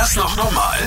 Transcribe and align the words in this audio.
das 0.00 0.16
noch 0.16 0.34
normal? 0.34 0.78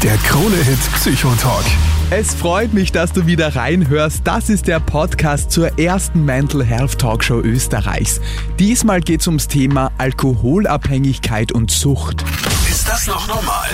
Der 0.00 0.16
Krone-Hit 0.18 0.78
Psychotalk. 0.94 1.64
Es 2.10 2.34
freut 2.34 2.72
mich, 2.72 2.92
dass 2.92 3.12
du 3.12 3.26
wieder 3.26 3.56
reinhörst. 3.56 4.20
Das 4.22 4.48
ist 4.48 4.68
der 4.68 4.78
Podcast 4.78 5.50
zur 5.50 5.76
ersten 5.76 6.24
Mental 6.24 6.64
Health 6.64 6.96
Talkshow 6.96 7.40
Österreichs. 7.40 8.20
Diesmal 8.60 9.00
geht 9.00 9.22
es 9.22 9.26
ums 9.26 9.48
Thema 9.48 9.90
Alkoholabhängigkeit 9.98 11.50
und 11.50 11.72
Sucht. 11.72 12.24
Ist 12.70 12.88
das 12.88 13.08
noch 13.08 13.26
normal? 13.26 13.68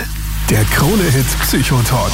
Der 0.48 0.64
Krone-Hit 0.64 1.26
Psychotalk. 1.42 2.13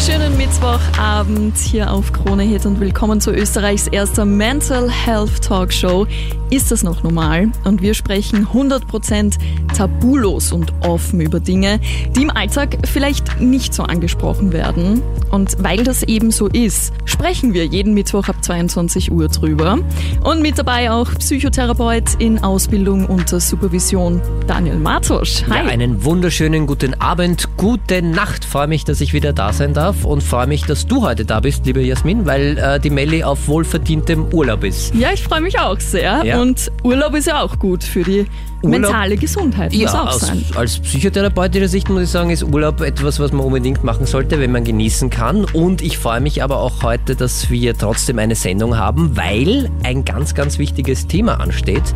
Schönen 0.00 0.34
Mittwochabend 0.38 1.58
hier 1.58 1.92
auf 1.92 2.10
Krone 2.10 2.42
Hit 2.42 2.64
und 2.64 2.80
willkommen 2.80 3.20
zu 3.20 3.32
Österreichs 3.32 3.86
erster 3.86 4.24
Mental 4.24 4.90
Health 4.90 5.42
Talk 5.42 5.74
Show. 5.74 6.06
Ist 6.48 6.72
das 6.72 6.82
noch 6.82 7.02
normal? 7.02 7.50
Und 7.64 7.82
wir 7.82 7.92
sprechen 7.92 8.46
100% 8.46 9.38
tabulos 9.76 10.52
und 10.52 10.72
offen 10.80 11.20
über 11.20 11.38
Dinge, 11.38 11.80
die 12.16 12.22
im 12.22 12.30
Alltag 12.30 12.78
vielleicht 12.90 13.40
nicht 13.40 13.74
so 13.74 13.82
angesprochen 13.82 14.54
werden. 14.54 15.02
Und 15.30 15.62
weil 15.62 15.84
das 15.84 16.02
eben 16.02 16.30
so 16.30 16.48
ist, 16.48 16.92
sprechen 17.04 17.52
wir 17.52 17.66
jeden 17.66 17.92
Mittwoch 17.92 18.26
ab 18.28 18.42
22 18.42 19.12
Uhr 19.12 19.28
drüber. 19.28 19.78
Und 20.24 20.40
mit 20.40 20.58
dabei 20.58 20.90
auch 20.90 21.12
Psychotherapeut 21.14 22.14
in 22.18 22.42
Ausbildung 22.42 23.06
unter 23.06 23.38
Supervision 23.38 24.20
Daniel 24.46 24.76
Martusch. 24.76 25.44
Hi. 25.48 25.58
Ja, 25.58 25.70
einen 25.70 26.04
wunderschönen 26.04 26.66
guten 26.66 26.94
Abend, 26.94 27.48
gute 27.56 28.02
Nacht. 28.02 28.44
Freue 28.44 28.66
mich, 28.66 28.84
dass 28.84 29.00
ich 29.00 29.12
wieder 29.12 29.32
da 29.32 29.52
sein 29.52 29.74
darf 29.74 29.89
darf 29.90 30.04
und 30.04 30.22
freue 30.22 30.46
mich, 30.46 30.64
dass 30.64 30.86
du 30.86 31.02
heute 31.02 31.24
da 31.24 31.40
bist, 31.40 31.66
liebe 31.66 31.80
Jasmin, 31.80 32.24
weil 32.26 32.58
äh, 32.58 32.78
die 32.78 32.90
Melli 32.90 33.24
auf 33.24 33.48
wohlverdientem 33.48 34.32
Urlaub 34.32 34.62
ist. 34.64 34.94
Ja, 34.94 35.10
ich 35.12 35.22
freue 35.22 35.40
mich 35.40 35.58
auch 35.58 35.80
sehr. 35.80 36.22
Ja. 36.24 36.40
Und 36.40 36.70
Urlaub 36.84 37.14
ist 37.14 37.26
ja 37.26 37.42
auch 37.42 37.58
gut 37.58 37.82
für 37.82 38.02
die 38.02 38.26
Urlaub, 38.62 38.80
mentale 38.80 39.16
Gesundheit. 39.16 39.72
Muss 39.72 39.80
ja, 39.80 40.02
auch 40.02 40.08
aus, 40.08 40.20
sein. 40.20 40.44
als 40.54 40.78
psychotherapeutischer 40.78 41.68
Sicht 41.68 41.88
muss 41.88 42.02
ich 42.02 42.10
sagen, 42.10 42.30
ist 42.30 42.42
Urlaub 42.42 42.80
etwas, 42.82 43.18
was 43.18 43.32
man 43.32 43.46
unbedingt 43.46 43.84
machen 43.84 44.06
sollte, 44.06 44.38
wenn 44.38 44.52
man 44.52 44.64
genießen 44.64 45.08
kann. 45.08 45.44
Und 45.44 45.80
ich 45.82 45.98
freue 45.98 46.20
mich 46.20 46.42
aber 46.42 46.58
auch 46.58 46.82
heute, 46.82 47.16
dass 47.16 47.50
wir 47.50 47.76
trotzdem 47.76 48.18
eine 48.18 48.34
Sendung 48.34 48.76
haben, 48.76 49.16
weil 49.16 49.70
ein 49.82 50.04
ganz, 50.04 50.34
ganz 50.34 50.58
wichtiges 50.58 51.06
Thema 51.06 51.40
ansteht, 51.40 51.94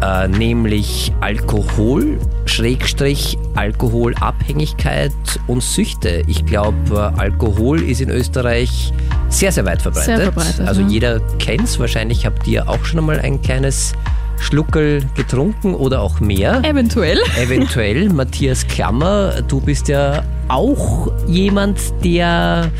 äh, 0.00 0.28
nämlich 0.28 1.12
Alkohol, 1.20 2.18
Schrägstrich, 2.44 3.36
Alkoholabhängigkeit 3.54 5.12
und 5.46 5.62
Süchte. 5.62 6.22
Ich 6.26 6.46
glaube, 6.46 6.76
äh, 7.16 7.20
Alkohol 7.20 7.82
ist 7.82 8.00
in 8.00 8.10
Österreich 8.10 8.92
sehr, 9.28 9.50
sehr 9.50 9.64
weit 9.64 9.82
verbreitet. 9.82 10.16
Sehr 10.16 10.32
verbreitet 10.32 10.68
also 10.68 10.82
ja. 10.82 10.88
jeder 10.88 11.20
kennt 11.38 11.64
es. 11.64 11.78
Wahrscheinlich 11.78 12.26
habt 12.26 12.46
ihr 12.46 12.68
auch 12.68 12.84
schon 12.84 13.00
einmal 13.00 13.18
ein 13.18 13.42
kleines 13.42 13.92
Schluckel 14.38 15.04
getrunken 15.14 15.74
oder 15.74 16.02
auch 16.02 16.20
mehr. 16.20 16.62
Eventuell. 16.64 17.18
Eventuell. 17.40 18.08
Matthias 18.08 18.66
Klammer, 18.66 19.42
du 19.42 19.60
bist 19.60 19.88
ja 19.88 20.22
auch 20.48 21.10
jemand, 21.26 21.78
der 22.04 22.70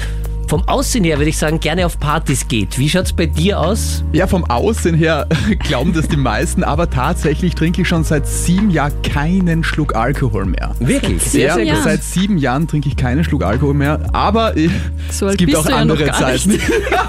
vom 0.48 0.66
Aussehen 0.68 1.04
her 1.04 1.18
würde 1.18 1.30
ich 1.30 1.38
sagen, 1.38 1.58
gerne 1.58 1.86
auf 1.86 1.98
Partys 1.98 2.46
geht. 2.46 2.78
Wie 2.78 2.88
schaut 2.88 3.06
es 3.06 3.12
bei 3.12 3.26
dir 3.26 3.60
aus? 3.60 4.04
Ja, 4.12 4.26
vom 4.26 4.44
Aussehen 4.44 4.94
her 4.94 5.26
glauben 5.60 5.92
das 5.92 6.08
die 6.08 6.16
meisten, 6.16 6.62
aber 6.62 6.88
tatsächlich 6.88 7.54
trinke 7.54 7.82
ich 7.82 7.88
schon 7.88 8.04
seit 8.04 8.26
sieben 8.28 8.70
Jahren 8.70 8.92
keinen 9.02 9.64
Schluck 9.64 9.96
Alkohol 9.96 10.46
mehr. 10.46 10.74
Wirklich? 10.78 11.22
Sehr, 11.22 11.54
sehr 11.54 11.64
gut. 11.64 11.82
Seit 11.82 12.02
sieben 12.02 12.38
Jahren 12.38 12.68
trinke 12.68 12.88
ich 12.88 12.96
keinen 12.96 13.24
Schluck 13.24 13.42
Alkohol 13.42 13.74
mehr, 13.74 14.00
aber 14.12 14.54
so 15.10 15.26
es 15.26 15.36
gibt 15.36 15.56
auch 15.56 15.66
andere 15.66 16.06
ja 16.06 16.12
Zeiten. 16.12 16.58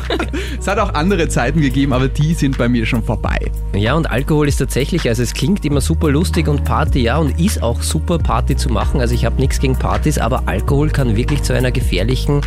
es 0.59 0.67
hat 0.67 0.79
auch 0.79 0.93
andere 0.95 1.27
Zeiten 1.29 1.61
gegeben, 1.61 1.93
aber 1.93 2.07
die 2.07 2.33
sind 2.33 2.57
bei 2.57 2.67
mir 2.67 2.85
schon 2.85 3.03
vorbei. 3.03 3.51
Ja, 3.75 3.93
und 3.93 4.09
Alkohol 4.09 4.47
ist 4.47 4.57
tatsächlich, 4.57 5.07
also 5.07 5.21
es 5.21 5.33
klingt 5.33 5.63
immer 5.63 5.81
super 5.81 6.09
lustig 6.09 6.47
und 6.47 6.63
Party, 6.63 7.01
ja, 7.01 7.17
und 7.17 7.39
ist 7.39 7.61
auch 7.61 7.83
super 7.83 8.17
Party 8.17 8.55
zu 8.55 8.69
machen. 8.69 8.99
Also 8.99 9.13
ich 9.13 9.25
habe 9.25 9.39
nichts 9.39 9.59
gegen 9.59 9.75
Partys, 9.75 10.17
aber 10.17 10.43
Alkohol 10.47 10.89
kann 10.89 11.15
wirklich 11.15 11.43
zu 11.43 11.53
einer 11.53 11.71
gefährlichen 11.71 12.41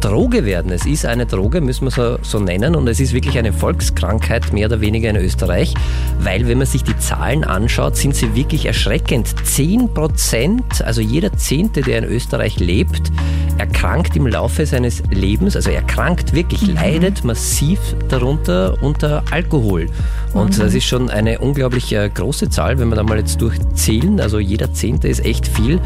Droge 0.00 0.31
werden. 0.32 0.72
Es 0.72 0.86
ist 0.86 1.04
eine 1.04 1.26
Droge, 1.26 1.60
müssen 1.60 1.86
wir 1.86 1.90
so, 1.90 2.18
so 2.22 2.40
nennen, 2.40 2.74
und 2.74 2.88
es 2.88 2.98
ist 3.00 3.12
wirklich 3.12 3.38
eine 3.38 3.52
Volkskrankheit, 3.52 4.52
mehr 4.52 4.66
oder 4.66 4.80
weniger 4.80 5.10
in 5.10 5.16
Österreich, 5.16 5.74
weil 6.20 6.48
wenn 6.48 6.58
man 6.58 6.66
sich 6.66 6.82
die 6.82 6.96
Zahlen 6.96 7.44
anschaut, 7.44 7.96
sind 7.96 8.16
sie 8.16 8.34
wirklich 8.34 8.66
erschreckend. 8.66 9.34
10 9.44 9.92
Prozent, 9.92 10.82
also 10.82 11.00
jeder 11.00 11.32
Zehnte, 11.34 11.82
der 11.82 11.98
in 11.98 12.04
Österreich 12.04 12.58
lebt, 12.58 13.12
erkrankt 13.58 14.16
im 14.16 14.26
Laufe 14.26 14.66
seines 14.66 15.02
Lebens, 15.10 15.54
also 15.54 15.70
erkrankt 15.70 16.32
wirklich, 16.32 16.62
mhm. 16.62 16.74
leidet 16.74 17.24
massiv 17.24 17.78
darunter 18.08 18.82
unter 18.82 19.22
Alkohol. 19.30 19.86
Und 20.34 20.56
mhm. 20.56 20.62
das 20.62 20.74
ist 20.74 20.84
schon 20.84 21.10
eine 21.10 21.38
unglaublich 21.38 21.92
äh, 21.92 22.08
große 22.08 22.48
Zahl, 22.50 22.78
wenn 22.78 22.88
wir 22.88 22.96
da 22.96 23.02
mal 23.02 23.18
jetzt 23.18 23.40
durchzählen. 23.40 24.20
Also 24.20 24.38
jeder 24.38 24.72
Zehnte 24.72 25.08
ist 25.08 25.24
echt 25.24 25.46
viel. 25.46 25.80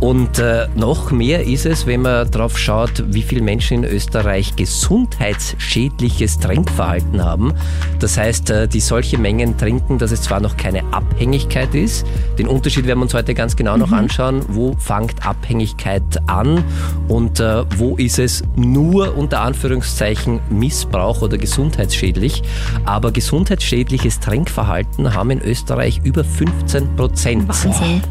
Und 0.00 0.38
äh, 0.38 0.66
noch 0.74 1.10
mehr 1.10 1.46
ist 1.46 1.66
es, 1.66 1.86
wenn 1.86 2.02
man 2.02 2.30
darauf 2.30 2.58
schaut, 2.58 3.04
wie 3.08 3.22
viele 3.22 3.42
Menschen 3.42 3.84
in 3.84 3.90
Österreich 3.90 4.56
gesundheitsschädliches 4.56 6.38
Trinkverhalten 6.38 7.22
haben. 7.22 7.52
Das 8.00 8.18
heißt, 8.18 8.50
äh, 8.50 8.68
die 8.68 8.80
solche 8.80 9.18
Mengen 9.18 9.56
trinken, 9.56 9.98
dass 9.98 10.10
es 10.10 10.22
zwar 10.22 10.40
noch 10.40 10.56
keine 10.56 10.82
Abhängigkeit 10.92 11.74
ist. 11.74 12.06
Den 12.38 12.48
Unterschied 12.48 12.86
werden 12.86 12.98
wir 12.98 13.04
uns 13.04 13.14
heute 13.14 13.34
ganz 13.34 13.56
genau 13.56 13.76
noch 13.76 13.88
mhm. 13.88 13.94
anschauen. 13.94 14.42
Wo 14.48 14.74
fängt 14.78 15.24
Abhängigkeit 15.24 16.02
an 16.26 16.64
und 17.08 17.40
äh, 17.40 17.64
wo 17.76 17.96
ist 17.96 18.18
es 18.18 18.42
nur 18.56 19.16
unter 19.16 19.40
Anführungszeichen 19.42 20.40
Missbrauch 20.50 21.22
oder 21.22 21.38
gesundheitsschädlich. 21.38 22.42
Aber 22.84 23.12
gesundheitsschädlich 23.12 23.91
tägliches 23.92 24.20
Trinkverhalten 24.20 25.12
haben 25.12 25.30
in 25.32 25.42
Österreich 25.42 26.00
über 26.02 26.24
15 26.24 26.96
Prozent. 26.96 27.46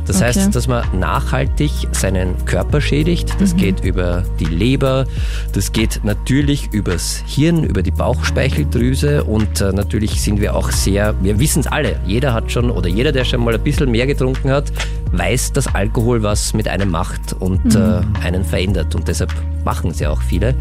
Das 0.06 0.18
okay. 0.18 0.26
heißt, 0.26 0.56
dass 0.56 0.68
man 0.68 0.84
nachhaltig 1.00 1.72
seinen 1.92 2.46
Körper 2.46 2.82
schädigt. 2.82 3.34
Das 3.40 3.54
mhm. 3.54 3.58
geht 3.58 3.84
über 3.84 4.24
die 4.40 4.46
Leber, 4.46 5.08
das 5.54 5.72
geht 5.72 6.02
natürlich 6.04 6.72
übers 6.72 7.24
Hirn, 7.26 7.64
über 7.64 7.82
die 7.82 7.90
Bauchspeicheldrüse 7.90 9.24
und 9.24 9.60
äh, 9.60 9.72
natürlich 9.72 10.22
sind 10.22 10.40
wir 10.40 10.56
auch 10.56 10.70
sehr, 10.70 11.16
wir 11.24 11.40
wissen 11.40 11.62
es 11.62 11.68
alle, 11.68 12.00
jeder 12.06 12.36
hat 12.36 12.52
schon 12.52 12.70
oder 12.70 12.88
jeder, 12.88 13.12
der 13.12 13.26
schon 13.26 13.44
mal 13.44 13.56
ein 13.56 13.64
bisschen 13.64 13.90
mehr 13.90 14.06
getrunken 14.06 14.52
hat, 14.52 14.72
weiß, 15.14 15.54
dass 15.54 15.74
Alkohol 15.74 16.22
was 16.22 16.54
mit 16.54 16.68
einem 16.68 16.92
macht 16.92 17.34
und 17.40 17.66
mhm. 17.66 18.04
äh, 18.22 18.24
einen 18.24 18.46
verändert 18.46 18.94
und 18.94 19.08
deshalb 19.08 19.34
machen 19.66 19.92
es 19.92 20.00
ja 20.00 20.10
auch 20.10 20.22
viele. 20.22 20.56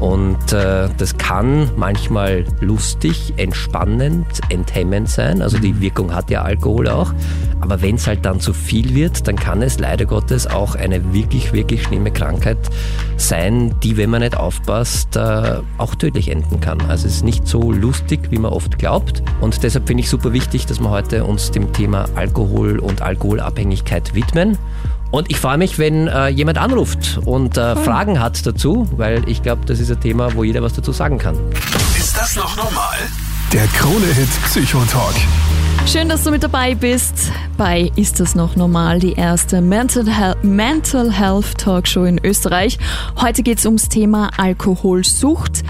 Und 0.00 0.52
äh, 0.52 0.88
das 0.98 1.16
kann 1.16 1.70
manchmal 1.76 2.44
lustig, 2.60 3.34
entspannend, 3.36 4.26
enthemmend 4.56 5.08
sein. 5.08 5.42
Also 5.42 5.58
die 5.58 5.80
Wirkung 5.80 6.14
hat 6.14 6.30
ja 6.30 6.42
Alkohol 6.42 6.88
auch. 6.88 7.12
Aber 7.60 7.80
wenn 7.82 7.94
es 7.94 8.06
halt 8.06 8.24
dann 8.24 8.40
zu 8.40 8.52
viel 8.52 8.94
wird, 8.94 9.26
dann 9.28 9.36
kann 9.36 9.62
es 9.62 9.78
leider 9.78 10.04
Gottes 10.04 10.46
auch 10.46 10.74
eine 10.74 11.12
wirklich, 11.12 11.52
wirklich 11.52 11.84
schlimme 11.84 12.10
Krankheit 12.10 12.58
sein, 13.16 13.74
die, 13.82 13.96
wenn 13.96 14.10
man 14.10 14.20
nicht 14.20 14.36
aufpasst, 14.36 15.16
äh, 15.16 15.60
auch 15.78 15.94
tödlich 15.94 16.30
enden 16.30 16.60
kann. 16.60 16.80
Also 16.82 17.06
es 17.06 17.16
ist 17.16 17.24
nicht 17.24 17.46
so 17.46 17.72
lustig, 17.72 18.20
wie 18.30 18.38
man 18.38 18.52
oft 18.52 18.78
glaubt. 18.78 19.22
Und 19.40 19.62
deshalb 19.62 19.86
finde 19.86 20.02
ich 20.02 20.10
super 20.10 20.32
wichtig, 20.32 20.66
dass 20.66 20.80
wir 20.80 20.90
heute 20.90 21.24
uns 21.24 21.50
dem 21.50 21.72
Thema 21.72 22.06
Alkohol 22.14 22.78
und 22.78 23.02
Alkoholabhängigkeit 23.02 24.14
widmen. 24.14 24.58
Und 25.10 25.30
ich 25.30 25.38
freue 25.38 25.56
mich, 25.56 25.78
wenn 25.78 26.08
äh, 26.08 26.28
jemand 26.28 26.58
anruft 26.58 27.20
und 27.24 27.56
äh, 27.56 27.76
Fragen 27.76 28.20
hat 28.20 28.44
dazu, 28.46 28.88
weil 28.96 29.26
ich 29.28 29.42
glaube, 29.42 29.64
das 29.64 29.80
ist 29.80 29.90
ein 29.90 30.00
Thema, 30.00 30.34
wo 30.34 30.44
jeder 30.44 30.62
was 30.62 30.74
dazu 30.74 30.92
sagen 30.92 31.18
kann. 31.18 31.36
Ist 31.96 32.16
das 32.16 32.36
noch 32.36 32.56
normal? 32.56 32.98
Der 33.52 33.66
Krone-Hit 33.68 34.28
Psychotalk. 34.44 35.14
Schön, 35.86 36.08
dass 36.08 36.24
du 36.24 36.32
mit 36.32 36.42
dabei 36.42 36.74
bist 36.74 37.30
bei 37.56 37.92
Ist 37.94 38.18
das 38.18 38.34
noch 38.34 38.56
normal? 38.56 38.98
Die 38.98 39.12
erste 39.12 39.60
Mental, 39.60 40.04
He 40.04 40.46
Mental 40.46 41.12
Health 41.12 41.56
Talkshow 41.56 42.04
in 42.04 42.18
Österreich. 42.24 42.76
Heute 43.20 43.44
geht 43.44 43.58
es 43.58 43.64
ums 43.64 43.88
Thema 43.88 44.30
Alkoholsucht. 44.36 45.62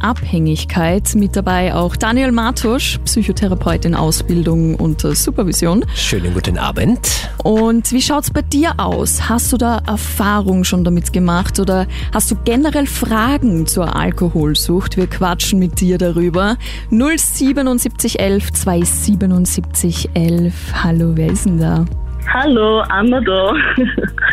Alkoholabhängigkeit. 0.00 1.14
Mit 1.14 1.36
dabei 1.36 1.74
auch 1.74 1.96
Daniel 1.96 2.32
Martusch, 2.32 2.98
Psychotherapeut 3.04 3.84
in 3.84 3.94
Ausbildung 3.94 4.74
und 4.74 5.00
Supervision. 5.00 5.84
Schönen 5.94 6.34
guten 6.34 6.58
Abend. 6.58 7.30
Und 7.44 7.92
wie 7.92 8.02
schaut's 8.02 8.30
bei 8.30 8.42
dir 8.42 8.74
aus? 8.78 9.28
Hast 9.28 9.52
du 9.52 9.56
da 9.56 9.80
Erfahrung 9.86 10.64
schon 10.64 10.82
damit 10.84 11.12
gemacht 11.12 11.60
oder 11.60 11.86
hast 12.12 12.30
du 12.30 12.36
generell 12.44 12.86
Fragen 12.86 13.66
zur 13.66 13.96
Alkoholsucht? 13.96 14.96
Wir 14.96 15.06
quatschen 15.06 15.58
mit 15.58 15.80
dir 15.80 15.98
darüber. 15.98 16.56
07711 16.90 18.52
27711. 18.52 20.52
Hallo, 20.82 21.12
wer 21.14 21.32
ist 21.32 21.46
denn 21.46 21.58
da? 21.58 21.84
Hallo, 22.32 22.80
Anna 22.88 23.20
da. 23.20 23.52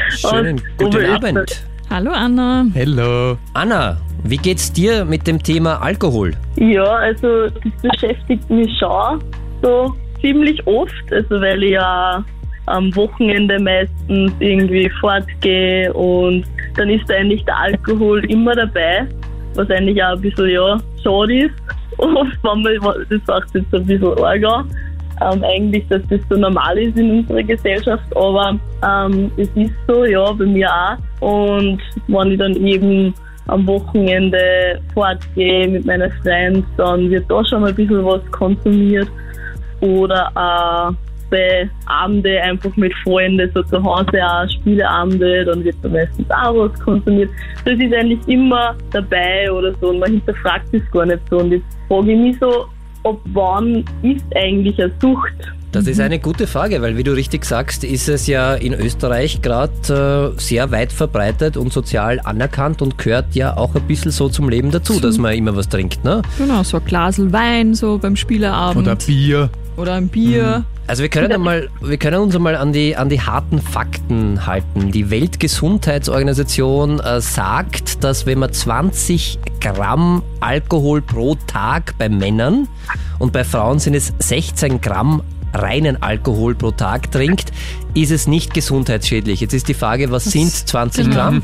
Schönen 0.10 0.62
guten 0.78 1.06
Abend. 1.06 1.67
Hallo 1.90 2.12
Anna. 2.12 2.66
Hallo. 2.76 3.38
Anna, 3.54 3.98
wie 4.24 4.36
geht's 4.36 4.74
dir 4.74 5.06
mit 5.06 5.26
dem 5.26 5.42
Thema 5.42 5.82
Alkohol? 5.82 6.34
Ja, 6.58 6.84
also 6.84 7.48
das 7.48 7.64
beschäftigt 7.82 8.50
mich 8.50 8.70
schon 8.78 9.24
so 9.62 9.96
ziemlich 10.20 10.66
oft, 10.68 11.14
also 11.14 11.40
weil 11.40 11.64
ich 11.64 11.72
ja 11.72 12.24
am 12.66 12.94
Wochenende 12.94 13.58
meistens 13.60 14.34
irgendwie 14.40 14.90
fortgehe 15.00 15.94
und 15.94 16.44
dann 16.76 16.90
ist 16.90 17.10
eigentlich 17.10 17.46
der 17.46 17.58
Alkohol 17.58 18.24
immer 18.26 18.54
dabei, 18.54 19.08
was 19.56 19.70
eigentlich 19.70 20.04
auch 20.04 20.16
ein 20.16 20.22
bisschen 20.22 20.50
ja 20.50 20.78
schade 21.02 21.46
ist. 21.46 21.56
Oft, 22.00 22.38
wenn 22.44 22.62
man, 22.84 23.06
das 23.10 23.22
macht 23.28 23.56
jetzt 23.56 23.74
ein 23.74 23.86
bisschen 23.86 24.18
Ärger. 24.18 24.66
Ähm, 25.22 25.44
eigentlich, 25.44 25.88
dass 25.88 26.02
das 26.10 26.20
so 26.30 26.36
normal 26.36 26.78
ist 26.78 26.98
in 26.98 27.20
unserer 27.20 27.44
Gesellschaft, 27.44 28.06
aber 28.16 28.60
ähm, 28.86 29.32
es 29.38 29.50
ist 29.56 29.74
so, 29.88 30.06
ja, 30.06 30.32
bei 30.32 30.46
mir 30.46 30.70
auch. 30.70 30.98
Und 31.28 31.82
wenn 32.08 32.32
ich 32.32 32.38
dann 32.38 32.56
eben 32.56 33.14
am 33.48 33.66
Wochenende 33.66 34.82
fortgehe 34.94 35.68
mit 35.68 35.86
meinen 35.86 36.12
Freunden, 36.22 36.66
dann 36.78 37.10
wird 37.10 37.30
da 37.30 37.44
schon 37.46 37.62
mal 37.62 37.70
ein 37.70 37.76
bisschen 37.76 38.06
was 38.06 38.26
konsumiert. 38.32 39.08
Oder 39.80 40.32
auch 40.36 40.94
bei 41.30 41.70
Abende 41.86 42.42
einfach 42.42 42.76
mit 42.78 42.94
Freunden, 43.04 43.50
so 43.54 43.62
zu 43.64 43.84
Hause 43.84 44.24
auch 44.24 44.50
Spieleabende, 44.50 45.46
dann 45.46 45.64
wird 45.64 45.76
da 45.82 45.90
meistens 45.90 46.30
auch 46.32 46.56
was 46.56 46.80
konsumiert. 46.80 47.30
Das 47.66 47.78
ist 47.78 47.94
eigentlich 47.94 48.26
immer 48.28 48.76
dabei 48.92 49.52
oder 49.52 49.74
so 49.82 49.90
und 49.90 50.00
man 50.00 50.12
hinterfragt 50.12 50.68
das 50.72 50.82
gar 50.92 51.06
nicht 51.06 51.20
so. 51.30 51.40
Und 51.40 51.52
jetzt 51.52 51.66
frage 51.88 52.12
ich 52.12 52.18
mich 52.18 52.40
so, 52.40 52.68
ob 53.04 53.22
wann 53.34 53.86
ist 54.02 54.26
eigentlich 54.36 54.82
eine 54.82 54.92
Sucht? 55.02 55.34
Das 55.72 55.86
ist 55.86 56.00
eine 56.00 56.18
gute 56.18 56.48
Frage, 56.48 56.82
weil 56.82 56.98
wie 56.98 57.04
du 57.04 57.12
richtig 57.12 57.44
sagst, 57.46 57.84
ist 57.84 58.08
es 58.08 58.26
ja 58.26 58.56
in 58.56 58.74
Österreich 58.74 59.42
gerade 59.42 60.34
äh, 60.36 60.40
sehr 60.40 60.72
weit 60.72 60.94
verbreitet 60.94 61.58
und 61.58 61.74
sozial 61.74 62.22
anerkannt 62.24 62.82
und 62.82 62.98
gehört 62.98 63.36
ja 63.36 63.58
auch 63.58 63.76
ein 63.76 63.84
bisschen 63.84 64.12
so 64.12 64.30
zum 64.30 64.50
Leben 64.50 64.72
dazu, 64.72 65.00
dass 65.00 65.18
man 65.18 65.34
immer 65.34 65.56
was 65.56 65.68
trinkt, 65.68 66.04
ne? 66.04 66.22
Genau, 66.38 66.64
so 66.64 66.78
ein 66.78 66.86
Glas 66.86 67.20
Wein 67.32 67.76
so 67.76 67.98
beim 67.98 68.16
Spieleabend. 68.16 68.88
Oder 68.88 68.96
Bier. 68.96 69.50
Oder 69.76 69.96
ein 69.96 70.08
Bier. 70.08 70.64
Also 70.88 71.04
wir 71.04 71.10
können, 71.10 71.34
einmal, 71.34 71.70
wir 71.82 71.98
können 71.98 72.22
uns 72.22 72.34
einmal 72.34 72.56
an 72.56 72.72
die, 72.72 72.96
an 72.96 73.10
die 73.10 73.20
harten 73.20 73.62
Fakten 73.62 74.46
halten. 74.46 74.94
Die 74.94 75.10
Weltgesundheitsorganisation 75.10 77.02
äh, 77.02 77.20
sagt, 77.20 78.06
dass 78.06 78.26
wenn 78.26 78.40
man 78.40 78.54
20 78.54 79.38
Gramm 79.60 80.24
Alkohol 80.40 81.02
pro 81.02 81.36
Tag 81.36 81.96
bei 81.98 82.08
Männern 82.08 82.70
und 83.20 83.34
bei 83.34 83.44
Frauen 83.44 83.80
sind 83.80 83.96
es 83.96 84.14
16 84.20 84.80
Gramm 84.80 85.24
reinen 85.54 86.02
Alkohol 86.02 86.56
pro 86.56 86.72
Tag 86.72 87.12
trinkt, 87.12 87.52
ist 87.94 88.12
es 88.12 88.28
nicht 88.28 88.54
gesundheitsschädlich. 88.54 89.42
Jetzt 89.42 89.54
ist 89.54 89.68
die 89.68 89.74
Frage, 89.74 90.10
was 90.12 90.24
sind 90.26 90.52
20 90.52 91.12
Gramm? 91.12 91.44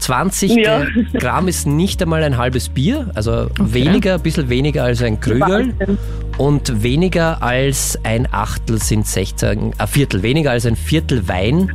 20 0.00 0.56
Ja. 0.56 0.82
Gramm 1.14 1.48
ist 1.48 1.66
nicht 1.66 2.02
einmal 2.02 2.22
ein 2.22 2.36
halbes 2.36 2.68
Bier, 2.68 3.10
also 3.14 3.48
weniger, 3.60 4.14
ein 4.14 4.20
bisschen 4.22 4.48
weniger 4.48 4.84
als 4.84 5.02
ein 5.02 5.20
Krügel. 5.20 5.74
Und 6.38 6.82
weniger 6.82 7.42
als 7.42 7.98
ein 8.02 8.26
Achtel 8.32 8.80
sind 8.80 9.06
16, 9.06 9.74
ein 9.76 9.88
Viertel, 9.88 10.22
weniger 10.22 10.52
als 10.52 10.64
ein 10.66 10.76
Viertel 10.76 11.28
Wein 11.28 11.70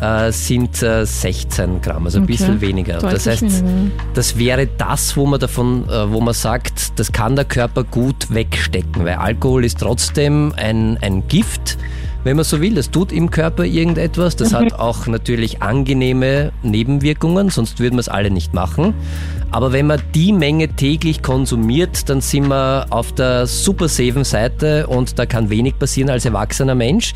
äh, 0.00 0.30
sind 0.32 0.82
äh, 0.82 1.04
16 1.06 1.80
Gramm, 1.82 2.04
also 2.06 2.18
ein 2.18 2.24
Okay. 2.24 2.32
bisschen 2.32 2.60
weniger. 2.60 2.98
Das 2.98 3.26
heißt, 3.26 3.42
weniger. 3.42 3.90
das 4.14 4.38
wäre 4.38 4.66
das, 4.78 5.16
wo 5.16 5.26
man 5.26 5.40
davon, 5.40 5.88
äh, 5.88 6.10
wo 6.10 6.20
man 6.20 6.34
sagt, 6.34 6.98
das 6.98 7.12
kann 7.12 7.36
der 7.36 7.44
Körper 7.46 7.84
gut 7.84 8.26
wegstecken, 8.32 9.04
weil 9.04 9.14
Alkohol 9.14 9.64
ist 9.64 9.80
trotzdem 9.80 10.52
ein, 10.56 10.98
ein 11.02 11.26
Gift, 11.28 11.78
wenn 12.26 12.36
man 12.36 12.44
so 12.44 12.60
will. 12.60 12.74
Das 12.74 12.90
tut 12.90 13.12
im 13.12 13.30
Körper 13.30 13.64
irgendetwas. 13.64 14.36
Das 14.36 14.52
hat 14.52 14.74
auch 14.74 15.06
natürlich 15.06 15.62
angenehme 15.62 16.52
Nebenwirkungen, 16.62 17.50
sonst 17.50 17.78
würden 17.80 17.94
wir 17.94 18.00
es 18.00 18.08
alle 18.08 18.30
nicht 18.30 18.52
machen. 18.52 18.94
Aber 19.52 19.72
wenn 19.72 19.86
man 19.86 20.02
die 20.14 20.32
Menge 20.32 20.68
täglich 20.68 21.22
konsumiert, 21.22 22.08
dann 22.10 22.20
sind 22.20 22.48
wir 22.48 22.86
auf 22.90 23.12
der 23.12 23.46
super 23.46 23.88
safen 23.88 24.24
Seite 24.24 24.86
und 24.88 25.18
da 25.18 25.24
kann 25.24 25.50
wenig 25.50 25.78
passieren 25.78 26.10
als 26.10 26.24
erwachsener 26.24 26.74
Mensch. 26.74 27.14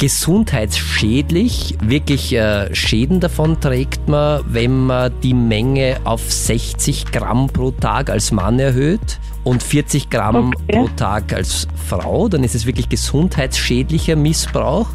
Gesundheitsschädlich, 0.00 1.76
wirklich 1.82 2.32
äh, 2.34 2.74
Schäden 2.74 3.20
davon 3.20 3.60
trägt 3.60 4.08
man, 4.08 4.42
wenn 4.48 4.86
man 4.86 5.12
die 5.22 5.34
Menge 5.34 5.98
auf 6.04 6.32
60 6.32 7.12
Gramm 7.12 7.48
pro 7.48 7.70
Tag 7.70 8.10
als 8.10 8.32
Mann 8.32 8.58
erhöht 8.58 9.18
und 9.44 9.62
40 9.62 10.10
Gramm 10.10 10.52
Okay. 10.54 10.72
pro 10.72 10.88
Tag 10.96 11.32
als 11.32 11.68
Frau. 11.86 12.28
Dann 12.28 12.44
ist 12.44 12.54
es 12.54 12.66
wirklich 12.66 12.88
gesundheitsschädlicher 12.88 14.16
Missbrauch. 14.16 14.88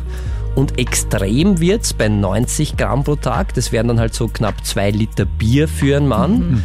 Und 0.56 0.80
extrem 0.80 1.60
wird's 1.60 1.94
bei 1.94 2.08
90 2.08 2.78
Gramm 2.78 3.04
pro 3.04 3.16
Tag. 3.16 3.54
Das 3.56 3.72
wären 3.72 3.90
dann 3.90 4.00
halt 4.00 4.14
so 4.14 4.28
knapp 4.28 4.66
zwei 4.66 4.90
Liter 4.90 5.26
Bier 5.26 5.68
für 5.68 5.98
einen 5.98 6.08
Mann. 6.08 6.64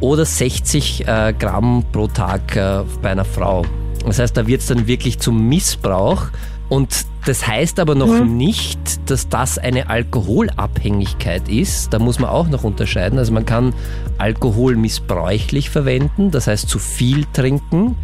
Oder 0.00 0.24
60 0.24 1.06
äh, 1.08 1.34
Gramm 1.38 1.84
pro 1.92 2.06
Tag 2.06 2.54
äh, 2.56 2.82
bei 3.02 3.10
einer 3.10 3.24
Frau. 3.24 3.64
Das 4.06 4.18
heißt, 4.18 4.36
da 4.36 4.46
wird's 4.46 4.66
dann 4.66 4.86
wirklich 4.86 5.18
zum 5.18 5.48
Missbrauch. 5.48 6.26
Und 6.72 7.04
das 7.26 7.46
heißt 7.46 7.80
aber 7.80 7.94
noch 7.94 8.24
nicht, 8.24 9.10
dass 9.10 9.28
das 9.28 9.58
eine 9.58 9.90
Alkoholabhängigkeit 9.90 11.46
ist. 11.50 11.92
Da 11.92 11.98
muss 11.98 12.18
man 12.18 12.30
auch 12.30 12.48
noch 12.48 12.64
unterscheiden. 12.64 13.18
Also 13.18 13.30
man 13.30 13.44
kann 13.44 13.74
Alkohol 14.16 14.76
missbräuchlich 14.76 15.68
verwenden, 15.68 16.30
das 16.30 16.46
heißt 16.46 16.70
zu 16.70 16.78
viel 16.78 17.26
trinken 17.34 17.94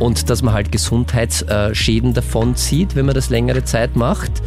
und 0.00 0.30
dass 0.30 0.42
man 0.42 0.52
halt 0.52 0.72
Gesundheitsschäden 0.72 2.12
davon 2.12 2.56
zieht, 2.56 2.96
wenn 2.96 3.06
man 3.06 3.14
das 3.14 3.30
längere 3.30 3.62
Zeit 3.62 3.94
macht. 3.94 4.42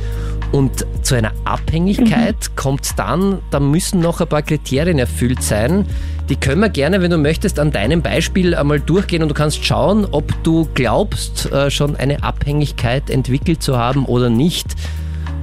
Und 0.52 0.86
zu 1.02 1.16
einer 1.16 1.32
Abhängigkeit 1.46 2.56
kommt 2.56 3.00
dann, 3.00 3.40
da 3.52 3.60
müssen 3.60 4.02
noch 4.02 4.20
ein 4.20 4.28
paar 4.28 4.42
Kriterien 4.42 5.00
erfüllt 5.00 5.42
sein. 5.42 5.86
Die 6.30 6.36
können 6.36 6.62
wir 6.62 6.70
gerne, 6.70 7.02
wenn 7.02 7.12
du 7.12 7.18
möchtest, 7.18 7.60
an 7.60 7.72
deinem 7.72 8.02
Beispiel 8.02 8.54
einmal 8.56 8.80
durchgehen 8.80 9.24
und 9.24 9.30
du 9.30 9.34
kannst 9.34 9.66
schauen, 9.66 10.06
ob 10.12 10.32
du 10.44 10.68
glaubst, 10.74 11.52
äh, 11.52 11.72
schon 11.72 11.96
eine 11.96 12.24
Abhängigkeit 12.24 13.10
entwickelt 13.10 13.64
zu 13.64 13.78
haben 13.78 14.06
oder 14.06 14.30
nicht. 14.30 14.76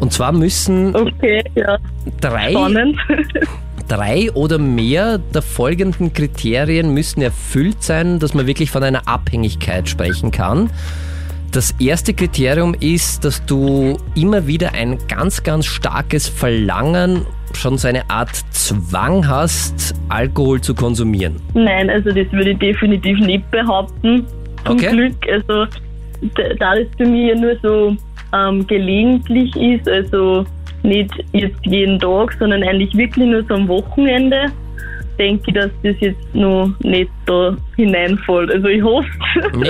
Und 0.00 0.12
zwar 0.12 0.32
müssen 0.32 0.94
Okay, 0.94 1.42
ja, 1.54 1.78
drei 2.20 2.52
spannend. 2.52 2.96
drei 3.88 4.30
oder 4.32 4.58
mehr 4.58 5.18
der 5.18 5.42
folgenden 5.42 6.12
Kriterien 6.12 6.92
müssen 6.92 7.22
erfüllt 7.22 7.82
sein, 7.82 8.18
dass 8.18 8.34
man 8.34 8.46
wirklich 8.46 8.70
von 8.70 8.82
einer 8.82 9.08
Abhängigkeit 9.08 9.88
sprechen 9.88 10.30
kann. 10.30 10.70
Das 11.58 11.74
erste 11.80 12.14
Kriterium 12.14 12.72
ist, 12.78 13.24
dass 13.24 13.44
du 13.44 13.98
immer 14.14 14.46
wieder 14.46 14.74
ein 14.74 14.96
ganz, 15.08 15.42
ganz 15.42 15.66
starkes 15.66 16.28
Verlangen, 16.28 17.26
schon 17.52 17.76
so 17.78 17.88
eine 17.88 18.08
Art 18.08 18.30
Zwang 18.52 19.26
hast, 19.26 19.92
Alkohol 20.08 20.60
zu 20.60 20.72
konsumieren. 20.72 21.34
Nein, 21.54 21.90
also 21.90 22.10
das 22.10 22.30
würde 22.30 22.50
ich 22.50 22.58
definitiv 22.60 23.18
nicht 23.18 23.50
behaupten. 23.50 24.24
Zum 24.64 24.76
Okay. 24.76 24.90
Glück, 24.90 25.14
also 25.32 25.64
da 26.36 26.54
da 26.60 26.74
das 26.76 26.86
für 26.96 27.06
mich 27.06 27.26
ja 27.26 27.34
nur 27.34 27.56
so 27.60 27.96
ähm, 28.36 28.64
gelegentlich 28.68 29.56
ist, 29.56 29.88
also 29.88 30.46
nicht 30.84 31.10
jetzt 31.32 31.58
jeden 31.66 31.98
Tag, 31.98 32.36
sondern 32.38 32.62
eigentlich 32.62 32.96
wirklich 32.96 33.26
nur 33.26 33.42
so 33.48 33.54
am 33.54 33.66
Wochenende, 33.66 34.46
denke 35.18 35.42
ich, 35.48 35.54
dass 35.54 35.70
das 35.82 35.96
jetzt 35.98 36.34
noch 36.36 36.70
nicht 36.84 37.10
da 37.28 37.56
hineinfällt. 37.76 38.50
Also 38.50 38.68
ich 38.68 38.82
hoffe 38.82 39.08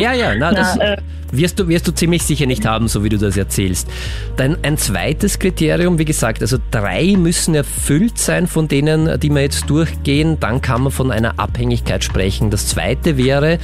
Ja, 0.01 0.13
ja, 0.13 0.35
na, 0.37 0.53
das 0.53 0.77
Na, 0.77 0.95
äh, 0.95 0.97
wirst 1.33 1.59
du, 1.59 1.69
wirst 1.69 1.87
du 1.87 1.93
ziemlich 1.93 2.23
sicher 2.23 2.47
nicht 2.47 2.65
haben, 2.67 2.89
so 2.89 3.05
wie 3.05 3.09
du 3.09 3.19
das 3.19 3.37
erzählst. 3.37 3.89
Dann 4.37 4.57
ein 4.63 4.77
zweites 4.79 5.39
Kriterium, 5.39 5.99
wie 5.99 6.05
gesagt, 6.05 6.43
also 6.43 6.59
drei 6.71 7.17
müssen 7.17 7.55
erfüllt 7.55 8.19
sein 8.19 8.47
von 8.47 8.69
denen, 8.69 9.19
die 9.21 9.31
wir 9.31 9.43
jetzt 9.43 9.69
durchgehen, 9.69 10.39
dann 10.41 10.63
kann 10.63 10.83
man 10.83 10.93
von 10.93 11.11
einer 11.11 11.39
Abhängigkeit 11.39 12.05
sprechen. 12.05 12.51
Das 12.51 12.69
zweite 12.69 13.17
wäre, 13.17 13.59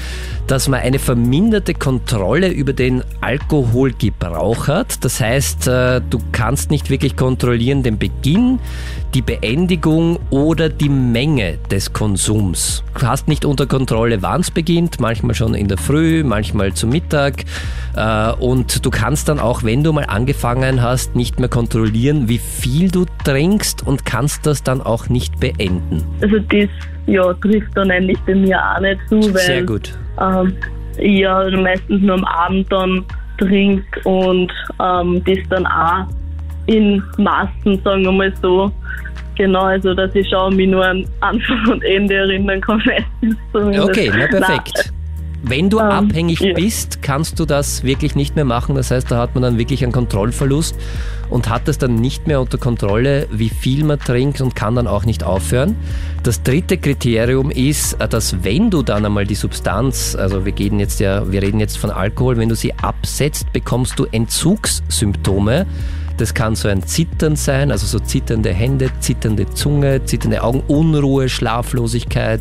dass 0.47 0.69
man 0.69 0.81
eine 0.81 0.99
verminderte 0.99 1.75
Kontrolle 1.75 2.49
über 2.49 2.73
den 2.73 3.03
Alkoholgebrauch 3.21 4.69
hat. 4.69 5.05
Das 5.05 5.21
heißt, 5.21 5.69
äh, 5.69 6.01
du 6.09 6.19
kannst 6.33 6.71
nicht 6.71 6.91
wirklich 6.91 7.17
kontrollieren 7.17 7.83
den 7.83 7.99
Beginn, 7.99 8.59
die 9.15 9.23
Beendigung 9.23 10.19
oder 10.31 10.69
die 10.69 10.89
Menge 10.89 11.59
des 11.71 11.93
Konsums. 11.93 12.83
Du 12.99 13.07
hast 13.07 13.29
nicht 13.29 13.45
unter 13.45 13.67
Kontrolle, 13.67 13.84
wann 13.91 14.41
es 14.41 14.51
beginnt, 14.51 15.01
manchmal 15.01 15.35
schon 15.35 15.55
in 15.55 15.69
der 15.69 15.79
Früh, 15.79 16.23
manchmal 16.25 16.73
zum 16.73 16.91
Mittag. 16.91 17.45
Äh, 17.97 18.33
Und 18.39 18.85
du 18.85 18.91
kannst 18.91 19.29
dann 19.29 19.39
auch, 19.39 19.63
wenn 19.63 19.85
du 19.85 19.93
mal 19.93 20.05
angefangen 20.05 20.83
hast, 20.83 21.15
nicht 21.17 21.39
mehr 21.39 21.49
kontrollieren, 21.49 22.29
wie 22.29 22.39
viel 22.39 22.91
du 22.91 23.07
trinkst 23.25 23.87
und 23.87 24.05
kannst 24.05 24.47
das 24.47 24.63
dann 24.63 24.81
auch 24.81 25.09
nicht 25.09 25.39
beenden. 25.41 26.03
also 26.21 26.39
das 26.39 26.69
ja, 27.07 27.33
trifft 27.35 27.77
dann 27.77 27.91
eigentlich 27.91 28.19
bei 28.27 28.35
mir 28.35 28.59
auch 28.59 28.81
nicht 28.81 28.99
zu, 29.09 29.21
weil 29.35 29.41
Sehr 29.41 29.63
gut. 29.63 29.93
ähm, 30.21 30.55
ich 30.97 31.21
ja 31.21 31.51
meistens 31.51 32.01
nur 32.03 32.15
am 32.15 32.25
Abend 32.25 32.71
dann 32.73 33.05
trinke 33.39 34.01
und 34.05 34.51
ähm, 34.81 35.23
das 35.25 35.39
dann 35.51 35.67
auch 35.67 36.07
in 36.67 37.03
Massen, 37.19 37.81
sagen 37.85 38.05
wir 38.05 38.13
mal 38.13 38.33
so. 38.41 38.73
Genau, 39.37 39.63
also 39.63 39.95
dass 39.95 40.15
ich 40.15 40.29
schon 40.29 40.57
mich 40.57 40.69
nur 40.69 40.85
an 40.87 41.05
Anfang 41.21 41.67
und 41.73 41.85
Ende 41.85 42.15
erinnern 42.15 42.61
kann. 42.61 42.83
Okay, 43.53 44.11
na 44.17 44.27
perfekt. 44.27 44.93
Wenn 45.47 45.69
du 45.69 45.79
Ähm, 45.79 45.85
abhängig 45.85 46.41
ja. 46.41 46.55
bist, 46.55 47.03
kannst 47.03 47.39
du 47.39 47.45
das 47.45 47.85
wirklich 47.85 48.15
nicht 48.15 48.35
mehr 48.35 48.47
machen. 48.47 48.75
Das 48.77 48.91
heißt, 48.91 49.11
da 49.11 49.19
hat 49.19 49.35
man 49.35 49.43
dann 49.43 49.59
wirklich 49.59 49.83
einen 49.83 49.93
Kontrollverlust 49.93 50.75
und 51.29 51.51
hat 51.51 51.69
es 51.69 51.77
dann 51.77 51.97
nicht 51.97 52.27
mehr 52.27 52.41
unter 52.41 52.57
Kontrolle, 52.57 53.27
wie 53.31 53.51
viel 53.51 53.85
man 53.85 53.99
trinkt 53.99 54.41
und 54.41 54.57
kann 54.57 54.75
dann 54.75 54.87
auch 54.87 55.05
nicht 55.05 55.23
aufhören. 55.23 55.77
Das 56.23 56.43
dritte 56.43 56.79
Kriterium 56.79 57.51
ist, 57.51 58.01
äh, 58.01 58.09
dass 58.09 58.43
wenn 58.43 58.71
du 58.71 58.83
dann 58.83 59.05
einmal 59.05 59.27
die 59.27 59.35
Substanz, 59.35 60.17
also 60.17 60.47
wir 60.47 60.53
gehen 60.53 60.81
jetzt 60.81 60.99
ja, 60.99 61.31
wir 61.31 61.43
reden 61.43 61.61
jetzt 61.61 61.77
von 61.77 61.91
Alkohol, 61.91 62.39
wenn 62.39 62.49
du 62.49 62.55
sie 62.55 62.73
absetzt, 62.73 63.53
bekommst 63.53 63.99
du 63.99 64.07
Entzugssymptome. 64.11 65.67
Das 66.17 66.33
kann 66.33 66.55
so 66.55 66.69
ein 66.69 66.83
Zittern 66.85 67.35
sein, 67.35 67.71
also 67.71 67.87
so 67.87 67.99
zitternde 67.99 68.53
Hände, 68.53 68.91
zitternde 69.01 69.47
Zunge, 69.53 70.05
zitternde 70.05 70.43
Augen, 70.43 70.63
Unruhe, 70.69 71.29
Schlaflosigkeit, 71.29 72.41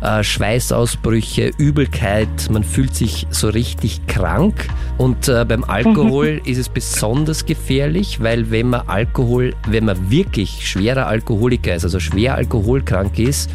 äh, 0.00 0.22
Schweißausbrüche, 0.24 1.52
Übelkeit. 1.58 2.28
Man 2.50 2.64
fühlt 2.64 2.94
sich 2.94 3.26
so 3.30 3.48
richtig 3.48 4.06
krank. 4.06 4.68
Und 4.96 5.28
äh, 5.28 5.44
beim 5.44 5.64
Alkohol 5.64 6.40
ist 6.46 6.58
es 6.58 6.68
besonders 6.68 7.44
gefährlich, 7.44 8.20
weil 8.20 8.50
wenn 8.50 8.70
man 8.70 8.88
Alkohol, 8.88 9.54
wenn 9.68 9.84
man 9.84 10.10
wirklich 10.10 10.66
schwerer 10.66 11.06
Alkoholiker 11.06 11.74
ist, 11.74 11.84
also 11.84 12.00
schwer 12.00 12.36
alkoholkrank 12.36 13.18
ist, 13.18 13.50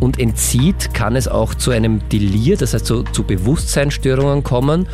und 0.00 0.18
entzieht, 0.18 0.94
kann 0.94 1.14
es 1.14 1.28
auch 1.28 1.54
zu 1.54 1.70
einem 1.70 2.00
Delir, 2.08 2.56
das 2.56 2.72
heißt 2.72 2.86
zu, 2.86 3.02
zu 3.02 3.22
Bewusstseinsstörungen 3.22 4.42
kommen 4.42 4.86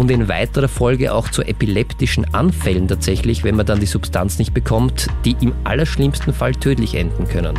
und 0.00 0.10
in 0.10 0.28
weiterer 0.28 0.68
Folge 0.68 1.12
auch 1.12 1.28
zu 1.28 1.42
epileptischen 1.42 2.32
Anfällen 2.32 2.88
tatsächlich, 2.88 3.44
wenn 3.44 3.54
man 3.54 3.66
dann 3.66 3.80
die 3.80 3.86
Substanz 3.86 4.38
nicht 4.38 4.54
bekommt, 4.54 5.08
die 5.26 5.36
im 5.42 5.52
allerschlimmsten 5.64 6.32
Fall 6.32 6.54
tödlich 6.54 6.94
enden 6.94 7.28
können. 7.28 7.58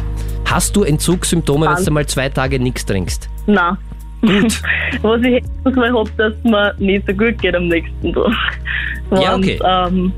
Hast 0.49 0.75
du 0.75 0.81
Entzugssymptome, 0.81 1.67
wenn 1.67 1.85
du 1.85 1.91
mal 1.91 2.07
zwei 2.07 2.29
Tage 2.29 2.59
nichts 2.59 2.83
trinkst? 2.87 3.29
Nein. 3.45 3.77
Gut. 4.21 4.59
Was 5.03 5.21
ich 5.21 5.43
was 5.63 5.75
mal 5.75 5.91
hoffe, 5.91 6.11
dass 6.17 6.33
mir 6.43 6.73
nicht 6.79 7.05
so 7.07 7.13
gut 7.13 7.39
geht 7.39 7.55
am 7.55 7.67
nächsten 7.67 8.11
Tag. 8.11 8.31
Ja, 9.11 9.35
okay. 9.35 9.59
Ähm, 9.63 10.11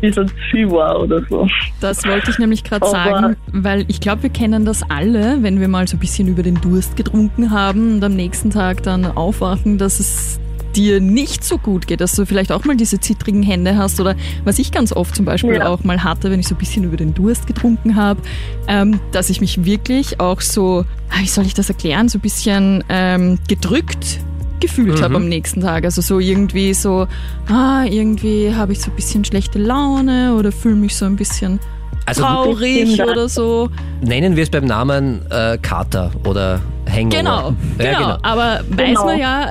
bisschen 0.00 0.28
zu 0.28 0.34
viel 0.50 0.70
war 0.70 1.00
oder 1.00 1.22
so. 1.28 1.46
Das 1.80 2.06
wollte 2.06 2.30
ich 2.30 2.38
nämlich 2.38 2.64
gerade 2.64 2.86
sagen, 2.86 3.36
weil 3.52 3.84
ich 3.88 4.00
glaube, 4.00 4.22
wir 4.22 4.30
kennen 4.30 4.64
das 4.64 4.82
alle, 4.90 5.42
wenn 5.42 5.60
wir 5.60 5.68
mal 5.68 5.86
so 5.88 5.96
ein 5.96 6.00
bisschen 6.00 6.28
über 6.28 6.42
den 6.42 6.60
Durst 6.60 6.96
getrunken 6.96 7.50
haben 7.50 7.96
und 7.96 8.04
am 8.04 8.14
nächsten 8.14 8.50
Tag 8.50 8.82
dann 8.82 9.04
aufwachen, 9.04 9.78
dass 9.78 9.98
es 9.98 10.40
dir 10.76 11.00
nicht 11.00 11.44
so 11.44 11.58
gut 11.58 11.86
geht, 11.86 12.00
dass 12.00 12.12
du 12.12 12.24
vielleicht 12.26 12.52
auch 12.52 12.64
mal 12.64 12.76
diese 12.76 13.00
zittrigen 13.00 13.42
Hände 13.42 13.76
hast 13.76 14.00
oder 14.00 14.14
was 14.44 14.58
ich 14.58 14.70
ganz 14.72 14.92
oft 14.92 15.14
zum 15.16 15.24
Beispiel 15.24 15.54
Ja. 15.54 15.68
auch 15.68 15.84
mal 15.84 16.02
hatte, 16.04 16.30
wenn 16.30 16.40
ich 16.40 16.48
so 16.48 16.54
ein 16.54 16.58
bisschen 16.58 16.84
über 16.84 16.96
den 16.96 17.14
Durst 17.14 17.46
getrunken 17.46 17.96
habe, 17.96 18.20
ähm, 18.68 19.00
dass 19.12 19.30
ich 19.30 19.40
mich 19.40 19.64
wirklich 19.64 20.20
auch 20.20 20.40
so, 20.40 20.84
ah, 21.10 21.20
wie 21.20 21.26
soll 21.28 21.46
ich 21.46 21.54
das 21.54 21.68
erklären, 21.68 22.08
so 22.08 22.18
ein 22.18 22.22
bisschen 22.22 22.84
ähm, 22.88 23.38
gedrückt 23.48 24.20
gefühlt 24.60 25.00
habe 25.02 25.14
am 25.16 25.28
nächsten 25.28 25.60
Tag. 25.60 25.84
Also 25.84 26.02
so 26.02 26.18
irgendwie 26.18 26.74
so, 26.74 27.06
ah, 27.48 27.84
irgendwie 27.84 28.52
habe 28.54 28.72
ich 28.72 28.80
so 28.80 28.90
ein 28.90 28.96
bisschen 28.96 29.24
schlechte 29.24 29.58
Laune 29.60 30.34
oder 30.34 30.50
fühle 30.50 30.74
mich 30.74 30.96
so 30.96 31.04
ein 31.04 31.14
bisschen 31.16 31.60
Also 32.08 32.22
traurig 32.22 33.02
oder 33.02 33.28
so. 33.28 33.68
nennen 34.00 34.36
wir 34.36 34.42
es 34.42 34.50
beim 34.50 34.64
Namen 34.64 35.20
äh, 35.30 35.58
Kater 35.58 36.10
oder 36.26 36.60
Hangover. 36.90 37.16
Genau, 37.16 37.54
Ja, 37.78 37.98
genau. 37.98 38.16
Aber 38.22 38.60
weiß 38.70 38.88
Genau. 38.88 39.04
man 39.04 39.18
ja, 39.18 39.48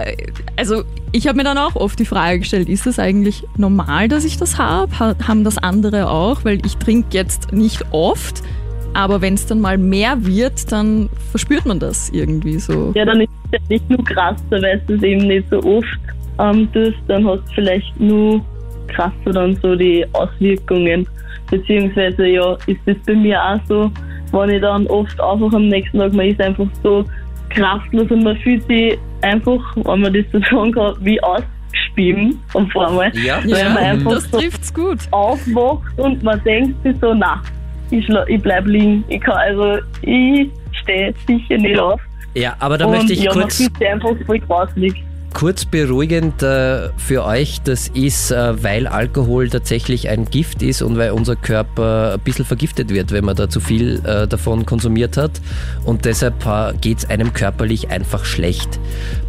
also 0.55 0.83
ich 1.11 1.27
habe 1.27 1.37
mir 1.37 1.43
dann 1.43 1.57
auch 1.57 1.75
oft 1.75 1.97
die 1.99 2.05
Frage 2.05 2.39
gestellt, 2.39 2.67
ist 2.67 2.85
es 2.87 2.99
eigentlich 2.99 3.43
normal, 3.57 4.07
dass 4.07 4.25
ich 4.25 4.37
das 4.37 4.57
habe? 4.57 4.91
Ha 4.99 5.15
haben 5.27 5.43
das 5.43 5.57
andere 5.57 6.09
auch? 6.09 6.43
Weil 6.43 6.65
ich 6.65 6.77
trinke 6.77 7.09
jetzt 7.11 7.53
nicht 7.53 7.83
oft, 7.91 8.41
aber 8.93 9.21
wenn 9.21 9.35
es 9.35 9.45
dann 9.45 9.61
mal 9.61 9.77
mehr 9.77 10.25
wird, 10.25 10.71
dann 10.71 11.09
verspürt 11.31 11.65
man 11.65 11.79
das 11.79 12.09
irgendwie 12.09 12.59
so. 12.59 12.91
Ja, 12.95 13.05
dann 13.05 13.21
ist 13.21 13.29
es 13.45 13.51
ja 13.53 13.59
nicht 13.69 13.89
nur 13.89 14.03
krasser, 14.03 14.41
weil 14.49 14.81
du 14.87 14.95
es 14.95 15.03
eben 15.03 15.27
nicht 15.27 15.47
so 15.49 15.63
oft 15.63 15.99
ähm, 16.39 16.67
tust, 16.73 16.97
dann 17.07 17.25
hast 17.27 17.41
du 17.49 17.53
vielleicht 17.55 17.99
nur 17.99 18.41
krasser 18.87 19.31
dann 19.33 19.55
so 19.57 19.75
die 19.75 20.05
Auswirkungen. 20.13 21.07
Beziehungsweise 21.49 22.27
ja, 22.27 22.57
ist 22.67 22.79
das 22.85 22.97
bei 23.05 23.13
mir 23.13 23.41
auch 23.41 23.59
so, 23.67 23.91
wenn 24.31 24.49
ich 24.49 24.61
dann 24.61 24.87
oft 24.87 25.19
einfach 25.21 25.53
am 25.53 25.67
nächsten 25.69 25.99
Tag, 25.99 26.13
man 26.13 26.27
ist 26.27 26.41
einfach 26.41 26.67
so 26.83 27.05
kraftlos 27.49 28.09
und 28.11 28.23
man 28.23 28.37
fühlt 28.37 28.65
sich 28.67 28.97
einfach, 29.21 29.61
wenn 29.75 30.01
man 30.01 30.13
das 30.13 30.25
so 30.31 30.39
sagen 30.51 30.71
kann, 30.73 30.95
wie 31.01 31.21
ausgespieben 31.23 32.39
auf 32.53 32.75
einmal. 32.75 33.11
Ja. 33.15 33.39
Weil 33.45 33.69
man 33.69 33.77
einfach 33.77 34.11
das 34.11 34.29
so 34.29 34.39
trifft's 34.39 34.73
gut. 34.73 34.99
aufwacht 35.11 35.97
und 35.97 36.23
man 36.23 36.41
denkt 36.43 36.81
sich 36.83 36.95
so, 36.99 37.13
na, 37.13 37.41
ich, 37.91 38.07
ich 38.27 38.41
bleib 38.41 38.65
liegen. 38.65 39.03
Ich 39.07 39.21
kann 39.21 39.37
also, 39.37 39.77
ich 40.01 40.49
stehe 40.81 41.13
sicher 41.25 41.57
nicht 41.57 41.79
auf. 41.79 42.01
Ja, 42.33 42.55
aber 42.59 42.77
da 42.77 42.85
und 42.85 42.91
möchte 42.91 43.13
ich 43.13 43.23
ja, 43.23 43.31
man 43.33 43.43
kurz, 43.43 43.57
fühlt 43.57 43.77
sich 43.77 43.87
einfach 43.87 44.11
voll 44.25 44.39
grauslig. 44.39 45.03
Kurz 45.37 45.65
beruhigend 45.65 46.41
äh, 46.41 46.89
für 46.97 47.23
euch. 47.23 47.61
Das 47.61 47.89
ist, 47.89 48.31
äh, 48.31 48.63
weil 48.63 48.87
Alkohol 48.87 49.49
tatsächlich 49.49 50.09
ein 50.09 50.25
Gift 50.25 50.63
ist 50.63 50.81
und 50.81 50.97
weil 50.97 51.11
unser 51.11 51.35
Körper 51.35 52.13
ein 52.15 52.19
bisschen 52.21 52.43
vergiftet 52.43 52.89
wird, 52.89 53.11
wenn 53.11 53.23
man 53.23 53.35
da 53.35 53.47
zu 53.47 53.59
viel 53.59 54.03
äh, 54.03 54.27
davon 54.27 54.65
konsumiert 54.65 55.15
hat. 55.15 55.39
Und 55.85 56.05
deshalb 56.05 56.43
äh, 56.47 56.73
geht 56.81 56.97
es 56.97 57.09
einem 57.11 57.33
körperlich 57.33 57.91
einfach 57.91 58.25
schlecht. 58.25 58.79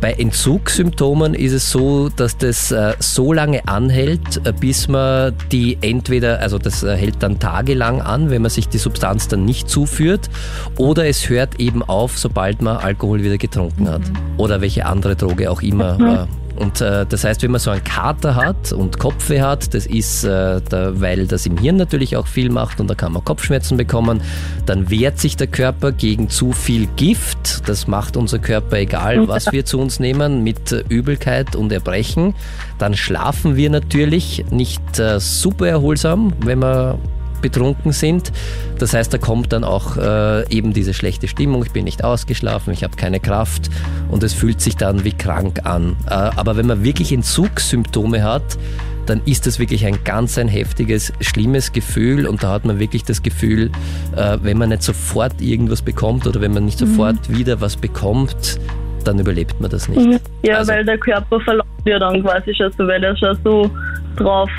Bei 0.00 0.14
Entzugssymptomen 0.14 1.34
ist 1.34 1.52
es 1.52 1.70
so, 1.70 2.08
dass 2.08 2.38
das 2.38 2.72
äh, 2.72 2.94
so 3.00 3.34
lange 3.34 3.68
anhält, 3.68 4.40
äh, 4.46 4.54
bis 4.58 4.88
man 4.88 5.34
die 5.52 5.76
entweder, 5.82 6.40
also 6.40 6.56
das 6.56 6.84
äh, 6.84 6.96
hält 6.96 7.22
dann 7.22 7.38
tagelang 7.38 8.00
an, 8.00 8.30
wenn 8.30 8.40
man 8.40 8.50
sich 8.50 8.66
die 8.66 8.78
Substanz 8.78 9.28
dann 9.28 9.44
nicht 9.44 9.68
zuführt, 9.68 10.30
oder 10.78 11.06
es 11.06 11.28
hört 11.28 11.60
eben 11.60 11.82
auf, 11.82 12.18
sobald 12.18 12.62
man 12.62 12.78
Alkohol 12.78 13.22
wieder 13.22 13.36
getrunken 13.36 13.90
hat. 13.90 14.02
Oder 14.38 14.62
welche 14.62 14.86
andere 14.86 15.14
Droge 15.14 15.50
auch 15.50 15.60
immer. 15.60 15.97
Äh, 16.00 16.26
Und 16.58 16.80
äh, 16.80 17.06
das 17.06 17.22
heißt, 17.22 17.42
wenn 17.42 17.52
man 17.52 17.60
so 17.60 17.70
einen 17.70 17.84
Kater 17.84 18.34
hat 18.34 18.72
und 18.72 18.98
Kopfweh 18.98 19.40
hat, 19.40 19.74
das 19.74 19.86
ist, 19.86 20.24
äh, 20.24 20.60
da, 20.68 21.00
weil 21.00 21.28
das 21.28 21.46
im 21.46 21.56
Hirn 21.56 21.76
natürlich 21.76 22.16
auch 22.16 22.26
viel 22.26 22.50
macht 22.50 22.80
und 22.80 22.88
da 22.88 22.96
kann 22.96 23.12
man 23.12 23.24
Kopfschmerzen 23.24 23.76
bekommen, 23.76 24.20
dann 24.66 24.90
wehrt 24.90 25.20
sich 25.20 25.36
der 25.36 25.46
Körper 25.46 25.92
gegen 25.92 26.28
zu 26.28 26.50
viel 26.52 26.88
Gift. 26.96 27.68
Das 27.68 27.86
macht 27.86 28.16
unser 28.16 28.40
Körper 28.40 28.76
egal, 28.78 29.28
was 29.28 29.52
wir 29.52 29.64
zu 29.64 29.78
uns 29.78 30.00
nehmen, 30.00 30.42
mit 30.42 30.72
äh, 30.72 30.82
Übelkeit 30.88 31.54
und 31.54 31.70
Erbrechen. 31.70 32.34
Dann 32.78 32.94
schlafen 32.94 33.54
wir 33.54 33.70
natürlich 33.70 34.44
nicht 34.50 34.98
äh, 34.98 35.20
super 35.20 35.68
erholsam, 35.68 36.32
wenn 36.40 36.58
wir 36.58 36.98
betrunken 37.40 37.92
sind. 37.92 38.32
Das 38.78 38.94
heißt, 38.94 39.12
da 39.12 39.18
kommt 39.18 39.52
dann 39.52 39.64
auch 39.64 39.96
äh, 39.96 40.48
eben 40.54 40.72
diese 40.72 40.94
schlechte 40.94 41.28
Stimmung. 41.28 41.64
Ich 41.64 41.72
bin 41.72 41.84
nicht 41.84 42.04
ausgeschlafen, 42.04 42.72
ich 42.72 42.84
habe 42.84 42.96
keine 42.96 43.20
Kraft 43.20 43.70
und 44.10 44.22
es 44.22 44.34
fühlt 44.34 44.60
sich 44.60 44.76
dann 44.76 45.04
wie 45.04 45.12
krank 45.12 45.60
an. 45.64 45.96
Äh, 46.06 46.10
aber 46.14 46.56
wenn 46.56 46.66
man 46.66 46.84
wirklich 46.84 47.12
Entzugssymptome 47.12 48.22
hat, 48.22 48.58
dann 49.06 49.22
ist 49.24 49.46
das 49.46 49.58
wirklich 49.58 49.86
ein 49.86 49.98
ganz 50.04 50.36
ein 50.38 50.48
heftiges, 50.48 51.12
schlimmes 51.20 51.72
Gefühl 51.72 52.26
und 52.26 52.42
da 52.42 52.50
hat 52.50 52.66
man 52.66 52.78
wirklich 52.78 53.04
das 53.04 53.22
Gefühl, 53.22 53.70
äh, 54.14 54.36
wenn 54.42 54.58
man 54.58 54.68
nicht 54.68 54.82
sofort 54.82 55.40
irgendwas 55.40 55.80
bekommt 55.80 56.26
oder 56.26 56.40
wenn 56.42 56.52
man 56.52 56.66
nicht 56.66 56.78
sofort 56.78 57.30
wieder 57.34 57.60
was 57.60 57.76
bekommt, 57.76 58.58
dann 59.04 59.18
überlebt 59.18 59.58
man 59.60 59.70
das 59.70 59.88
nicht. 59.88 60.20
Ja, 60.42 60.58
Also- 60.58 60.72
weil 60.72 60.84
der 60.84 60.98
Körper 60.98 61.40
verlangt 61.40 61.68
ja 61.86 61.98
dann 61.98 62.22
quasi 62.22 62.54
schon 62.54 62.70
so, 62.76 62.86
weil 62.86 63.02
er 63.02 63.16
schon 63.16 63.38
so 63.42 63.70
drauf 64.16 64.50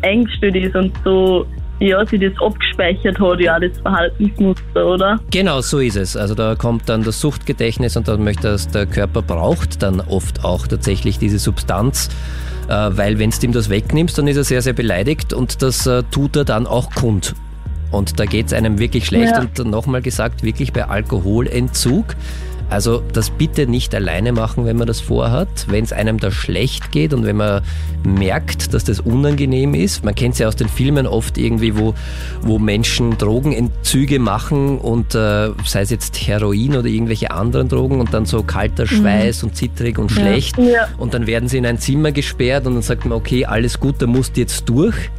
eingestellt 0.00 0.56
ist 0.56 0.74
und 0.74 0.92
so, 1.04 1.44
ja, 1.82 2.04
sich 2.06 2.20
das 2.20 2.32
abgespeichert 2.40 3.18
hat, 3.18 3.40
ja, 3.40 3.58
das 3.58 3.78
Verhaltensmuster, 3.80 4.86
oder? 4.86 5.20
Genau, 5.30 5.60
so 5.60 5.78
ist 5.78 5.96
es. 5.96 6.16
Also 6.16 6.34
da 6.34 6.54
kommt 6.54 6.88
dann 6.88 7.02
das 7.02 7.20
Suchtgedächtnis 7.20 7.96
und 7.96 8.08
dann 8.08 8.22
möchte 8.22 8.42
das, 8.42 8.68
der 8.68 8.86
Körper 8.86 9.22
braucht 9.22 9.82
dann 9.82 10.00
oft 10.00 10.44
auch 10.44 10.66
tatsächlich 10.66 11.18
diese 11.18 11.38
Substanz, 11.38 12.08
äh, 12.68 12.72
weil 12.72 13.18
wenn 13.18 13.30
du 13.30 13.36
ihm 13.42 13.52
das 13.52 13.68
wegnimmst, 13.68 14.16
dann 14.18 14.28
ist 14.28 14.36
er 14.36 14.44
sehr, 14.44 14.62
sehr 14.62 14.72
beleidigt 14.72 15.32
und 15.32 15.62
das 15.62 15.86
äh, 15.86 16.02
tut 16.10 16.36
er 16.36 16.44
dann 16.44 16.66
auch 16.66 16.90
kund. 16.94 17.34
Und 17.90 18.18
da 18.18 18.24
geht 18.24 18.46
es 18.46 18.52
einem 18.54 18.78
wirklich 18.78 19.04
schlecht. 19.04 19.32
Ja. 19.32 19.40
Und 19.40 19.58
nochmal 19.70 20.00
gesagt, 20.00 20.42
wirklich 20.42 20.72
bei 20.72 20.88
Alkoholentzug. 20.88 22.16
Also 22.72 23.02
das 23.12 23.28
bitte 23.28 23.66
nicht 23.66 23.94
alleine 23.94 24.32
machen, 24.32 24.64
wenn 24.64 24.78
man 24.78 24.86
das 24.86 24.98
vorhat. 24.98 25.48
Wenn 25.68 25.84
es 25.84 25.92
einem 25.92 26.18
da 26.18 26.30
schlecht 26.30 26.90
geht 26.90 27.12
und 27.12 27.26
wenn 27.26 27.36
man 27.36 27.60
merkt, 28.02 28.72
dass 28.72 28.82
das 28.84 28.98
unangenehm 28.98 29.74
ist. 29.74 30.04
Man 30.04 30.14
kennt 30.14 30.34
es 30.34 30.38
ja 30.38 30.48
aus 30.48 30.56
den 30.56 30.70
Filmen 30.70 31.06
oft 31.06 31.36
irgendwie, 31.36 31.76
wo, 31.76 31.94
wo 32.40 32.58
Menschen 32.58 33.18
Drogenentzüge 33.18 34.18
machen 34.18 34.78
und 34.78 35.14
äh, 35.14 35.50
sei 35.66 35.82
es 35.82 35.90
jetzt 35.90 36.26
Heroin 36.26 36.74
oder 36.74 36.86
irgendwelche 36.88 37.30
anderen 37.30 37.68
Drogen 37.68 38.00
und 38.00 38.14
dann 38.14 38.24
so 38.24 38.42
kalter 38.42 38.86
Schweiß 38.86 39.42
und 39.44 39.54
zittrig 39.54 39.98
und 39.98 40.10
schlecht. 40.10 40.56
Ja. 40.56 40.88
Und 40.96 41.12
dann 41.12 41.26
werden 41.26 41.50
sie 41.50 41.58
in 41.58 41.66
ein 41.66 41.78
Zimmer 41.78 42.10
gesperrt 42.10 42.66
und 42.66 42.72
dann 42.72 42.82
sagt 42.82 43.04
man, 43.04 43.12
okay, 43.12 43.44
alles 43.44 43.78
gut, 43.78 43.96
da 43.98 44.06
musst 44.06 44.36
du 44.36 44.40
jetzt 44.40 44.66
durch. 44.66 45.10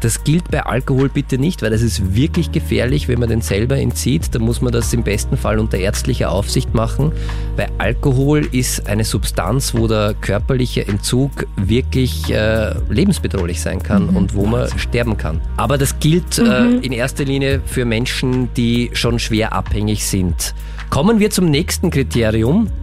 Das 0.00 0.24
gilt 0.24 0.50
bei 0.50 0.64
Alkohol 0.64 1.10
bitte 1.10 1.38
nicht, 1.38 1.62
weil 1.62 1.70
das 1.70 1.82
ist 1.82 2.14
wirklich 2.14 2.52
gefährlich, 2.52 3.06
wenn 3.08 3.20
man 3.20 3.28
den 3.28 3.42
selber 3.42 3.76
entzieht. 3.76 4.34
Da 4.34 4.38
muss 4.38 4.62
man 4.62 4.72
das 4.72 4.92
im 4.94 5.02
besten 5.02 5.36
Fall 5.36 5.58
unter 5.58 5.78
ärztlicher 5.78 6.32
Aufsicht 6.32 6.74
machen. 6.74 7.12
Weil 7.56 7.68
Alkohol 7.78 8.48
ist 8.50 8.88
eine 8.88 9.04
Substanz, 9.04 9.74
wo 9.74 9.86
der 9.86 10.14
körperliche 10.20 10.88
Entzug 10.88 11.46
wirklich 11.56 12.32
äh, 12.32 12.74
lebensbedrohlich 12.88 13.60
sein 13.60 13.82
kann 13.82 14.08
und 14.08 14.34
wo 14.34 14.46
man 14.46 14.68
sterben 14.78 15.18
kann. 15.18 15.40
Aber 15.56 15.76
das 15.76 15.98
gilt 16.00 16.38
äh, 16.38 16.64
in 16.80 16.92
erster 16.92 17.24
Linie 17.24 17.60
für 17.66 17.84
Menschen, 17.84 18.52
die 18.54 18.90
schon 18.94 19.18
schwer 19.18 19.52
abhängig 19.52 20.06
sind. 20.06 20.54
Kommen 20.88 21.20
wir 21.20 21.30
zum 21.30 21.50
nächsten 21.50 21.90
Kriterium 21.90 22.66
äh, 22.66 22.79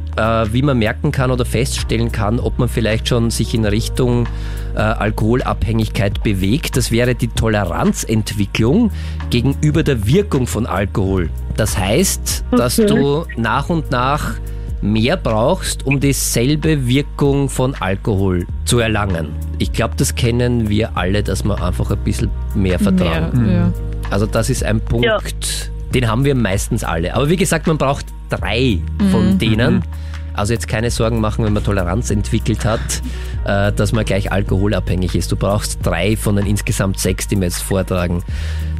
wie 0.51 0.61
man 0.61 0.79
merken 0.79 1.11
kann 1.11 1.31
oder 1.31 1.45
feststellen 1.45 2.11
kann, 2.11 2.39
ob 2.39 2.57
man 2.59 2.67
vielleicht 2.69 3.07
schon 3.07 3.29
sich 3.29 3.53
in 3.53 3.65
Richtung 3.65 4.27
äh, 4.75 4.79
Alkoholabhängigkeit 4.79 6.23
bewegt. 6.23 6.75
Das 6.77 6.91
wäre 6.91 7.15
die 7.15 7.27
Toleranzentwicklung 7.27 8.91
gegenüber 9.29 9.83
der 9.83 10.05
Wirkung 10.07 10.47
von 10.47 10.65
Alkohol. 10.65 11.29
Das 11.55 11.77
heißt, 11.77 12.45
dass 12.51 12.79
Okay. 12.79 12.87
du 12.87 13.25
nach 13.37 13.69
und 13.69 13.91
nach 13.91 14.35
mehr 14.81 15.17
brauchst, 15.17 15.85
um 15.87 15.99
dieselbe 15.99 16.87
Wirkung 16.87 17.49
von 17.49 17.73
Alkohol 17.75 18.45
zu 18.65 18.79
erlangen. 18.79 19.29
Ich 19.57 19.71
glaube, 19.71 19.95
das 19.97 20.13
kennen 20.13 20.69
wir 20.69 20.95
alle, 20.95 21.23
dass 21.23 21.43
wir 21.43 21.61
einfach 21.63 21.89
ein 21.89 21.97
bisschen 22.03 22.29
mehr 22.53 22.77
vertrauen. 22.77 23.45
Mehr, 23.45 23.53
ja. 23.53 23.73
Also 24.11 24.27
das 24.27 24.49
ist 24.51 24.63
ein 24.63 24.79
Punkt, 24.79 25.05
Ja. 25.05 25.17
den 25.93 26.07
haben 26.07 26.23
wir 26.25 26.35
meistens 26.35 26.83
alle. 26.83 27.15
Aber 27.15 27.27
wie 27.29 27.35
gesagt, 27.37 27.65
man 27.65 27.77
braucht 27.79 28.05
drei 28.29 28.79
von 29.11 29.39
denen. 29.39 29.83
Also 30.37 30.53
jetzt 30.53 30.67
keine 30.67 30.91
Sorgen 30.91 31.19
machen, 31.19 31.43
wenn 31.43 31.53
man 31.53 31.63
Toleranz 31.63 32.11
entwickelt 32.11 32.63
hat, 32.63 32.79
äh, 33.43 33.71
dass 33.73 33.91
man 33.91 34.05
gleich 34.05 34.31
alkoholabhängig 34.31 35.15
ist. 35.15 35.31
Du 35.31 35.35
brauchst 35.35 35.79
drei 35.83 36.15
von 36.15 36.35
den 36.35 36.45
insgesamt 36.45 36.99
sechs, 36.99 37.27
die 37.27 37.35
wir 37.37 37.45
jetzt 37.45 37.63
vortragen. 37.63 38.23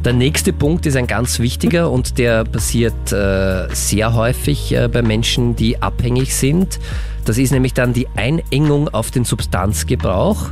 Der 0.04 0.12
nächste 0.12 0.52
Punkt 0.52 0.86
ist 0.86 0.96
ein 0.96 1.08
ganz 1.08 1.40
wichtiger 1.40 1.90
und 1.90 2.16
der 2.18 2.44
passiert 2.44 3.12
äh, 3.12 3.66
sehr 3.74 4.14
häufig 4.14 4.72
äh, 4.72 4.88
bei 4.88 5.02
Menschen, 5.02 5.56
die 5.56 5.82
abhängig 5.82 6.34
sind. 6.36 6.78
Das 7.24 7.36
ist 7.36 7.50
nämlich 7.50 7.74
dann 7.74 7.92
die 7.92 8.06
Einengung 8.14 8.88
auf 8.88 9.10
den 9.10 9.24
Substanzgebrauch. 9.24 10.50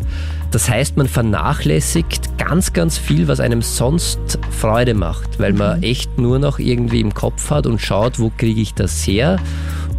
Das 0.50 0.68
heißt, 0.68 0.96
man 0.96 1.06
vernachlässigt 1.06 2.36
ganz, 2.38 2.72
ganz 2.72 2.98
viel, 2.98 3.28
was 3.28 3.40
einem 3.40 3.62
sonst 3.62 4.38
Freude 4.50 4.94
macht, 4.94 5.38
weil 5.38 5.52
man 5.52 5.82
echt 5.82 6.18
nur 6.18 6.38
noch 6.38 6.58
irgendwie 6.58 7.00
im 7.00 7.14
Kopf 7.14 7.50
hat 7.50 7.66
und 7.66 7.80
schaut, 7.80 8.18
wo 8.18 8.32
kriege 8.36 8.60
ich 8.60 8.74
das 8.74 9.06
her 9.06 9.38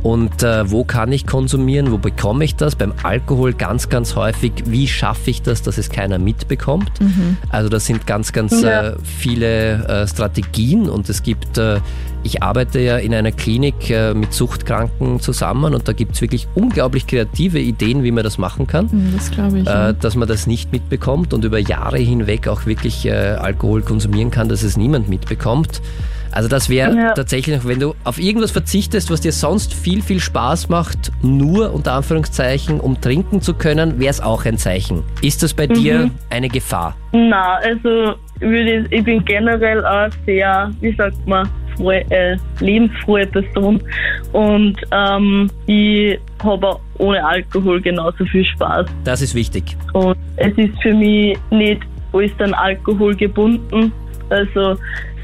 und 0.04 0.44
äh, 0.44 0.70
wo 0.72 0.84
kann 0.84 1.12
ich 1.12 1.26
konsumieren, 1.26 1.92
wo 1.92 1.98
bekomme 1.98 2.44
ich 2.46 2.56
das. 2.56 2.76
Beim 2.76 2.94
Alkohol 3.04 3.54
ganz, 3.54 3.90
ganz 3.90 4.16
häufig, 4.16 4.52
wie 4.66 4.88
schaffe 4.88 5.30
ich 5.32 5.42
das, 5.42 5.62
dass 5.64 5.78
es 5.78 5.90
keiner 5.90 6.18
mitbekommt. 6.20 6.92
Also 7.50 7.68
das 7.70 7.86
sind 7.86 8.08
ganz, 8.08 8.32
ganz 8.32 8.62
Ja. 8.62 8.90
äh, 8.90 8.96
viele 9.04 9.86
äh, 9.88 10.08
Strategien 10.08 10.90
und 10.90 11.10
es 11.10 11.24
gibt, 11.24 11.58
äh, 11.58 11.80
ich 12.24 12.42
arbeite 12.44 12.80
ja 12.80 12.98
in 12.98 13.14
einer 13.14 13.32
Klinik 13.32 13.90
äh, 13.90 14.14
mit 14.14 14.34
Suchtkranken 14.34 15.20
zusammen 15.20 15.74
und 15.74 15.88
da 15.88 15.94
gibt 15.94 16.16
es 16.16 16.22
wirklich 16.22 16.48
unglaublich 16.56 17.08
kreative 17.08 17.60
Ideen, 17.60 18.04
wie 18.04 18.12
man 18.12 18.24
das 18.24 18.38
machen 18.38 18.68
kann 18.68 18.90
Hm, 18.92 19.14
Das 19.16 19.32
glaube 19.32 19.60
ich. 19.60 19.66
ja. 19.66 19.90
äh, 19.90 19.94
dass 19.94 20.16
man 20.16 20.28
das 20.28 20.48
nicht 20.48 20.72
mitbekommt 20.72 21.34
und 21.34 21.44
über 21.44 21.60
Jahre 21.60 21.98
hinweg 21.98 22.48
auch 22.48 22.66
wirklich 22.66 23.06
äh, 23.06 23.12
Alkohol 23.12 23.82
konsumieren 23.82 24.32
kann, 24.32 24.48
dass 24.50 24.64
es 24.64 24.78
niemand 24.78 25.10
mitbekommt. 25.10 25.82
Also 26.32 26.50
das 26.50 26.70
wäre 26.70 26.96
Ja. 26.96 27.14
tatsächlich 27.14 27.58
noch, 27.58 27.66
wenn 27.68 27.80
du 27.80 27.96
auf 28.04 28.20
irgendwas 28.20 28.52
verzichtest, 28.52 29.10
was 29.12 29.22
dir 29.22 29.32
sonst 29.32 29.74
viel, 29.74 30.02
viel 30.02 30.20
Spaß 30.20 30.70
macht, 30.70 31.12
nur 31.22 31.74
unter 31.74 31.94
Anführungszeichen, 31.94 32.80
um 32.80 33.00
trinken 33.00 33.42
zu 33.42 33.54
können, 33.54 34.00
wäre 34.00 34.12
es 34.12 34.22
auch 34.22 34.46
ein 34.46 34.58
Zeichen. 34.58 35.04
Ist 35.22 35.44
das 35.44 35.54
bei 35.54 35.68
dir 35.68 36.10
eine 36.30 36.50
Gefahr? 36.50 36.96
Na, 37.14 37.56
also 37.56 38.16
würde 38.40 38.86
ich, 38.86 38.92
ich 38.92 39.04
bin 39.04 39.24
generell 39.26 39.86
auch 39.86 40.10
sehr, 40.26 40.72
wie 40.82 40.94
sagt 40.96 41.28
man, 41.28 41.50
freu, 41.76 41.98
äh, 42.10 42.38
lebensfrohe 42.60 43.26
Person 43.28 43.82
und 44.34 44.76
ähm, 44.92 45.50
ich 45.68 46.20
habe 46.44 46.68
auch 46.68 46.80
ohne 46.98 47.24
Alkohol 47.26 47.82
genauso 47.82 48.26
viel 48.26 48.44
Spaß. 48.46 48.88
Das 49.04 49.22
ist 49.22 49.36
wichtig. 49.36 49.78
Und 49.94 50.18
es 50.38 50.56
ist 50.58 50.82
für 50.82 50.94
mich 50.94 51.38
nicht 51.52 51.82
alles 52.14 52.32
dann 52.40 52.54
Alkohol 52.54 53.16
gebunden. 53.16 53.92
Also 54.30 54.78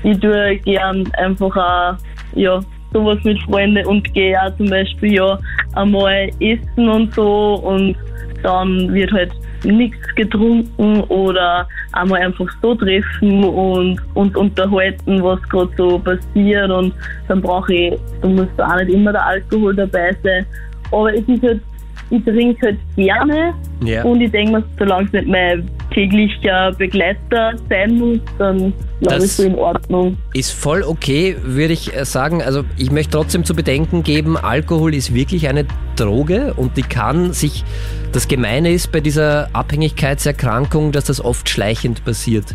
ich 0.03 0.19
tue 0.19 0.57
gern 0.57 1.03
einfach 1.17 1.55
auch, 1.55 1.95
ja, 2.35 2.59
sowas 2.93 3.17
mit 3.23 3.41
Freunden 3.43 3.85
und 3.87 4.13
gehe 4.13 4.39
auch 4.41 4.55
zum 4.57 4.69
Beispiel 4.69 5.13
ja 5.13 5.39
einmal 5.73 6.29
essen 6.39 6.89
und 6.89 7.13
so 7.13 7.55
und 7.55 7.95
dann 8.43 8.93
wird 8.93 9.11
halt 9.11 9.31
nichts 9.63 9.97
getrunken 10.15 10.99
oder 11.03 11.67
einmal 11.93 12.21
einfach 12.21 12.47
so 12.61 12.75
treffen 12.75 13.43
und 13.45 13.99
uns 14.13 14.35
unterhalten, 14.35 15.23
was 15.23 15.41
gerade 15.49 15.71
so 15.77 15.97
passiert 15.99 16.69
und 16.69 16.93
dann 17.29 17.41
brauche 17.41 17.73
ich, 17.73 17.93
da 18.21 18.27
muss 18.27 18.47
da 18.57 18.67
auch 18.67 18.79
nicht 18.81 18.93
immer 18.93 19.13
der 19.13 19.25
Alkohol 19.25 19.73
dabei 19.75 20.15
sein. 20.21 20.45
Aber 20.91 21.13
es 21.13 21.27
ist 21.27 21.41
halt, 21.41 21.61
ich 22.09 22.23
trinke 22.25 22.67
halt 22.67 22.77
gerne 22.97 23.53
Ja. 23.85 24.03
und 24.03 24.19
ich 24.21 24.31
denke 24.31 24.51
mir, 24.59 24.63
solange 24.77 25.05
es 25.07 25.13
nicht 25.13 25.27
mein 25.27 25.67
täglicher 25.93 26.71
Begleiter 26.77 27.53
sein 27.69 27.95
muss, 27.97 28.19
dann 28.37 28.57
glaube 28.99 29.15
Das- 29.15 29.23
ich 29.25 29.31
so 29.33 29.43
in 29.43 29.55
Ordnung. 29.55 30.17
Ist 30.33 30.51
voll 30.51 30.83
okay, 30.83 31.35
würde 31.43 31.73
ich 31.73 31.95
äh, 31.95 32.05
sagen. 32.05 32.41
Also 32.41 32.63
ich 32.77 32.91
möchte 32.91 33.11
trotzdem 33.11 33.43
zu 33.45 33.53
bedenken 33.55 34.03
geben, 34.03 34.37
Alkohol 34.37 34.93
ist 34.95 35.13
wirklich 35.13 35.47
eine 35.47 35.65
Droge 35.95 36.53
und 36.55 36.75
die 36.77 36.81
kann 36.81 37.33
sich, 37.33 37.63
das 38.11 38.27
Gemeine 38.27 38.71
ist 38.71 38.91
bei 38.91 38.99
dieser 38.99 39.49
Abhängigkeitserkrankung, 39.53 40.91
dass 40.91 41.05
das 41.05 41.23
oft 41.23 41.47
schleichend 41.49 42.03
passiert. 42.05 42.45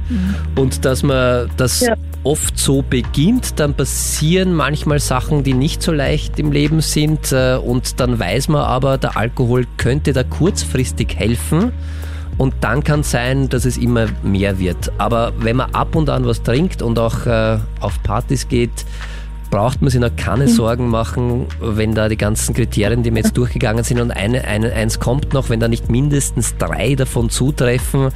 Und 0.57 0.85
dass 0.85 1.03
man 1.03 1.49
das 1.57 1.81
Ja. 1.81 1.95
oft 2.25 2.59
so 2.59 2.83
beginnt, 2.83 3.61
dann 3.61 3.75
passieren 3.75 4.53
manchmal 4.55 4.99
Sachen, 4.99 5.45
die 5.45 5.55
nicht 5.55 5.83
so 5.83 5.93
leicht 5.93 6.39
im 6.39 6.51
Leben 6.53 6.81
sind 6.81 7.33
äh, 7.33 7.57
und 7.57 8.01
dann 8.01 8.19
weiß 8.19 8.49
man 8.49 8.63
aber, 8.63 8.99
der 8.99 9.17
Alkohol 9.17 9.65
könnte 9.77 10.13
da 10.13 10.25
kurzfristig 10.25 11.15
helfen. 11.17 11.73
Und 12.39 12.55
dann 12.61 12.85
kann 12.85 13.03
sein, 13.03 13.49
dass 13.49 13.65
es 13.65 13.77
immer 13.77 14.07
mehr 14.23 14.59
wird. 14.59 14.93
Aber 14.97 15.33
wenn 15.41 15.57
man 15.57 15.75
ab 15.75 15.95
und 15.97 16.09
an 16.09 16.25
was 16.25 16.43
trinkt 16.43 16.83
und 16.83 16.99
auch 16.99 17.27
äh, 17.27 17.59
auf 17.81 18.03
Partys 18.05 18.49
geht, 18.49 18.87
braucht 19.51 19.81
man 19.81 19.91
sich 19.91 20.01
noch 20.01 20.15
keine 20.17 20.49
Sorgen 20.49 20.89
machen, 20.89 21.47
wenn 21.61 21.95
da 21.95 22.09
die 22.09 22.17
ganzen 22.17 22.55
Kriterien, 22.55 23.03
die 23.03 23.11
wir 23.11 23.23
jetzt 23.23 23.37
durchgegangen 23.37 23.83
sind 23.83 24.01
und 24.01 24.11
eine, 24.11 24.45
eine, 24.45 24.73
eins 24.73 25.01
kommt 25.01 25.33
noch, 25.33 25.49
wenn 25.49 25.61
da 25.61 25.69
nicht 25.69 25.91
mindestens 25.91 26.57
drei 26.59 26.95
davon 26.95 27.31
zutreffen, 27.31 28.11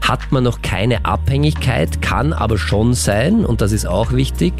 hat 0.00 0.30
man 0.30 0.44
noch 0.44 0.62
keine 0.62 1.04
Abhängigkeit, 1.04 2.00
kann 2.00 2.32
aber 2.32 2.56
schon 2.58 2.94
sein, 2.94 3.44
und 3.44 3.60
das 3.60 3.72
ist 3.72 3.86
auch 3.86 4.12
wichtig, 4.12 4.52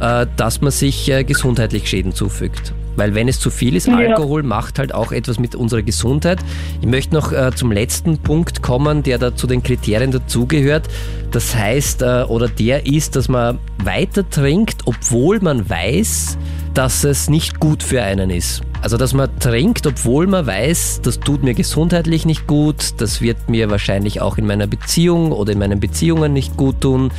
äh, 0.00 0.26
dass 0.36 0.60
man 0.60 0.72
sich 0.72 1.08
äh, 1.10 1.24
gesundheitlich 1.24 1.88
Schäden 1.88 2.12
zufügt. 2.12 2.74
Weil 2.96 3.14
wenn 3.14 3.28
es 3.28 3.38
zu 3.40 3.50
viel 3.50 3.76
ist, 3.76 3.86
Ja. 3.86 3.96
Alkohol 3.96 4.42
macht 4.42 4.78
halt 4.78 4.94
auch 4.94 5.12
etwas 5.12 5.38
mit 5.38 5.54
unserer 5.54 5.82
Gesundheit. 5.82 6.38
Ich 6.80 6.86
möchte 6.86 7.14
noch 7.14 7.32
äh, 7.32 7.50
zum 7.54 7.72
letzten 7.72 8.18
Punkt 8.18 8.62
kommen, 8.62 9.02
der 9.02 9.18
da 9.18 9.34
zu 9.34 9.46
den 9.46 9.62
Kriterien 9.62 10.10
dazugehört. 10.10 10.88
Das 11.30 11.54
heißt, 11.54 12.02
äh, 12.02 12.24
oder 12.28 12.48
der 12.48 12.86
ist, 12.86 13.16
dass 13.16 13.28
man 13.28 13.58
weiter 13.82 14.28
trinkt, 14.28 14.82
obwohl 14.86 15.40
man 15.40 15.68
weiß, 15.68 16.36
dass 16.74 17.04
es 17.04 17.28
nicht 17.30 17.60
gut 17.60 17.82
für 17.82 18.02
einen 18.02 18.30
ist. 18.30 18.62
Also, 18.82 18.96
dass 18.96 19.12
man 19.12 19.28
trinkt, 19.40 19.86
obwohl 19.86 20.26
man 20.26 20.46
weiß, 20.46 21.00
das 21.02 21.20
tut 21.20 21.42
mir 21.42 21.52
gesundheitlich 21.54 22.24
nicht 22.24 22.46
gut, 22.46 22.94
das 22.98 23.20
wird 23.20 23.48
mir 23.48 23.70
wahrscheinlich 23.70 24.20
auch 24.22 24.38
in 24.38 24.46
meiner 24.46 24.66
Beziehung 24.66 25.32
oder 25.32 25.52
in 25.52 25.58
meinen 25.58 25.80
Beziehungen 25.80 26.32
nicht 26.32 26.56
gut 26.56 26.80
tun. 26.80 27.10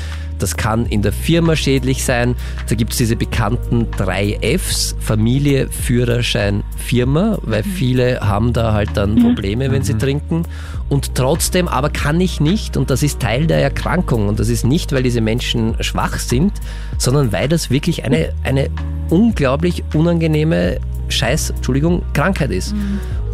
Das 0.41 0.57
kann 0.57 0.85
in 0.85 1.01
der 1.01 1.13
Firma 1.13 1.55
schädlich 1.55 2.03
sein. 2.03 2.35
Da 2.67 2.75
gibt 2.75 2.91
es 2.91 2.97
diese 2.97 3.15
bekannten 3.15 3.87
drei 3.97 4.37
Fs, 4.57 4.95
Familie, 4.99 5.67
Führerschein, 5.69 6.63
Firma, 6.77 7.37
weil 7.43 7.63
viele 7.63 8.19
haben 8.21 8.53
da 8.53 8.73
halt 8.73 8.91
dann 8.95 9.15
Probleme, 9.21 9.71
wenn 9.71 9.83
sie 9.83 9.97
trinken. 9.97 10.43
Und 10.89 11.15
trotzdem 11.15 11.67
aber 11.67 11.89
kann 11.89 12.19
ich 12.19 12.41
nicht, 12.41 12.75
und 12.75 12.89
das 12.89 13.01
ist 13.03 13.19
Teil 13.21 13.47
der 13.47 13.61
Erkrankung, 13.61 14.27
und 14.27 14.39
das 14.39 14.49
ist 14.49 14.65
nicht, 14.65 14.91
weil 14.91 15.03
diese 15.03 15.21
Menschen 15.21 15.75
schwach 15.81 16.17
sind, 16.19 16.51
sondern 16.97 17.31
weil 17.31 17.47
das 17.47 17.69
wirklich 17.69 18.03
eine, 18.03 18.33
eine 18.43 18.69
unglaublich 19.09 19.83
unangenehme 19.93 20.79
Scheiß, 21.09 21.51
Entschuldigung, 21.51 22.01
Krankheit 22.13 22.51
ist. 22.51 22.73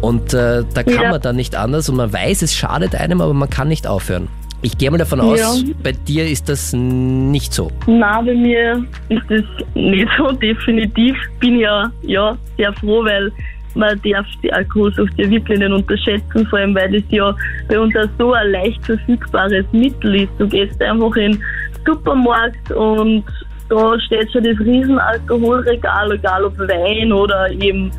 Und 0.00 0.34
äh, 0.34 0.64
da 0.74 0.82
kann 0.82 0.94
Ja. 1.02 1.10
man 1.10 1.20
dann 1.20 1.36
nicht 1.36 1.56
anders 1.56 1.88
und 1.88 1.96
man 1.96 2.12
weiß, 2.12 2.42
es 2.42 2.54
schadet 2.54 2.94
einem, 2.94 3.20
aber 3.20 3.34
man 3.34 3.50
kann 3.50 3.68
nicht 3.68 3.86
aufhören. 3.86 4.28
Ich 4.60 4.76
gehe 4.76 4.90
mal 4.90 4.98
davon 4.98 5.20
aus, 5.20 5.38
Ja. 5.38 5.72
bei 5.82 5.92
dir 5.92 6.26
ist 6.26 6.48
das 6.48 6.72
nicht 6.72 7.52
so. 7.54 7.70
Na, 7.86 8.20
bei 8.20 8.34
mir 8.34 8.84
ist 9.08 9.22
das 9.28 9.44
nicht 9.74 10.08
so 10.16 10.32
definitiv. 10.32 11.16
Bin 11.38 11.60
ja, 11.60 11.90
ja 12.02 12.36
sehr 12.56 12.72
froh, 12.74 13.04
weil 13.04 13.30
man 13.74 14.00
darf 14.02 14.26
die 14.42 14.52
Alkoholsucht 14.52 15.12
ja 15.16 15.30
wirklich 15.30 15.60
nicht 15.60 15.70
unterschätzen, 15.70 16.44
vor 16.48 16.58
allem 16.58 16.74
weil 16.74 16.92
es 16.96 17.04
ja 17.10 17.32
bei 17.68 17.78
uns 17.78 17.94
auch 17.96 18.08
so 18.18 18.32
ein 18.32 18.50
leicht 18.50 18.84
verfügbares 18.84 19.64
Mittel 19.70 20.22
ist. 20.22 20.32
Du 20.38 20.48
gehst 20.48 20.82
einfach 20.82 21.14
in 21.16 21.32
den 21.32 21.42
Supermarkt 21.86 22.72
und 22.72 23.22
da 23.68 24.00
steht 24.00 24.32
schon 24.32 24.42
das 24.42 24.58
riesen 24.58 24.98
Alkoholregal, 24.98 26.10
egal 26.12 26.44
ob 26.44 26.58
Wein 26.58 27.12
oder 27.12 27.48
eben 27.52 27.92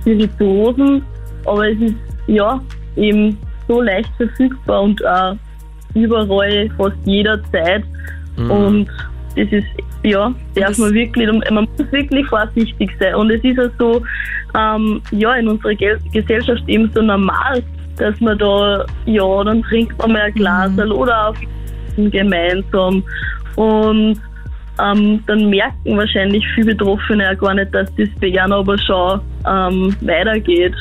Spirituosen. 0.00 1.02
Aber 1.44 1.68
es 1.68 1.80
ist 1.80 1.94
ja 2.28 2.60
eben 2.96 3.36
so 3.66 3.80
leicht 3.80 4.10
verfügbar 4.16 4.82
und 4.82 5.04
auch 5.04 5.34
überall, 5.96 6.68
fast 6.76 6.96
jederzeit. 7.04 7.82
Und 8.36 8.88
das 9.36 9.48
ist, 9.50 9.66
ja, 10.02 10.32
darf 10.54 10.78
man 10.78 10.92
wirklich, 10.94 11.28
man 11.50 11.68
muss 11.78 11.92
wirklich 11.92 12.26
vorsichtig 12.26 12.90
sein. 13.00 13.14
Und 13.14 13.30
es 13.30 13.42
ist 13.42 13.56
ja 13.56 13.68
so, 13.78 14.02
ähm, 14.56 15.00
ja, 15.10 15.34
in 15.34 15.48
unserer 15.48 15.74
Gel 15.74 15.98
Gesellschaft 16.12 16.62
eben 16.66 16.90
so 16.94 17.02
normal, 17.02 17.62
dass 17.96 18.18
man 18.20 18.38
da, 18.38 18.84
ja, 19.06 19.44
dann 19.44 19.62
trinkt 19.62 19.98
man 19.98 20.12
mal 20.12 20.22
ein 20.22 20.34
Glas 20.34 20.78
oder 20.78 21.28
auf 21.28 21.36
gemeinsam. 21.96 23.02
Und 23.56 24.20
ähm, 24.82 25.22
dann 25.26 25.48
merken 25.48 25.96
wahrscheinlich 25.96 26.44
viele 26.54 26.74
Betroffene 26.74 27.24
ja 27.24 27.34
gar 27.34 27.54
nicht, 27.54 27.74
dass 27.74 27.94
das 27.96 28.08
bei 28.20 28.28
ihnen 28.28 28.52
aber 28.52 28.76
schon 28.78 29.20
ähm, 29.46 29.96
weitergeht. 30.02 30.74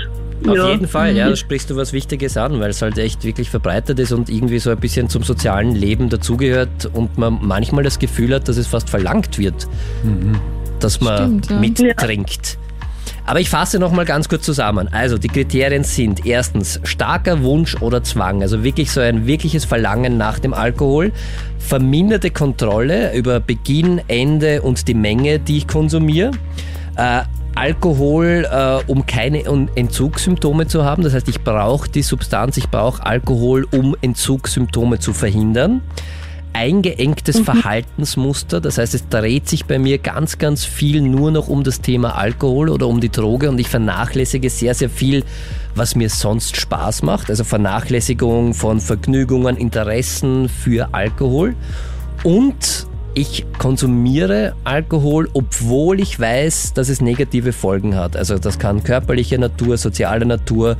Auf 0.48 0.56
ja. 0.56 0.70
jeden 0.70 0.88
Fall, 0.88 1.16
ja, 1.16 1.30
da 1.30 1.36
sprichst 1.36 1.70
du 1.70 1.76
was 1.76 1.94
Wichtiges 1.94 2.38
an, 2.38 2.60
weil 2.60 2.70
es 2.70 2.82
halt 2.82 2.98
echt 2.98 3.24
wirklich 3.24 3.50
verbreitet 3.50 4.00
ist 4.00 4.12
und 4.12 4.30
irgendwie 4.30 4.60
so 4.60 4.70
ein 4.70 4.78
bisschen 4.78 5.10
zum 5.10 5.24
sozialen 5.24 5.74
Leben 5.74 6.10
dazugehört 6.10 6.90
und 6.94 7.18
man 7.18 7.40
manchmal 7.42 7.84
das 7.84 8.00
Gefühl 8.00 8.36
hat, 8.36 8.48
dass 8.48 8.58
es 8.58 8.68
fast 8.68 8.90
verlangt 8.90 9.38
wird, 9.40 9.68
dass 10.80 11.02
man 11.02 11.42
Stimmt, 11.44 11.50
ja. 11.50 11.60
mittrinkt. 11.60 12.58
Aber 13.28 13.40
ich 13.40 13.50
fasse 13.50 13.80
nochmal 13.80 14.06
ganz 14.06 14.30
kurz 14.30 14.44
zusammen. 14.44 14.88
Also 14.92 15.18
die 15.18 15.30
Kriterien 15.30 15.84
sind 15.84 16.26
erstens 16.26 16.80
starker 16.84 17.42
Wunsch 17.42 17.76
oder 17.82 18.04
Zwang, 18.04 18.44
also 18.44 18.64
wirklich 18.64 18.92
so 18.92 19.02
ein 19.02 19.26
wirkliches 19.26 19.66
Verlangen 19.66 20.18
nach 20.18 20.38
dem 20.38 20.54
Alkohol, 20.54 21.12
verminderte 21.58 22.30
Kontrolle 22.30 23.16
über 23.16 23.40
Beginn, 23.40 24.00
Ende 24.08 24.62
und 24.62 24.88
die 24.88 24.94
Menge, 24.94 25.40
die 25.40 25.58
ich 25.58 25.68
konsumiere. 25.68 26.32
Äh, 26.98 27.22
Alkohol, 27.56 28.48
äh, 28.50 28.92
um 28.92 29.06
keine 29.06 29.44
Entzugssymptome 29.46 30.68
zu 30.68 30.84
haben. 30.84 31.04
Das 31.04 31.14
heißt, 31.14 31.28
ich 31.30 31.44
brauche 31.44 31.90
die 31.90 32.02
Substanz, 32.04 32.58
ich 32.58 32.70
brauche 32.70 33.06
Alkohol, 33.06 33.66
um 33.72 33.96
Entzugssymptome 34.02 35.00
zu 35.00 35.14
verhindern 35.14 35.82
eingeengtes 36.56 37.40
mhm. 37.40 37.44
Verhaltensmuster. 37.44 38.62
Das 38.62 38.78
heißt, 38.78 38.96
es 38.96 39.10
dreht 39.10 39.50
sich 39.50 39.66
bei 39.66 39.78
mir 39.78 39.98
ganz, 39.98 40.38
ganz 40.38 40.64
viel 40.64 41.02
nur 41.02 41.32
noch 41.32 41.50
um 41.50 41.64
das 41.64 41.82
Thema 41.82 42.16
Alkohol 42.16 42.70
oder 42.70 42.88
um 42.88 43.02
die 43.02 43.10
Droge 43.10 43.50
und 43.50 43.60
ich 43.60 43.68
vernachlässige 43.68 44.50
sehr, 44.50 44.74
sehr 44.74 44.90
viel, 44.90 45.24
was 45.76 45.96
mir 45.96 46.10
sonst 46.10 46.56
Spaß 46.56 47.04
macht. 47.04 47.30
Also 47.30 47.44
Vernachlässigung 47.44 48.54
von 48.54 48.80
Vergnügungen, 48.80 49.58
Interessen 49.58 50.48
für 50.48 50.94
Alkohol. 50.94 51.56
Und 52.24 52.88
ich 53.16 53.46
konsumiere 53.58 54.54
Alkohol, 54.66 55.30
obwohl 55.34 56.02
ich 56.02 56.20
weiß, 56.20 56.74
dass 56.74 56.90
es 56.90 57.02
negative 57.02 57.54
Folgen 57.54 57.96
hat. 57.96 58.18
Also 58.18 58.38
das 58.38 58.60
kann 58.60 58.84
körperliche 58.84 59.40
Natur, 59.40 59.78
soziale 59.78 60.26
Natur 60.26 60.76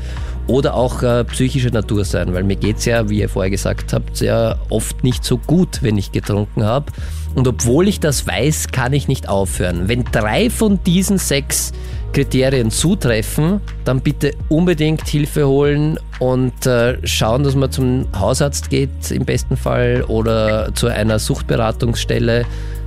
oder 0.46 0.76
auch 0.76 1.02
äh, 1.02 1.24
psychische 1.24 1.70
Natur 1.70 2.04
sein, 2.04 2.34
weil 2.34 2.44
mir 2.44 2.58
geht 2.58 2.78
es 2.78 2.86
ja, 2.86 3.10
wie 3.10 3.22
ihr 3.22 3.30
vorher 3.30 3.50
gesagt 3.50 3.94
habt, 3.94 4.18
sehr 4.18 4.60
oft 4.70 5.04
nicht 5.04 5.24
so 5.24 5.38
gut, 5.38 5.82
wenn 5.82 5.98
ich 5.98 6.12
getrunken 6.12 6.66
habe. 6.66 6.92
Und 7.36 7.48
obwohl 7.48 7.88
ich 7.88 8.00
das 8.00 8.26
weiß, 8.26 8.70
kann 8.72 8.94
ich 8.94 9.08
nicht 9.08 9.30
aufhören. 9.30 9.88
Wenn 9.88 10.06
drei 10.06 10.50
von 10.50 10.80
diesen 10.84 11.18
sechs 11.18 11.74
Kriterien 12.14 12.72
zutreffen, 12.72 13.60
dann 13.84 14.00
bitte 14.00 14.32
unbedingt 14.48 15.06
Hilfe 15.06 15.46
holen 15.46 16.00
und 16.20 16.66
äh, 16.66 16.98
schauen, 17.06 17.44
dass 17.44 17.56
man 17.56 17.72
zum 17.72 18.08
Hausarzt 18.18 18.70
geht 18.70 19.12
im 19.12 19.26
besten 19.26 19.58
Fall 19.58 20.04
oder 20.08 20.74
zu 20.74 20.88
einer 20.88 21.20
Suchtberatungsstelle. 21.20 22.46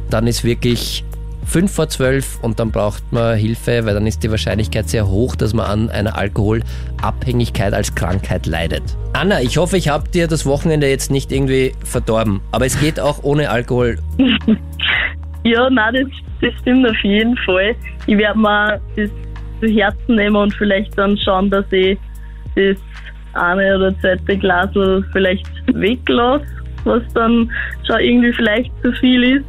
Dann 0.09 0.27
ist 0.27 0.45
wirklich 0.45 1.05
5 1.49 1.73
vor 1.73 1.89
12 1.89 2.41
und 2.43 2.61
dann 2.61 2.71
braucht 2.71 3.11
man 3.11 3.37
Hilfe, 3.37 3.87
weil 3.87 3.95
dann 3.95 4.07
ist 4.07 4.23
die 4.23 4.31
Wahrscheinlichkeit 4.31 4.89
sehr 4.89 5.09
hoch, 5.09 5.35
dass 5.35 5.55
man 5.55 5.67
an 5.67 5.89
einer 5.89 6.17
Alkoholabhängigkeit 6.17 7.73
als 7.73 7.95
Krankheit 7.95 8.45
leidet. 8.45 8.83
Anna, 9.15 9.41
ich 9.41 9.57
hoffe, 9.57 9.79
ich 9.79 9.89
habe 9.89 10.09
dir 10.11 10.29
das 10.29 10.45
Wochenende 10.45 10.89
jetzt 10.89 11.11
nicht 11.11 11.33
irgendwie 11.33 11.73
verdorben, 11.85 12.43
aber 12.53 12.67
es 12.67 12.79
geht 12.79 13.01
auch 13.01 13.23
ohne 13.23 13.49
Alkohol. 13.49 13.99
ja, 15.45 15.71
nein, 15.71 15.95
das, 15.95 16.09
das 16.43 16.61
stimmt 16.61 16.87
auf 16.87 17.03
jeden 17.03 17.37
Fall. 17.39 17.75
Ich 18.07 18.19
werde 18.19 18.39
mir 18.39 18.81
das 18.97 19.11
zu 19.61 19.69
Herzen 19.69 20.17
nehmen 20.17 20.37
und 20.37 20.55
vielleicht 20.55 20.97
dann 20.99 21.17
schauen, 21.17 21.49
dass 21.49 21.65
ich 21.73 21.99
das 22.57 22.77
eine 23.33 23.75
oder 23.75 23.99
zweite 24.01 24.37
Glas 24.37 24.69
vielleicht 25.13 25.49
weglasse, 25.73 26.45
was 26.85 27.03
dann 27.15 27.51
schon 27.87 28.01
irgendwie 28.01 28.33
vielleicht 28.35 28.71
zu 28.83 28.93
viel 28.93 29.39
ist. 29.39 29.47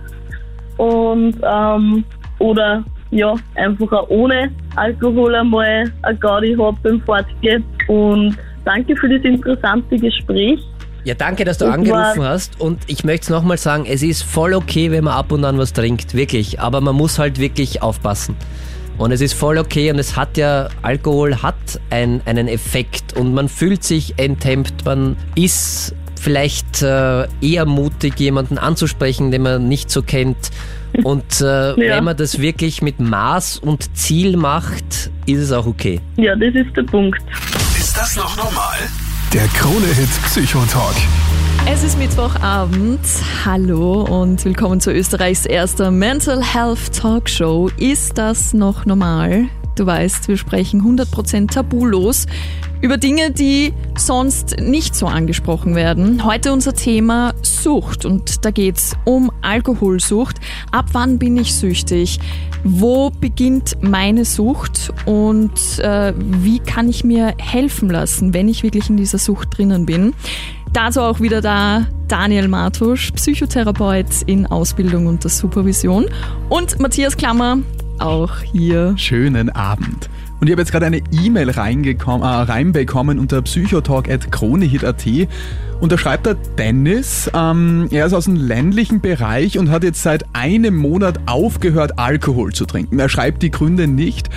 Und 0.80 1.36
ähm, 1.44 2.04
oder 2.40 2.84
ja, 3.12 3.36
einfach 3.56 3.92
auch 3.92 4.10
ohne 4.10 4.50
Alkohol 4.76 5.36
einmal 5.36 5.92
ein 6.04 6.20
Gaudi 6.20 6.56
habe 6.58 6.78
beim 6.82 7.02
Fortgehen. 7.02 7.64
Und 7.88 8.38
danke 8.64 8.96
für 8.96 9.10
das 9.10 9.22
interessante 9.24 9.98
Gespräch. 9.98 10.60
Ja, 11.04 11.16
danke, 11.16 11.44
dass 11.44 11.58
du 11.58 11.66
das 11.66 11.74
angerufen 11.74 12.24
hast. 12.24 12.60
Und 12.62 12.80
ich 12.88 13.04
möchte 13.04 13.24
es 13.24 13.30
nochmal 13.30 13.58
sagen, 13.58 13.86
es 13.86 14.04
ist 14.04 14.24
voll 14.24 14.54
okay, 14.54 14.92
wenn 14.92 15.04
man 15.04 15.14
ab 15.14 15.32
und 15.32 15.44
an 15.44 15.58
was 15.58 15.74
trinkt, 15.74 16.14
wirklich. 16.14 16.60
Aber 16.60 16.82
man 16.82 16.96
muss 16.96 17.20
halt 17.20 17.40
wirklich 17.40 17.82
aufpassen. 17.82 18.36
Und 18.98 19.12
es 19.12 19.22
ist 19.22 19.34
voll 19.34 19.58
okay 19.58 19.92
und 19.92 19.98
es 19.98 20.18
hat 20.18 20.38
ja, 20.38 20.68
Alkohol 20.82 21.42
hat 21.42 21.56
ein, 21.90 22.22
einen 22.26 22.48
Effekt 22.50 23.16
und 23.16 23.34
man 23.34 23.48
fühlt 23.48 23.84
sich 23.84 24.14
enthemmt, 24.18 24.86
man 24.86 25.16
ist 25.36 25.96
vielleicht 26.20 26.82
äh, 26.82 27.28
eher 27.42 27.66
mutig, 27.66 28.20
jemanden 28.20 28.58
anzusprechen, 28.58 29.32
den 29.32 29.44
man 29.44 29.68
nicht 29.68 29.90
so 29.90 30.02
kennt. 30.02 30.52
Und 31.04 31.42
äh, 31.42 31.44
ja. 31.46 31.76
wenn 31.96 32.04
man 32.04 32.18
das 32.18 32.40
wirklich 32.40 32.82
mit 32.82 33.00
Maß 33.00 33.60
und 33.60 33.96
Ziel 33.98 34.38
macht, 34.38 35.10
ist 35.26 35.40
es 35.40 35.52
auch 35.52 35.66
okay. 35.66 36.02
Ja, 36.18 36.36
das 36.36 36.54
ist 36.54 36.76
der 36.76 36.84
Punkt. 36.84 37.22
Ist 37.78 37.96
das 37.96 38.16
noch 38.16 38.36
normal? 38.38 38.78
Der 39.34 39.48
Krone-Hit 39.48 40.10
Psychotalk. 40.26 40.96
Es 41.72 41.84
ist 41.84 42.00
Mittwochabend. 42.00 43.00
Hallo 43.46 44.02
und 44.02 44.44
willkommen 44.44 44.82
zu 44.82 44.92
Österreichs 44.92 45.46
erster 45.46 45.92
Mental 45.92 46.42
Health 46.44 46.94
Talkshow. 46.94 47.70
Ist 47.78 48.18
das 48.18 48.54
noch 48.54 48.86
normal? 48.86 49.50
Du 49.80 49.86
weißt, 49.86 50.28
wir 50.28 50.36
sprechen 50.36 50.82
100% 50.82 51.54
tabulos 51.54 52.26
über 52.82 52.98
Dinge, 52.98 53.32
die 53.32 53.74
sonst 53.96 54.58
nicht 54.60 54.94
so 54.94 55.08
angesprochen 55.08 55.74
werden. 55.74 56.26
Heute 56.26 56.52
unser 56.52 56.74
Thema 56.74 57.34
Sucht 57.44 58.04
und 58.04 58.44
da 58.44 58.52
geht's 58.52 58.98
um 59.06 59.32
Alkoholsucht. 59.42 60.36
Ab 60.74 60.88
wann 60.92 61.18
bin 61.18 61.38
ich 61.38 61.56
süchtig? 61.56 62.20
Wo 62.66 63.10
beginnt 63.10 63.78
meine 63.82 64.26
Sucht 64.26 64.92
und 65.06 65.80
äh, 65.80 66.14
wie 66.18 66.60
kann 66.60 66.90
ich 66.90 67.06
mir 67.06 67.36
helfen 67.38 67.90
lassen, 67.90 68.34
wenn 68.34 68.50
ich 68.50 68.64
wirklich 68.64 68.90
in 68.90 68.98
dieser 68.98 69.18
Sucht 69.18 69.58
drinnen 69.58 69.86
bin? 69.86 70.14
Dazu 70.74 71.00
auch 71.00 71.22
wieder 71.22 71.40
da 71.40 71.88
Daniel 72.10 72.50
Martusch, 72.50 73.12
Psychotherapeut 73.14 74.24
in 74.26 74.46
Ausbildung 74.46 75.08
und 75.08 75.24
der 75.24 75.32
Supervision 75.32 76.08
und 76.50 76.82
Matthias 76.82 77.16
Klammer, 77.16 77.60
auch 78.02 78.40
hier. 78.42 78.94
Schönen 78.98 79.50
Abend. 79.50 80.10
Und 80.40 80.48
ich 80.48 80.52
habe 80.52 80.62
jetzt 80.62 80.72
gerade 80.72 80.86
eine 80.86 81.02
E-Mail 81.12 81.50
äh, 81.50 81.52
reinbekommen 81.52 83.20
unter 83.20 83.42
psychotalk.kronehit.at 83.42 85.06
und 85.80 85.92
da 85.92 85.98
schreibt 85.98 86.26
der 86.26 86.36
Dennis, 86.58 87.30
ähm, 87.34 87.88
er 87.92 88.06
ist 88.06 88.14
aus 88.14 88.26
dem 88.26 88.36
ländlichen 88.36 89.00
Bereich 89.00 89.58
und 89.58 89.70
hat 89.70 89.84
jetzt 89.84 90.04
seit 90.04 90.26
einem 90.34 90.76
Monat 90.76 91.20
aufgehört, 91.26 91.98
Alkohol 91.98 92.54
zu 92.54 92.66
trinken. 92.66 93.00
Er 93.00 93.08
schreibt 93.08 93.44
die 93.44 93.52
Gründe 93.52 93.88
nicht, 93.88 94.30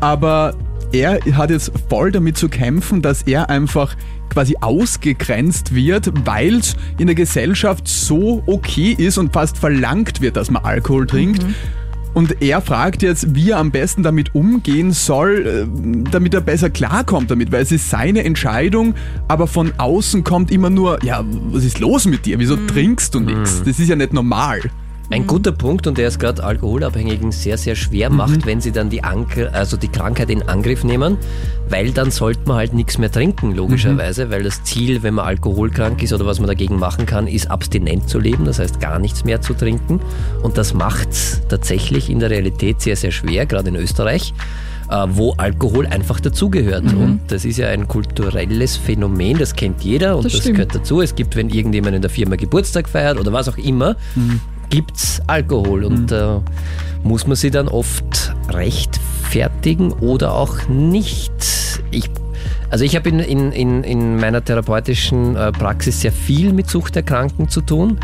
aber 0.00 0.54
er 0.92 1.20
hat 1.32 1.50
jetzt 1.50 1.72
voll 1.88 2.10
damit 2.10 2.36
zu 2.36 2.48
kämpfen, 2.48 3.02
dass 3.02 3.22
er 3.22 3.48
einfach 3.48 3.94
quasi 4.30 4.56
ausgegrenzt 4.60 5.74
wird, 5.74 6.12
weil 6.26 6.56
es 6.56 6.76
in 6.98 7.06
der 7.06 7.14
Gesellschaft 7.14 7.86
so 7.86 8.42
okay 8.46 8.94
ist 8.96 9.18
und 9.18 9.32
fast 9.32 9.56
verlangt 9.56 10.20
wird, 10.20 10.36
dass 10.36 10.50
man 10.50 10.64
Alkohol 10.64 11.06
trinkt. 11.06 11.44
Mhm. 11.44 11.54
Und 12.14 12.42
er 12.42 12.60
fragt 12.60 13.02
jetzt, 13.02 13.34
wie 13.34 13.50
er 13.50 13.58
am 13.58 13.70
besten 13.70 14.02
damit 14.02 14.34
umgehen 14.34 14.92
soll, 14.92 15.46
äh, 15.46 16.10
damit 16.10 16.34
er 16.34 16.40
besser 16.40 16.70
klarkommt 16.70 17.30
damit, 17.30 17.52
weil 17.52 17.62
es 17.62 17.72
ist 17.72 17.90
seine 17.90 18.24
Entscheidung, 18.24 18.94
aber 19.28 19.46
von 19.46 19.72
außen 19.78 20.24
kommt 20.24 20.50
immer 20.50 20.70
nur, 20.70 21.02
ja, 21.04 21.24
was 21.50 21.64
ist 21.64 21.78
los 21.78 22.06
mit 22.06 22.26
dir? 22.26 22.38
Wieso 22.38 22.56
mhm. 22.56 22.66
trinkst 22.68 23.14
du 23.14 23.20
nichts? 23.20 23.60
Mhm. 23.60 23.64
Das 23.66 23.78
ist 23.78 23.88
ja 23.88 23.96
nicht 23.96 24.12
normal. 24.12 24.60
Ein 25.10 25.26
guter 25.26 25.52
Punkt 25.52 25.86
und 25.86 25.96
der 25.96 26.08
es 26.08 26.18
gerade 26.18 26.44
Alkoholabhängigen 26.44 27.32
sehr, 27.32 27.56
sehr 27.56 27.76
schwer 27.76 28.10
macht, 28.10 28.42
mhm. 28.42 28.46
wenn 28.46 28.60
sie 28.60 28.72
dann 28.72 28.90
die, 28.90 29.02
Ank 29.02 29.38
also 29.52 29.78
die 29.78 29.88
Krankheit 29.88 30.28
in 30.28 30.42
Angriff 30.42 30.84
nehmen, 30.84 31.16
weil 31.70 31.92
dann 31.92 32.10
sollte 32.10 32.40
man 32.44 32.58
halt 32.58 32.74
nichts 32.74 32.98
mehr 32.98 33.10
trinken, 33.10 33.54
logischerweise, 33.54 34.26
mhm. 34.26 34.30
weil 34.30 34.42
das 34.42 34.64
Ziel, 34.64 35.02
wenn 35.02 35.14
man 35.14 35.24
alkoholkrank 35.24 36.02
ist 36.02 36.12
oder 36.12 36.26
was 36.26 36.40
man 36.40 36.46
dagegen 36.46 36.78
machen 36.78 37.06
kann, 37.06 37.26
ist 37.26 37.50
abstinent 37.50 38.10
zu 38.10 38.18
leben, 38.18 38.44
das 38.44 38.58
heißt 38.58 38.80
gar 38.80 38.98
nichts 38.98 39.24
mehr 39.24 39.40
zu 39.40 39.54
trinken 39.54 40.00
und 40.42 40.58
das 40.58 40.74
macht 40.74 41.08
tatsächlich 41.48 42.10
in 42.10 42.18
der 42.20 42.28
Realität 42.28 42.82
sehr, 42.82 42.96
sehr 42.96 43.10
schwer, 43.10 43.46
gerade 43.46 43.70
in 43.70 43.76
Österreich 43.76 44.34
äh, 44.90 45.06
wo 45.10 45.32
Alkohol 45.36 45.86
einfach 45.86 46.20
dazugehört. 46.20 46.84
Mhm. 46.84 47.02
Und 47.02 47.20
das 47.28 47.44
ist 47.44 47.58
ja 47.58 47.68
ein 47.68 47.88
kulturelles 47.88 48.76
Phänomen, 48.76 49.38
das 49.38 49.54
kennt 49.54 49.82
jeder 49.82 50.16
und 50.16 50.24
das, 50.24 50.32
das 50.32 50.44
gehört 50.44 50.74
dazu. 50.74 51.00
Es 51.00 51.14
gibt, 51.14 51.36
wenn 51.36 51.50
irgendjemand 51.50 51.96
in 51.96 52.02
der 52.02 52.10
Firma 52.10 52.36
Geburtstag 52.36 52.88
feiert 52.88 53.18
oder 53.18 53.32
was 53.32 53.48
auch 53.48 53.58
immer, 53.58 53.96
mhm 54.14 54.40
gibt 54.70 54.96
es 54.96 55.22
Alkohol 55.26 55.84
und 55.84 56.10
mhm. 56.10 56.16
äh, 56.16 57.06
muss 57.06 57.26
man 57.26 57.36
sie 57.36 57.50
dann 57.50 57.68
oft 57.68 58.34
rechtfertigen 58.48 59.92
oder 59.92 60.34
auch 60.34 60.68
nicht. 60.68 61.32
Ich, 61.90 62.10
also 62.70 62.84
ich 62.84 62.96
habe 62.96 63.08
in, 63.08 63.20
in, 63.20 63.84
in 63.84 64.16
meiner 64.16 64.44
therapeutischen 64.44 65.36
äh, 65.36 65.52
Praxis 65.52 66.00
sehr 66.00 66.12
viel 66.12 66.52
mit 66.52 66.68
Suchterkranken 66.68 67.48
zu 67.48 67.60
tun 67.60 67.98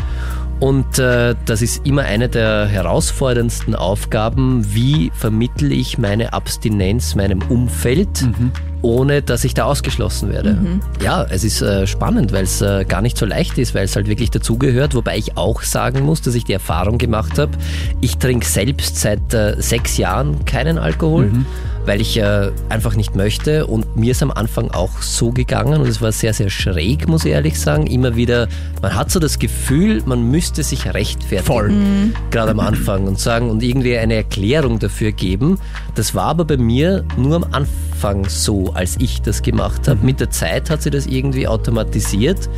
und 0.59 0.99
äh, 0.99 1.35
das 1.45 1.61
ist 1.61 1.85
immer 1.85 2.03
eine 2.03 2.29
der 2.29 2.65
herausforderndsten 2.65 3.75
Aufgaben. 3.75 4.73
Wie 4.73 5.11
vermittle 5.13 5.73
ich 5.73 5.97
meine 5.97 6.33
Abstinenz 6.33 7.15
meinem 7.15 7.41
Umfeld, 7.49 8.21
mhm. 8.21 8.51
ohne 8.81 9.21
dass 9.21 9.43
ich 9.43 9.53
da 9.53 9.65
ausgeschlossen 9.65 10.31
werde? 10.31 10.53
Mhm. 10.53 10.81
Ja, 11.03 11.23
es 11.23 11.43
ist 11.43 11.61
äh, 11.61 11.85
spannend, 11.85 12.31
weil 12.31 12.45
es 12.45 12.61
äh, 12.61 12.85
gar 12.85 13.01
nicht 13.01 13.17
so 13.17 13.25
leicht 13.25 13.57
ist, 13.57 13.75
weil 13.75 13.83
es 13.83 13.97
halt 13.97 14.07
wirklich 14.07 14.31
dazugehört. 14.31 14.95
Wobei 14.95 15.17
ich 15.17 15.35
auch 15.35 15.61
sagen 15.61 16.03
muss, 16.03 16.21
dass 16.21 16.35
ich 16.35 16.45
die 16.45 16.53
Erfahrung 16.53 16.97
gemacht 16.97 17.37
habe, 17.37 17.51
ich 17.99 18.17
trinke 18.17 18.45
selbst 18.45 18.97
seit 18.97 19.33
äh, 19.33 19.61
sechs 19.61 19.97
Jahren 19.97 20.45
keinen 20.45 20.77
Alkohol. 20.77 21.25
Mhm. 21.27 21.45
Weil 21.85 22.01
ich 22.01 22.17
äh, 22.17 22.51
einfach 22.69 22.95
nicht 22.95 23.15
möchte. 23.15 23.67
Und 23.67 23.95
mir 23.95 24.11
ist 24.11 24.23
am 24.23 24.31
Anfang 24.31 24.71
auch 24.71 25.01
so 25.01 25.31
gegangen 25.31 25.81
und 25.81 25.87
es 25.87 26.01
war 26.01 26.11
sehr, 26.11 26.33
sehr 26.33 26.49
schräg, 26.49 27.07
muss 27.07 27.25
ich 27.25 27.31
ehrlich 27.31 27.59
sagen. 27.59 27.87
Immer 27.87 28.15
wieder, 28.15 28.47
man 28.81 28.95
hat 28.95 29.11
so 29.11 29.19
das 29.19 29.39
Gefühl, 29.39 30.01
man 30.05 30.29
müsste 30.29 30.63
sich 30.63 30.93
rechtfertigen. 30.93 31.45
Voll. 31.45 31.73
Gerade 32.31 32.51
am 32.51 32.59
Anfang 32.59 33.07
und 33.07 33.19
sagen 33.19 33.49
und 33.49 33.63
irgendwie 33.63 33.97
eine 33.97 34.15
Erklärung 34.15 34.79
dafür 34.79 35.11
geben. 35.11 35.59
Das 35.95 36.15
war 36.15 36.25
aber 36.25 36.45
bei 36.45 36.57
mir 36.57 37.05
nur 37.17 37.35
am 37.35 37.45
Anfang 37.51 38.27
so, 38.27 38.71
als 38.73 38.97
ich 38.99 39.21
das 39.21 39.41
gemacht 39.41 39.87
habe. 39.87 40.05
Mit 40.05 40.19
der 40.19 40.29
Zeit 40.29 40.69
hat 40.69 40.81
sich 40.81 40.91
das 40.91 41.07
irgendwie 41.07 41.47
automatisiert. 41.47 42.49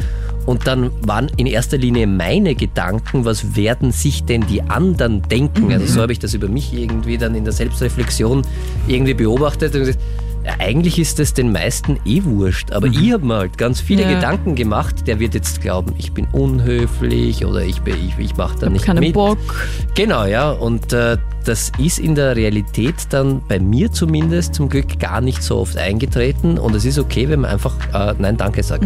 Und 0.47 0.65
dann 0.65 0.91
waren 1.01 1.29
in 1.35 1.45
erster 1.45 1.77
Linie 1.77 2.07
meine 2.07 2.55
Gedanken, 2.55 3.25
was 3.25 3.57
werden 3.57 3.91
sich 3.91 4.23
denn 4.23 4.47
die 4.47 4.61
anderen 4.61 5.21
denken? 5.21 5.73
Also 5.73 5.85
so 5.87 6.01
habe 6.01 6.13
ich 6.13 6.19
das 6.19 6.33
über 6.33 6.47
mich 6.47 6.73
irgendwie 6.73 7.17
dann 7.17 7.35
in 7.35 7.43
der 7.43 7.51
Selbstreflexion 7.51 8.43
irgendwie 8.87 9.13
beobachtet 9.13 9.75
und 9.75 9.81
gesagt, 9.81 9.99
ja, 10.47 10.53
eigentlich 10.59 10.97
ist 10.97 11.19
das 11.19 11.33
den 11.33 11.51
meisten 11.51 11.99
eh 12.05 12.23
wurscht, 12.23 12.71
aber 12.71 12.87
ich 12.87 13.11
habe 13.11 13.25
mir 13.25 13.35
halt 13.35 13.57
ganz 13.57 13.81
viele 13.81 14.03
Ja. 14.03 14.15
Gedanken 14.15 14.55
gemacht, 14.55 15.05
der 15.07 15.19
wird 15.19 15.33
jetzt 15.35 15.61
glauben, 15.61 15.93
ich 15.97 16.13
bin 16.13 16.25
unhöflich 16.31 17.45
oder 17.45 17.63
ich, 17.63 17.81
bin- 17.81 17.95
ich, 18.07 18.17
ich 18.17 18.37
mache 18.37 18.57
da 18.59 18.69
nicht 18.69 18.85
Keinen 18.85 19.01
mit. 19.01 19.13
Bock. 19.13 19.37
Genau, 19.95 20.25
ja. 20.25 20.51
Und 20.51 20.93
äh, 20.93 21.17
das 21.43 21.71
ist 21.77 21.99
in 21.99 22.15
der 22.15 22.35
Realität 22.35 22.95
dann 23.09 23.41
bei 23.47 23.59
mir 23.59 23.91
zumindest 23.91 24.55
zum 24.55 24.69
Glück 24.69 24.99
gar 24.99 25.21
nicht 25.21 25.43
so 25.43 25.57
oft 25.57 25.77
eingetreten. 25.77 26.57
Und 26.57 26.75
es 26.75 26.85
ist 26.85 26.97
okay, 26.97 27.27
wenn 27.29 27.41
man 27.41 27.51
einfach 27.51 27.75
äh, 27.93 28.13
Nein, 28.17 28.37
danke 28.37 28.63
sagt. 28.63 28.85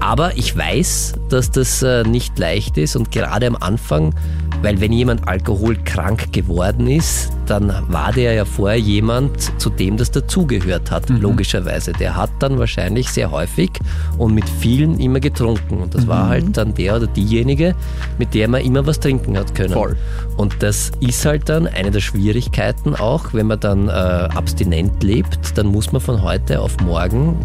Aber 0.00 0.36
ich 0.36 0.56
weiß, 0.56 1.14
dass 1.28 1.50
das 1.50 1.82
äh, 1.82 2.04
nicht 2.04 2.38
leicht 2.38 2.78
ist 2.78 2.94
und 2.96 3.10
gerade 3.10 3.46
am 3.46 3.56
Anfang, 3.56 4.14
weil 4.62 4.80
wenn 4.80 4.92
jemand 4.92 5.26
alkoholkrank 5.28 6.32
geworden 6.32 6.86
ist, 6.86 7.30
dann 7.46 7.72
war 7.88 8.12
der 8.12 8.34
ja 8.34 8.44
vorher 8.44 8.78
jemand, 8.78 9.60
zu 9.60 9.70
dem 9.70 9.96
das 9.96 10.10
dazugehört 10.10 10.90
hat, 10.90 11.08
logischerweise. 11.08 11.92
Der 11.92 12.16
hat 12.16 12.30
dann 12.40 12.58
wahrscheinlich 12.58 13.08
sehr 13.10 13.30
häufig 13.30 13.70
und 14.18 14.34
mit 14.34 14.48
vielen 14.48 14.98
immer 15.00 15.20
getrunken. 15.20 15.78
Und 15.78 15.94
das 15.94 16.06
war 16.06 16.28
halt 16.28 16.56
dann 16.56 16.74
der 16.74 16.96
oder 16.96 17.06
diejenige, 17.06 17.74
mit 18.18 18.34
der 18.34 18.48
man 18.48 18.62
immer 18.62 18.86
was 18.86 19.00
trinken 19.00 19.38
hat 19.38 19.54
können. 19.54 19.72
Voll. 19.72 19.96
Und 20.36 20.62
das 20.62 20.92
ist 21.00 21.24
halt 21.24 21.48
dann 21.48 21.66
eine 21.66 21.90
der 21.90 22.00
Schwierigkeiten 22.00 22.94
auch, 22.94 23.32
wenn 23.32 23.46
man 23.46 23.60
dann 23.60 23.88
äh, 23.88 23.92
abstinent 23.92 25.02
lebt, 25.02 25.56
dann 25.56 25.68
muss 25.68 25.92
man 25.92 26.00
von 26.00 26.22
heute 26.22 26.60
auf 26.60 26.76
morgen 26.80 27.36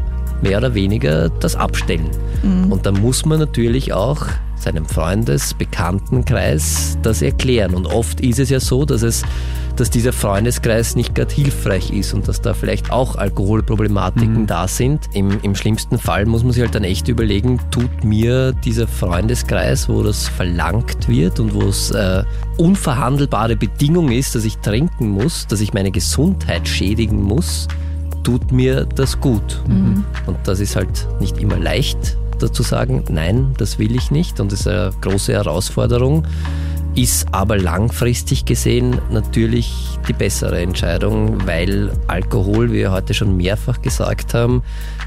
mehr 0.42 0.58
oder 0.58 0.74
weniger 0.74 1.30
das 1.30 1.56
abstellen. 1.56 2.10
Und 2.70 2.86
dann 2.86 3.00
muss 3.02 3.26
man 3.26 3.40
natürlich 3.40 3.94
auch 3.94 4.26
seinem 4.64 4.86
Freundes-, 4.86 5.54
Bekanntenkreis 5.54 6.98
das 7.02 7.22
erklären. 7.22 7.74
Und 7.74 7.86
oft 7.86 8.22
ist 8.22 8.40
es 8.40 8.50
ja 8.50 8.60
so, 8.60 8.86
dass 8.86 9.02
es 9.02 9.24
dass 9.76 9.90
dieser 9.90 10.14
Freundeskreis 10.14 10.96
nicht 10.96 11.16
gerade 11.16 11.34
hilfreich 11.34 11.92
ist 11.92 12.14
und 12.14 12.28
dass 12.28 12.42
da 12.42 12.54
vielleicht 12.54 12.92
auch 12.92 13.16
Alkoholproblematiken 13.16 14.46
da 14.46 14.68
sind. 14.68 15.10
Im, 15.14 15.40
Im 15.42 15.56
schlimmsten 15.56 15.98
Fall 15.98 16.26
muss 16.26 16.44
man 16.44 16.54
sich 16.54 16.62
halt 16.62 16.76
dann 16.76 16.84
echt 16.84 17.08
überlegen, 17.08 17.60
tut 17.72 18.04
mir 18.04 18.52
dieser 18.52 18.88
Freundeskreis, 18.88 19.90
wo 19.90 20.04
das 20.04 20.28
verlangt 20.28 21.10
wird 21.10 21.40
und 21.40 21.54
wo 21.54 21.64
es 21.64 21.92
äh, 21.92 22.24
unverhandelbare 22.58 23.56
Bedingung 23.56 24.12
ist, 24.12 24.36
dass 24.36 24.46
ich 24.46 24.58
trinken 24.58 25.10
muss, 25.10 25.48
dass 25.48 25.62
ich 25.62 25.74
meine 25.74 25.92
Gesundheit 25.92 26.68
schädigen 26.68 27.22
muss, 27.22 27.68
tut 28.24 28.52
mir 28.52 28.86
das 28.86 29.20
gut. 29.20 29.62
Und 30.28 30.38
das 30.46 30.60
ist 30.60 30.76
halt 30.76 31.08
nicht 31.20 31.38
immer 31.38 31.58
leicht, 31.58 32.18
dazu 32.44 32.64
sagen, 32.64 33.04
nein, 33.10 33.54
das 33.58 33.80
will 33.80 33.96
ich 33.96 34.12
nicht 34.12 34.40
und 34.40 34.52
das 34.52 34.62
ist 34.62 34.68
eine 34.68 34.92
große 35.02 35.34
Herausforderung, 35.34 36.28
ist 36.96 37.28
aber 37.32 37.58
langfristig 37.58 38.46
gesehen 38.46 39.00
natürlich 39.10 39.74
die 40.08 40.14
bessere 40.14 40.62
Entscheidung, 40.62 41.48
weil 41.48 41.92
Alkohol, 42.08 42.70
wie 42.70 42.78
wir 42.78 42.92
heute 42.92 43.14
schon 43.14 43.36
mehrfach 43.36 43.82
gesagt 43.82 44.34
haben, 44.34 44.62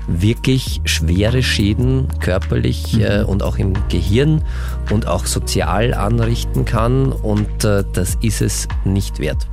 wirklich 0.08 0.80
schwere 0.84 1.42
Schäden 1.42 2.08
körperlich 2.20 3.00
äh, 3.00 3.22
und 3.22 3.42
auch 3.42 3.58
im 3.58 3.74
Gehirn 3.88 4.42
und 4.90 5.06
auch 5.06 5.26
sozial 5.26 5.94
anrichten 5.94 6.64
kann 6.64 7.12
und 7.12 7.64
äh, 7.64 7.84
das 7.92 8.16
ist 8.20 8.42
es 8.42 8.66
nicht 8.84 9.18
wert. 9.18 9.46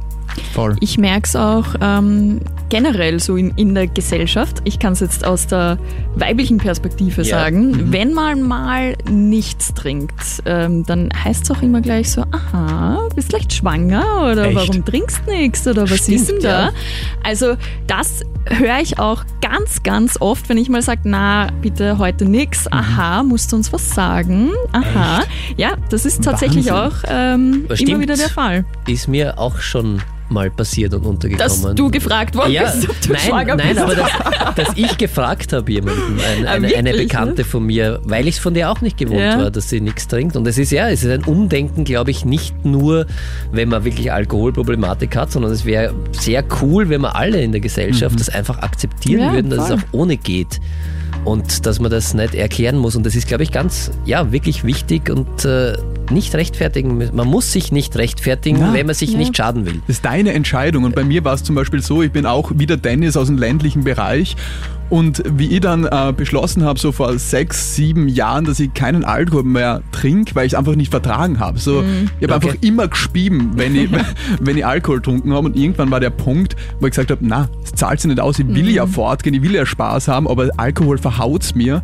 Voll. 0.54 0.76
Ich 0.80 0.98
merke 0.98 1.28
es 1.28 1.36
auch 1.36 1.66
ähm, 1.82 2.40
generell 2.70 3.20
so 3.20 3.36
in, 3.36 3.52
in 3.56 3.74
der 3.76 3.88
Gesellschaft. 3.88 4.62
Ich 4.64 4.80
kann 4.80 4.94
es 4.94 5.00
jetzt 5.00 5.26
aus 5.26 5.48
der 5.48 5.78
weiblichen 6.16 6.58
Perspektive 6.58 7.22
Ja. 7.24 7.40
sagen. 7.40 7.92
Wenn 7.92 8.14
man 8.14 8.42
mal 8.42 8.96
nichts 9.10 9.74
trinkt, 9.74 10.14
ähm, 10.46 10.84
dann 10.86 11.10
heißt 11.24 11.44
es 11.44 11.52
auch 11.52 11.62
immer 11.62 11.82
gleich 11.82 12.12
so, 12.12 12.24
aha, 12.32 13.08
bist 13.16 13.32
leicht 13.32 13.54
schwanger 13.54 14.30
oder 14.32 14.46
Echt? 14.46 14.56
warum 14.56 14.86
trinkst 14.86 15.22
du 15.26 15.32
nichts 15.32 15.68
oder 15.68 15.84
was 15.90 16.00
Stimmt, 16.00 16.18
ist 16.18 16.30
denn 16.30 16.40
da? 16.42 16.66
ja. 16.68 16.72
Also 17.24 17.56
das 17.88 18.22
höre 18.50 18.80
ich 18.82 19.00
auch 19.00 19.24
ganz, 19.42 19.84
ganz 19.84 20.18
oft, 20.20 20.50
wenn 20.50 20.58
ich 20.58 20.68
mal 20.70 20.82
sage, 20.82 21.02
na, 21.06 21.48
bitte 21.62 21.98
heute 21.98 22.26
nichts. 22.26 22.72
Aha, 22.72 23.24
musst 23.24 23.52
du 23.52 23.56
uns 23.56 23.72
was 23.72 23.90
sagen? 23.92 24.50
Aha. 24.72 25.22
Ja, 25.58 25.76
das 25.90 26.06
ist 26.06 26.24
tatsächlich 26.24 26.70
Wahnsinn. 26.72 27.00
auch 27.02 27.10
ähm, 27.10 27.66
immer 27.80 28.00
wieder 28.00 28.16
der 28.18 28.30
Fall. 28.30 28.66
Ist 28.88 29.08
mir 29.08 29.38
auch 29.40 29.60
schon 29.60 30.02
mal 30.34 30.50
passiert 30.52 30.94
und 30.94 31.06
untergekommen. 31.06 31.38
Dass 31.64 31.76
du 31.76 31.90
gefragt 31.90 32.36
worden 32.36 32.52
ja, 32.52 32.64
bist, 32.72 32.90
ob 32.90 33.00
du 33.02 33.14
nein, 33.14 33.22
schwanger 33.22 33.56
nein, 33.56 33.68
bist. 33.70 33.80
aber 33.82 33.96
dass, 33.96 34.12
dass 34.56 34.68
ich 34.76 34.98
gefragt 34.98 35.54
habe 35.54 35.72
jemanden, 35.72 36.20
ein, 36.20 36.46
Ah, 36.46 36.52
eine, 36.52 36.68
eine 36.76 36.90
wirklich, 36.92 37.08
Bekannte 37.10 37.44
von 37.46 37.66
mir, 37.66 38.02
weil 38.04 38.28
ich 38.28 38.36
es 38.36 38.40
von 38.42 38.54
der 38.54 38.70
auch 38.72 38.82
nicht 38.82 38.98
gewohnt 38.98 39.20
Ja. 39.20 39.38
war, 39.38 39.52
dass 39.52 39.70
sie 39.70 39.80
nichts 39.80 40.08
trinkt. 40.08 40.36
Und 40.36 40.46
es 40.48 40.58
ist 40.58 40.72
ja, 40.72 40.90
es 40.90 41.04
ist 41.04 41.10
ein 41.12 41.24
Umdenken, 41.24 41.84
glaube 41.86 42.12
ich, 42.12 42.26
nicht 42.26 42.66
nur, 42.66 43.06
wenn 43.52 43.70
man 43.70 43.86
wirklich 43.86 44.12
Alkoholproblematik 44.12 45.16
hat, 45.16 45.32
sondern 45.32 45.52
es 45.52 45.64
wäre 45.66 45.94
sehr 46.12 46.44
cool, 46.62 46.90
wenn 46.90 47.02
wir 47.02 47.16
alle 47.16 47.42
in 47.42 47.52
der 47.52 47.62
Gesellschaft 47.62 48.20
das 48.20 48.30
einfach 48.30 48.60
akzeptieren 48.60 49.22
Ja, 49.22 49.34
würden, 49.34 49.50
dass 49.52 49.68
voll. 49.68 49.78
es 49.78 49.84
auch 49.84 49.88
ohne 49.94 50.18
geht. 50.18 50.60
Und 51.26 51.66
dass 51.66 51.80
man 51.80 51.90
das 51.90 52.14
nicht 52.14 52.36
erklären 52.36 52.78
muss. 52.78 52.96
Und 52.96 53.06
das 53.06 53.16
ist, 53.16 53.28
glaube 53.28 53.44
ich, 53.44 53.52
ganz, 53.52 53.92
ja, 54.06 54.32
wirklich 54.32 54.64
wichtig 54.66 55.10
und 55.10 55.46
äh, 55.46 55.78
nicht 56.12 56.36
rechtfertigen. 56.36 57.10
Man 57.16 57.28
muss 57.28 57.52
sich 57.52 57.72
nicht 57.72 57.96
rechtfertigen, 57.96 58.58
Na. 58.60 58.74
wenn 58.74 58.86
man 58.86 58.96
sich 58.96 59.12
Ja. 59.12 59.18
nicht 59.18 59.36
schaden 59.38 59.66
will. 59.66 59.82
Das 59.88 59.98
ist 59.98 60.06
deine 60.06 60.34
Entscheidung. 60.34 60.84
Und 60.84 60.96
bei 60.96 61.04
mir 61.04 61.24
war 61.24 61.34
es 61.34 61.44
zum 61.44 61.56
Beispiel 61.56 61.82
so, 61.82 62.02
ich 62.02 62.12
bin 62.12 62.26
auch 62.26 62.52
wieder 62.56 62.76
Dennis 62.78 63.16
aus 63.16 63.28
dem 63.28 63.38
ländlichen 63.38 63.84
Bereich. 63.86 64.36
Und 64.94 65.24
wie 65.26 65.48
ich 65.48 65.62
dann 65.62 65.86
äh, 65.86 66.14
beschlossen 66.16 66.64
habe, 66.64 66.78
so 66.80 66.92
vor 66.92 67.18
sechs, 67.18 67.74
sieben 67.76 68.08
Jahren, 68.08 68.46
dass 68.46 68.60
ich 68.60 68.76
keinen 68.76 69.04
Alkohol 69.04 69.42
mehr 69.42 69.82
trinke, 69.92 70.36
weil 70.36 70.46
ich 70.46 70.54
es 70.54 70.60
einfach 70.60 70.76
nicht 70.76 70.92
vertragen 70.92 71.40
habe. 71.40 71.58
So, 71.58 71.84
Ich 72.20 72.30
habe 72.30 72.36
Okay. 72.36 72.50
einfach 72.50 72.62
immer 72.62 72.88
gespieben, 72.88 73.54
wenn 73.56 73.76
ich, 73.76 73.90
wenn 74.40 74.56
ich 74.56 74.64
Alkohol 74.64 74.98
getrunken 74.98 75.34
habe. 75.34 75.48
Und 75.48 75.58
irgendwann 75.58 75.90
war 75.90 76.00
der 76.00 76.12
Punkt, 76.12 76.56
wo 76.80 76.86
ich 76.86 76.92
gesagt 76.92 77.10
habe, 77.10 77.26
na, 77.26 77.50
es 77.64 77.72
zahlt 77.72 78.02
sich 78.02 78.10
nicht 78.10 78.20
aus, 78.20 78.38
ich 78.38 78.48
will 78.48 78.70
ja 78.70 78.86
fortgehen, 78.86 79.34
ich 79.34 79.42
will 79.42 79.56
ja 79.56 79.66
Spaß 79.66 80.10
haben, 80.10 80.28
aber 80.28 80.50
Alkohol 80.58 81.00
verhaut's 81.00 81.56
mir. 81.56 81.82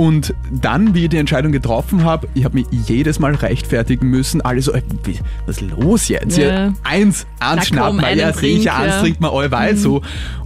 Und 0.00 0.32
dann, 0.50 0.94
wie 0.94 1.02
ich 1.02 1.08
die 1.10 1.18
Entscheidung 1.18 1.52
getroffen 1.52 2.04
habe, 2.04 2.26
ich 2.32 2.46
habe 2.46 2.54
mich 2.54 2.66
jedes 2.70 3.18
Mal 3.18 3.34
rechtfertigen 3.34 4.08
müssen. 4.08 4.40
Alle 4.40 4.62
so, 4.62 4.72
äh, 4.72 4.80
was 5.44 5.60
ist 5.60 5.70
los 5.78 6.08
jetzt? 6.08 6.38
Ja. 6.38 6.68
Ja. 6.68 6.72
Eins, 6.84 7.26
eins 7.38 7.66
schnappen 7.66 8.00
einen 8.00 8.18
ja, 8.18 8.32
Trink, 8.32 8.60
sicher, 8.60 8.76
eins 8.76 8.86
ja. 8.86 8.96
Mhm. 8.96 9.02
trinkt 9.02 9.20
man 9.20 9.30
allweil 9.30 9.76
so. 9.76 10.00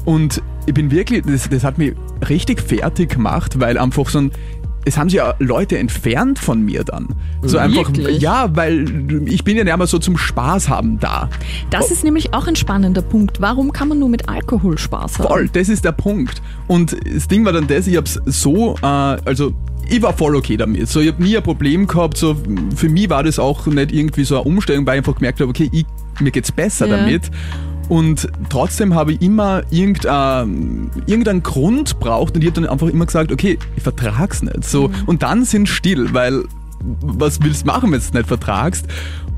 Und 0.04 0.42
ich 0.66 0.74
bin 0.74 0.90
wirklich, 0.90 1.22
das, 1.24 1.48
das 1.48 1.62
hat 1.62 1.78
mich 1.78 1.94
richtig 2.28 2.60
fertig 2.60 3.10
gemacht, 3.10 3.60
weil 3.60 3.78
einfach 3.78 4.08
so 4.08 4.22
ein, 4.22 4.32
es 4.84 4.96
haben 4.96 5.08
sich 5.08 5.18
ja 5.18 5.34
Leute 5.38 5.78
entfernt 5.78 6.38
von 6.38 6.62
mir 6.62 6.84
dann. 6.84 7.08
So 7.42 7.58
einfach, 7.58 7.88
Wirklich? 7.88 8.20
ja, 8.20 8.54
weil 8.54 8.84
ich 9.28 9.44
bin 9.44 9.56
ja 9.56 9.64
nicht 9.64 9.76
mehr 9.76 9.86
so 9.86 9.98
zum 9.98 10.16
Spaß 10.16 10.68
haben 10.68 10.98
da. 11.00 11.28
Das 11.70 11.90
ist 11.90 12.04
nämlich 12.04 12.34
auch 12.34 12.46
ein 12.46 12.56
spannender 12.56 13.02
Punkt. 13.02 13.40
Warum 13.40 13.72
kann 13.72 13.88
man 13.88 13.98
nur 13.98 14.08
mit 14.08 14.28
Alkohol 14.28 14.78
Spaß 14.78 15.18
haben? 15.18 15.28
Voll, 15.28 15.48
das 15.48 15.68
ist 15.68 15.84
der 15.84 15.92
Punkt. 15.92 16.42
Und 16.66 16.96
das 17.14 17.28
Ding 17.28 17.44
war 17.44 17.52
dann 17.52 17.66
das, 17.66 17.86
ich 17.86 17.96
hab's 17.96 18.20
so, 18.26 18.76
äh, 18.82 18.86
also 18.86 19.52
ich 19.88 20.00
war 20.00 20.12
voll 20.14 20.34
okay 20.36 20.56
damit. 20.56 20.88
So, 20.88 21.00
ich 21.00 21.08
habe 21.08 21.22
nie 21.22 21.36
ein 21.36 21.42
Problem 21.42 21.86
gehabt. 21.86 22.16
So, 22.16 22.36
für 22.74 22.88
mich 22.88 23.10
war 23.10 23.22
das 23.22 23.38
auch 23.38 23.66
nicht 23.66 23.92
irgendwie 23.92 24.24
so 24.24 24.36
eine 24.36 24.44
Umstellung, 24.44 24.86
weil 24.86 24.94
ich 24.94 24.98
einfach 24.98 25.16
gemerkt 25.16 25.40
habe, 25.40 25.50
okay, 25.50 25.68
ich, 25.72 25.84
mir 26.20 26.30
geht's 26.30 26.52
besser 26.52 26.86
Ja. 26.86 26.96
damit. 26.96 27.30
Und 27.88 28.28
trotzdem 28.48 28.94
habe 28.94 29.12
ich 29.12 29.22
immer 29.22 29.62
irgendein, 29.70 30.90
irgendeinen 31.06 31.42
Grund 31.42 32.00
braucht 32.00 32.34
und 32.34 32.42
ich 32.42 32.50
habe 32.50 32.60
dann 32.60 32.70
einfach 32.70 32.88
immer 32.88 33.06
gesagt, 33.06 33.30
okay, 33.30 33.58
ich 33.76 33.82
vertrag's 33.82 34.42
nicht. 34.42 34.64
So, 34.64 34.90
und 35.06 35.22
dann 35.22 35.44
sind 35.44 35.68
still, 35.68 36.12
weil 36.14 36.44
was 37.00 37.42
willst 37.42 37.62
du 37.62 37.66
machen, 37.66 37.84
wenn 37.84 37.92
du 37.92 38.04
es 38.04 38.12
nicht 38.12 38.26
vertragst? 38.26 38.86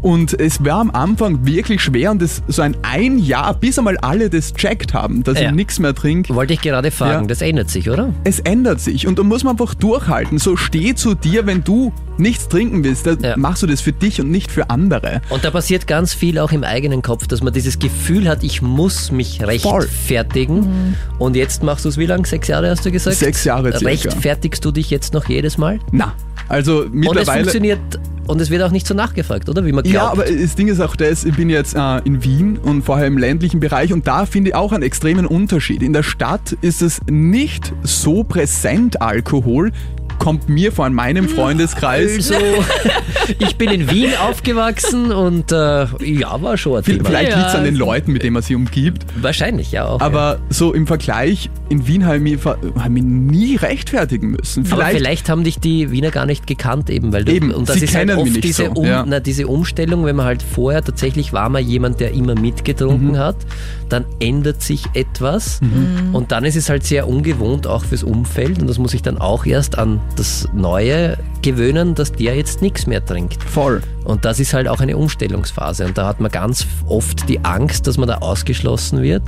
Und 0.03 0.39
es 0.39 0.65
war 0.65 0.81
am 0.81 0.91
Anfang 0.91 1.45
wirklich 1.47 1.81
schwer 1.83 2.11
und 2.13 2.23
das 2.23 2.43
so 2.49 2.63
ein 2.63 2.77
ein 2.83 3.19
Jahr, 3.19 3.55
bis 3.55 3.79
einmal 3.79 3.97
alle 3.99 4.31
das 4.31 4.55
checkt 4.55 4.95
haben, 4.95 5.25
dass 5.25 5.41
Ja. 5.41 5.49
ich 5.49 5.55
nichts 5.55 5.79
mehr 5.79 5.95
trinke. 5.95 6.35
Wollte 6.35 6.53
ich 6.53 6.61
gerade 6.61 6.91
fragen, 6.91 7.23
Ja. 7.23 7.29
das 7.29 7.43
ändert 7.43 7.71
sich, 7.71 7.91
oder? 7.91 8.13
Es 8.25 8.39
ändert 8.41 8.81
sich 8.81 9.07
und 9.07 9.19
da 9.19 9.23
muss 9.25 9.43
man 9.43 9.53
einfach 9.53 9.75
durchhalten. 9.75 10.39
So 10.39 10.57
steh 10.57 10.95
zu 10.95 11.15
dir, 11.15 11.47
wenn 11.47 11.65
du 11.65 11.93
nichts 12.19 12.49
trinken 12.49 12.85
willst, 12.85 13.07
dann 13.07 13.21
Ja. 13.21 13.37
machst 13.37 13.63
du 13.63 13.67
das 13.67 13.81
für 13.81 13.93
dich 13.93 14.21
und 14.21 14.31
nicht 14.31 14.51
für 14.53 14.71
andere. 14.71 15.21
Und 15.31 15.45
da 15.45 15.51
passiert 15.51 15.87
ganz 15.87 16.15
viel 16.15 16.39
auch 16.39 16.53
im 16.53 16.63
eigenen 16.63 17.03
Kopf, 17.03 17.27
dass 17.27 17.43
man 17.43 17.53
dieses 17.53 17.79
Gefühl 17.79 18.29
hat, 18.29 18.45
ich 18.45 18.63
muss 18.63 19.11
mich 19.11 19.43
rechtfertigen. 19.43 20.97
Und 21.19 21.37
jetzt 21.37 21.63
machst 21.63 21.85
du 21.85 21.89
es 21.89 21.99
wie 21.99 22.07
lang? 22.07 22.25
Sechs 22.27 22.49
Jahre 22.49 22.71
hast 22.71 22.85
du 22.85 22.91
gesagt? 22.91 23.17
Sechs 23.17 23.45
Jahre 23.45 23.71
circa. 23.73 23.87
Rechtfertigst 23.87 24.65
du 24.65 24.71
dich 24.71 24.91
jetzt 24.91 25.15
noch 25.15 25.29
jedes 25.29 25.59
Mal? 25.59 25.79
Na, 25.93 26.15
Also 26.49 26.81
Und 26.83 26.87
es 26.87 26.93
mittlerweile. 26.93 27.41
funktioniert 27.43 27.81
und 28.27 28.41
es 28.41 28.51
wird 28.51 28.63
auch 28.63 28.71
nicht 28.73 28.87
so 28.87 28.95
nachgefragt, 28.95 29.49
oder? 29.49 29.65
Wie 29.65 29.73
man 29.73 29.85
glaubt. 29.85 29.95
Ja, 29.95 30.11
aber 30.11 30.25
das 30.25 30.55
Ding 30.57 30.69
ist 30.69 30.81
auch 30.81 30.97
das, 30.97 31.25
ich 31.25 31.37
bin 31.37 31.49
jetzt 31.49 31.77
äh, 31.77 31.99
in 32.05 32.25
Wien 32.25 32.59
und 32.59 32.83
vorher 32.83 33.07
im 33.07 33.19
ländlichen 33.19 33.61
Bereich 33.61 33.93
und 33.93 34.07
da 34.07 34.27
finde 34.27 34.51
ich 34.51 34.57
auch 34.57 34.73
einen 34.73 34.83
extremen 34.83 35.27
Unterschied. 35.27 35.83
In 35.83 35.93
der 35.93 36.03
Stadt 36.03 36.57
ist 36.61 36.83
es 36.83 37.01
nicht 37.09 37.73
so 37.83 38.25
präsent 38.25 39.01
Alkohol, 39.01 39.71
kommt 40.19 40.49
mir 40.49 40.73
vor 40.73 40.87
in 40.87 40.95
meinem 40.95 41.29
Freundeskreis. 41.29 42.31
Also, 42.33 42.35
ich 43.39 43.57
bin 43.57 43.71
in 43.71 43.91
Wien 43.91 44.11
aufgewachsen 44.27 45.13
und 45.13 45.53
äh, 45.53 45.87
ja, 46.05 46.41
war 46.43 46.57
schon 46.57 46.79
ein 46.79 46.85
Thema. 46.85 47.05
Vielleicht 47.05 47.31
Ja, 47.33 47.37
liegt 47.39 47.49
es 47.51 47.55
an 47.55 47.65
den 47.65 47.75
also- 47.75 47.85
Leuten, 47.87 48.13
mit 48.13 48.23
denen 48.23 48.35
man 48.35 48.43
sich 48.43 48.55
umgibt. 48.57 49.05
Wahrscheinlich, 49.21 49.73
ja 49.73 49.87
auch. 49.87 50.01
ja. 50.01 50.07
Aber 50.07 50.39
so 50.51 50.73
im 50.73 50.87
Vergleich, 50.87 51.51
in 51.69 51.87
Wien 51.87 52.05
habe 52.07 52.17
ich, 52.17 52.23
mich 52.23 52.37
ver- 52.39 52.59
hab 52.77 52.87
ich 52.87 52.91
mich 52.93 53.03
nie 53.05 53.57
rechtfertigen 53.57 54.31
müssen. 54.31 54.67
Aber 54.71 54.77
Vielleicht, 54.83 54.97
vielleicht 54.99 55.29
haben 55.29 55.45
dich 55.45 55.59
die 55.59 55.91
Wiener 55.91 56.11
gar 56.11 56.27
nicht 56.27 56.47
gekannt 56.47 56.91
eben, 56.91 57.13
weil 57.13 57.25
du, 57.25 57.33
Eben, 57.33 57.51
und 57.53 57.69
das 57.69 57.77
sie 57.79 57.85
ist 57.85 57.95
halt 57.95 58.09
kennen 58.09 58.19
mich 58.23 58.27
oft 58.27 58.35
nicht 58.35 58.45
diese, 58.45 58.65
so, 58.67 58.71
um, 58.73 58.87
ja. 58.87 59.05
na, 59.07 59.21
diese 59.21 59.47
Umstellung, 59.47 60.05
wenn 60.05 60.17
man 60.17 60.27
halt 60.27 60.43
vorher 60.43 60.83
tatsächlich 60.83 61.33
war 61.33 61.49
mal 61.49 61.61
jemand, 61.61 62.01
der 62.01 62.13
immer 62.13 62.35
mitgetrunken 62.39 63.13
Mhm. 63.13 63.19
hat, 63.19 63.37
dann 63.89 64.05
ändert 64.21 64.63
sich 64.63 64.85
etwas 64.95 65.61
und 66.13 66.33
dann 66.33 66.45
ist 66.45 66.57
es 66.57 66.69
halt 66.69 66.85
sehr 66.85 67.09
ungewohnt 67.09 67.67
auch 67.67 67.85
fürs 67.85 68.03
Umfeld 68.03 68.61
und 68.61 68.69
das 68.69 68.79
muss 68.79 68.95
ich 68.95 69.03
dann 69.03 69.19
auch 69.19 69.47
erst 69.47 69.79
an 69.79 70.01
das 70.17 70.49
Neue 70.53 71.19
gewöhnen, 71.43 71.95
dass 71.95 72.13
der 72.13 72.37
jetzt 72.37 72.63
nichts 72.63 72.87
mehr 72.87 73.05
trinkt. 73.05 73.43
voll. 73.43 73.83
Und 74.05 74.25
das 74.25 74.41
ist 74.41 74.55
halt 74.55 74.69
auch 74.69 74.81
eine 74.81 74.97
Umstellungsphase. 74.97 75.85
Und 75.87 75.99
da 75.99 76.07
hat 76.07 76.21
man 76.21 76.31
ganz 76.31 76.67
oft 76.87 77.29
die 77.29 77.45
Angst, 77.45 77.87
dass 77.87 77.99
man 77.99 78.09
da 78.09 78.19
ausgeschlossen 78.19 79.03
wird. 79.03 79.23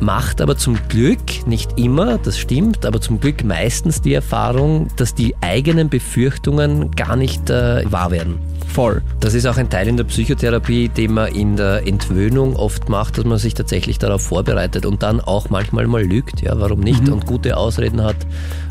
Macht 0.00 0.40
aber 0.40 0.56
zum 0.56 0.78
Glück, 0.88 1.46
nicht 1.46 1.78
immer, 1.78 2.16
das 2.16 2.38
stimmt, 2.38 2.86
aber 2.86 3.02
zum 3.02 3.20
Glück 3.20 3.44
meistens 3.44 4.00
die 4.00 4.14
Erfahrung, 4.14 4.88
dass 4.96 5.14
die 5.14 5.36
eigenen 5.42 5.90
Befürchtungen 5.90 6.90
gar 6.92 7.16
nicht 7.16 7.50
äh, 7.50 7.84
wahr 7.90 8.10
werden. 8.10 8.38
Voll. 8.72 9.02
Das 9.18 9.34
ist 9.34 9.46
auch 9.46 9.56
ein 9.56 9.68
Teil 9.68 9.88
in 9.88 9.96
der 9.96 10.04
Psychotherapie, 10.04 10.88
den 10.88 11.14
man 11.14 11.32
in 11.34 11.56
der 11.56 11.86
Entwöhnung 11.86 12.54
oft 12.54 12.88
macht, 12.88 13.18
dass 13.18 13.24
man 13.24 13.38
sich 13.38 13.54
tatsächlich 13.54 13.98
darauf 13.98 14.22
vorbereitet 14.22 14.86
und 14.86 15.02
dann 15.02 15.20
auch 15.20 15.50
manchmal 15.50 15.86
mal 15.88 16.04
lügt, 16.04 16.40
ja, 16.40 16.58
warum 16.58 16.80
nicht, 16.80 17.08
und 17.08 17.26
gute 17.26 17.56
Ausreden 17.56 18.02
hat, 18.02 18.16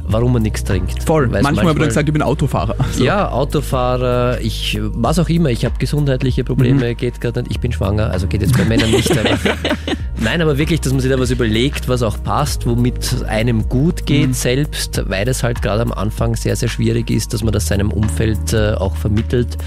warum 0.06 0.34
man 0.34 0.42
nichts 0.42 0.64
trinkt. 0.64 1.04
Voll. 1.04 1.28
Manchmal 1.28 1.58
habe 1.58 1.72
ich 1.72 1.78
dann 1.78 1.88
gesagt, 1.88 2.08
ich 2.08 2.14
bin 2.14 2.22
Autofahrer. 2.22 2.76
So. 2.94 3.04
ja, 3.04 3.30
Autofahrer, 3.30 4.40
ich, 4.42 4.80
was 4.82 5.20
auch 5.20 5.28
immer, 5.28 5.50
ich 5.50 5.66
habe 5.66 5.76
gesundheitliche 5.78 6.46
Probleme, 6.46 6.96
geht 6.96 7.20
gerade 7.20 7.42
nicht, 7.42 7.52
ich 7.52 7.60
bin 7.60 7.74
schwanger, 7.74 8.10
also 8.10 8.28
geht 8.28 8.42
jetzt 8.42 8.58
bei 8.58 8.64
Männern 8.64 8.92
nicht. 8.92 9.12
Nein, 10.22 10.42
aber 10.42 10.58
wirklich, 10.58 10.82
dass 10.82 10.92
man 10.92 11.02
sich 11.02 11.10
da 11.10 11.18
was 11.18 11.32
überlegt, 11.32 11.88
was 11.88 12.04
auch 12.04 12.22
passt, 12.22 12.66
womit 12.66 13.24
einem 13.28 13.70
gut 13.70 14.06
geht 14.06 14.36
selbst, 14.36 15.02
weil 15.08 15.24
das 15.26 15.44
halt 15.44 15.62
gerade 15.62 15.82
am 15.82 15.94
Anfang 15.94 16.36
sehr, 16.36 16.56
sehr 16.58 16.68
schwierig 16.68 17.10
ist, 17.10 17.34
dass 17.34 17.42
man 17.42 17.54
das 17.54 17.68
seinem 17.68 17.92
Umfeld 17.92 18.52
äh, 18.52 18.74
auch 18.74 18.96
vermittelt 18.98 19.58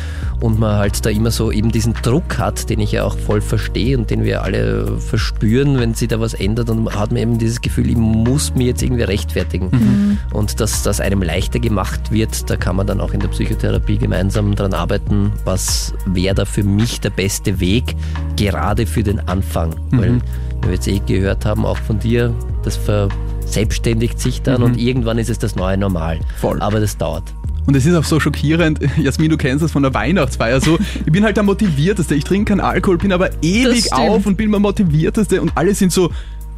und 0.41 0.59
man 0.59 0.77
halt 0.77 1.05
da 1.07 1.11
immer 1.11 1.31
so 1.31 1.51
eben 1.51 1.73
diesen 1.73 1.95
Druck 1.95 2.37
hat, 2.39 2.69
den 2.69 2.81
ich 2.81 2.93
ja 2.93 3.05
auch 3.05 3.17
voll 3.17 3.41
verstehe 3.41 3.97
und 3.97 4.11
den 4.11 4.25
wir 4.25 4.43
alle 4.43 4.99
verspüren, 4.99 5.79
wenn 5.79 5.95
sich 5.95 6.09
da 6.09 6.21
was 6.21 6.35
ändert 6.35 6.69
und 6.69 6.85
man 6.85 6.95
hat 6.95 7.13
man 7.13 7.23
eben 7.23 7.39
dieses 7.39 7.61
Gefühl, 7.61 7.89
ich 7.89 7.97
muss 7.97 8.55
mir 8.55 8.67
jetzt 8.67 8.83
irgendwie 8.83 9.05
rechtfertigen. 9.05 10.19
Und 10.33 10.61
dass 10.61 10.83
das 10.83 11.01
einem 11.01 11.23
leichter 11.23 11.61
gemacht 11.61 12.11
wird, 12.11 12.51
da 12.51 12.57
kann 12.57 12.77
man 12.77 12.87
dann 12.87 13.01
auch 13.01 13.13
in 13.13 13.21
der 13.21 13.29
Psychotherapie 13.29 13.99
gemeinsam 13.99 14.55
dran 14.55 14.75
arbeiten, 14.75 15.33
was 15.45 15.95
wäre 16.07 16.35
da 16.35 16.45
für 16.45 16.63
mich 16.63 17.01
der 17.01 17.11
beste 17.11 17.61
Weg, 17.61 17.97
gerade 18.37 18.87
für 18.87 19.03
den 19.03 19.21
Anfang. 19.29 19.75
Weil 19.91 20.21
wir 20.65 20.73
jetzt 20.75 20.89
eh 20.89 21.01
gehört 21.05 21.45
haben, 21.45 21.65
auch 21.67 21.79
von 21.79 21.99
dir, 21.99 22.35
das 22.63 22.77
verselbstständigt 22.77 24.19
sich 24.21 24.43
dann 24.43 24.63
und 24.63 24.77
irgendwann 24.79 25.19
ist 25.19 25.31
es 25.31 25.39
das 25.39 25.57
neue 25.57 25.77
Normal. 25.77 26.21
Voll. 26.41 26.61
Aber 26.61 26.81
das 26.81 26.97
dauert. 26.97 27.25
Und 27.67 27.77
es 27.77 27.87
ist 27.87 27.95
auch 27.95 28.05
so 28.05 28.19
schockierend, 28.19 28.81
Jasmin, 28.99 29.31
du 29.31 29.37
kennst 29.37 29.63
das 29.63 29.71
von 29.71 29.83
der 29.83 29.95
Weihnachtsfeier 29.95 30.61
so, 30.61 30.79
ich 31.07 31.13
bin 31.13 31.23
halt 31.25 31.37
der 31.37 31.45
Motivierteste, 31.45 32.15
ich 32.15 32.25
trinke 32.25 32.51
keinen 32.51 32.61
Alkohol, 32.61 32.99
bin 32.99 33.13
aber 33.13 33.31
ewig 33.43 33.93
auf 33.93 34.27
und 34.27 34.37
bin 34.37 34.51
der 34.51 34.61
Motivierteste 34.61 35.41
und 35.41 35.53
alle 35.55 35.75
sind 35.75 35.93
so, 35.93 36.11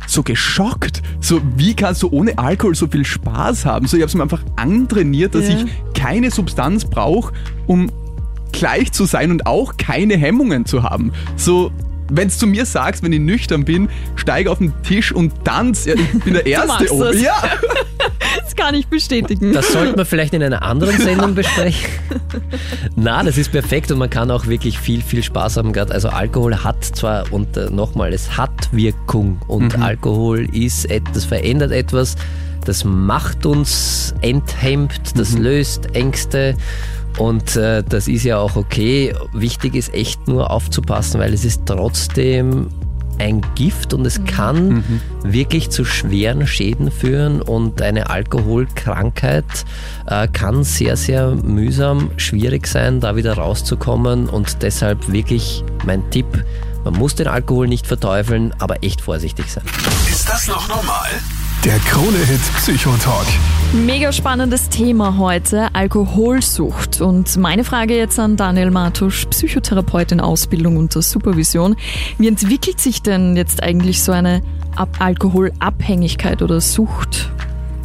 so 0.06 0.22
geschockt. 0.22 1.02
So, 1.20 1.40
wie 1.56 1.74
kannst 1.74 2.02
du 2.02 2.08
ohne 2.10 2.38
Alkohol 2.38 2.74
so 2.74 2.86
viel 2.86 3.04
Spaß 3.04 3.66
haben? 3.66 3.86
So, 3.86 3.96
ich 3.96 4.02
habe 4.02 4.08
es 4.08 4.14
mir 4.14 4.22
einfach 4.22 4.42
antrainiert, 4.56 5.34
dass 5.34 5.48
Ja. 5.48 5.56
ich 5.58 5.66
keine 5.94 6.30
Substanz 6.30 6.84
brauche, 6.86 7.32
um 7.66 7.90
gleich 8.52 8.92
zu 8.92 9.04
sein 9.04 9.30
und 9.30 9.46
auch 9.46 9.76
keine 9.76 10.16
Hemmungen 10.16 10.64
zu 10.64 10.82
haben. 10.84 11.12
So, 11.36 11.70
wenn 12.10 12.28
du 12.28 12.34
zu 12.34 12.46
mir 12.46 12.66
sagst, 12.66 13.02
wenn 13.02 13.12
ich 13.12 13.20
nüchtern 13.20 13.64
bin, 13.64 13.88
steige 14.16 14.50
auf 14.50 14.58
den 14.58 14.72
Tisch 14.82 15.12
und 15.12 15.44
tanz, 15.44 15.84
ja, 15.86 15.94
ich 15.94 16.24
bin 16.24 16.34
der 16.34 16.46
Erste 16.46 16.92
oben. 16.92 17.04
das. 17.12 17.20
Ja, 17.22 17.34
Das 18.42 18.56
kann 18.56 18.74
ich 18.74 18.86
bestätigen. 18.88 19.52
Das 19.52 19.72
sollten 19.72 19.96
wir 19.96 20.04
vielleicht 20.04 20.34
in 20.34 20.42
einer 20.42 20.62
anderen 20.62 20.98
Sendung 20.98 21.34
besprechen. 21.34 21.88
Na, 22.96 23.22
das 23.22 23.38
ist 23.38 23.52
perfekt 23.52 23.90
und 23.92 23.98
man 23.98 24.10
kann 24.10 24.30
auch 24.30 24.46
wirklich 24.46 24.78
viel, 24.78 25.02
viel 25.02 25.22
Spaß 25.22 25.56
haben. 25.56 25.72
Gerade 25.72 25.92
also 25.92 26.08
Alkohol 26.08 26.56
hat 26.64 26.84
zwar 26.84 27.32
und 27.32 27.56
äh, 27.56 27.70
nochmal, 27.70 28.12
es 28.12 28.36
hat 28.36 28.50
Wirkung 28.72 29.40
und 29.46 29.78
Alkohol 29.80 30.48
ist, 30.54 30.90
et- 30.90 31.02
das 31.14 31.24
verändert 31.24 31.70
etwas, 31.72 32.16
das 32.64 32.84
macht 32.84 33.46
uns 33.46 34.14
enthemmt, 34.20 35.18
das 35.18 35.32
löst 35.38 35.94
Ängste. 35.94 36.54
Und 37.18 37.56
äh, 37.56 37.82
das 37.82 38.08
ist 38.08 38.24
ja 38.24 38.38
auch 38.38 38.56
okay. 38.56 39.14
Wichtig 39.32 39.74
ist 39.74 39.94
echt 39.94 40.26
nur 40.26 40.50
aufzupassen, 40.50 41.20
weil 41.20 41.32
es 41.32 41.44
ist 41.44 41.62
trotzdem 41.66 42.68
ein 43.18 43.42
Gift 43.54 43.94
und 43.94 44.04
es 44.06 44.24
kann 44.24 44.84
wirklich 45.22 45.70
zu 45.70 45.84
schweren 45.84 46.46
Schäden 46.46 46.90
führen 46.90 47.42
und 47.42 47.80
eine 47.80 48.10
Alkoholkrankheit 48.10 49.44
äh, 50.06 50.28
kann 50.28 50.64
sehr, 50.64 50.96
sehr 50.96 51.30
mühsam, 51.30 52.10
schwierig 52.16 52.66
sein, 52.66 53.00
da 53.00 53.16
wieder 53.16 53.34
rauszukommen 53.34 54.28
und 54.28 54.62
deshalb 54.62 55.12
wirklich 55.12 55.64
mein 55.86 56.08
Tipp, 56.10 56.26
man 56.84 56.94
muss 56.94 57.14
den 57.14 57.28
Alkohol 57.28 57.68
nicht 57.68 57.86
verteufeln, 57.86 58.52
aber 58.58 58.82
echt 58.82 59.00
vorsichtig 59.00 59.50
sein. 59.50 59.64
Ist 60.10 60.28
das 60.28 60.48
noch 60.48 60.68
normal? 60.68 61.10
Der 61.64 61.78
Krone-Hit 61.78 62.42
Psychotalk. 62.56 63.26
Mega 63.72 64.12
spannendes 64.12 64.68
Thema 64.68 65.16
heute, 65.16 65.74
Alkoholsucht. 65.74 67.00
Und 67.00 67.38
meine 67.38 67.64
Frage 67.64 67.96
jetzt 67.96 68.18
an 68.18 68.36
Daniel 68.36 68.70
Matusch, 68.70 69.24
Psychotherapeut 69.30 70.12
in 70.12 70.20
Ausbildung 70.20 70.76
unter 70.76 71.00
Supervision. 71.00 71.74
Wie 72.18 72.28
entwickelt 72.28 72.80
sich 72.80 73.00
denn 73.00 73.34
jetzt 73.34 73.62
eigentlich 73.62 74.02
so 74.02 74.12
eine 74.12 74.42
Ab 74.76 74.96
Alkoholabhängigkeit 74.98 76.42
oder 76.42 76.60
Sucht? 76.60 77.30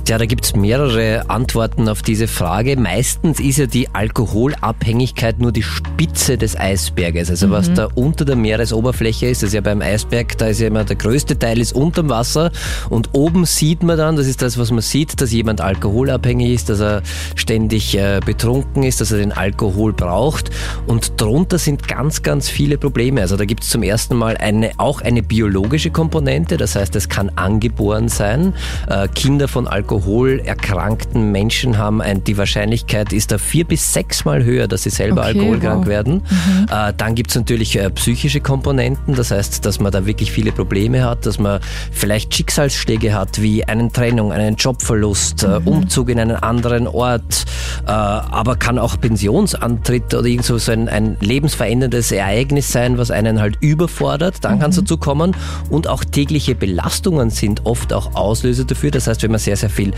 Ja, 0.10 0.18
da 0.18 0.26
gibt's 0.26 0.56
mehrere 0.56 1.30
Antworten 1.30 1.88
auf 1.88 2.02
diese 2.02 2.28
Frage. 2.28 2.76
Meistens 2.78 3.40
ist 3.40 3.60
ja 3.60 3.68
die 3.68 3.94
Alkoholabhängigkeit 3.94 5.38
nur 5.38 5.52
die 5.52 5.62
Spitze 5.62 6.36
des 6.36 6.58
Eisberges. 6.58 7.30
Also 7.30 7.52
was 7.52 7.72
da 7.72 7.90
unter 7.94 8.26
der 8.26 8.36
Meeresoberfläche 8.36 9.28
ist, 9.28 9.44
das 9.44 9.50
ist 9.50 9.54
ja 9.54 9.62
beim 9.62 9.84
Eisberg, 9.84 10.36
da 10.40 10.48
ist 10.48 10.62
ja 10.62 10.68
immer 10.68 10.84
der 10.84 10.96
größte 10.96 11.38
Teil 11.38 11.60
ist 11.60 11.74
unterm 11.74 12.10
Wasser 12.10 12.52
und 12.90 13.10
oben 13.14 13.46
sieht 13.46 13.84
man 13.84 14.00
dann, 14.00 14.16
das 14.16 14.26
ist 14.26 14.42
das, 14.42 14.58
was 14.58 14.72
man 14.72 14.82
sieht, 14.82 15.22
dass 15.22 15.32
jemand 15.32 15.62
alkoholabhängig 15.62 16.56
ist, 16.56 16.70
dass 16.70 16.80
er 16.80 17.04
ständig 17.36 17.96
äh, 17.96 18.20
betrunken 18.26 18.82
ist, 18.82 19.02
dass 19.02 19.12
er 19.12 19.20
den 19.20 19.32
Alkohol 19.32 19.94
braucht 19.94 20.50
und 20.88 21.22
drunter 21.22 21.60
sind 21.60 21.88
ganz, 21.88 22.24
ganz 22.24 22.50
viele 22.50 22.80
Probleme. 22.80 23.22
Also 23.22 23.38
da 23.38 23.46
gibt's 23.46 23.70
zum 23.70 23.84
ersten 23.84 24.16
Mal 24.16 24.38
eine, 24.38 24.72
auch 24.80 25.02
eine 25.02 25.22
biologische 25.22 25.92
Komponente, 25.92 26.58
das 26.58 26.76
heißt, 26.76 26.96
es 26.96 27.10
kann 27.10 27.30
angeboren 27.36 28.10
sein. 28.10 28.56
Äh, 28.90 29.08
Kinder 29.10 29.48
von 29.48 29.68
alkoholerkrankten 30.00 31.32
Menschen 31.32 31.78
haben 31.78 32.02
ein, 32.02 32.24
die 32.24 32.38
Wahrscheinlichkeit 32.38 33.12
ist 33.14 33.32
da 33.32 33.38
vier 33.38 33.66
bis 33.66 33.94
sechsmal 33.94 34.44
höher, 34.44 34.68
dass 34.68 34.84
sie 34.84 34.90
selber 34.90 35.22
Okay, 35.22 35.40
alkoholkrank 35.40 35.82
wow. 35.82 35.88
werden. 35.88 36.24
Äh, 36.72 36.94
dann 36.96 37.16
gibt's 37.16 37.36
natürlich 37.36 37.78
äh, 37.78 37.90
psychische 37.90 38.40
Komponenten, 38.40 39.16
das 39.16 39.32
heißt, 39.32 39.66
dass 39.66 39.80
man 39.80 39.92
da 39.92 40.06
wirklich 40.06 40.32
viele 40.32 40.52
Probleme 40.52 41.04
hat, 41.04 41.26
dass 41.26 41.40
man 41.40 41.60
vielleicht 41.92 42.34
Schicksalsschläge 42.34 43.14
hat, 43.14 43.42
wie 43.42 43.66
eine 43.66 43.92
Trennung, 43.92 44.32
einen 44.32 44.56
Jobverlust, 44.56 45.44
äh, 45.44 45.60
Umzug 45.66 46.10
in 46.10 46.20
einen 46.20 46.38
anderen 46.38 46.88
Ort, 46.88 47.46
äh, 47.86 47.92
aber 47.92 48.56
kann 48.56 48.80
auch 48.80 49.00
Pensionsantritt 49.00 50.14
oder 50.14 50.28
irgend 50.28 50.46
so 50.46 50.72
ein, 50.72 50.88
ein 50.88 51.18
lebensveränderndes 51.20 52.12
Ereignis 52.12 52.72
sein, 52.72 52.98
was 52.98 53.12
einen 53.12 53.42
halt 53.42 53.58
überfordert. 53.62 54.36
Dann 54.42 54.60
kann 54.60 54.70
es 54.72 54.78
dazu 54.78 54.98
kommen. 54.98 55.36
Und 55.70 55.88
auch 55.88 56.04
tägliche 56.04 56.56
Belastungen 56.56 57.30
sind 57.30 57.66
oft 57.66 57.94
auch 57.94 58.16
Auslöser 58.16 58.66
dafür. 58.66 58.92
Das 58.92 59.08
heißt, 59.08 59.24
wenn 59.24 59.32
man 59.32 59.40
sehr, 59.40 59.58
sehr 59.58 59.70
viel 59.70 59.89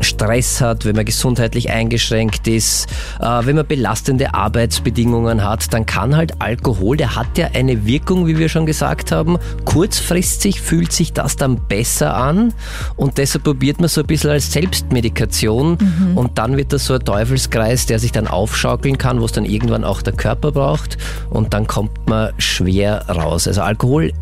Stress 0.00 0.60
hat, 0.60 0.84
wenn 0.84 0.96
man 0.96 1.04
gesundheitlich 1.04 1.70
eingeschränkt 1.70 2.48
ist, 2.48 2.88
äh, 3.20 3.24
wenn 3.44 3.56
man 3.56 3.66
belastende 3.66 4.34
Arbeitsbedingungen 4.34 5.44
hat, 5.44 5.72
dann 5.72 5.86
kann 5.86 6.16
halt 6.16 6.40
Alkohol, 6.40 6.96
der 6.96 7.14
hat 7.14 7.38
ja 7.38 7.48
eine 7.54 7.86
Wirkung, 7.86 8.26
wie 8.26 8.38
wir 8.38 8.48
schon 8.48 8.66
gesagt 8.66 9.12
haben. 9.12 9.38
Kurzfristig 9.64 10.60
fühlt 10.60 10.92
sich 10.92 11.12
das 11.12 11.36
dann 11.36 11.56
besser 11.68 12.16
an 12.16 12.52
und 12.96 13.18
deshalb 13.18 13.44
probiert 13.44 13.80
man 13.80 13.88
so 13.88 14.00
ein 14.00 14.06
bisschen 14.06 14.30
als 14.30 14.52
Selbstmedikation 14.52 15.78
und 16.14 16.38
dann 16.38 16.56
wird 16.56 16.72
das 16.72 16.86
so 16.86 16.94
ein 16.94 17.04
Teufelskreis, 17.04 17.86
der 17.86 17.98
sich 17.98 18.12
dann 18.12 18.26
aufschaukeln 18.26 18.98
kann, 18.98 19.20
wo 19.20 19.24
es 19.24 19.32
dann 19.32 19.44
irgendwann 19.44 19.84
auch 19.84 20.02
der 20.02 20.12
Körper 20.12 20.52
braucht 20.52 20.98
und 21.30 21.54
dann 21.54 21.66
kommt 21.66 22.08
man 22.08 22.32
schwer 22.38 23.08
raus. 23.08 23.46
Also 23.46 23.62
Alkohol 23.62 24.12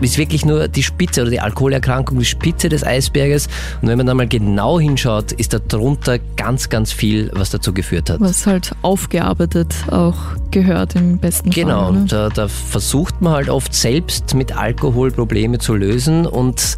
ist 0.00 0.18
wirklich 0.18 0.44
nur 0.44 0.68
die 0.68 0.82
Spitze 0.82 1.22
oder 1.22 1.30
die 1.30 1.40
Alkoholerkrankung 1.40 2.18
die 2.18 2.24
Spitze 2.24 2.68
des 2.68 2.84
Eisberges. 2.84 3.48
Und 3.82 3.88
wenn 3.88 3.98
man 3.98 4.06
da 4.06 4.14
mal 4.14 4.28
genau 4.28 4.80
hinschaut, 4.80 5.32
ist 5.32 5.52
da 5.52 5.58
drunter 5.58 6.18
ganz, 6.36 6.68
ganz 6.68 6.92
viel, 6.92 7.30
was 7.34 7.50
dazu 7.50 7.72
geführt 7.72 8.10
hat. 8.10 8.20
Was 8.20 8.46
halt 8.46 8.72
aufgearbeitet 8.82 9.74
auch 9.90 10.16
gehört 10.50 10.94
im 10.96 11.18
besten 11.18 11.50
Genau, 11.50 11.86
Fall. 11.86 11.92
Ne? 11.92 12.06
da, 12.08 12.28
da 12.28 12.48
versucht 12.48 13.20
man 13.20 13.32
halt 13.32 13.48
oft 13.48 13.74
selbst 13.74 14.34
mit 14.34 14.56
Alkohol 14.56 15.10
Probleme 15.10 15.58
zu 15.58 15.74
lösen 15.74 16.26
und 16.26 16.76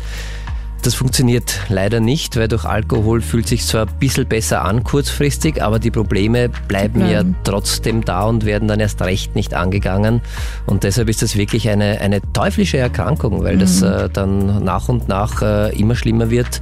das 0.83 0.95
funktioniert 0.95 1.61
leider 1.69 2.01
nicht, 2.01 2.37
weil 2.37 2.49
durch 2.49 2.65
Alkohol 2.65 3.21
fühlt 3.21 3.49
sich 3.49 3.65
zwar 3.65 3.87
ein 3.87 3.95
bisschen 3.99 4.27
besser 4.27 4.65
an 4.65 4.85
kurzfristig, 4.85 5.63
aber 5.63 5.79
die 5.79 5.91
Probleme 5.91 6.49
bleiben 6.69 7.01
Die 7.05 7.13
ja 7.13 7.23
bleiben. 7.23 7.37
trotzdem 7.45 8.05
da 8.05 8.25
und 8.25 8.45
werden 8.45 8.69
dann 8.69 8.81
erst 8.81 9.01
recht 9.03 9.35
nicht 9.35 9.55
angegangen. 9.55 10.21
Und 10.67 10.85
deshalb 10.85 11.09
ist 11.09 11.23
das 11.23 11.37
wirklich 11.37 11.69
eine, 11.69 12.01
eine 12.01 12.21
teuflische 12.33 12.79
Erkrankung, 12.79 13.43
weil 13.45 13.59
das 13.59 13.83
äh, 13.83 14.09
dann 14.11 14.65
nach 14.65 14.89
und 14.89 15.09
nach 15.09 15.41
äh, 15.43 15.79
immer 15.79 15.95
schlimmer 15.95 16.31
wird 16.31 16.61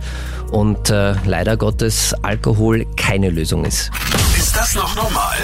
und 0.51 0.91
äh, 0.91 1.15
leider 1.25 1.57
Gottes 1.57 2.15
Alkohol 2.23 2.87
keine 2.97 3.31
Lösung 3.31 3.65
ist. 3.65 3.91
Ist 4.37 4.57
das 4.57 4.75
noch 4.75 4.95
normal? 4.97 5.37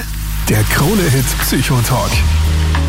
Der 0.48 0.62
Krone-Hit 0.64 1.24
Psychotalk. 1.40 2.10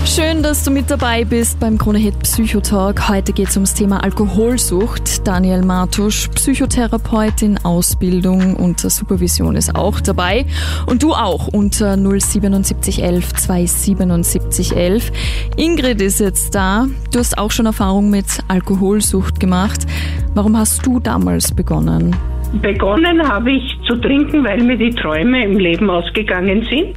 Schön, 0.07 0.41
dass 0.41 0.63
du 0.63 0.71
mit 0.71 0.89
dabei 0.89 1.25
bist 1.25 1.59
beim 1.59 1.77
Kronehit 1.77 2.17
Psychotalk. 2.19 3.09
Heute 3.09 3.33
geht 3.33 3.49
es 3.49 3.57
ums 3.57 3.73
Thema 3.73 4.03
Alkoholsucht. 4.03 5.27
Daniel 5.27 5.63
Martusch, 5.63 6.29
Psychotherapeut 6.29 7.41
in 7.43 7.57
Ausbildung 7.63 8.55
und 8.55 8.79
Supervision 8.79 9.55
ist 9.57 9.75
auch 9.75 9.99
dabei. 9.99 10.45
Und 10.87 11.03
du 11.03 11.11
auch 11.13 11.49
unter 11.49 11.97
07711 11.97 13.33
27711. 13.35 15.11
Ingrid 15.57 16.01
ist 16.01 16.21
jetzt 16.21 16.55
da. 16.55 16.87
Du 17.11 17.19
hast 17.19 17.37
auch 17.37 17.51
schon 17.51 17.65
Erfahrung 17.65 18.09
mit 18.09 18.25
Alkoholsucht 18.47 19.39
gemacht. 19.39 19.85
Warum 20.33 20.57
hast 20.57 20.85
du 20.85 20.99
damals 20.99 21.53
begonnen? 21.53 22.15
Begonnen 22.61 23.27
habe 23.27 23.51
ich 23.51 23.77
zu 23.85 23.97
trinken, 23.97 24.45
weil 24.45 24.63
mir 24.63 24.77
die 24.77 24.95
Träume 24.95 25.43
im 25.43 25.59
Leben 25.59 25.89
ausgegangen 25.89 26.65
sind. 26.69 26.95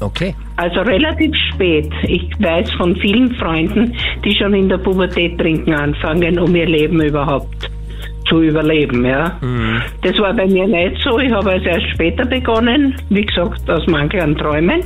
Okay. 0.00 0.36
Also 0.56 0.80
relativ 0.82 1.34
spät. 1.52 1.90
Ich 2.04 2.28
weiß 2.38 2.70
von 2.74 2.94
vielen 2.96 3.34
Freunden, 3.34 3.94
die 4.24 4.36
schon 4.36 4.54
in 4.54 4.68
der 4.68 4.78
Pubertät 4.78 5.38
trinken 5.38 5.74
anfangen, 5.74 6.38
um 6.38 6.54
ihr 6.54 6.66
Leben 6.66 7.02
überhaupt 7.02 7.70
zu 8.28 8.40
überleben. 8.42 9.04
Ja. 9.04 9.38
Das 10.02 10.18
war 10.18 10.32
bei 10.32 10.46
mir 10.46 10.66
nicht 10.66 11.02
so. 11.02 11.18
Ich 11.18 11.30
habe 11.32 11.50
also 11.50 11.66
erst 11.66 11.90
später 11.90 12.24
begonnen, 12.24 12.94
wie 13.10 13.26
gesagt, 13.26 13.68
aus 13.68 13.86
Mangel 13.86 14.20
an 14.20 14.36
Träumen. 14.36 14.80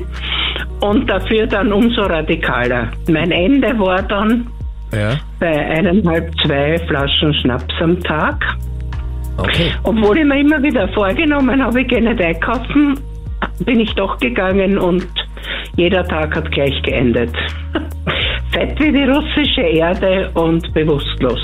Und 0.80 1.08
dafür 1.08 1.46
dann 1.46 1.72
umso 1.72 2.02
radikaler. 2.02 2.88
Mein 3.08 3.30
Ende 3.30 3.78
war 3.78 4.02
dann 4.02 4.46
Ja. 4.92 5.16
bei 5.38 5.54
eineinhalb, 5.66 6.32
zwei 6.40 6.78
Flaschen 6.88 7.34
Schnaps 7.34 7.74
am 7.80 8.00
Tag. 8.00 8.42
Okay. 9.36 9.72
Obwohl 9.84 10.18
ich 10.18 10.24
mir 10.24 10.40
immer 10.40 10.62
wieder 10.62 10.88
vorgenommen 10.88 11.62
habe, 11.62 11.82
ich 11.82 11.88
gehe 11.88 12.00
nicht 12.02 12.20
einkaufen, 12.20 12.98
bin 13.64 13.80
ich 13.80 13.94
doch 13.94 14.18
gegangen 14.18 14.78
und 14.78 15.06
jeder 15.78 16.04
Tag 16.04 16.34
hat 16.34 16.50
gleich 16.50 16.82
geendet. 16.82 17.30
Fett 18.52 18.78
wie 18.80 18.90
die 18.90 19.04
russische 19.04 19.60
Erde 19.60 20.28
und 20.34 20.74
bewusstlos. 20.74 21.40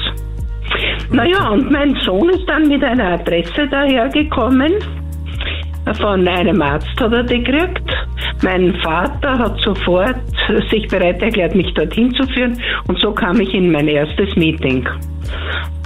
Naja, 1.12 1.50
und 1.50 1.70
mein 1.70 1.94
Sohn 1.96 2.30
ist 2.30 2.44
dann 2.48 2.66
mit 2.66 2.82
einer 2.82 3.12
Adresse 3.12 3.68
dahergekommen. 3.70 4.72
Von 6.00 6.26
einem 6.26 6.60
Arzt 6.60 6.98
hat 6.98 7.12
er 7.12 7.22
die 7.22 7.44
gekriegt. 7.44 7.88
Mein 8.42 8.74
Vater 8.82 9.38
hat 9.38 9.60
sofort 9.60 10.16
sich 10.68 10.88
bereit 10.88 11.22
erklärt, 11.22 11.54
mich 11.54 11.72
dorthin 11.74 12.12
zu 12.14 12.26
führen. 12.28 12.60
Und 12.88 12.98
so 12.98 13.12
kam 13.12 13.40
ich 13.40 13.54
in 13.54 13.70
mein 13.70 13.86
erstes 13.86 14.34
Meeting. 14.34 14.88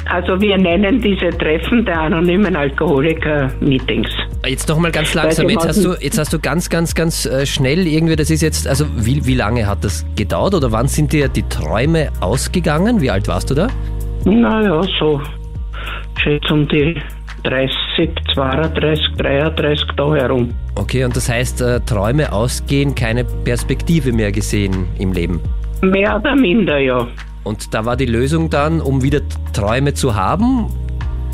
Also 0.07 0.41
wir 0.41 0.57
nennen 0.57 1.03
diese 1.03 1.29
Treffen 1.37 1.85
der 1.85 2.01
anonymen 2.01 2.57
Alkoholiker 2.57 3.51
Meetings. 3.61 4.09
Jetzt 4.47 4.69
noch 4.69 4.79
mal 4.79 4.93
ganz 4.93 5.15
langsam. 5.15 5.49
Jetzt 5.49 5.67
hast 5.67 5.85
du, 5.85 5.95
jetzt 6.01 6.19
hast 6.19 6.33
du 6.33 6.39
ganz, 6.39 6.71
ganz, 6.71 6.95
ganz 6.95 7.27
äh, 7.27 7.45
schnell 7.45 7.87
irgendwie, 7.87 8.17
das 8.17 8.31
ist 8.31 8.41
jetzt, 8.41 8.69
also 8.69 8.87
wie, 8.97 9.27
wie 9.27 9.35
lange 9.35 9.67
hat 9.67 9.83
das 9.83 10.07
gedauert 10.17 10.55
oder 10.55 10.71
wann 10.71 10.87
sind 10.87 11.13
dir 11.13 11.29
die 11.29 11.43
Träume 11.43 12.11
ausgegangen? 12.21 13.01
Wie 13.01 13.11
alt 13.11 13.27
warst 13.29 13.51
du 13.51 13.55
da? 13.55 13.69
Naja, 14.25 14.83
so 14.99 15.21
schätze 16.23 16.53
um 16.53 16.69
die 16.69 17.01
30, 17.45 17.71
32, 18.35 19.17
33 19.17 19.87
da 19.97 20.15
herum. 20.15 20.55
Okay, 20.75 21.05
und 21.05 21.17
das 21.17 21.29
heißt, 21.29 21.61
äh, 21.61 21.81
Träume 21.81 22.33
ausgehen, 22.33 22.95
keine 22.95 23.25
Perspektive 23.25 24.13
mehr 24.13 24.33
gesehen 24.33 24.87
im 24.99 25.13
Leben. 25.13 25.41
Mehr 25.83 26.17
oder 26.17 26.35
minder, 26.35 26.79
ja. 26.79 27.07
Und 27.45 27.73
da 27.73 27.85
war 27.85 27.97
die 27.97 28.07
Lösung 28.07 28.51
dann, 28.51 28.81
um 28.81 29.03
wieder 29.03 29.21
Träume 29.53 29.95
zu 29.95 30.15
haben, 30.15 30.67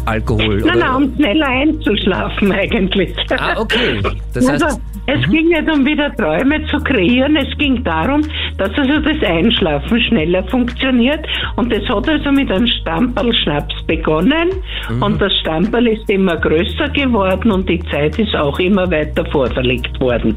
Alkohol. 0.07 0.59
Nein, 0.59 0.63
oder? 0.63 0.77
nein, 0.77 0.95
um 0.95 1.15
schneller 1.17 1.47
einzuschlafen 1.47 2.53
eigentlich. 2.53 3.15
Ah, 3.31 3.59
okay. 3.59 4.01
Das 4.33 4.47
also, 4.49 4.67
heißt, 4.67 4.81
es 5.07 5.23
ging 5.31 5.49
nicht 5.49 5.71
um 5.71 5.85
wieder 5.85 6.15
Träume 6.17 6.65
zu 6.67 6.79
kreieren, 6.79 7.37
es 7.37 7.59
ging 7.59 7.85
darum, 7.85 8.23
dass 8.57 8.71
also 8.79 9.01
das 9.01 9.23
Einschlafen 9.29 10.01
schneller 10.01 10.43
funktioniert. 10.45 11.27
Und 11.57 11.71
das 11.71 11.83
hat 11.89 12.09
also 12.09 12.33
mit 12.33 12.51
einem 12.51 12.67
Stamperl 12.67 13.35
Schnaps 13.35 13.75
begonnen. 13.87 14.49
Mhm. 14.89 15.03
Und 15.03 15.21
das 15.21 15.33
Stamperl 15.41 15.89
ist 15.89 16.09
immer 16.09 16.37
größer 16.37 16.89
geworden 16.91 17.51
und 17.51 17.69
die 17.69 17.81
Zeit 17.91 18.19
ist 18.19 18.35
auch 18.35 18.59
immer 18.59 18.91
weiter 18.91 19.27
vorverlegt 19.27 20.01
worden. 20.01 20.37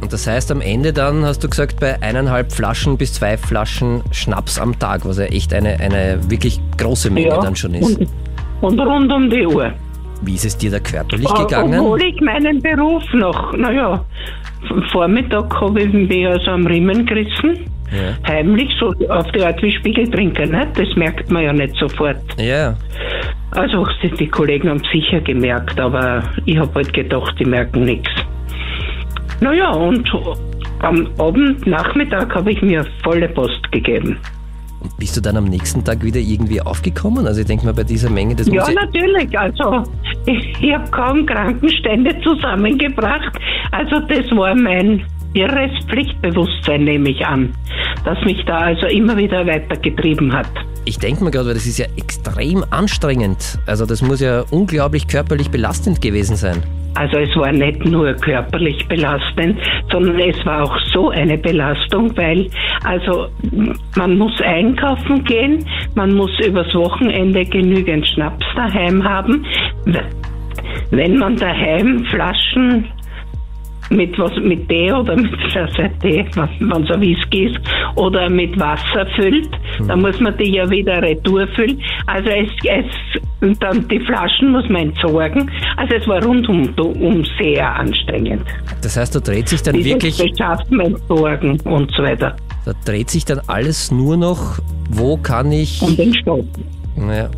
und 0.00 0.12
das 0.12 0.26
heißt, 0.26 0.52
am 0.52 0.60
Ende 0.60 0.92
dann 0.92 1.24
hast 1.24 1.42
du 1.42 1.48
gesagt, 1.48 1.80
bei 1.80 2.00
eineinhalb 2.00 2.52
Flaschen 2.52 2.96
bis 2.96 3.14
zwei 3.14 3.36
Flaschen 3.36 4.02
Schnaps 4.12 4.60
am 4.60 4.78
Tag, 4.78 5.04
was 5.04 5.18
ja 5.18 5.24
echt 5.24 5.52
eine, 5.52 5.80
eine 5.80 6.20
wirklich 6.28 6.60
große 6.78 7.10
Menge 7.10 7.38
dann 7.42 7.56
schon 7.56 7.74
ist. 7.74 7.98
Und, 7.98 8.08
und 8.60 8.78
rund 8.80 9.12
um 9.12 9.28
die 9.30 9.46
Uhr. 9.46 9.72
Wie 10.22 10.34
ist 10.34 10.44
es 10.46 10.56
dir 10.56 10.70
da 10.70 10.78
körperlich 10.80 11.28
Äh, 11.30 11.42
gegangen? 11.42 11.78
Obwohl 11.80 12.02
ich 12.02 12.20
meinen 12.20 12.60
Beruf 12.62 13.02
noch, 13.12 13.52
naja, 13.56 14.02
am 14.70 14.82
Vormittag 14.84 15.60
habe 15.60 15.82
ich 15.82 15.92
mich 15.92 16.26
also 16.26 16.50
am 16.52 16.66
Riemen 16.66 17.04
gerissen. 17.04 17.58
Ja. 17.92 18.32
Heimlich, 18.32 18.68
so 18.80 18.92
auf 19.10 19.30
die 19.30 19.42
Art 19.42 19.62
wie 19.62 19.70
Spiegeltrinker, 19.70 20.46
ne? 20.46 20.66
das 20.74 20.88
merkt 20.96 21.30
man 21.30 21.44
ja 21.44 21.52
nicht 21.52 21.76
sofort. 21.76 22.16
Ja, 22.36 22.74
Also 23.52 23.86
die, 24.02 24.10
die 24.10 24.26
Kollegen 24.26 24.68
haben 24.70 24.82
sicher 24.92 25.20
gemerkt, 25.20 25.78
aber 25.78 26.22
ich 26.46 26.58
habe 26.58 26.74
halt 26.74 26.92
gedacht, 26.92 27.36
die 27.38 27.44
merken 27.44 27.84
nichts. 27.84 28.10
Naja, 29.40 29.70
und 29.70 30.10
am 30.80 31.06
Abend, 31.18 31.64
Nachmittag 31.66 32.34
habe 32.34 32.50
ich 32.52 32.60
mir 32.62 32.84
volle 33.04 33.28
Post 33.28 33.70
gegeben. 33.70 34.18
Bist 34.98 35.16
du 35.16 35.20
dann 35.20 35.36
am 35.36 35.44
nächsten 35.44 35.84
Tag 35.84 36.02
wieder 36.02 36.20
irgendwie 36.20 36.60
aufgekommen? 36.60 37.26
Also 37.26 37.40
ich 37.40 37.46
denke 37.46 37.66
mal, 37.66 37.74
bei 37.74 37.84
dieser 37.84 38.10
Menge, 38.10 38.34
muss 38.34 38.48
ja... 38.48 38.64
natürlich. 38.72 39.38
Also 39.38 39.84
ich, 40.26 40.56
ich 40.60 40.74
habe 40.74 40.90
kaum 40.90 41.26
Krankenstände 41.26 42.18
zusammengebracht. 42.22 43.38
Also 43.72 44.00
das 44.00 44.30
war 44.32 44.54
mein 44.54 45.04
irres 45.34 45.70
Pflichtbewusstsein, 45.88 46.84
nehme 46.84 47.10
ich 47.10 47.24
an, 47.26 47.54
das 48.04 48.18
mich 48.24 48.42
da 48.46 48.58
also 48.58 48.86
immer 48.86 49.16
wieder 49.16 49.46
weitergetrieben 49.46 50.32
hat. 50.32 50.48
Ich 50.84 50.98
denke 50.98 51.24
mir 51.24 51.30
gerade, 51.30 51.48
weil 51.48 51.54
das 51.54 51.66
ist 51.66 51.78
ja 51.78 51.86
extrem 51.96 52.64
anstrengend. 52.70 53.58
Also 53.66 53.86
das 53.86 54.02
muss 54.02 54.20
ja 54.20 54.44
unglaublich 54.50 55.08
körperlich 55.08 55.50
belastend 55.50 56.00
gewesen 56.00 56.36
sein. 56.36 56.62
Also 56.96 57.18
es 57.18 57.36
war 57.36 57.52
nicht 57.52 57.84
nur 57.84 58.14
körperlich 58.14 58.86
belastend, 58.88 59.60
sondern 59.90 60.18
es 60.18 60.46
war 60.46 60.64
auch 60.64 60.78
so 60.92 61.10
eine 61.10 61.36
Belastung, 61.36 62.16
weil 62.16 62.48
also 62.84 63.28
man 63.96 64.16
muss 64.16 64.40
einkaufen 64.40 65.22
gehen, 65.24 65.64
man 65.94 66.14
muss 66.14 66.30
übers 66.40 66.74
Wochenende 66.74 67.44
genügend 67.44 68.08
Schnaps 68.08 68.44
daheim 68.54 69.04
haben. 69.04 69.44
Wenn 70.90 71.18
man 71.18 71.36
daheim 71.36 72.04
Flaschen 72.06 72.86
mit 73.90 74.18
was 74.18 74.32
mit 74.42 74.68
Tee 74.68 74.92
oder 74.92 75.16
mit 75.16 75.32
also 75.54 75.82
Tee, 76.00 76.24
wenn 76.34 76.82
es 76.82 76.90
ein 76.90 77.00
Whisky 77.00 77.46
ist, 77.46 77.58
oder 77.96 78.28
mit 78.28 78.58
Wasser 78.58 79.06
füllt, 79.14 79.50
dann 79.86 80.00
muss 80.00 80.18
man 80.20 80.36
die 80.36 80.52
ja 80.54 80.68
wieder 80.68 81.00
retour 81.02 81.46
füllen. 81.48 81.80
Also 82.06 82.28
es, 82.30 82.50
es 82.64 83.58
dann 83.60 83.86
die 83.88 84.00
Flaschen 84.00 84.50
muss 84.52 84.68
man 84.68 84.88
entsorgen. 84.88 85.50
Also 85.76 85.94
es 85.94 86.08
war 86.08 86.22
rundum 86.24 86.68
um 86.78 87.24
sehr 87.38 87.74
anstrengend. 87.74 88.42
Das 88.82 88.96
heißt, 88.96 89.14
da 89.14 89.20
dreht 89.20 89.48
sich 89.48 89.62
dann 89.62 89.74
Dieses 89.74 89.92
wirklich, 89.92 90.18
Beschaffen, 90.18 90.80
entsorgen 90.80 91.60
und 91.62 91.90
so 91.96 92.02
weiter. 92.02 92.36
da 92.64 92.72
dreht 92.84 93.10
sich 93.10 93.24
dann 93.24 93.40
alles 93.46 93.90
nur 93.90 94.16
noch, 94.16 94.58
wo 94.90 95.16
kann 95.16 95.52
ich... 95.52 95.82
Und 95.82 95.98
den 95.98 96.14
Stopp. 96.14 96.44
Naja, 96.96 97.28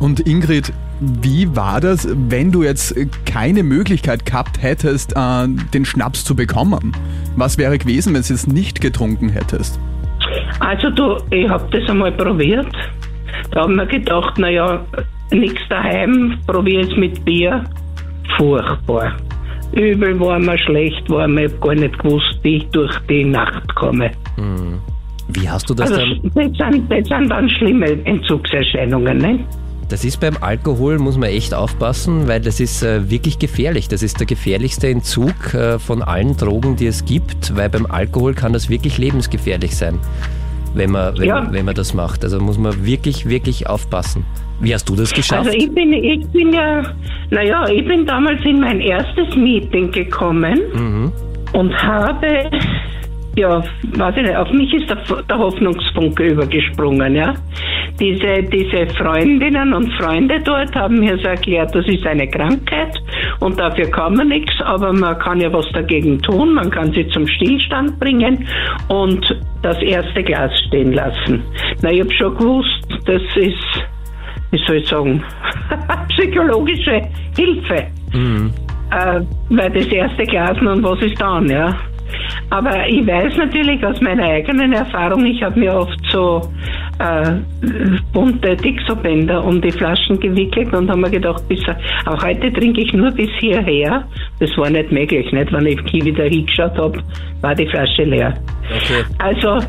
Und 0.00 0.20
Ingrid, 0.26 0.72
wie 1.22 1.54
war 1.56 1.80
das, 1.80 2.08
wenn 2.28 2.52
du 2.52 2.62
jetzt 2.62 2.94
keine 3.26 3.62
Möglichkeit 3.62 4.24
gehabt 4.24 4.62
hättest, 4.62 5.12
äh, 5.16 5.48
den 5.74 5.84
Schnaps 5.84 6.24
zu 6.24 6.36
bekommen? 6.36 6.92
Was 7.36 7.58
wäre 7.58 7.78
gewesen, 7.78 8.14
wenn 8.14 8.22
du 8.22 8.32
es 8.32 8.46
nicht 8.46 8.80
getrunken 8.80 9.28
hättest? 9.28 9.78
Also 10.60 10.90
du, 10.90 11.16
ich 11.30 11.48
habe 11.48 11.66
das 11.76 11.88
einmal 11.90 12.12
probiert. 12.12 12.72
Da 13.50 13.62
haben 13.62 13.76
wir 13.76 13.86
gedacht, 13.86 14.38
naja, 14.38 14.84
nichts 15.30 15.60
daheim, 15.68 16.38
probiere 16.46 16.82
es 16.82 16.96
mit 16.96 17.24
Bier. 17.24 17.64
Furchtbar. 18.36 19.16
Übel 19.72 20.18
war 20.20 20.38
mir, 20.38 20.58
schlecht 20.58 21.08
war 21.10 21.26
mir, 21.26 21.46
ich 21.46 21.52
hab 21.54 21.60
gar 21.62 21.74
nicht 21.74 21.98
gewusst, 21.98 22.38
wie 22.42 22.58
ich 22.58 22.66
durch 22.68 22.96
die 23.08 23.24
Nacht 23.24 23.74
komme. 23.74 24.10
Wie 25.28 25.48
hast 25.48 25.68
du 25.68 25.74
das 25.74 25.90
Also 25.90 26.04
dann? 26.04 26.32
das 26.34 26.72
sind, 26.72 26.90
das 26.92 27.08
sind 27.08 27.28
dann 27.30 27.48
schlimme 27.48 27.86
Entzugserscheinungen, 28.04 29.18
ne? 29.18 29.38
Das 29.92 30.06
ist 30.06 30.20
beim 30.20 30.38
Alkohol, 30.40 30.98
muss 30.98 31.18
man 31.18 31.28
echt 31.28 31.52
aufpassen, 31.52 32.26
weil 32.26 32.40
das 32.40 32.60
ist 32.60 32.82
äh, 32.82 33.10
wirklich 33.10 33.38
gefährlich. 33.38 33.88
Das 33.88 34.02
ist 34.02 34.18
der 34.18 34.26
gefährlichste 34.26 34.88
Entzug 34.88 35.52
äh, 35.52 35.78
von 35.78 36.00
allen 36.00 36.34
Drogen, 36.34 36.76
die 36.76 36.86
es 36.86 37.04
gibt, 37.04 37.54
weil 37.56 37.68
beim 37.68 37.84
Alkohol 37.84 38.32
kann 38.32 38.54
das 38.54 38.70
wirklich 38.70 38.96
lebensgefährlich 38.96 39.76
sein, 39.76 39.98
wenn 40.72 40.92
man, 40.92 41.18
wenn, 41.18 41.28
Ja. 41.28 41.46
wenn 41.52 41.66
man 41.66 41.74
das 41.74 41.92
macht. 41.92 42.24
Also 42.24 42.40
muss 42.40 42.56
man 42.56 42.86
wirklich, 42.86 43.28
wirklich 43.28 43.66
aufpassen. 43.68 44.24
Wie 44.60 44.72
hast 44.72 44.88
du 44.88 44.96
das 44.96 45.12
geschafft? 45.12 45.48
Also 45.48 45.58
ich 45.58 45.70
bin, 45.74 45.92
ich 45.92 46.26
bin 46.28 46.54
ja, 46.54 46.84
naja, 47.28 47.68
ich 47.68 47.86
bin 47.86 48.06
damals 48.06 48.42
in 48.46 48.60
mein 48.60 48.80
erstes 48.80 49.36
Meeting 49.36 49.90
gekommen 49.90 50.58
mhm. 50.72 51.12
und 51.52 51.82
habe, 51.82 52.48
ja, 53.36 53.62
weiß 53.96 54.16
ich 54.16 54.22
nicht, 54.22 54.36
auf 54.36 54.50
mich 54.52 54.72
ist 54.74 54.90
der, 54.90 54.98
der 55.28 55.38
Hoffnungsfunke 55.38 56.28
übergesprungen, 56.28 57.14
ja. 57.14 57.34
Diese, 57.98 58.42
diese 58.42 58.86
Freundinnen 58.94 59.72
und 59.72 59.92
Freunde 59.94 60.40
dort 60.40 60.74
haben 60.74 61.00
mir 61.00 61.16
so 61.18 61.28
erklärt, 61.28 61.74
das 61.74 61.86
ist 61.86 62.06
eine 62.06 62.28
Krankheit 62.28 62.98
und 63.40 63.58
dafür 63.58 63.90
kann 63.90 64.16
man 64.16 64.28
nichts, 64.28 64.52
aber 64.64 64.92
man 64.92 65.18
kann 65.18 65.40
ja 65.40 65.52
was 65.52 65.66
dagegen 65.72 66.20
tun, 66.20 66.54
man 66.54 66.70
kann 66.70 66.92
sie 66.92 67.06
zum 67.08 67.26
Stillstand 67.26 67.98
bringen 67.98 68.46
und 68.88 69.24
das 69.62 69.80
erste 69.82 70.22
Glas 70.22 70.50
stehen 70.68 70.92
lassen. 70.92 71.42
Na, 71.82 71.90
ich 71.90 72.00
habe 72.00 72.12
schon 72.12 72.36
gewusst, 72.36 72.86
das 73.06 73.22
ist, 73.36 73.86
wie 74.50 74.58
soll 74.66 74.76
ich 74.76 74.88
sagen, 74.88 75.22
psychologische 76.10 77.00
Hilfe. 77.36 77.86
Äh, 78.90 79.20
weil 79.48 79.70
das 79.70 79.86
erste 79.86 80.24
Glas 80.24 80.58
und 80.60 80.82
was 80.82 81.00
ist 81.00 81.18
dann, 81.20 81.48
ja. 81.48 81.74
Aber 82.50 82.86
ich 82.86 83.06
weiß 83.06 83.36
natürlich 83.36 83.84
aus 83.84 84.00
meiner 84.00 84.24
eigenen 84.24 84.72
Erfahrung, 84.72 85.24
ich 85.24 85.42
habe 85.42 85.58
mir 85.58 85.74
oft 85.74 85.98
so 86.10 86.42
äh, 86.98 87.32
bunte 88.12 88.56
Dixo-Bänder 88.56 89.42
um 89.44 89.60
die 89.60 89.70
Flaschen 89.70 90.20
gewickelt 90.20 90.72
und 90.74 90.88
habe 90.90 91.00
mir 91.00 91.10
gedacht, 91.10 91.46
bis, 91.48 91.60
auch 92.06 92.22
heute 92.22 92.52
trinke 92.52 92.82
ich 92.82 92.92
nur 92.92 93.10
bis 93.10 93.30
hierher. 93.40 94.04
Das 94.38 94.50
war 94.56 94.70
nicht 94.70 94.92
möglich, 94.92 95.32
nicht? 95.32 95.52
Wenn 95.52 95.66
ich 95.66 95.92
wieder 95.92 96.24
hingeschaut 96.24 96.76
habe, 96.76 96.98
war 97.40 97.54
die 97.54 97.66
Flasche 97.66 98.04
leer. 98.04 98.34
Okay. 98.68 99.04
Also 99.18 99.66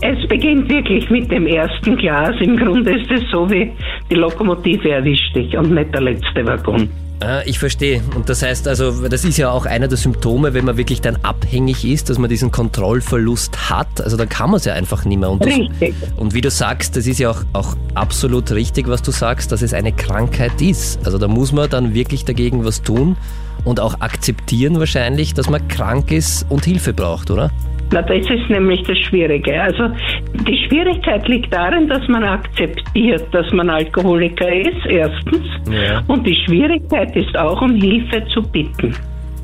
es 0.00 0.28
beginnt 0.28 0.68
wirklich 0.68 1.08
mit 1.10 1.30
dem 1.30 1.46
ersten 1.46 1.96
Glas. 1.96 2.34
Im 2.40 2.56
Grunde 2.56 2.98
ist 2.98 3.10
es 3.10 3.22
so 3.30 3.48
wie 3.50 3.72
die 4.10 4.14
Lokomotive 4.14 4.90
erwischt 4.90 5.34
dich 5.34 5.56
und 5.56 5.72
nicht 5.72 5.94
der 5.94 6.02
letzte 6.02 6.46
Waggon. 6.46 6.88
Ah, 7.20 7.40
ich 7.46 7.58
verstehe. 7.58 8.02
Und 8.14 8.28
das 8.28 8.42
heißt 8.42 8.68
also, 8.68 9.08
das 9.08 9.24
ist 9.24 9.38
ja 9.38 9.50
auch 9.50 9.64
einer 9.64 9.88
der 9.88 9.96
Symptome, 9.96 10.52
wenn 10.52 10.66
man 10.66 10.76
wirklich 10.76 11.00
dann 11.00 11.16
abhängig 11.22 11.84
ist, 11.84 12.10
dass 12.10 12.18
man 12.18 12.28
diesen 12.28 12.50
Kontrollverlust 12.50 13.70
hat. 13.70 14.02
Also 14.02 14.18
dann 14.18 14.28
kann 14.28 14.50
man 14.50 14.58
es 14.58 14.66
ja 14.66 14.74
einfach 14.74 15.04
nicht 15.06 15.18
mehr. 15.18 15.30
Und, 15.30 15.44
das, 15.44 15.54
Richtig. 15.54 15.94
und 16.16 16.34
wie 16.34 16.42
du 16.42 16.50
sagst, 16.50 16.94
das 16.94 17.06
ist 17.06 17.18
ja 17.18 17.30
auch, 17.30 17.42
auch 17.54 17.74
absolut 17.94 18.50
richtig, 18.50 18.88
was 18.88 19.00
du 19.00 19.12
sagst, 19.12 19.50
dass 19.50 19.62
es 19.62 19.72
eine 19.72 19.92
Krankheit 19.92 20.60
ist. 20.60 20.98
Also 21.06 21.16
da 21.16 21.26
muss 21.26 21.52
man 21.52 21.70
dann 21.70 21.94
wirklich 21.94 22.26
dagegen 22.26 22.64
was 22.66 22.82
tun 22.82 23.16
und 23.64 23.80
auch 23.80 24.00
akzeptieren 24.00 24.78
wahrscheinlich, 24.78 25.32
dass 25.32 25.48
man 25.48 25.66
krank 25.68 26.12
ist 26.12 26.44
und 26.50 26.66
Hilfe 26.66 26.92
braucht, 26.92 27.30
oder? 27.30 27.50
Na, 27.92 28.02
das 28.02 28.28
ist 28.28 28.50
nämlich 28.50 28.82
das 28.82 28.98
Schwierige. 28.98 29.60
Also 29.60 29.88
die 30.46 30.66
Schwierigkeit 30.66 31.26
liegt 31.28 31.52
darin, 31.52 31.88
dass 31.88 32.06
man 32.08 32.24
akzeptiert, 32.24 33.24
dass 33.32 33.50
man 33.52 33.70
Alkoholiker 33.70 34.52
ist, 34.52 34.86
erstens. 34.88 35.44
Ja. 35.70 36.02
Und 36.08 36.26
die 36.26 36.36
Schwierigkeit 36.46 37.14
ist 37.14 37.36
auch, 37.36 37.62
um 37.62 37.74
Hilfe 37.74 38.26
zu 38.34 38.42
bitten. 38.42 38.94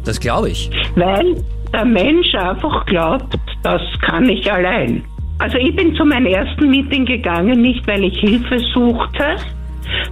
Das 0.05 0.18
glaube 0.18 0.51
ich. 0.51 0.70
Weil 0.97 1.36
der 1.72 1.84
Mensch 1.84 2.34
einfach 2.34 2.84
glaubt, 2.86 3.38
das 3.62 3.80
kann 4.01 4.28
ich 4.28 4.51
allein. 4.51 5.05
Also 5.38 5.59
ich 5.59 5.74
bin 5.74 5.95
zu 5.95 6.05
meinem 6.05 6.26
ersten 6.26 6.68
Meeting 6.68 7.05
gegangen, 7.05 7.62
nicht 7.62 7.86
weil 7.86 8.05
ich 8.05 8.18
Hilfe 8.18 8.59
suchte, 8.74 9.36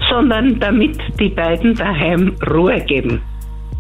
sondern 0.08 0.58
damit 0.58 0.98
die 1.18 1.28
beiden 1.28 1.74
daheim 1.74 2.34
Ruhe 2.48 2.80
geben. 2.80 3.20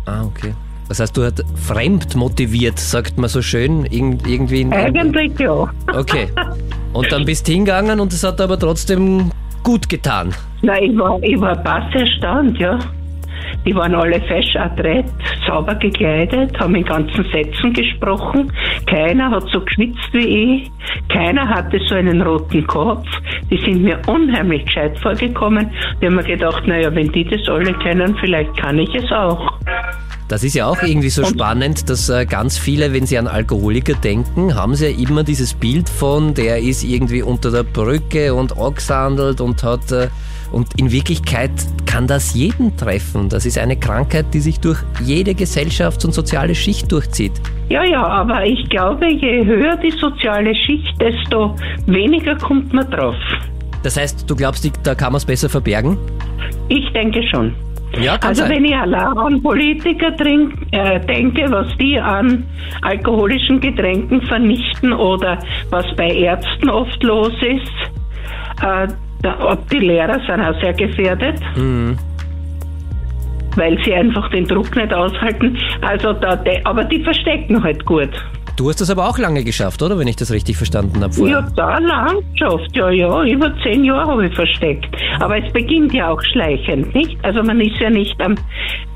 Ah, 0.06 0.24
okay. 0.24 0.54
Das 0.90 0.98
heißt, 0.98 1.16
du 1.16 1.22
hast 1.22 1.44
fremd 1.54 2.16
motiviert, 2.16 2.80
sagt 2.80 3.16
man 3.16 3.28
so 3.28 3.42
schön, 3.42 3.84
irgend- 3.84 4.26
irgendwie. 4.26 4.62
In, 4.62 4.72
Eigentlich 4.72 5.38
ja. 5.38 5.72
Okay. 5.94 6.26
Und 6.92 7.12
dann 7.12 7.24
bist 7.24 7.46
du 7.46 7.52
hingegangen 7.52 8.00
und 8.00 8.12
es 8.12 8.24
hat 8.24 8.40
aber 8.40 8.58
trotzdem 8.58 9.30
gut 9.62 9.88
getan. 9.88 10.34
Na, 10.62 10.76
ich 10.82 10.98
war, 10.98 11.22
ich 11.22 11.40
war 11.40 11.54
bass 11.62 11.84
erstaunt, 11.94 12.58
ja. 12.58 12.76
Die 13.64 13.72
waren 13.72 13.94
alle 13.94 14.20
fesch 14.22 14.56
adrett, 14.56 15.04
sauber 15.46 15.76
gekleidet, 15.76 16.58
haben 16.58 16.74
in 16.74 16.84
ganzen 16.84 17.24
Sätzen 17.30 17.72
gesprochen. 17.72 18.52
Keiner 18.86 19.30
hat 19.30 19.44
so 19.52 19.60
geschwitzt 19.60 20.12
wie 20.12 20.26
ich. 20.64 20.70
Keiner 21.08 21.48
hatte 21.48 21.78
so 21.86 21.94
einen 21.94 22.20
roten 22.22 22.66
Kopf. 22.66 23.06
Die 23.48 23.58
sind 23.58 23.84
mir 23.84 24.00
unheimlich 24.08 24.64
gescheit 24.64 24.98
vorgekommen. 24.98 25.70
Die 26.02 26.06
haben 26.06 26.16
mir 26.16 26.24
gedacht, 26.24 26.66
naja, 26.66 26.92
wenn 26.92 27.12
die 27.12 27.24
das 27.24 27.48
alle 27.48 27.72
können, 27.74 28.16
vielleicht 28.20 28.56
kann 28.56 28.80
ich 28.80 28.92
es 28.96 29.12
auch. 29.12 29.52
Das 30.30 30.44
ist 30.44 30.54
ja 30.54 30.66
auch 30.66 30.80
irgendwie 30.80 31.10
so 31.10 31.24
spannend, 31.24 31.90
dass 31.90 32.08
äh, 32.08 32.24
ganz 32.24 32.56
viele, 32.56 32.92
wenn 32.92 33.04
sie 33.04 33.18
an 33.18 33.26
Alkoholiker 33.26 33.94
denken, 33.94 34.54
haben 34.54 34.76
sie 34.76 34.86
ja 34.86 34.96
immer 34.96 35.24
dieses 35.24 35.54
Bild 35.54 35.88
von, 35.88 36.34
der 36.34 36.60
ist 36.60 36.84
irgendwie 36.84 37.22
unter 37.22 37.50
der 37.50 37.64
Brücke 37.64 38.32
und 38.32 38.56
angesandelt 38.56 39.40
und 39.40 39.64
hat. 39.64 39.90
Äh, 39.90 40.08
und 40.52 40.68
in 40.78 40.92
Wirklichkeit 40.92 41.50
kann 41.84 42.06
das 42.06 42.34
jeden 42.34 42.76
treffen. 42.76 43.28
Das 43.28 43.44
ist 43.44 43.58
eine 43.58 43.76
Krankheit, 43.76 44.26
die 44.32 44.38
sich 44.38 44.60
durch 44.60 44.78
jede 45.04 45.32
Gesellschafts- 45.32 46.04
und 46.06 46.12
soziale 46.12 46.54
Schicht 46.54 46.92
durchzieht. 46.92 47.32
Ja, 47.68 47.82
ja, 47.82 48.06
aber 48.06 48.44
ich 48.46 48.68
glaube, 48.68 49.08
je 49.12 49.44
höher 49.44 49.76
die 49.78 49.92
soziale 49.92 50.54
Schicht, 50.54 50.94
desto 51.00 51.56
weniger 51.86 52.36
kommt 52.36 52.72
man 52.72 52.88
drauf. 52.88 53.16
Das 53.82 53.96
heißt, 53.96 54.30
du 54.30 54.36
glaubst, 54.36 54.68
da 54.84 54.94
kann 54.94 55.12
man 55.12 55.18
es 55.18 55.24
besser 55.24 55.48
verbergen? 55.48 55.98
Ich 56.68 56.88
denke 56.92 57.20
schon. 57.28 57.52
Ja, 57.98 58.16
Also 58.22 58.42
sein. 58.42 58.50
wenn 58.52 58.64
ich 58.66 58.76
allein 58.76 59.18
an 59.18 59.42
Politiker 59.42 60.16
trink, 60.16 60.54
äh, 60.70 61.00
denke, 61.00 61.50
was 61.50 61.66
die 61.78 61.98
an 61.98 62.44
alkoholischen 62.82 63.60
Getränken 63.60 64.22
vernichten 64.22 64.92
oder 64.92 65.38
was 65.70 65.84
bei 65.96 66.08
Ärzten 66.10 66.70
oft 66.70 67.02
los 67.02 67.32
ist, 67.42 68.62
äh, 68.62 68.86
da, 69.22 69.36
ob 69.52 69.68
die 69.70 69.80
Lehrer 69.80 70.18
sind 70.26 70.40
auch 70.40 70.58
sehr 70.60 70.72
gefährdet, 70.72 71.40
Mhm. 71.56 71.96
weil 73.56 73.76
sie 73.84 73.92
einfach 73.94 74.30
den 74.30 74.46
Druck 74.46 74.74
nicht 74.76 74.92
aushalten. 74.94 75.58
Also 75.82 76.12
da, 76.12 76.38
aber 76.64 76.84
die 76.84 77.02
verstecken 77.02 77.62
halt 77.62 77.84
gut. 77.84 78.10
Du 78.56 78.68
hast 78.68 78.80
das 78.80 78.90
aber 78.90 79.08
auch 79.08 79.16
lange 79.18 79.42
geschafft, 79.42 79.82
oder? 79.82 79.98
Wenn 79.98 80.06
ich 80.08 80.16
das 80.16 80.30
richtig 80.30 80.56
verstanden 80.56 81.00
habe 81.02 81.10
Ich 81.12 81.16
vorher. 81.18 81.36
habe 81.38 81.52
da 81.56 81.78
lang 81.78 82.18
geschafft, 82.32 82.70
ja, 82.74 82.90
ja, 82.90 83.24
über 83.24 83.52
zehn 83.62 83.84
Jahre 83.84 84.10
habe 84.12 84.26
ich 84.26 84.34
versteckt. 84.34 84.86
Aber 85.18 85.42
es 85.42 85.50
beginnt 85.52 85.94
ja 85.94 86.10
auch 86.10 86.20
schleichend, 86.32 86.94
nicht? 86.94 87.16
Also 87.24 87.42
man 87.42 87.60
ist 87.60 87.78
ja 87.80 87.88
nicht 87.88 88.20
am, 88.20 88.34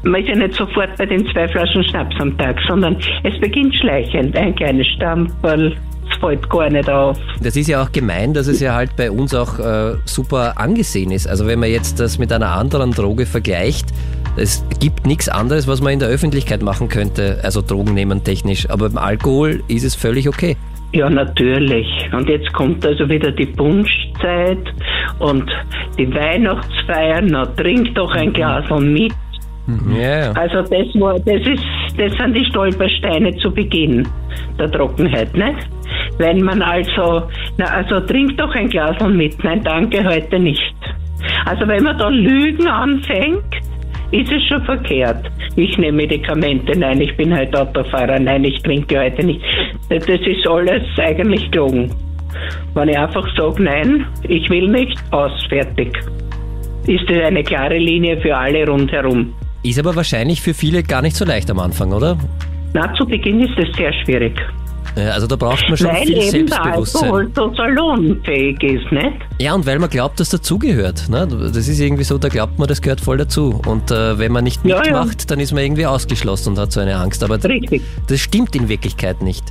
man 0.02 0.20
ist 0.20 0.28
ja 0.28 0.36
nicht 0.36 0.54
sofort 0.54 0.96
bei 0.98 1.06
den 1.06 1.26
zwei 1.32 1.48
Flaschen 1.48 1.82
Schnaps 1.84 2.14
am 2.20 2.36
Tag, 2.36 2.58
sondern 2.68 2.96
es 3.22 3.38
beginnt 3.40 3.74
schleichend. 3.76 4.36
Ein 4.36 4.54
kleines 4.54 4.86
Stamperl, 4.88 5.74
es 6.10 6.18
fällt 6.18 6.48
gar 6.50 6.68
nicht 6.68 6.90
auf. 6.90 7.16
Das 7.42 7.56
ist 7.56 7.68
ja 7.68 7.82
auch 7.82 7.90
gemein, 7.90 8.34
dass 8.34 8.46
es 8.48 8.60
ja 8.60 8.74
halt 8.74 8.94
bei 8.96 9.10
uns 9.10 9.34
auch 9.34 9.58
äh, 9.58 9.94
super 10.04 10.58
angesehen 10.58 11.10
ist. 11.10 11.26
Also 11.26 11.46
wenn 11.46 11.58
man 11.60 11.70
jetzt 11.70 12.00
das 12.00 12.18
mit 12.18 12.30
einer 12.32 12.50
anderen 12.50 12.90
Droge 12.90 13.24
vergleicht, 13.24 13.86
es 14.36 14.64
gibt 14.80 15.06
nichts 15.06 15.28
anderes, 15.28 15.68
was 15.68 15.80
man 15.80 15.92
in 15.92 15.98
der 16.00 16.08
Öffentlichkeit 16.08 16.62
machen 16.62 16.88
könnte, 16.88 17.40
also 17.42 17.62
Drogen 17.62 17.94
nehmen 17.94 18.24
technisch. 18.24 18.68
Aber 18.68 18.88
beim 18.88 18.98
Alkohol 18.98 19.62
ist 19.68 19.84
es 19.84 19.94
völlig 19.94 20.28
okay. 20.28 20.56
Ja, 20.92 21.10
natürlich. 21.10 21.86
Und 22.12 22.28
jetzt 22.28 22.52
kommt 22.52 22.84
also 22.86 23.08
wieder 23.08 23.32
die 23.32 23.46
Punschzeit 23.46 24.64
und 25.18 25.50
die 25.98 26.12
Weihnachtsfeiern. 26.14 27.26
Na, 27.26 27.46
trink 27.46 27.94
doch 27.94 28.12
ein 28.12 28.32
Glas 28.32 28.64
mit. 28.80 29.12
Ja, 29.98 30.26
ja. 30.26 30.32
Also 30.32 30.62
das 30.62 30.94
war, 31.00 31.18
das 31.20 31.40
ist, 31.46 31.64
das 31.96 32.12
sind 32.18 32.34
die 32.34 32.44
Stolpersteine 32.44 33.34
zu 33.38 33.50
Beginn 33.50 34.06
der 34.58 34.70
Trockenheit, 34.70 35.34
nicht? 35.34 35.68
Wenn 36.18 36.42
man 36.42 36.60
also, 36.60 37.22
na 37.56 37.64
also 37.66 38.00
trink 38.00 38.36
doch 38.36 38.54
ein 38.54 38.68
Glas 38.68 38.96
mit. 39.08 39.42
Nein, 39.42 39.62
danke, 39.64 40.04
heute 40.04 40.38
nicht. 40.38 40.74
Also 41.46 41.66
wenn 41.66 41.82
man 41.82 41.98
da 41.98 42.08
Lügen 42.08 42.68
anfängt, 42.68 43.42
ist 44.10 44.30
es 44.30 44.42
schon 44.48 44.62
verkehrt. 44.64 45.30
Ich 45.56 45.76
nehme 45.78 45.98
Medikamente, 45.98 46.78
nein, 46.78 47.00
ich 47.00 47.16
bin 47.16 47.36
heute 47.36 47.60
Autofahrer, 47.60 48.18
nein, 48.18 48.44
ich 48.44 48.62
trinke 48.62 48.98
heute 48.98 49.24
nicht. 49.24 49.40
Das 49.88 50.06
ist 50.06 50.48
alles 50.48 50.82
eigentlich 50.98 51.50
gelogen. 51.50 51.90
Wenn 52.74 52.88
ich 52.88 52.98
einfach 52.98 53.26
sage, 53.36 53.62
nein, 53.62 54.06
ich 54.28 54.48
will 54.50 54.68
nicht, 54.68 54.96
aus, 55.12 55.32
fertig. 55.48 55.96
Ist 56.86 57.08
das 57.08 57.24
eine 57.24 57.42
klare 57.42 57.78
Linie 57.78 58.20
für 58.20 58.36
alle 58.36 58.66
rundherum. 58.66 59.32
Ist 59.62 59.78
aber 59.78 59.96
wahrscheinlich 59.96 60.42
für 60.42 60.52
viele 60.52 60.82
gar 60.82 61.00
nicht 61.00 61.16
so 61.16 61.24
leicht 61.24 61.50
am 61.50 61.58
Anfang, 61.58 61.92
oder? 61.92 62.18
Na, 62.74 62.92
zu 62.94 63.06
Beginn 63.06 63.40
ist 63.40 63.58
es 63.58 63.74
sehr 63.76 63.92
schwierig. 64.04 64.38
Ja, 64.96 65.10
Also 65.10 65.26
da 65.26 65.36
braucht 65.36 65.64
man 65.68 65.76
schon 65.76 65.88
weil 65.88 66.02
viel 66.06 66.10
eben 66.12 66.20
der 66.20 66.30
Selbstbewusstsein. 66.30 67.02
Alkohol 67.04 67.30
so 67.34 67.54
salonfähig 67.54 68.62
ist, 68.62 68.92
nicht? 68.92 69.16
Ja, 69.40 69.54
und 69.54 69.66
weil 69.66 69.78
man 69.78 69.90
glaubt, 69.90 70.20
dass 70.20 70.28
dazugehört. 70.30 71.08
Ne? 71.08 71.26
Das 71.26 71.68
ist 71.68 71.80
irgendwie 71.80 72.04
so, 72.04 72.18
da 72.18 72.28
glaubt 72.28 72.58
man, 72.58 72.68
das 72.68 72.80
gehört 72.80 73.00
voll 73.00 73.16
dazu. 73.16 73.60
Und 73.66 73.90
äh, 73.90 74.18
wenn 74.18 74.32
man 74.32 74.44
nicht 74.44 74.64
Ja, 74.64 74.76
ja. 74.76 74.82
mitmacht, 74.82 75.30
dann 75.30 75.40
ist 75.40 75.52
man 75.52 75.62
irgendwie 75.64 75.86
ausgeschlossen 75.86 76.50
und 76.50 76.58
hat 76.58 76.72
so 76.72 76.80
eine 76.80 76.96
Angst. 76.96 77.22
Aber 77.24 77.42
Richtig. 77.42 77.82
das 78.06 78.20
stimmt 78.20 78.54
in 78.54 78.68
Wirklichkeit 78.68 79.20
nicht. 79.22 79.44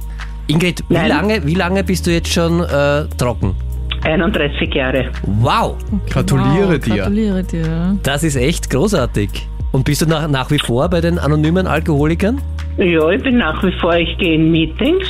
Ingrid, 0.48 0.84
wie 0.90 0.96
lange, 0.96 1.46
wie 1.46 1.56
lange 1.56 1.84
bist 1.84 2.06
du 2.08 2.12
jetzt 2.12 2.32
schon 2.32 2.62
äh, 2.62 3.06
trocken? 3.18 3.56
31 4.04 4.74
Jahre. 4.74 5.06
Wow, 5.40 5.76
Gratuliere 6.10 6.74
wow, 6.74 6.80
dir. 6.80 6.96
Gratuliere 6.96 7.44
dir. 7.44 7.98
das 8.04 8.24
ist 8.24 8.36
echt 8.36 8.70
großartig. 8.70 9.30
Und 9.72 9.86
bist 9.86 10.02
du 10.02 10.06
nach, 10.06 10.28
nach 10.28 10.52
wie 10.52 10.60
vor 10.60 10.90
bei 10.90 11.00
den 11.02 11.18
anonymen 11.18 11.66
Alkoholikern? 11.68 12.42
Ja, 12.78 13.10
ich 13.10 13.22
bin 13.22 13.38
nach 13.38 13.64
wie 13.64 13.72
vor, 13.74 13.96
ich 13.96 14.18
gehe 14.18 14.36
in 14.36 14.52
Meetings. 14.52 15.08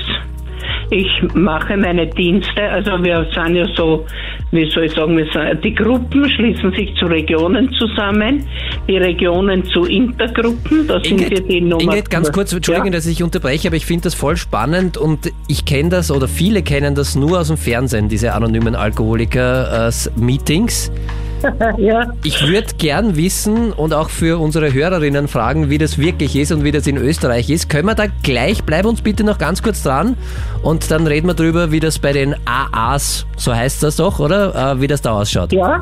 Ich 0.90 1.08
mache 1.34 1.76
meine 1.76 2.08
Dienste, 2.08 2.70
also 2.70 2.92
wir 3.04 3.26
sind 3.34 3.56
ja 3.56 3.66
so, 3.76 4.06
wie 4.52 4.70
soll 4.70 4.86
ich 4.86 4.94
sagen, 4.94 5.18
wir 5.18 5.26
sind, 5.26 5.64
die 5.64 5.74
Gruppen 5.74 6.30
schließen 6.30 6.72
sich 6.74 6.94
zu 6.96 7.06
Regionen 7.06 7.72
zusammen, 7.74 8.46
die 8.88 8.98
Regionen 8.98 9.66
zu 9.66 9.86
Intergruppen, 9.86 10.88
da 10.88 11.02
sind 11.02 11.30
wir 11.30 11.42
die 11.42 11.62
Nummer. 11.62 11.82
Ingrid, 11.82 12.10
ganz 12.10 12.32
kurz, 12.32 12.54
Entschuldigung, 12.54 12.92
dass 12.92 13.08
ich 13.08 13.24
unterbreche, 13.24 13.70
aber 13.70 13.78
ich 13.78 13.86
finde 13.86 14.04
das 14.04 14.14
voll 14.14 14.38
spannend 14.38 14.98
und 14.98 15.32
ich 15.48 15.66
kenne 15.66 15.90
das 15.90 16.12
oder 16.12 16.28
viele 16.28 16.62
kennen 16.62 16.96
das 16.96 17.16
nur 17.16 17.40
aus 17.40 17.48
dem 17.48 17.58
Fernsehen, 17.58 18.08
diese 18.08 18.34
anonymen 18.34 18.76
Alkoholiker-Meetings. 18.76 20.92
Ja, 20.94 21.23
ja. 21.78 22.08
Ich 22.24 22.48
würde 22.48 22.68
gern 22.78 23.16
wissen 23.16 23.72
und 23.72 23.94
auch 23.94 24.10
für 24.10 24.40
unsere 24.40 24.74
Hörerinnen 24.74 25.28
fragen, 25.28 25.70
wie 25.70 25.78
das 25.78 25.98
wirklich 25.98 26.36
ist 26.36 26.52
und 26.52 26.64
wie 26.64 26.72
das 26.72 26.88
in 26.88 26.98
Österreich 26.98 27.50
ist. 27.50 27.70
Können 27.70 27.88
wir 27.88 27.96
da 27.96 28.06
gleich, 28.24 28.64
bleib 28.64 28.86
uns 28.86 29.02
bitte 29.02 29.24
noch 29.24 29.38
ganz 29.38 29.62
kurz 29.62 29.84
dran 29.84 30.18
und 30.62 30.90
dann 30.92 31.08
reden 31.08 31.28
wir 31.28 31.34
drüber, 31.34 31.72
wie 31.72 31.80
das 31.80 32.00
bei 32.00 32.14
den 32.14 32.36
AAs, 32.46 33.26
so 33.38 33.54
heißt 33.56 33.84
das 33.84 33.98
doch, 33.98 34.20
oder? 34.20 34.74
Äh, 34.74 34.82
wie 34.82 34.88
das 34.88 35.02
da 35.02 35.14
ausschaut. 35.14 35.52
ja. 35.52 35.80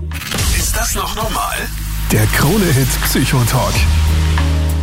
Ist 0.57 0.76
das 0.78 0.95
noch 0.95 1.16
normal? 1.16 1.55
Der 2.12 2.26
Krone-Hit 2.28 2.88
Psychotalk. 3.03 3.74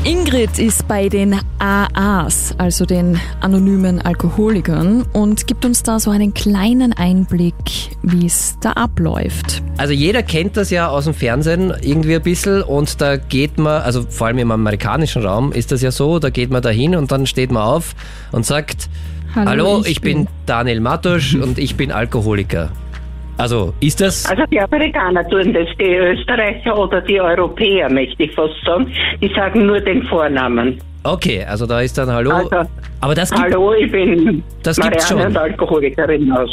Ingrid 0.05 0.59
ist 0.59 0.87
bei 0.89 1.09
den 1.09 1.39
AAs, 1.59 2.55
also 2.59 2.85
den 2.87 3.19
anonymen 3.41 4.01
Alkoholikern, 4.01 5.05
und 5.13 5.47
gibt 5.47 5.65
uns 5.65 5.83
da 5.83 5.99
so 5.99 6.11
einen 6.11 6.35
kleinen 6.35 6.93
Einblick, 6.93 7.55
wie 8.03 8.27
es 8.27 8.59
da 8.61 8.73
abläuft. 8.73 9.63
Also 9.77 9.93
jeder 9.93 10.23
kennt 10.23 10.57
das 10.57 10.71
ja 10.71 10.89
aus 10.89 11.05
dem 11.05 11.15
Fernsehen 11.15 11.73
irgendwie 11.83 12.17
ein 12.17 12.23
bisschen 12.23 12.63
und 12.63 13.01
da 13.01 13.17
geht 13.17 13.59
man, 13.59 13.83
also 13.83 14.03
vor 14.03 14.29
allem 14.29 14.39
im 14.39 14.51
amerikanischen 14.51 15.25
Raum 15.25 15.53
ist 15.53 15.73
das 15.73 15.83
ja 15.83 15.91
so, 15.91 16.19
da 16.19 16.31
geht 16.31 16.51
man 16.51 16.63
da 16.63 16.71
hin 16.71 16.95
und 16.95 17.11
dann 17.11 17.27
steht 17.27 17.51
man 17.51 17.63
auf 17.63 17.95
und 18.33 18.47
sagt, 18.47 18.89
hallo, 19.35 19.83
ich, 19.85 20.01
bin 20.01 20.29
Daniel 20.47 20.81
Matusch 20.81 21.35
und 21.35 21.59
ich 21.59 21.77
bin 21.77 21.93
Alkoholiker. 21.93 22.71
Also 23.37 23.73
ist 23.79 24.01
das, 24.01 24.29
Also 24.29 24.43
die 24.51 24.61
Amerikaner 24.61 25.27
tun 25.29 25.53
das, 25.53 25.69
die 25.79 25.95
Österreicher 25.95 26.77
oder 26.77 27.01
die 27.01 27.21
Europäer, 27.21 27.89
möchte 27.89 28.25
ich 28.25 28.33
fast 28.35 28.55
sagen, 28.65 28.93
die 29.23 29.33
sagen 29.35 29.65
nur 29.65 29.81
den 29.81 30.03
Vornamen. 30.05 30.81
Okay, 31.13 31.45
also 31.45 31.67
da 31.67 31.81
ist 31.81 31.97
dann 31.99 32.11
Hallo, 32.11 32.31
Also, 32.31 32.51
aber 33.01 33.15
das 33.15 33.31
gibt, 33.31 33.43
Hallo, 33.43 33.73
ich 33.75 33.91
bin 33.91 34.43
Das 34.63 34.77
gibt's 34.77 35.11
Marianne 35.11 35.23
schon. 35.23 35.31
und 35.31 35.37
Alkoholikerin 35.37 36.33
aus. 36.33 36.51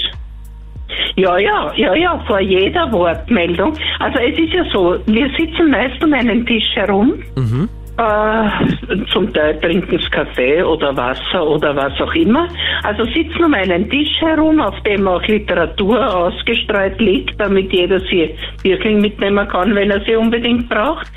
Ja, 1.16 1.38
ja, 1.38 1.72
ja, 1.76 1.96
ja, 1.96 2.24
vor 2.28 2.40
jeder 2.40 2.92
Wortmeldung. 2.92 3.74
Also 4.00 4.20
es 4.20 4.38
ist 4.38 4.54
ja 4.54 4.64
so, 4.72 4.98
wir 5.06 5.30
sitzen 5.38 5.72
meist 5.72 6.04
um 6.04 6.14
einen 6.14 6.46
Tisch 6.46 6.76
herum. 6.76 7.14
Mhm. 7.36 7.70
Äh, 7.98 9.06
zum 9.14 9.34
Teil 9.34 9.58
trinken 9.62 9.98
sie 9.98 10.10
Kaffee 10.10 10.62
oder 10.62 10.96
Wasser 10.98 11.48
oder 11.48 11.74
was 11.76 11.94
auch 12.02 12.14
immer. 12.14 12.50
Also 12.84 13.06
sitzen 13.06 13.46
um 13.46 13.54
einen 13.54 13.90
Tisch 13.90 14.20
herum, 14.20 14.60
auf 14.60 14.76
dem 14.84 15.08
auch 15.08 15.24
Literatur 15.24 16.14
ausgestreut 16.14 17.00
liegt, 17.00 17.40
damit 17.40 17.72
jeder 17.72 18.02
sie 18.02 18.36
wirklich 18.64 18.98
mitnehmen 18.98 19.48
kann, 19.48 19.74
wenn 19.74 19.92
er 19.92 20.02
sie 20.04 20.16
unbedingt 20.18 20.68
braucht. 20.70 21.08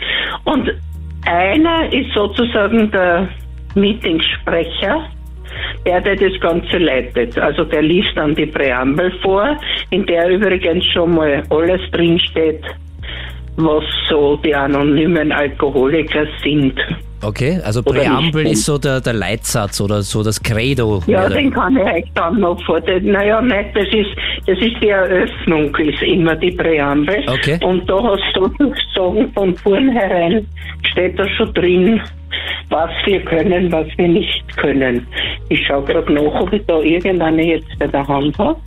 Und 0.44 0.70
einer 1.28 1.92
ist 1.92 2.10
sozusagen 2.14 2.90
der 2.90 3.28
Meetingsprecher, 3.74 5.04
der, 5.86 6.00
der 6.00 6.16
das 6.16 6.40
Ganze 6.40 6.78
leitet. 6.78 7.38
Also 7.38 7.64
der 7.64 7.82
liest 7.82 8.16
dann 8.16 8.34
die 8.34 8.46
Präambel 8.46 9.12
vor, 9.22 9.56
in 9.90 10.06
der 10.06 10.30
übrigens 10.30 10.84
schon 10.86 11.14
mal 11.14 11.42
alles 11.50 11.80
drinsteht, 11.92 12.64
was 13.56 13.84
so 14.08 14.36
die 14.36 14.54
anonymen 14.54 15.32
Alkoholiker 15.32 16.26
sind. 16.42 16.78
Okay, 17.22 17.60
also 17.64 17.80
Oder 17.80 18.00
Präambel 18.00 18.46
ist 18.46 18.64
so 18.64 18.78
der, 18.78 19.00
der 19.00 19.12
Leitsatz 19.14 19.80
oder 19.80 20.02
so 20.02 20.22
das 20.22 20.42
Credo. 20.42 21.02
Ja, 21.06 21.26
oder? 21.26 21.34
den 21.36 21.50
kann 21.52 21.76
ich 21.76 21.82
euch 21.84 22.04
dann 22.14 22.40
noch 22.40 22.62
vor. 22.64 22.80
den- 22.80 23.12
Naja, 23.12 23.40
nicht, 23.40 23.74
das 23.74 23.86
ist, 23.88 24.10
das 24.46 24.58
ist 24.58 24.76
die 24.82 24.88
Eröffnung, 24.88 25.74
ist 25.76 26.02
immer 26.02 26.36
die 26.36 26.50
Präambel. 26.52 27.24
Okay. 27.28 27.58
Und 27.64 27.88
da 27.88 28.02
hast 28.02 28.22
du 28.34 28.48
sozusagen 28.58 29.32
von 29.32 29.54
vornherein 29.56 30.46
steht 30.90 31.18
da 31.18 31.28
schon 31.30 31.52
drin, 31.54 32.00
was 32.70 32.90
wir 33.04 33.20
können, 33.22 33.70
was 33.72 33.86
wir 33.96 34.08
nicht 34.08 34.56
können. 34.56 35.06
Ich 35.48 35.66
schaue 35.66 35.84
gerade 35.84 36.12
nach, 36.12 36.40
ob 36.40 36.52
ich 36.52 36.62
da 36.66 36.78
irgendeine 36.80 37.44
jetzt 37.46 37.78
bei 37.78 37.86
der 37.86 38.06
Hand 38.06 38.36
habe. 38.38 38.58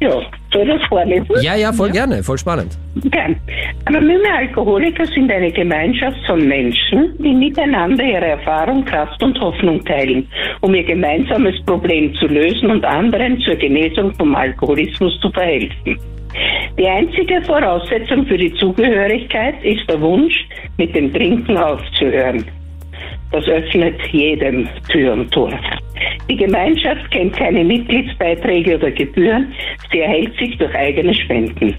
Ja, 0.00 0.20
soll 0.52 0.62
ich 0.62 0.68
das 0.68 0.88
vorlesen? 0.88 1.26
ja, 1.42 1.54
ja, 1.54 1.72
voll 1.72 1.90
gerne, 1.90 2.22
voll 2.22 2.38
spannend. 2.38 2.76
Gern. 3.10 3.36
Anonyme 3.84 4.32
Alkoholiker 4.36 5.06
sind 5.06 5.30
eine 5.30 5.50
Gemeinschaft 5.50 6.18
von 6.26 6.46
Menschen, 6.46 7.14
die 7.18 7.32
miteinander 7.32 8.04
ihre 8.04 8.26
Erfahrung, 8.26 8.84
Kraft 8.84 9.22
und 9.22 9.38
Hoffnung 9.40 9.84
teilen, 9.84 10.26
um 10.60 10.74
ihr 10.74 10.84
gemeinsames 10.84 11.54
Problem 11.64 12.14
zu 12.16 12.26
lösen 12.26 12.70
und 12.70 12.84
anderen 12.84 13.38
zur 13.40 13.56
Genesung 13.56 14.12
vom 14.14 14.34
Alkoholismus 14.34 15.18
zu 15.20 15.30
verhelfen. 15.30 15.98
Die 16.78 16.86
einzige 16.86 17.42
Voraussetzung 17.42 18.26
für 18.26 18.38
die 18.38 18.52
Zugehörigkeit 18.54 19.62
ist 19.62 19.88
der 19.88 20.00
Wunsch, 20.00 20.34
mit 20.78 20.94
dem 20.94 21.12
Trinken 21.12 21.56
aufzuhören. 21.56 22.44
Das 23.30 23.46
öffnet 23.46 24.00
jedem 24.10 24.68
Tür 24.90 25.12
und 25.12 25.30
Tor. 25.30 25.52
Die 26.28 26.36
Gemeinschaft 26.36 27.10
kennt 27.10 27.36
keine 27.36 27.64
Mitgliedsbeiträge 27.64 28.76
oder 28.76 28.90
Gebühren, 28.90 29.52
sie 29.90 30.00
erhält 30.00 30.36
sich 30.38 30.56
durch 30.58 30.74
eigene 30.74 31.14
Spenden. 31.14 31.74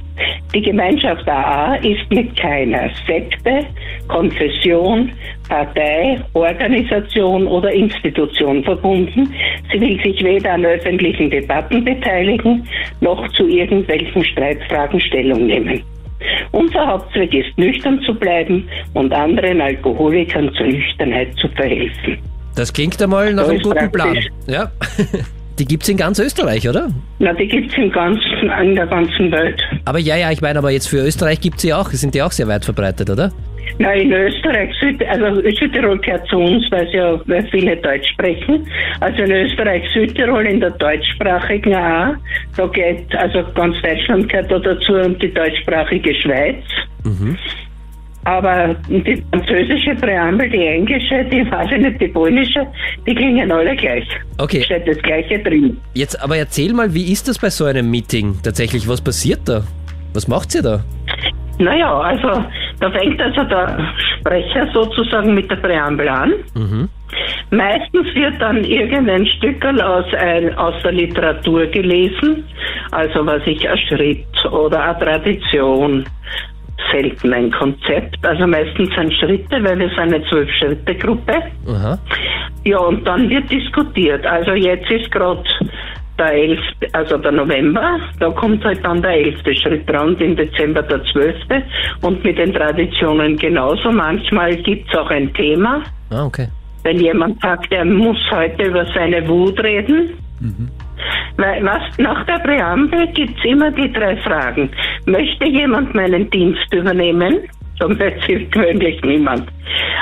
Die 0.54 0.62
Gemeinschaft 0.62 1.28
AA 1.28 1.76
ist 1.76 2.10
mit 2.12 2.36
keiner 2.36 2.90
Sekte, 3.08 3.66
Konfession, 4.08 5.12
Partei, 5.50 6.20
Organisation 6.34 7.48
oder 7.48 7.72
Institution 7.72 8.64
verbunden. 8.64 9.34
Sie 9.72 9.82
will 9.82 10.00
sich 10.04 10.24
weder 10.24 10.54
an 10.54 10.66
öffentlichen 10.66 11.30
Debatten 11.30 11.84
beteiligen, 11.84 12.68
noch 13.02 13.28
zu 13.30 13.48
irgendwelchen 13.48 14.24
Streitfragen 14.24 15.00
Stellung 15.00 15.48
nehmen. 15.48 15.82
Unser 16.52 16.86
Hauptzweck 16.86 17.34
ist, 17.34 17.58
nüchtern 17.58 18.00
zu 18.02 18.14
bleiben 18.14 18.70
und 18.94 19.12
anderen 19.12 19.60
Alkoholikern 19.60 20.54
zur 20.54 20.68
Nüchternheit 20.68 21.34
zu 21.36 21.48
verhelfen. 21.50 22.18
Das 22.56 22.72
klingt 22.72 23.02
einmal 23.02 23.34
nach 23.34 23.48
einem 23.48 23.62
guten 23.62 23.92
Plan. 23.92 24.18
Ja. 24.48 24.72
Die 25.60 25.66
gibt's 25.66 25.88
in 25.88 25.98
ganz 25.98 26.18
Österreich, 26.18 26.68
oder? 26.68 26.90
Na, 27.20 27.32
die 27.34 27.48
gibt's 27.48 27.78
im 27.78 27.92
ganzen, 27.92 28.50
in 28.64 28.76
der 28.76 28.88
ganzen 28.88 29.32
Welt. 29.32 29.62
Aber 29.86 30.00
ja, 30.00 30.16
ja, 30.16 30.32
ich 30.32 30.42
meine, 30.42 30.58
aber 30.58 30.72
jetzt 30.72 30.88
für 30.88 30.98
Österreich 30.98 31.42
gibt's 31.42 31.62
sie 31.62 31.72
auch, 31.72 31.90
sind 31.90 32.16
die 32.16 32.24
auch 32.24 32.32
sehr 32.32 32.48
weit 32.48 32.66
verbreitet, 32.66 33.12
oder? 33.12 33.32
Na, 33.78 33.94
in 33.94 34.12
Österreich, 34.12 34.74
Süd, 34.80 35.04
also 35.08 35.42
Südtirol 35.42 36.00
gehört 36.00 36.28
zu 36.28 36.38
uns, 36.38 36.66
weil 36.72 36.88
sie 36.88 36.98
ja 36.98 37.20
weil 37.28 37.48
viele 37.52 37.78
Deutsch 37.78 38.08
sprechen. 38.14 38.68
Also 39.00 39.24
in 39.24 39.32
Österreich, 39.32 39.84
Südtirol, 39.94 40.46
in 40.46 40.60
der 40.60 40.72
deutschsprachigen 40.72 41.74
AA, 41.74 42.16
da 42.58 42.68
geht, 42.68 43.16
also 43.16 43.44
ganz 43.54 43.80
Deutschland 43.82 44.30
gehört 44.30 44.52
da 44.52 44.60
dazu 44.60 44.94
und 44.94 45.22
die 45.22 45.34
deutschsprachige 45.34 46.14
Schweiz. 46.16 46.64
Aber 48.26 48.74
die 48.88 49.22
französische 49.32 49.96
Präambel, 49.96 50.50
die 50.50 50.66
englische, 50.66 51.26
die 51.26 51.50
weiß 51.52 51.72
ich 51.72 51.82
nicht, 51.82 52.02
die 52.02 52.08
polnische, 52.08 52.66
die 53.06 53.14
klingen 53.14 53.52
alle 53.52 53.76
gleich. 53.76 54.08
Okay. 54.38 54.64
Steht 54.64 54.88
das 54.88 54.98
Gleiche 55.00 55.40
drin. 55.40 55.78
Jetzt 55.94 56.22
aber 56.22 56.38
erzähl 56.38 56.74
mal, 56.74 56.94
wie 56.94 57.12
ist 57.12 57.28
das 57.28 57.38
bei 57.38 57.50
so 57.50 57.66
einem 57.66 57.92
Meeting 57.92 58.36
tatsächlich? 58.42 58.88
Was 58.88 59.02
passiert 59.02 59.42
da? 59.46 59.64
Was 60.14 60.28
macht 60.28 60.56
ihr 60.56 60.62
da? 60.62 60.84
Naja, 61.60 62.00
also 62.00 62.44
da 62.80 62.92
fängt 62.92 63.22
also 63.22 63.44
der 63.44 63.94
Sprecher 64.20 64.68
sozusagen 64.74 65.34
mit 65.34 65.50
der 65.52 65.58
Präambel 65.58 66.08
an. 66.08 66.34
Meistens 67.52 68.08
wird 68.16 68.42
dann 68.42 68.64
irgendein 68.64 69.26
Stückel 69.28 69.80
aus, 69.82 70.06
ein, 70.16 70.56
aus 70.58 70.74
der 70.84 70.94
Literatur 70.94 71.68
gelesen, 71.68 72.44
also 72.92 73.26
was 73.26 73.46
ich 73.46 73.70
ein 73.70 73.78
Schritt 73.78 74.26
oder 74.52 74.84
eine 74.84 75.00
Tradition, 75.00 76.06
selten 76.92 77.34
ein 77.34 77.52
Konzept, 77.52 78.26
also 78.26 78.46
meistens 78.48 78.90
sind 78.96 79.14
Schritte, 79.14 79.64
weil 79.64 79.80
wir 79.80 79.90
sind 79.90 80.00
eine 80.00 80.24
Zwölf-Schritte-Gruppe. 80.26 81.34
Ja, 82.66 82.78
und 82.80 83.06
dann 83.06 83.30
wird 83.30 83.52
diskutiert. 83.52 84.26
Also 84.26 84.54
jetzt 84.54 84.90
ist 84.90 85.12
gerade 85.12 85.44
der 86.18 86.34
11., 86.34 86.60
also 86.94 87.18
der 87.18 87.32
November, 87.32 88.00
da 88.20 88.30
kommt 88.30 88.64
halt 88.64 88.86
dann 88.86 89.02
der 89.02 89.12
11. 89.12 89.40
Schritt 89.62 89.90
dran, 89.90 90.10
und 90.10 90.22
im 90.22 90.36
Dezember 90.36 90.84
der 90.84 91.04
12. 91.06 91.36
Und 92.02 92.24
mit 92.24 92.38
den 92.38 92.54
Traditionen 92.54 93.38
genauso. 93.38 93.92
Manchmal 93.92 94.56
gibt's 94.58 94.96
auch 94.96 95.10
ein 95.10 95.34
Thema. 95.34 95.82
Ah, 96.12 96.26
okay. 96.26 96.48
Wenn 96.84 97.00
jemand 97.00 97.42
sagt, 97.42 97.72
er 97.72 97.86
muss 97.86 98.20
heute 98.32 98.64
über 98.64 98.86
seine 98.94 99.28
Wut 99.28 99.60
reden. 99.64 100.12
Weil 101.38 101.64
was, 101.64 101.98
nach 101.98 102.26
der 102.26 102.40
Präambel 102.40 103.08
gibt's 103.08 103.44
immer 103.44 103.72
die 103.72 103.92
drei 103.92 104.16
Fragen. 104.18 104.70
Möchte 105.06 105.46
jemand 105.46 105.94
meinen 105.96 106.30
Dienst 106.30 106.74
übernehmen? 106.74 107.40
Dann 107.80 108.00
erzählt 108.00 108.52
gewöhnlich 108.52 109.02
niemand. 109.04 109.48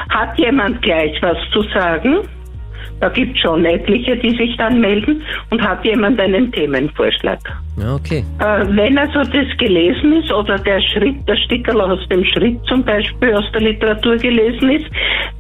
Hat 0.10 0.38
jemand 0.38 0.82
gleich 0.82 1.18
was 1.22 1.38
zu 1.52 1.64
sagen? 1.74 2.20
Da 3.02 3.10
gibt 3.10 3.36
es 3.36 3.41
schon 3.41 3.66
etliche, 3.66 4.16
die 4.16 4.30
sich 4.38 4.56
dann 4.58 4.80
melden 4.80 5.24
und 5.49 5.60
hat 5.62 5.84
jemand 5.84 6.20
einen 6.20 6.52
Themenvorschlag. 6.52 7.39
Okay. 7.95 8.24
Äh, 8.39 8.66
wenn 8.68 8.95
also 8.95 9.22
das 9.22 9.58
gelesen 9.58 10.22
ist 10.22 10.32
oder 10.32 10.60
der 10.60 10.80
Schritt, 10.82 11.28
der 11.28 11.36
Stickerl 11.36 11.82
aus 11.82 12.08
dem 12.10 12.24
Schritt 12.26 12.64
zum 12.66 12.84
Beispiel 12.84 13.34
aus 13.34 13.52
der 13.54 13.62
Literatur 13.62 14.18
gelesen 14.18 14.70
ist, 14.70 14.86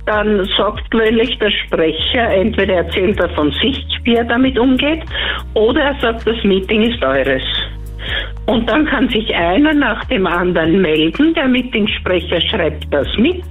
dann 0.05 0.47
sagt 0.57 0.89
gewöhnlich 0.91 1.37
der 1.39 1.51
Sprecher, 1.51 2.29
entweder 2.31 2.75
erzählt 2.75 3.19
er 3.19 3.29
von 3.29 3.51
sich, 3.61 3.85
wie 4.03 4.15
er 4.15 4.25
damit 4.25 4.57
umgeht, 4.57 5.03
oder 5.53 5.81
er 5.81 5.95
sagt, 6.01 6.27
das 6.27 6.43
Meeting 6.43 6.81
ist 6.83 7.03
eures. 7.03 7.43
Und 8.47 8.67
dann 8.69 8.85
kann 8.85 9.07
sich 9.09 9.33
einer 9.35 9.73
nach 9.73 10.03
dem 10.05 10.25
anderen 10.25 10.81
melden, 10.81 11.33
der 11.33 11.47
Meetingsprecher 11.47 12.41
schreibt 12.41 12.91
das 12.91 13.07
mit 13.17 13.43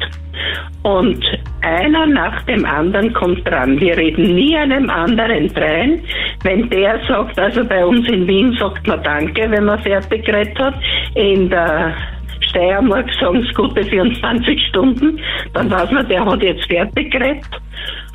und 0.82 1.22
einer 1.60 2.06
nach 2.06 2.42
dem 2.44 2.64
anderen 2.64 3.12
kommt 3.12 3.46
dran. 3.46 3.78
Wir 3.78 3.96
reden 3.96 4.34
nie 4.34 4.56
einem 4.56 4.88
anderen 4.88 5.48
drein. 5.48 6.00
Wenn 6.42 6.70
der 6.70 6.98
sagt, 7.06 7.38
also 7.38 7.64
bei 7.64 7.84
uns 7.84 8.08
in 8.08 8.26
Wien 8.26 8.56
sagt 8.58 8.86
man 8.86 9.02
Danke, 9.02 9.50
wenn 9.50 9.64
man 9.64 9.78
fertig 9.80 10.24
geredet 10.24 10.58
hat. 10.58 10.74
In 11.14 11.50
der 11.50 11.94
Steiermark 12.40 13.06
sagen 13.20 13.44
es 13.48 13.54
gute 13.54 13.84
24 13.84 14.60
Stunden. 14.68 15.18
Dann 15.54 15.70
weiß 15.70 15.90
man, 15.92 16.08
der 16.08 16.24
hat 16.24 16.42
jetzt 16.42 16.64
fertig 16.66 17.10
geredet. 17.12 17.44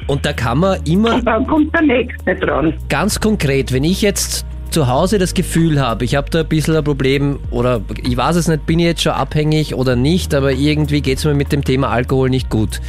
Und 0.07 0.25
da 0.25 0.33
kann 0.33 0.59
man 0.59 0.79
immer 0.85 1.15
Und 1.15 1.25
dann 1.25 1.47
kommt 1.47 1.73
der 1.73 1.81
Nächste 1.81 2.35
dran. 2.35 2.73
ganz 2.89 3.19
konkret, 3.19 3.71
wenn 3.71 3.83
ich 3.83 4.01
jetzt 4.01 4.45
zu 4.69 4.87
Hause 4.87 5.17
das 5.19 5.33
Gefühl 5.33 5.79
habe, 5.79 6.03
ich 6.03 6.15
habe 6.15 6.29
da 6.29 6.41
ein 6.41 6.47
bisschen 6.47 6.75
ein 6.75 6.83
Problem 6.83 7.39
oder 7.49 7.81
ich 8.03 8.15
weiß 8.17 8.35
es 8.35 8.47
nicht, 8.47 8.65
bin 8.65 8.79
ich 8.79 8.85
jetzt 8.85 9.03
schon 9.03 9.13
abhängig 9.13 9.73
oder 9.73 9.95
nicht, 9.95 10.33
aber 10.35 10.51
irgendwie 10.51 11.01
geht 11.01 11.17
es 11.19 11.25
mir 11.25 11.33
mit 11.33 11.51
dem 11.53 11.63
Thema 11.63 11.89
Alkohol 11.89 12.29
nicht 12.29 12.49
gut. 12.49 12.81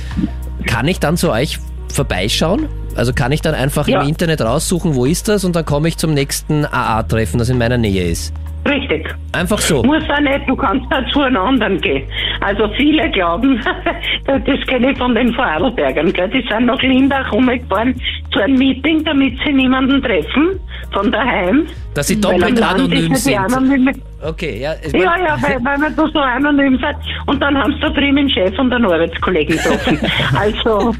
Kann 0.66 0.88
ich 0.88 0.98
dann 0.98 1.16
zu 1.16 1.30
euch 1.30 1.58
vorbeischauen? 1.92 2.68
Also 2.96 3.12
kann 3.12 3.30
ich 3.30 3.40
dann 3.40 3.54
einfach 3.54 3.86
Ja. 3.86 4.00
im 4.02 4.08
Internet 4.08 4.40
raussuchen, 4.40 4.94
wo 4.94 5.04
ist 5.04 5.28
das 5.28 5.44
und 5.44 5.54
dann 5.54 5.64
komme 5.64 5.86
ich 5.88 5.96
zum 5.96 6.12
nächsten 6.12 6.64
AA-Treffen, 6.64 7.38
das 7.38 7.48
in 7.50 7.58
meiner 7.58 7.78
Nähe 7.78 8.04
ist. 8.04 8.34
Richtig. 8.66 9.14
Einfach 9.32 9.58
so. 9.58 9.82
Muss 9.82 10.02
auch 10.08 10.20
nicht, 10.20 10.48
du 10.48 10.56
kannst 10.56 10.86
da 10.90 11.06
zu 11.08 11.20
einem 11.20 11.36
anderen 11.36 11.80
gehen. 11.80 12.04
Also 12.40 12.68
viele 12.76 13.10
glauben, 13.10 13.60
das 14.26 14.66
kenne 14.66 14.90
ich 14.92 14.98
von 14.98 15.14
den 15.14 15.32
Vorarlbergern, 15.34 16.12
gell? 16.12 16.28
die 16.28 16.44
sind 16.48 16.66
nach 16.66 16.80
Lindach 16.82 17.30
rumgefahren 17.32 17.94
zu 18.32 18.40
einem 18.40 18.58
Meeting, 18.58 19.04
damit 19.04 19.38
sie 19.44 19.52
niemanden 19.52 20.02
treffen, 20.02 20.58
von 20.92 21.12
daheim. 21.12 21.66
Dass 21.94 22.08
sie 22.08 22.20
doppelt 22.20 22.60
anonym 22.60 23.14
sind. 23.14 24.02
Okay, 24.22 24.60
ja. 24.60 24.74
Ja, 24.92 25.16
ja, 25.18 25.36
weil, 25.40 25.64
weil 25.64 25.78
man 25.78 25.94
da 25.94 26.06
so 26.12 26.18
anonym 26.18 26.78
seid. 26.80 26.96
Und 27.26 27.40
dann 27.40 27.56
haben 27.56 27.72
sie 27.74 27.80
da 27.80 27.90
drüben 27.90 28.16
den 28.16 28.30
Chef 28.30 28.58
und 28.58 28.72
einen 28.72 28.84
Arbeitskollegen 28.84 29.56
getroffen. 29.56 29.98
also, 30.38 30.94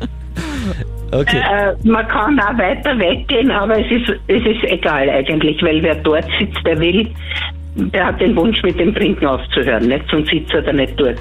Okay. 1.12 1.38
äh, 1.38 1.88
man 1.88 2.06
kann 2.08 2.38
auch 2.40 2.58
weiter 2.58 2.98
weggehen, 2.98 3.50
aber 3.50 3.78
es 3.78 3.90
ist, 3.90 4.08
es 4.26 4.44
ist 4.44 4.64
egal 4.64 5.08
eigentlich, 5.08 5.62
weil 5.62 5.82
wer 5.82 5.94
dort 5.94 6.26
sitzt, 6.38 6.58
der 6.66 6.78
will, 6.80 7.08
der 7.76 8.06
hat 8.06 8.20
den 8.20 8.34
Wunsch, 8.36 8.62
mit 8.62 8.78
dem 8.78 8.94
Trinken 8.94 9.26
aufzuhören, 9.26 9.86
nicht? 9.88 10.04
sonst 10.10 10.30
sitzt 10.30 10.52
er 10.54 10.62
da 10.62 10.72
nicht 10.72 10.98
dort. 10.98 11.18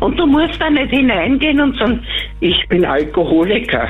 Und 0.00 0.18
du 0.18 0.26
musst 0.26 0.60
da 0.60 0.70
nicht 0.70 0.90
hineingehen 0.90 1.60
und 1.60 1.76
sagen, 1.76 2.00
ich 2.40 2.66
bin 2.68 2.84
Alkoholiker. 2.84 3.88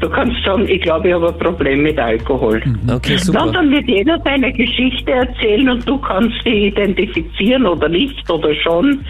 Du 0.00 0.08
kannst 0.10 0.36
sagen, 0.44 0.68
ich 0.68 0.82
glaube, 0.82 1.08
ich 1.08 1.14
habe 1.14 1.28
ein 1.28 1.38
Problem 1.38 1.82
mit 1.82 1.98
Alkohol. 1.98 2.62
Okay, 2.90 3.12
Na, 3.14 3.18
super. 3.18 3.52
dann 3.52 3.70
wird 3.70 3.88
jeder 3.88 4.20
seine 4.24 4.52
Geschichte 4.52 5.10
erzählen 5.10 5.68
und 5.70 5.88
du 5.88 5.98
kannst 5.98 6.34
sie 6.44 6.66
identifizieren 6.66 7.66
oder 7.66 7.88
nicht 7.88 8.30
oder 8.30 8.54
schon. 8.54 9.04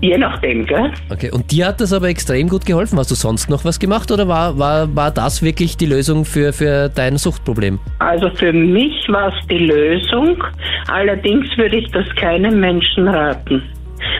Je 0.00 0.16
nachdem, 0.18 0.66
gell? 0.66 0.92
Okay, 1.10 1.30
und 1.32 1.50
dir 1.50 1.66
hat 1.68 1.80
das 1.80 1.92
aber 1.92 2.08
extrem 2.08 2.48
gut 2.48 2.66
geholfen. 2.66 2.98
Hast 2.98 3.10
du 3.10 3.14
sonst 3.14 3.48
noch 3.48 3.64
was 3.64 3.78
gemacht 3.78 4.10
oder 4.10 4.28
war, 4.28 4.58
war, 4.58 4.94
war 4.94 5.10
das 5.10 5.42
wirklich 5.42 5.76
die 5.76 5.86
Lösung 5.86 6.24
für, 6.24 6.52
für 6.52 6.88
dein 6.88 7.16
Suchtproblem? 7.16 7.78
Also 7.98 8.28
für 8.30 8.52
mich 8.52 9.08
war 9.08 9.28
es 9.28 9.46
die 9.48 9.58
Lösung. 9.58 10.42
Allerdings 10.88 11.46
würde 11.56 11.78
ich 11.78 11.90
das 11.92 12.06
keinem 12.16 12.60
Menschen 12.60 13.08
raten. 13.08 13.62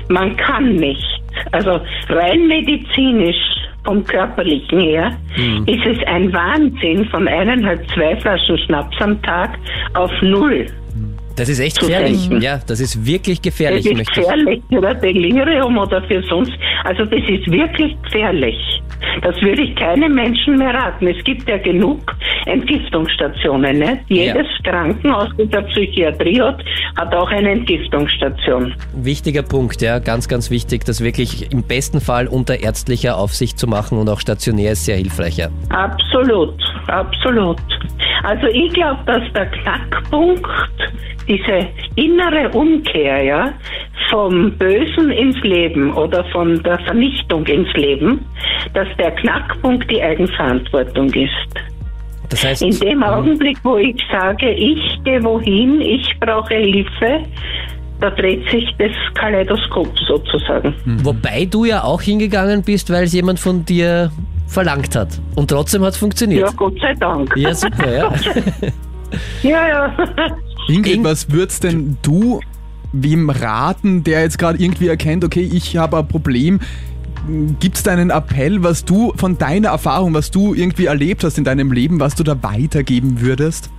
Man 0.09 0.37
kann 0.37 0.77
nicht. 0.77 1.05
Also 1.53 1.81
rein 2.09 2.49
medizinisch 2.49 3.37
vom 3.87 4.05
körperlichen 4.05 4.81
her 4.81 5.17
ist 5.67 5.87
es 5.87 6.07
ein 6.07 6.33
Wahnsinn 6.33 7.07
von 7.07 7.27
eineinhalb, 7.27 7.89
zwei 7.95 8.17
Flaschen 8.17 8.59
Schnaps 8.59 8.97
am 9.01 9.21
Tag 9.23 9.59
auf 9.95 10.11
null. 10.21 10.67
Das 11.37 11.49
ist 11.51 11.61
echt 11.61 11.79
gefährlich. 11.79 12.27
trinken. 12.29 12.43
Ja, 12.43 12.61
das 12.67 12.81
ist 12.81 13.05
wirklich 13.07 13.41
gefährlich. 13.43 13.85
Das 13.85 14.01
ist 14.01 14.15
gefährlich 14.15 14.63
für 14.71 14.87
ein 14.87 15.01
Delirium 15.01 15.77
oder 15.77 16.03
für 16.03 16.23
sonst. 16.23 16.53
Also 16.85 17.05
das 17.05 17.21
ist 17.29 17.51
wirklich 17.51 17.95
gefährlich. 18.03 18.57
Das 19.23 19.41
würde 19.43 19.63
ich 19.63 19.75
keinem 19.77 20.15
Menschen 20.15 20.57
mehr 20.57 20.73
raten. 20.73 21.07
Es 21.07 21.23
gibt 21.25 21.49
ja 21.49 21.59
genug 21.59 22.01
Entgiftungsstationen. 22.47 23.79
Nicht? 23.79 23.99
Jedes 24.09 24.47
Krankenhaus, 24.65 25.29
das 25.37 25.49
der 25.51 25.63
Psychiatrie 25.63 26.41
hat, 26.41 26.65
hat 26.97 27.15
auch 27.15 27.31
eine 27.31 27.51
Entgiftungsstation. 27.51 28.75
Wichtiger 28.95 29.43
Punkt, 29.43 29.83
ja, 29.83 29.99
ganz, 29.99 30.29
ganz 30.29 30.51
wichtig, 30.51 30.85
das 30.85 31.03
wirklich 31.03 31.53
im 31.53 31.63
besten 31.63 32.01
Fall 32.01 32.27
unter 32.27 32.61
ärztlicher 32.61 33.19
Aufsicht 33.19 33.59
zu 33.59 33.67
machen 33.67 33.99
und 33.99 34.09
auch 34.09 34.21
stationär 34.21 34.73
ist 34.73 34.85
sehr 34.85 34.97
hilfreich. 34.97 35.37
Ja. 35.37 35.49
Absolut, 35.71 36.55
absolut. 36.87 37.59
Also 38.23 38.47
ich 38.47 38.73
glaube, 38.73 39.01
dass 39.07 39.23
der 39.35 39.47
Knackpunkt, 39.47 40.47
diese 41.29 41.69
innere 41.97 42.49
Umkehr, 42.51 43.23
ja, 43.23 43.53
vom 44.11 44.53
Bösen 44.53 45.11
ins 45.11 45.39
Leben 45.43 45.93
oder 45.95 46.25
von 46.27 46.63
der 46.63 46.79
Vernichtung 46.81 47.45
ins 47.47 47.73
Leben, 47.75 48.25
dass 48.75 48.89
der 48.99 49.11
Knackpunkt 49.13 49.91
die 49.91 50.01
Eigenverantwortung 50.01 51.13
ist. 51.13 51.76
Das 52.29 52.45
heißt, 52.45 52.63
In 52.63 52.79
dem 52.81 53.03
Augenblick, 53.03 53.59
wo 53.63 53.77
ich 53.77 53.97
sage, 54.11 54.51
ich 54.51 54.81
gehe 55.05 55.23
wohin, 55.23 55.81
ich 55.81 56.15
brauche 56.21 56.55
Hilfe, 56.55 57.21
da 58.01 58.11
dreht 58.11 58.49
sich 58.51 58.69
das 58.79 58.91
Kaleidoskop 59.15 59.89
sozusagen. 60.07 60.75
wobei 61.03 61.47
du 61.47 61.65
ja 61.65 61.83
auch 61.85 62.03
hingegangen 62.03 62.63
bist, 62.63 62.91
weil 62.91 63.05
es 63.05 63.13
jemand 63.13 63.41
von 63.41 63.65
dir 63.65 64.11
verlangt 64.49 64.95
hat. 64.95 65.19
Und 65.35 65.49
trotzdem 65.51 65.83
hat 65.83 65.91
es 65.91 65.97
funktioniert. 65.97 66.43
Ja, 66.43 66.51
Gott 66.57 66.79
sei 66.81 66.95
Dank. 66.95 67.35
Ja, 67.37 67.55
super, 67.55 67.93
ja. 67.93 68.13
ja. 69.43 69.69
ja. 69.69 69.97
Ingrid, 70.69 70.95
Ing- 70.97 71.05
was 71.05 71.31
würdest 71.31 71.65
denn 71.65 71.97
du 72.03 72.41
wem 72.93 73.31
raten, 73.31 74.05
der 74.05 74.23
jetzt 74.23 74.39
gerade 74.39 74.59
irgendwie 74.63 74.89
erkennt, 74.89 75.25
okay, 75.25 75.49
ich 75.53 75.77
habe 75.77 75.99
ein 75.99 76.09
Problem? 76.09 76.61
Gibt 77.59 77.77
es 77.77 77.83
da 77.83 77.93
einen 77.93 78.11
Appell, 78.11 78.63
was 78.63 78.85
du 78.85 79.13
von 79.17 79.37
deiner 79.37 79.69
Erfahrung, 79.69 80.15
was 80.15 80.31
du 80.31 80.55
irgendwie 80.55 80.87
erlebt 80.87 81.25
hast 81.25 81.39
in 81.39 81.45
deinem 81.45 81.73
Leben, 81.73 81.99
was 81.99 82.15
du 82.15 82.23
da 82.23 82.41
weitergeben 82.43 83.21
würdest? 83.21 83.71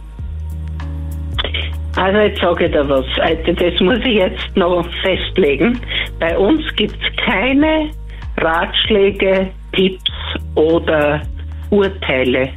Also 1.95 2.20
jetzt 2.20 2.41
sage 2.41 2.66
ich 2.66 2.72
dir 2.72 2.88
was. 2.88 3.06
Also 3.22 3.54
Das 3.54 3.80
muss 3.80 4.00
ich 4.00 4.16
jetzt 4.16 4.56
noch 4.56 4.88
festlegen. 5.02 5.80
Bei 6.20 6.38
uns 6.38 6.62
gibt 6.76 6.95
es 6.95 7.26
keine 7.26 7.89
Ratschläge, 8.38 9.50
Tipps 9.74 10.12
oder 10.56 11.22
Urteile. 11.70 12.50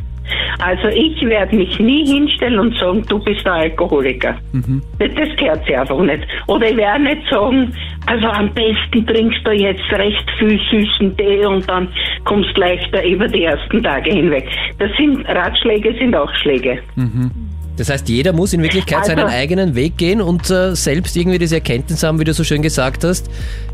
Also 0.58 0.88
ich 0.88 1.20
werde 1.22 1.56
mich 1.56 1.78
nie 1.78 2.06
hinstellen 2.06 2.58
und 2.58 2.76
sagen, 2.78 3.04
du 3.08 3.18
bist 3.18 3.46
ein 3.46 3.52
Alkoholiker. 3.70 4.36
Das 4.98 5.08
das 5.14 5.36
gehört 5.36 5.64
sich 5.66 5.76
einfach 5.76 6.00
nicht. 6.00 6.26
Oder 6.46 6.70
ich 6.70 6.76
werde 6.76 7.02
nicht 7.04 7.22
sagen, 7.30 7.72
also 8.06 8.26
am 8.26 8.50
besten 8.52 9.06
trinkst 9.06 9.40
du 9.44 9.52
jetzt 9.52 9.82
recht 9.92 10.24
viel 10.38 10.58
süßen 10.70 11.16
Tee 11.16 11.44
und 11.46 11.68
dann 11.68 11.88
kommst 12.24 12.56
leichter 12.56 13.04
über 13.06 13.28
die 13.28 13.44
ersten 13.44 13.82
Tage 13.82 14.10
hinweg. 14.10 14.46
Das 14.78 14.90
sind 14.96 15.24
Ratschläge, 15.28 15.94
sind 15.98 16.14
auch 16.16 16.32
Schläge. 16.42 16.78
Das 17.76 17.88
heißt, 17.88 18.08
jeder 18.08 18.32
muss 18.32 18.52
in 18.52 18.62
Wirklichkeit 18.62 18.98
Also- 18.98 19.12
seinen 19.12 19.26
eigenen 19.28 19.74
Weg 19.74 19.96
gehen 19.96 20.20
und 20.20 20.50
äh, 20.50 20.74
selbst 20.74 21.16
irgendwie 21.16 21.38
diese 21.38 21.56
Erkenntnis 21.56 22.02
haben, 22.02 22.20
wie 22.20 22.24
du 22.24 22.34
so 22.34 22.44
schön 22.44 22.60
gesagt 22.62 23.04
hast, 23.04 23.30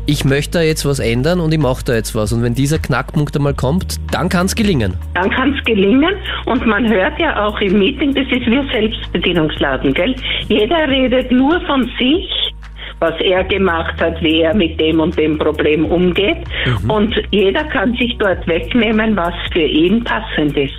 ich 0.07 0.23
möchte 0.25 0.59
da 0.59 0.63
jetzt 0.63 0.85
was 0.85 0.99
ändern 0.99 1.39
und 1.41 1.53
ich 1.53 1.59
mache 1.59 1.83
da 1.85 1.93
jetzt 1.93 2.15
was. 2.15 2.31
Und 2.31 2.41
wenn 2.41 2.55
dieser 2.55 2.79
Knackpunkt 2.79 3.35
einmal 3.35 3.53
kommt, 3.53 3.97
dann 4.11 4.29
kann 4.29 4.45
es 4.47 4.55
gelingen. 4.55 4.93
dann 5.13 5.29
kann 5.29 5.53
es 5.53 5.63
gelingen. 5.65 6.15
Und 6.45 6.65
man 6.65 6.87
hört 6.87 7.19
ja 7.19 7.45
auch 7.45 7.59
im 7.59 7.77
Meeting, 7.77 8.15
das 8.15 8.25
ist 8.25 8.45
wie 8.47 8.71
Selbstbedienungsladen, 8.71 9.93
gell? 9.93 10.15
Jeder 10.47 10.87
redet 10.87 11.31
nur 11.31 11.59
von 11.61 11.91
sich, 11.99 12.25
was 12.99 13.13
er 13.19 13.43
gemacht 13.43 13.99
hat, 13.99 14.21
wie 14.23 14.41
er 14.41 14.55
mit 14.55 14.79
dem 14.79 15.01
und 15.01 15.17
dem 15.17 15.37
Problem 15.37 15.85
umgeht. 15.85 16.37
Und 16.87 17.13
jeder 17.31 17.65
kann 17.65 17.93
sich 17.97 18.15
dort 18.17 18.47
wegnehmen, 18.47 19.15
was 19.15 19.33
für 19.51 19.61
ihn 19.65 20.03
passend 20.03 20.55
ist. 20.57 20.73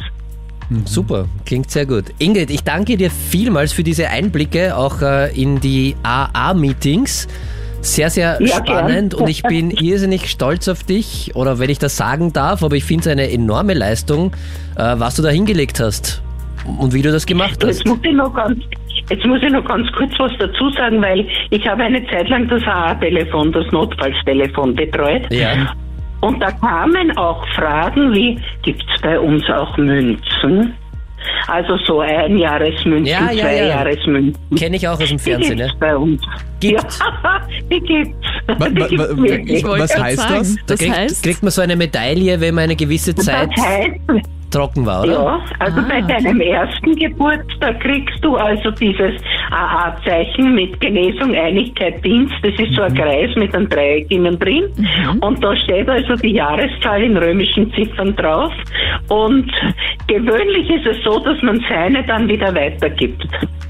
Super, 0.85 1.27
klingt 1.47 1.71
sehr 1.71 1.87
gut. 1.87 2.05
Ingrid, 2.19 2.51
ich 2.51 2.63
danke 2.63 2.97
dir 2.97 3.11
vielmals 3.11 3.73
für 3.73 3.83
diese 3.83 4.09
Einblicke 4.09 4.77
auch 4.77 5.01
äh, 5.01 5.31
in 5.41 5.61
die 5.61 5.97
AA-Meetings. 6.03 7.29
Sehr, 7.81 8.11
sehr 8.11 8.39
Ja, 8.41 8.57
spannend 8.57 9.13
gern. 9.13 9.23
und 9.23 9.29
ich 9.31 9.43
bin 9.43 9.71
irrsinnig 9.81 10.29
stolz 10.31 10.69
auf 10.69 10.83
dich, 10.83 11.33
oder 11.35 11.59
wenn 11.59 11.71
ich 11.71 11.79
das 11.79 11.97
sagen 11.97 12.33
darf, 12.33 12.63
aber 12.63 12.77
ich 12.77 12.85
finde 12.85 13.03
es 13.03 13.07
eine 13.09 13.31
enorme 13.31 13.75
Leistung, 13.75 14.33
äh, 14.77 14.95
was 14.97 15.15
du 15.17 15.23
da 15.23 15.29
hingelegt 15.29 15.81
hast 15.81 16.23
und 16.79 16.93
wie 16.93 17.03
du 17.03 17.13
das 17.13 17.25
gemacht 17.27 17.63
hast. 17.65 17.79
Jetzt 17.79 17.87
muss 17.87 17.99
ich 18.03 18.13
noch 18.13 18.35
ganz, 18.35 18.59
jetzt 19.09 19.25
muss 19.25 19.41
ich 19.43 19.51
noch 19.51 19.65
ganz 19.65 19.87
kurz 19.93 20.13
was 20.19 20.33
dazu 20.39 20.71
sagen, 20.71 21.01
weil 21.01 21.27
ich 21.51 21.67
habe 21.67 21.85
eine 21.85 22.05
Zeit 22.09 22.29
lang 22.29 22.49
das 22.49 22.63
AA-Telefon, 22.65 23.53
das 23.53 23.71
Notfallstelefon 23.73 24.75
betreut. 24.75 25.23
Ja, 25.33 25.53
Und 26.21 26.41
da 26.41 26.51
kamen 26.51 27.17
auch 27.17 27.47
Fragen 27.55 28.13
wie, 28.13 28.39
gibt 28.63 28.83
es 28.95 29.01
bei 29.03 29.19
uns 29.19 29.45
auch 29.51 29.77
Münzen? 29.79 30.75
Also 31.47 31.77
so 31.85 32.01
Einjahresmünzen, 32.01 33.07
Ja, 33.07 33.31
ja, 33.31 33.33
ja. 33.33 33.43
Zweijahresmünzen. 33.43 34.37
Kenne 34.57 34.77
ich 34.77 34.87
auch 34.89 35.01
aus 35.01 35.09
dem 35.09 35.19
Die 35.19 35.23
Fernsehen. 35.23 35.57
gibt's 35.59 35.73
Ja. 35.73 35.79
bei 35.81 35.97
uns. 35.97 36.23
Gibt's? 36.61 36.99
Ja, 36.99 37.41
die 37.71 37.81
gibt's. 37.81 38.17
Wa- 38.47 38.59
wa- 38.61 38.69
Die 38.69 39.45
gibt's 39.45 39.65
Was 39.65 39.91
grad 39.93 40.03
heißt 40.05 40.19
sagen, 40.19 40.35
das? 40.39 40.55
Da 40.57 40.63
Das 40.67 40.79
kriegt, 40.81 40.97
heißt, 40.97 41.23
kriegt 41.23 41.43
man 41.43 41.51
so 41.51 41.63
eine 41.63 41.77
Medaille, 41.77 42.41
wenn 42.41 42.55
man 42.55 42.65
eine 42.65 42.77
gewisse 42.77 43.15
Das 43.15 43.25
Zeit 43.27 43.51
heißt, 43.57 43.91
trocken 44.51 44.87
war, 44.87 45.03
oder? 45.05 45.13
Ja, 45.13 45.41
also 45.59 45.81
Ah, 45.81 45.85
bei 45.89 46.03
okay. 46.03 46.23
deinem 46.25 46.41
ersten 46.41 46.95
Geburtstag 46.97 47.81
kriegst 47.81 48.23
du 48.25 48.37
also 48.37 48.71
dieses 48.73 49.21
AA-Zeichen 49.51 50.55
mit 50.55 50.81
Genesung, 50.81 51.35
Einigkeit, 51.35 52.05
Dienst. 52.05 52.35
Das 52.43 52.53
ist 52.59 52.75
so 52.75 52.83
ein 52.83 52.95
Kreis 52.95 53.31
mit 53.37 53.55
einem 53.55 53.69
Dreieck 53.69 54.11
innen 54.11 54.39
drin. 54.39 54.65
Und 55.21 55.43
da 55.43 55.55
steht 55.57 55.89
also 55.89 56.15
die 56.17 56.33
Jahreszahl 56.33 57.03
in 57.03 57.17
römischen 57.17 57.73
Ziffern 57.75 58.15
drauf. 58.17 58.53
Und 59.09 59.51
gewöhnlich 60.07 60.69
ist 60.71 60.87
es 60.87 60.97
so, 61.05 61.19
dass 61.21 61.41
man 61.43 61.63
seine 61.69 62.03
dann 62.05 62.29
wieder 62.29 62.55
weitergibt. 62.55 63.27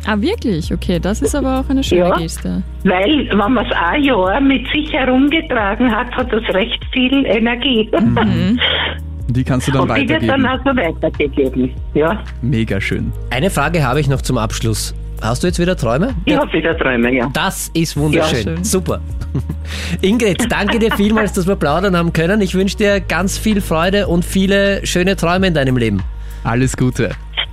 ah 0.06 0.20
wirklich? 0.20 0.72
Okay, 0.72 0.98
das 1.00 1.22
ist 1.22 1.34
aber 1.34 1.60
auch 1.60 1.68
eine 1.70 1.82
schöne 1.82 2.08
Ja. 2.08 2.16
Geste. 2.16 2.62
Weil, 2.84 3.28
wenn 3.30 3.52
man 3.52 3.66
es 3.66 3.72
ein 3.72 4.02
Jahr 4.04 4.40
mit 4.40 4.66
sich 4.68 4.92
herumgetragen 4.92 5.94
hat, 5.94 6.10
hat 6.16 6.32
das 6.32 6.42
recht 6.54 6.82
viel 6.92 7.24
Energie. 7.26 7.90
Die 9.28 9.44
kannst 9.44 9.68
du 9.68 9.72
dann 9.72 9.82
Und 9.82 9.94
die 9.96 10.08
wird 10.08 10.22
dann 10.28 10.42
weitergeben. 10.42 10.82
also 10.82 11.02
weitergegeben. 11.02 11.74
Ja, 11.94 12.22
Mega 12.42 12.80
schön. 12.80 13.12
Eine 13.30 13.50
Frage 13.50 13.86
habe 13.86 14.00
ich 14.00 14.08
noch 14.08 14.22
zum 14.22 14.38
Abschluss. 14.38 14.94
Hast 15.20 15.42
du 15.42 15.48
jetzt 15.48 15.58
wieder 15.58 15.76
Träume? 15.76 16.14
ich 16.26 16.36
habe 16.36 16.52
wieder 16.52 16.78
Träume, 16.78 17.12
ja. 17.12 17.28
Das 17.32 17.70
ist 17.74 17.96
wunderschön. 17.96 18.38
Ja, 18.38 18.42
schön. 18.54 18.64
Super. 18.64 19.00
Ingrid, 20.00 20.46
danke 20.50 20.78
dir 20.78 20.92
vielmals, 20.92 21.32
dass 21.32 21.46
wir 21.46 21.56
plaudern 21.56 21.96
haben 21.96 22.12
können. 22.12 22.40
Ich 22.40 22.54
wünsche 22.54 22.76
dir 22.76 23.00
ganz 23.00 23.36
viel 23.36 23.60
Freude 23.60 24.06
und 24.06 24.24
viele 24.24 24.86
schöne 24.86 25.16
Träume 25.16 25.48
in 25.48 25.54
deinem 25.54 25.76
Leben. 25.76 26.02
Alles 26.44 26.76
Gute. 26.76 27.10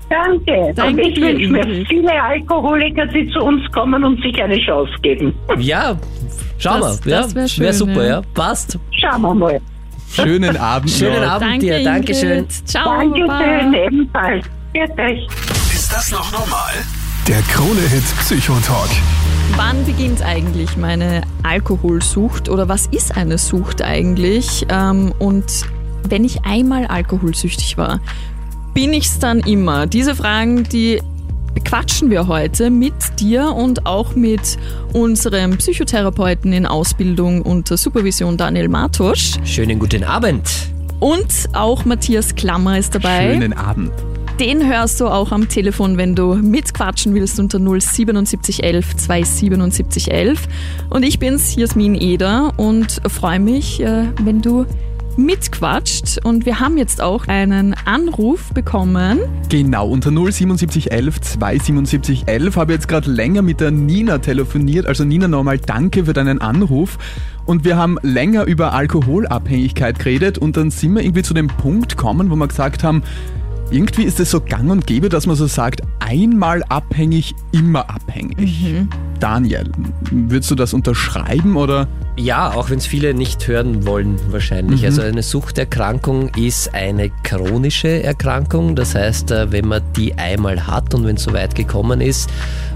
Danke. 0.10 0.72
Danke 0.76 1.02
und 1.02 1.10
ich 1.10 1.20
wünsche 1.20 1.50
mir 1.52 1.86
viele 1.88 2.22
Alkoholiker, 2.24 3.08
die 3.08 3.28
zu 3.32 3.40
uns 3.40 3.70
kommen 3.72 4.04
und 4.04 4.22
sich 4.22 4.42
eine 4.42 4.58
Chance 4.60 4.94
geben. 5.02 5.34
Ja, 5.58 5.98
schau 6.60 6.80
Das- 6.80 7.04
mal. 7.04 7.12
Ja, 7.12 7.22
das 7.24 7.36
wär 7.36 7.48
schön, 7.48 7.74
super, 7.74 8.04
ja. 8.04 8.10
ja. 8.10 8.22
Passt. 8.36 8.78
Schauen 8.92 9.22
wir 9.24 9.34
mal. 9.34 9.60
Schönen 10.16 10.58
Abend 10.58 10.90
Schönen 10.90 11.22
noch. 11.22 11.30
Abend 11.32 11.50
Danke, 11.52 11.66
dir. 11.66 11.84
Dankeschön. 11.84 12.48
Ciao, 12.66 12.98
Dankeschön, 12.98 13.28
Baba. 13.28 13.78
ebenfalls. 13.86 14.46
Ist 15.74 15.92
das 15.94 16.12
noch 16.12 16.32
normal? 16.32 16.74
Der 17.28 17.42
Krone-Hit 17.44 18.04
Psychotalk. 18.20 18.90
Wann 19.56 19.86
beginnt 19.86 20.22
eigentlich 20.22 20.76
meine 20.78 21.22
Alkoholsucht 21.44 22.50
oder 22.50 22.68
was 22.68 22.88
ist 22.88 23.16
eine 23.16 23.38
Sucht 23.38 23.82
eigentlich? 23.82 24.66
Ähm, 24.70 25.14
und 25.20 25.46
wenn 26.08 26.24
ich 26.24 26.46
einmal 26.46 26.86
alkoholsüchtig 26.88 27.78
war, 27.78 28.00
bin 28.74 28.94
ich's 28.94 29.20
dann 29.20 29.40
immer? 29.40 29.88
Diese 29.88 30.16
Fragen, 30.16 30.64
die 30.66 31.02
bequatschen 31.56 32.12
wir 32.12 32.28
heute 32.28 32.70
mit 32.70 32.94
dir 33.20 33.48
und 33.48 33.88
auch 33.88 34.14
mit 34.16 34.58
unserem 34.94 35.58
Psychotherapeuten 35.58 36.54
in 36.54 36.68
Ausbildung 36.68 37.42
unter 37.42 37.78
Supervision 37.78 38.38
Daniel 38.38 38.70
Matosch. 38.70 39.38
Schönen 39.44 39.80
guten 39.80 40.04
Abend. 40.04 40.48
Und 41.00 41.50
auch 41.54 41.86
Matthias 41.86 42.36
Klammer 42.36 42.78
ist 42.78 42.94
dabei. 42.94 43.34
Schönen 43.34 43.54
Abend. 43.54 43.92
Den 44.40 44.68
hörst 44.68 45.00
du 45.00 45.08
auch 45.08 45.32
am 45.32 45.48
Telefon, 45.48 45.98
wenn 45.98 46.14
du 46.14 46.36
mitquatschen 46.36 47.14
willst 47.14 47.40
unter 47.40 47.58
07711 47.58 48.98
27711. 48.98 50.40
Und 50.90 51.04
ich 51.04 51.20
bin's, 51.20 51.56
Jasmin 51.56 51.96
Eder, 51.96 52.54
und 52.58 53.02
freue 53.08 53.40
mich, 53.40 53.80
äh, 53.80 54.08
wenn 54.22 54.42
du 54.42 54.66
mitquatscht. 55.18 56.20
Und 56.24 56.46
wir 56.46 56.60
haben 56.60 56.78
jetzt 56.78 57.02
auch 57.02 57.28
einen 57.28 57.74
Anruf 57.86 58.52
bekommen. 58.54 59.20
Genau, 59.50 59.88
unter 59.88 60.10
07711 60.12 61.20
27711 61.22 62.56
habe 62.56 62.74
ich 62.74 62.78
jetzt 62.78 62.88
gerade 62.88 63.12
länger 63.12 63.42
mit 63.42 63.60
der 63.60 63.72
Nina 63.72 64.18
telefoniert. 64.18 64.86
Also 64.86 65.04
Nina, 65.04 65.28
nochmal 65.28 65.60
danke 65.60 66.06
für 66.06 66.14
deinen 66.14 66.42
Anruf. 66.42 66.98
Und 67.46 67.64
wir 67.64 67.78
haben 67.78 67.98
länger 68.02 68.46
über 68.46 68.74
Alkoholabhängigkeit 68.74 70.00
geredet 70.00 70.38
und 70.38 70.58
dann 70.58 70.72
sind 70.72 70.96
wir 70.96 71.04
irgendwie 71.04 71.22
zu 71.22 71.36
dem 71.36 71.48
Punkt 71.48 71.96
gekommen, 71.96 72.32
wo 72.32 72.36
wir 72.36 72.48
gesagt 72.48 72.84
haben, 72.84 73.04
irgendwie 73.72 74.04
ist 74.04 74.20
es 74.20 74.32
so 74.32 74.42
gang 74.42 74.70
und 74.70 74.86
gäbe, 74.86 75.10
dass 75.10 75.26
man 75.26 75.36
so 75.36 75.48
sagt, 75.48 75.82
einmal 76.00 76.64
abhängig, 76.70 77.34
immer 77.52 77.90
abhängig. 77.90 78.88
Daniel, 79.20 79.72
würdest 80.12 80.52
du 80.52 80.56
das 80.56 80.74
unterschreiben 80.74 81.56
oder? 81.56 81.88
Ja, 82.18 82.52
auch 82.52 82.70
wenn 82.70 82.78
es 82.78 82.86
viele 82.86 83.14
nicht 83.14 83.48
hören 83.48 83.86
wollen 83.86 84.18
wahrscheinlich. 84.30 84.86
Also 84.86 85.02
eine 85.02 85.24
Suchterkrankung 85.24 86.30
ist 86.36 86.74
eine 86.74 87.10
chronische 87.24 88.04
Erkrankung. 88.04 88.76
Das 88.76 88.96
heißt, 88.96 89.32
äh, 89.32 89.52
wenn 89.52 89.68
man 89.68 89.82
die 89.96 90.14
einmal 90.14 90.66
hat 90.66 90.94
und 90.94 91.06
wenn 91.06 91.18
es 91.18 91.24
so 91.24 91.34
weit 91.34 91.56
gekommen 91.56 92.00
ist, 92.02 92.30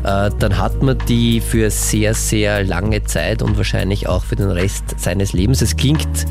äh, 0.04 0.30
dann 0.40 0.58
hat 0.58 0.82
man 0.82 0.98
die 1.08 1.40
für 1.40 1.70
sehr, 1.70 2.14
sehr 2.14 2.64
lange 2.66 3.04
Zeit 3.04 3.42
und 3.42 3.58
wahrscheinlich 3.58 4.08
auch 4.08 4.24
für 4.24 4.36
den 4.36 4.52
Rest 4.52 4.84
seines 4.98 5.34
Lebens. 5.34 5.62
Es 5.62 5.78
klingt 5.78 6.26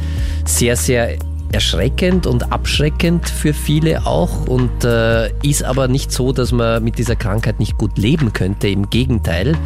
sehr, 0.45 0.77
sehr 0.77 1.17
erschreckend 1.53 2.27
und 2.27 2.53
abschreckend 2.53 3.29
für 3.29 3.55
viele 3.55 4.07
auch 4.07 4.47
und 4.47 4.85
äh, 4.85 5.31
ist 5.43 5.65
aber 5.65 5.89
nicht 5.89 6.13
so, 6.13 6.33
dass 6.33 6.53
man 6.53 6.83
mit 6.85 6.99
dieser 6.99 7.17
Krankheit 7.17 7.59
nicht 7.59 7.79
gut 7.79 7.97
leben 7.97 8.33
könnte. 8.33 8.69
Im 8.69 8.91
Gegenteil, 8.91 9.57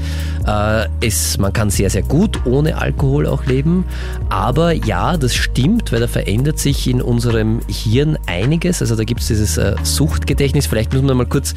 äh, 0.47 0.87
es, 1.01 1.39
man 1.39 1.53
kann 1.53 1.71
sehr, 1.71 1.91
sehr 1.91 2.03
gut 2.03 2.47
ohne 2.47 2.79
Alkohol 2.79 3.27
auch 3.27 3.47
leben. 3.47 3.85
Aber 4.29 4.73
ja, 4.73 5.17
das 5.17 5.35
stimmt, 5.35 5.93
weil 5.93 6.01
da 6.01 6.09
verändert 6.09 6.59
sich 6.59 6.89
in 6.89 7.03
unserem 7.03 7.61
Hirn 7.69 8.19
einiges. 8.27 8.81
Also 8.81 8.95
da 8.97 9.05
gibt 9.05 9.21
es 9.21 9.29
dieses 9.29 9.59
äh, 9.59 9.75
Suchtgedächtnis. 9.83 10.67
Vielleicht 10.67 10.93
muss 10.93 11.03
man 11.03 11.17
mal 11.17 11.27
kurz 11.27 11.55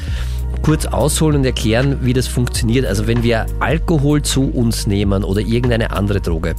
kurz 0.62 0.86
ausholen 0.86 1.36
und 1.36 1.44
erklären, 1.44 1.98
wie 2.02 2.12
das 2.12 2.26
funktioniert. 2.26 2.86
Also 2.86 3.06
wenn 3.06 3.22
wir 3.22 3.46
Alkohol 3.60 4.22
zu 4.22 4.50
uns 4.50 4.86
nehmen 4.86 5.22
oder 5.22 5.40
irgendeine 5.40 5.92
andere 5.92 6.20
Droge, 6.20 6.54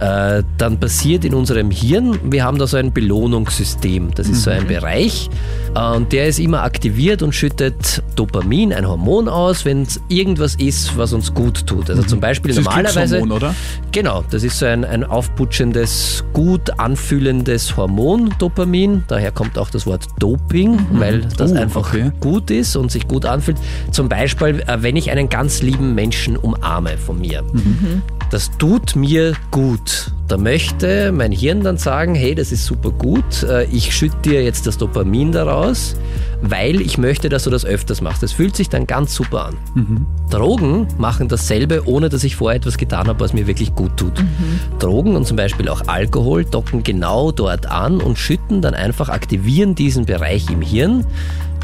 äh, 0.00 0.42
dann 0.58 0.80
passiert 0.80 1.24
in 1.24 1.34
unserem 1.34 1.70
Hirn, 1.70 2.18
wir 2.24 2.44
haben 2.44 2.58
da 2.58 2.66
so 2.66 2.76
ein 2.76 2.92
Belohnungssystem. 2.92 4.10
Das 4.14 4.28
ist 4.28 4.42
so 4.42 4.50
ein 4.50 4.66
Bereich 4.66 5.30
äh, 5.74 5.94
und 5.96 6.12
der 6.12 6.28
ist 6.28 6.38
immer 6.38 6.62
aktiviert 6.62 7.22
und 7.22 7.34
schüttet 7.34 8.02
Dopamin, 8.16 8.72
ein 8.72 8.86
Hormon 8.88 9.28
aus, 9.28 9.64
wenn 9.64 9.82
es 9.82 10.00
irgendwas 10.08 10.54
ist, 10.56 10.96
was 10.98 11.12
uns 11.12 11.32
gut 11.34 11.66
tut. 11.66 11.90
Also 11.90 12.02
zum 12.02 12.20
Beispiel 12.20 12.50
Das 12.50 12.58
ist 12.58 12.64
normalerweise. 12.64 13.16
Glückshormon, 13.18 13.32
oder? 13.36 13.54
Genau, 13.92 14.24
das 14.30 14.42
ist 14.42 14.58
so 14.58 14.66
ein, 14.66 14.84
ein 14.84 15.04
aufputschendes, 15.04 16.24
gut 16.32 16.78
anfühlendes 16.78 17.76
Hormon, 17.76 18.34
Dopamin. 18.38 19.04
Daher 19.08 19.30
kommt 19.32 19.58
auch 19.58 19.70
das 19.70 19.86
Wort 19.86 20.06
Doping, 20.18 20.78
weil 20.92 21.22
das 21.36 21.52
Oh, 21.52 21.56
einfach 21.56 21.88
okay. 21.88 22.10
gut 22.20 22.50
ist 22.50 22.74
und 22.76 22.90
sich 22.90 23.06
gut 23.06 23.24
anfühlt. 23.26 23.58
Zum 23.90 24.08
Beispiel, 24.08 24.60
äh, 24.66 24.78
wenn 24.82 24.96
ich 24.96 25.10
einen 25.10 25.28
ganz 25.28 25.62
lieben 25.62 25.94
Menschen 25.94 26.36
umarme 26.36 26.96
von 26.98 27.20
mir. 27.20 27.44
Das 28.34 28.50
tut 28.58 28.96
mir 28.96 29.34
gut. 29.52 30.10
Da 30.26 30.36
möchte 30.36 31.12
mein 31.12 31.30
Hirn 31.30 31.62
dann 31.62 31.78
sagen, 31.78 32.16
hey, 32.16 32.34
das 32.34 32.50
ist 32.50 32.66
super 32.66 32.90
gut, 32.90 33.44
äh, 33.44 33.62
ich 33.66 33.94
schütte 33.94 34.16
dir 34.24 34.42
jetzt 34.42 34.66
das 34.66 34.76
Dopamin 34.76 35.30
daraus, 35.30 35.94
weil 36.42 36.80
ich 36.80 36.98
möchte, 36.98 37.28
dass 37.28 37.44
du 37.44 37.50
das 37.50 37.64
öfters 37.64 38.00
machst. 38.00 38.24
Das 38.24 38.32
fühlt 38.32 38.56
sich 38.56 38.68
dann 38.68 38.88
ganz 38.88 39.14
super 39.14 39.46
an. 39.46 39.56
Drogen 40.30 40.88
machen 40.98 41.28
dasselbe, 41.28 41.86
ohne 41.86 42.08
dass 42.08 42.24
ich 42.24 42.34
vorher 42.34 42.56
etwas 42.56 42.76
getan 42.76 43.06
habe, 43.06 43.20
was 43.20 43.34
mir 43.34 43.46
wirklich 43.46 43.72
gut 43.76 43.96
tut. 43.96 44.24
Drogen 44.80 45.14
und 45.14 45.28
zum 45.28 45.36
Beispiel 45.36 45.68
auch 45.68 45.82
Alkohol 45.86 46.44
docken 46.44 46.82
genau 46.82 47.30
dort 47.30 47.66
an 47.66 48.00
und 48.00 48.18
schütten 48.18 48.62
dann 48.62 48.74
einfach, 48.74 49.10
aktivieren 49.10 49.76
diesen 49.76 50.06
Bereich 50.06 50.50
im 50.50 50.60
Hirn, 50.60 51.06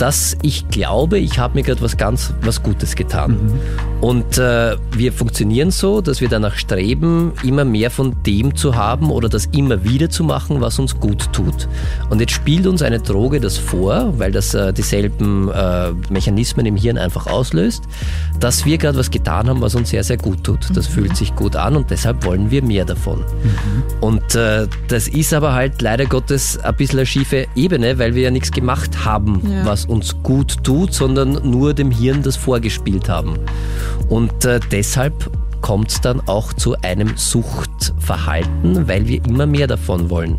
dass 0.01 0.35
ich 0.41 0.67
glaube, 0.71 1.19
ich 1.19 1.39
habe 1.39 1.57
mir 1.57 1.63
gerade 1.63 1.83
was 1.83 1.97
ganz 1.99 2.33
was 2.41 2.63
Gutes 2.63 2.97
getan. 2.97 3.53
Und 4.01 4.39
äh, 4.39 4.77
wir 4.97 5.13
funktionieren 5.13 5.71
so, 5.71 6.01
dass 6.01 6.23
wir 6.23 6.29
danach 6.31 6.55
streben, 6.57 7.33
immer 7.43 7.67
mehr 7.67 7.91
von 7.91 8.17
dem 8.25 8.57
zu 8.57 8.75
haben 8.77 9.11
oder 9.11 9.29
das 9.29 9.45
immer 9.53 9.85
wieder 9.85 10.09
zu 10.09 10.25
machen, 10.25 10.63
was 10.63 10.79
uns 10.79 10.99
gut 10.99 11.31
tut. 11.35 11.69
Und 12.09 12.19
jetzt 12.21 12.33
spielt 12.33 12.67
uns 12.67 12.81
eine 12.81 12.99
Droge 12.99 13.41
das 13.41 13.59
vor, 13.59 14.19
weil 14.19 14.33
das 14.33 14.55
äh, 14.55 14.73
dieselben 14.73 15.51
äh, 15.51 15.91
Mechanismen 16.09 16.65
im 16.65 16.77
Hirn 16.77 16.97
einfach 16.97 17.27
auslöst, 17.27 17.85
dass 18.41 18.65
wir 18.65 18.79
gerade 18.79 18.97
was 18.97 19.11
getan 19.11 19.51
haben, 19.51 19.61
was 19.61 19.75
uns 19.75 19.91
sehr, 19.91 20.03
sehr 20.03 20.17
gut 20.17 20.45
tut. 20.45 20.61
Das 20.75 20.87
fühlt 20.87 21.15
sich 21.15 21.35
gut 21.37 21.57
an 21.57 21.77
und 21.77 21.91
deshalb 21.91 22.25
wollen 22.25 22.51
wir 22.51 22.63
mehr 22.65 22.87
davon. 22.87 23.23
Und 24.01 24.35
äh, 24.35 24.67
das 24.89 25.09
ist 25.09 25.35
aber 25.35 25.53
halt 25.53 25.83
leider 25.83 26.07
Gottes 26.07 26.59
ein 26.59 26.75
bisschen 26.77 27.01
eine 27.01 27.07
schiefe 27.07 27.47
Ebene, 27.55 27.99
weil 27.99 28.15
wir 28.15 28.23
ja 28.23 28.31
nichts 28.31 28.51
gemacht 28.51 29.05
haben, 29.05 29.43
Ja. 29.45 29.67
was 29.67 29.89
uns 29.91 30.22
gut 30.22 30.62
tut, 30.64 30.95
sondern 30.95 31.51
nur 31.51 31.74
dem 31.74 31.91
Hirn 31.91 32.22
das 32.22 32.36
vorgespielt 32.36 33.09
haben. 33.09 33.38
Und 34.09 34.45
äh, 34.45 34.61
deshalb 34.70 35.30
kommt 35.61 35.91
es 35.91 36.01
dann 36.01 36.21
auch 36.27 36.53
zu 36.53 36.77
einem 36.83 37.17
Suchtverhalten, 37.17 38.89
weil 38.89 39.07
wir 39.07 39.25
immer 39.25 39.47
mehr 39.47 39.67
davon 39.67 40.11
wollen. 40.11 40.39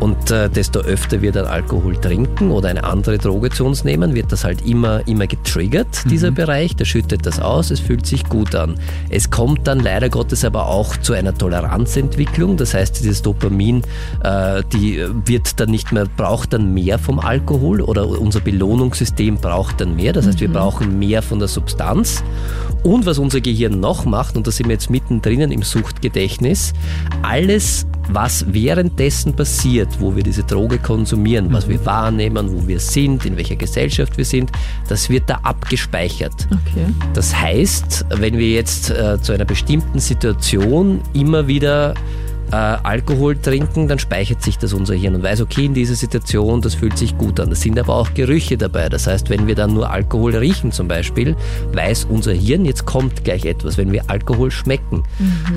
Und 0.00 0.30
äh, 0.30 0.48
desto 0.48 0.80
öfter 0.80 1.22
wir 1.22 1.32
dann 1.32 1.46
Alkohol 1.46 1.96
trinken 1.96 2.50
oder 2.50 2.68
eine 2.68 2.84
andere 2.84 3.18
Droge 3.18 3.50
zu 3.50 3.64
uns 3.64 3.84
nehmen, 3.84 4.14
wird 4.14 4.32
das 4.32 4.44
halt 4.44 4.66
immer, 4.66 5.06
immer 5.06 5.26
getriggert, 5.26 6.04
dieser 6.10 6.30
Bereich. 6.30 6.76
Der 6.76 6.84
schüttet 6.84 7.26
das 7.26 7.40
aus, 7.40 7.70
es 7.70 7.80
fühlt 7.80 8.06
sich 8.06 8.24
gut 8.28 8.54
an. 8.54 8.74
Es 9.08 9.30
kommt 9.30 9.66
dann 9.66 9.80
leider 9.80 10.08
Gottes 10.08 10.44
aber 10.44 10.66
auch 10.66 10.96
zu 10.96 11.12
einer 11.12 11.36
Toleranzentwicklung. 11.36 12.56
Das 12.56 12.74
heißt, 12.74 13.00
dieses 13.00 13.22
Dopamin, 13.22 13.82
äh, 14.22 14.62
die 14.72 15.04
wird 15.24 15.60
dann 15.60 15.70
nicht 15.70 15.92
mehr, 15.92 16.06
braucht 16.16 16.52
dann 16.52 16.74
mehr 16.74 16.98
vom 16.98 17.18
Alkohol 17.18 17.80
oder 17.80 18.08
unser 18.08 18.40
Belohnungssystem 18.40 19.36
braucht 19.36 19.80
dann 19.80 19.96
mehr. 19.96 20.12
Das 20.12 20.26
heißt, 20.26 20.40
wir 20.40 20.50
brauchen 20.52 20.98
mehr 20.98 21.22
von 21.22 21.38
der 21.38 21.48
Substanz. 21.48 22.22
Und 22.82 23.04
was 23.04 23.18
unser 23.18 23.42
Gehirn 23.42 23.78
noch 23.78 24.06
macht, 24.06 24.36
und 24.36 24.46
da 24.50 24.56
sind 24.56 24.66
wir 24.66 24.72
jetzt 24.74 24.90
mittendrin 24.90 25.52
im 25.52 25.62
Suchtgedächtnis, 25.62 26.72
alles, 27.22 27.86
was 28.08 28.52
währenddessen 28.52 29.34
passiert, 29.34 30.00
wo 30.00 30.16
wir 30.16 30.24
diese 30.24 30.42
Droge 30.42 30.78
konsumieren, 30.78 31.52
was 31.52 31.68
wir 31.68 31.86
wahrnehmen, 31.86 32.50
wo 32.50 32.66
wir 32.66 32.80
sind, 32.80 33.24
in 33.24 33.36
welcher 33.36 33.54
Gesellschaft 33.54 34.18
wir 34.18 34.24
sind, 34.24 34.50
das 34.88 35.08
wird 35.08 35.30
da 35.30 35.36
abgespeichert. 35.44 36.48
Okay. 36.50 36.86
Das 37.14 37.32
heißt, 37.32 38.06
wenn 38.10 38.38
wir 38.38 38.50
jetzt 38.50 38.90
äh, 38.90 39.22
zu 39.22 39.32
einer 39.32 39.44
bestimmten 39.44 40.00
Situation 40.00 41.00
immer 41.12 41.46
wieder 41.46 41.94
äh, 42.52 42.56
Alkohol 42.56 43.36
trinken, 43.36 43.88
dann 43.88 43.98
speichert 43.98 44.42
sich 44.42 44.58
das 44.58 44.72
unser 44.72 44.94
Hirn 44.94 45.14
und 45.14 45.22
weiß, 45.22 45.40
okay, 45.40 45.66
in 45.66 45.74
dieser 45.74 45.94
Situation, 45.94 46.60
das 46.60 46.74
fühlt 46.74 46.98
sich 46.98 47.16
gut 47.16 47.38
an. 47.40 47.52
Es 47.52 47.60
sind 47.60 47.78
aber 47.78 47.94
auch 47.94 48.12
Gerüche 48.14 48.56
dabei. 48.56 48.88
Das 48.88 49.06
heißt, 49.06 49.30
wenn 49.30 49.46
wir 49.46 49.54
dann 49.54 49.74
nur 49.74 49.90
Alkohol 49.90 50.34
riechen 50.36 50.72
zum 50.72 50.88
Beispiel, 50.88 51.36
weiß 51.72 52.06
unser 52.06 52.32
Hirn, 52.32 52.64
jetzt 52.64 52.86
kommt 52.86 53.24
gleich 53.24 53.44
etwas, 53.44 53.78
wenn 53.78 53.92
wir 53.92 54.04
Alkohol 54.08 54.50
schmecken. 54.50 55.04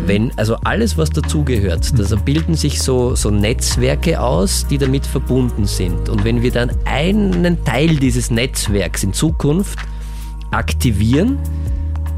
Wenn, 0.05 0.31
also 0.37 0.55
alles, 0.63 0.97
was 0.97 1.09
dazugehört, 1.09 1.93
da 1.97 2.15
bilden 2.15 2.55
sich 2.55 2.81
so, 2.81 3.15
so 3.15 3.31
Netzwerke 3.31 4.21
aus, 4.21 4.67
die 4.69 4.77
damit 4.77 5.05
verbunden 5.05 5.65
sind. 5.65 6.09
Und 6.09 6.23
wenn 6.23 6.41
wir 6.41 6.51
dann 6.51 6.71
einen 6.85 7.63
Teil 7.63 7.95
dieses 7.95 8.31
Netzwerks 8.31 9.03
in 9.03 9.13
Zukunft 9.13 9.79
aktivieren, 10.51 11.39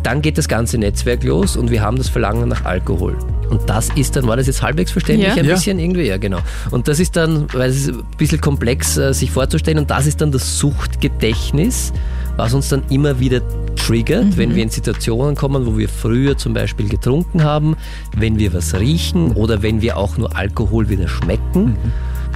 dann 0.03 0.21
geht 0.21 0.37
das 0.37 0.47
ganze 0.47 0.77
Netzwerk 0.77 1.23
los 1.23 1.57
und 1.57 1.71
wir 1.71 1.81
haben 1.81 1.97
das 1.97 2.09
Verlangen 2.09 2.47
nach 2.49 2.65
Alkohol. 2.65 3.17
Und 3.49 3.69
das 3.69 3.89
ist 3.95 4.15
dann, 4.15 4.27
war 4.27 4.37
das 4.37 4.47
jetzt 4.47 4.61
halbwegs 4.61 4.91
verständlich 4.91 5.27
Ja. 5.29 5.35
ein 5.41 5.45
Ja. 5.45 5.53
bisschen 5.55 5.79
irgendwie? 5.79 6.03
Ja, 6.07 6.17
genau. 6.17 6.39
Und 6.71 6.87
das 6.87 6.99
ist 6.99 7.15
dann, 7.15 7.47
weil 7.53 7.69
es 7.69 7.77
ist 7.77 7.89
ein 7.89 8.03
bisschen 8.17 8.41
komplex 8.41 8.97
äh, 8.97 9.13
sich 9.13 9.31
vorzustellen, 9.31 9.79
und 9.79 9.89
das 9.91 10.05
ist 10.07 10.21
dann 10.21 10.31
das 10.31 10.57
Suchtgedächtnis, 10.59 11.93
was 12.37 12.53
uns 12.53 12.69
dann 12.69 12.83
immer 12.89 13.19
wieder 13.19 13.41
triggert, 13.75 14.37
wenn 14.37 14.55
wir 14.55 14.63
in 14.63 14.69
Situationen 14.69 15.35
kommen, 15.35 15.65
wo 15.65 15.77
wir 15.77 15.87
früher 15.87 16.37
zum 16.37 16.53
Beispiel 16.53 16.89
getrunken 16.89 17.43
haben, 17.43 17.75
wenn 18.17 18.39
wir 18.39 18.53
was 18.53 18.73
riechen 18.73 19.31
oder 19.33 19.61
wenn 19.61 19.81
wir 19.81 19.97
auch 19.97 20.17
nur 20.17 20.35
Alkohol 20.35 20.89
wieder 20.89 21.07
schmecken 21.07 21.75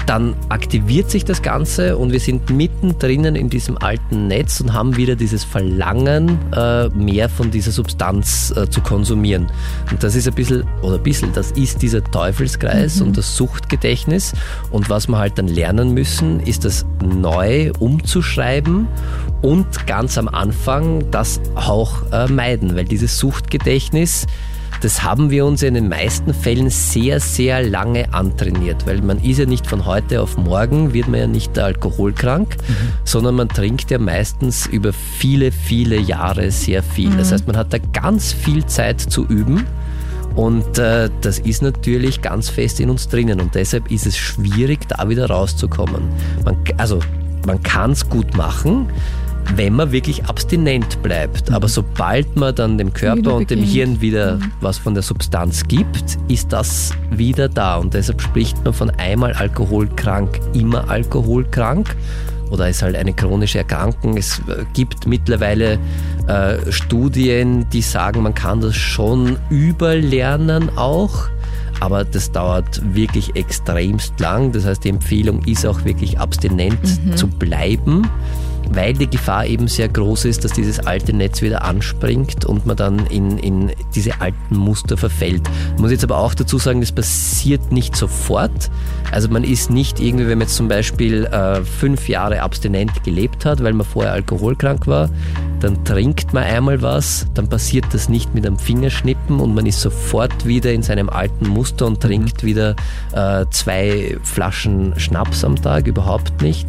dann 0.10 0.36
aktiviert 0.50 1.12
sich 1.12 1.24
das 1.24 1.44
Ganze 1.44 1.96
und 1.96 2.12
wir 2.12 2.20
sind 2.20 2.50
mittendrin 2.50 3.26
in 3.26 3.48
diesem 3.48 3.78
alten 3.78 4.28
Netz 4.28 4.60
und 4.60 4.74
haben 4.74 4.98
wieder 4.98 5.16
dieses 5.16 5.44
Verlangen, 5.44 6.40
äh, 6.52 6.90
mehr 6.90 7.30
von 7.30 7.52
dieser 7.52 7.70
Substanz 7.70 8.52
äh, 8.58 8.68
zu 8.68 8.82
konsumieren. 8.82 9.52
Und 9.92 10.02
das 10.02 10.16
ist 10.16 10.28
ein 10.28 10.34
bisschen, 10.34 10.64
oder 10.82 10.96
ein 10.96 11.04
bisschen, 11.04 11.32
das 11.34 11.52
ist 11.52 11.84
dieser 11.84 12.04
Teufelskreis 12.04 13.02
und 13.02 13.18
das 13.20 13.36
Suchtgedächtnis. 13.36 14.34
Und 14.72 14.90
was 14.90 15.08
wir 15.08 15.20
halt 15.20 15.38
dann 15.38 15.48
lernen 15.48 15.94
müssen, 15.94 16.40
ist 16.40 16.66
das 16.66 16.88
neu 17.04 17.72
umzuschreiben 17.78 18.88
und 19.44 19.86
ganz 19.86 20.18
am 20.18 20.28
Anfang 20.28 21.12
das 21.12 21.40
auch 21.54 22.12
äh, 22.12 22.26
meiden, 22.28 22.76
weil 22.76 22.86
dieses 22.86 23.20
Suchtgedächtnis, 23.20 24.26
das 24.82 25.04
haben 25.04 25.30
wir 25.30 25.46
uns 25.46 25.62
in 25.64 25.74
den 25.74 25.90
meisten 25.90 26.34
Fällen 26.34 26.70
sehr, 26.70 27.20
sehr 27.20 27.62
lange 27.64 28.14
antrainiert, 28.14 28.88
weil 28.88 29.02
man 29.02 29.22
ist 29.22 29.40
ja 29.40 29.46
nicht 29.46 29.68
von 29.68 29.86
heute 29.86 30.22
auf 30.22 30.38
morgen, 30.38 30.94
wird 30.94 31.08
man 31.08 31.20
ja 31.20 31.28
nicht 31.28 31.58
alkoholkrank, 31.60 32.56
sondern 33.04 33.36
man 33.36 33.50
trinkt 33.50 33.92
ja 33.92 34.00
meistens 34.00 34.68
über 34.68 34.94
viele, 34.94 35.52
viele 35.52 36.00
Jahre 36.00 36.52
sehr 36.52 36.82
viel. 36.82 37.16
Das 37.18 37.32
heißt, 37.32 37.48
man 37.48 37.58
hat 37.58 37.74
da 37.74 37.78
ganz 37.78 38.32
viel 38.32 38.66
Zeit 38.66 39.02
zu 39.02 39.26
üben. 39.26 39.66
Und 40.36 40.78
äh, 40.78 41.10
das 41.22 41.40
ist 41.40 41.62
natürlich 41.62 42.22
ganz 42.22 42.50
fest 42.50 42.80
in 42.80 42.90
uns 42.90 43.10
drinnen 43.10 43.42
und 43.42 43.56
deshalb 43.56 43.92
ist 43.92 44.06
es 44.06 44.16
schwierig, 44.16 44.88
da 44.88 45.10
wieder 45.10 45.28
rauszukommen. 45.30 46.04
Man, 46.46 46.56
also 46.78 47.00
man 47.46 47.62
kann 47.64 47.92
es 47.92 48.08
gut 48.08 48.38
machen, 48.38 48.90
wenn 49.56 49.74
man 49.74 49.92
wirklich 49.92 50.26
abstinent 50.26 51.02
bleibt. 51.02 51.52
Aber 51.52 51.68
sobald 51.68 52.36
man 52.36 52.56
dann 52.56 52.78
dem 52.78 52.94
Körper 52.94 53.36
und 53.36 53.50
dem. 53.50 53.60
Hirn 53.60 54.02
wieder 54.02 54.40
was 54.62 54.78
von 54.78 54.94
der 54.94 55.04
Substanz 55.04 55.68
gibt, 55.68 56.18
ist 56.28 56.52
das 56.52 56.92
wieder 57.12 57.48
da. 57.50 57.76
Und 57.76 57.94
deshalb 57.94 58.22
spricht 58.22 58.64
man 58.64 58.74
von 58.74 58.90
einmal 58.92 59.34
alkoholkrank, 59.34 60.40
immer 60.54 60.90
alkoholkrank. 60.90 61.96
Oder 62.50 62.70
ist 62.70 62.82
halt 62.82 62.96
eine 62.96 63.14
chronische 63.14 63.60
Erkrankung. 63.60 64.18
Es 64.18 64.40
äh, 64.40 64.64
gibt 64.74 65.06
mittlerweile 65.06 65.78
äh, 66.28 66.72
Studien, 66.72 67.70
die 67.70 67.84
sagen, 67.84 68.24
man 68.24 68.34
kann 68.34 68.62
das 68.62 68.76
schon 68.76 69.38
überlernen 69.50 70.76
auch. 70.76 71.28
Aber 71.80 72.04
das 72.04 72.32
dauert 72.32 72.82
wirklich 72.96 73.36
extremst 73.36 74.20
lang. 74.20 74.52
Das 74.52 74.66
heißt, 74.66 74.84
die 74.84 74.90
Empfehlung 74.90 75.44
ist 75.44 75.66
auch 75.66 75.86
wirklich 75.86 76.20
abstinent 76.20 76.80
zu 77.16 77.28
bleiben 77.28 78.08
weil 78.72 78.94
die 78.94 79.10
Gefahr 79.10 79.46
eben 79.46 79.68
sehr 79.68 79.90
groß 79.90 80.26
ist, 80.26 80.44
dass 80.46 80.54
dieses 80.54 80.80
alte 80.80 81.14
Netz 81.14 81.42
wieder 81.42 81.64
anspringt 81.64 82.46
und 82.46 82.66
man 82.66 82.78
dann 82.78 83.06
in, 83.08 83.38
in 83.40 83.72
diese 83.96 84.22
alten 84.22 84.56
Muster 84.56 84.98
verfällt. 84.98 85.42
Ich 85.76 85.82
muss 85.82 85.92
jetzt 85.92 86.04
aber 86.04 86.18
auch 86.18 86.34
dazu 86.34 86.58
sagen, 86.58 86.82
das 86.82 86.92
passiert 86.92 87.72
nicht 87.72 87.96
sofort. 87.96 88.70
Also 89.12 89.30
man 89.30 89.44
ist 89.44 89.72
nicht 89.72 90.00
irgendwie, 90.00 90.28
wenn 90.28 90.38
man 90.38 90.48
jetzt 90.48 90.56
zum 90.56 90.68
Beispiel 90.68 91.26
äh, 91.26 91.64
fünf 91.64 92.08
Jahre 92.08 92.42
abstinent 92.42 93.04
gelebt 93.04 93.46
hat, 93.46 93.64
weil 93.64 93.74
man 93.74 93.86
vorher 93.86 94.14
alkoholkrank 94.14 94.88
war, 94.88 95.10
dann 95.60 95.84
trinkt 95.84 96.34
man 96.34 96.44
einmal 96.44 96.82
was, 96.82 97.28
dann 97.34 97.50
passiert 97.50 97.86
das 97.92 98.08
nicht 98.08 98.34
mit 98.34 98.46
einem 98.46 98.58
Fingerschnippen 98.58 99.40
und 99.40 99.54
man 99.54 99.66
ist 99.66 99.82
sofort 99.82 100.46
wieder 100.46 100.72
in 100.72 100.84
seinem 100.84 101.10
alten 101.10 101.48
Muster 101.48 101.86
und 101.86 102.02
trinkt 102.02 102.44
wieder 102.44 102.76
äh, 103.14 103.46
zwei 103.50 104.18
Flaschen 104.24 104.98
Schnaps 104.98 105.44
am 105.44 105.62
Tag, 105.62 105.88
überhaupt 105.88 106.42
nicht. 106.42 106.68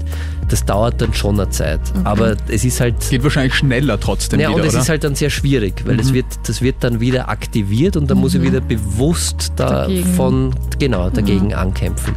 Das 0.50 0.64
dauert 0.64 1.00
dann 1.00 1.14
schon 1.14 1.40
eine 1.40 1.48
Zeit. 1.50 1.80
Aber 2.04 2.36
es 2.48 2.64
ist 2.64 2.80
halt 2.80 2.96
Geht 3.08 3.22
wahrscheinlich 3.22 3.54
schneller 3.54 3.98
trotzdem 3.98 4.40
ja, 4.40 4.48
wieder, 4.48 4.58
und 4.58 4.66
es 4.66 4.74
oder? 4.74 4.82
ist 4.82 4.88
halt 4.88 5.04
dann 5.04 5.14
sehr 5.14 5.30
schwierig, 5.30 5.84
weil 5.86 5.98
es 6.00 6.12
wird, 6.12 6.26
das 6.46 6.60
wird 6.60 6.76
dann 6.80 6.98
wieder 7.00 7.28
aktiviert 7.28 7.96
und 7.96 8.10
dann 8.10 8.18
muss 8.18 8.34
ich 8.34 8.42
wieder 8.42 8.60
bewusst 8.60 9.52
Dagegen. 9.56 10.04
davon, 10.04 10.54
genau, 10.78 11.08
dagegen 11.08 11.54
ankämpfen. 11.54 12.14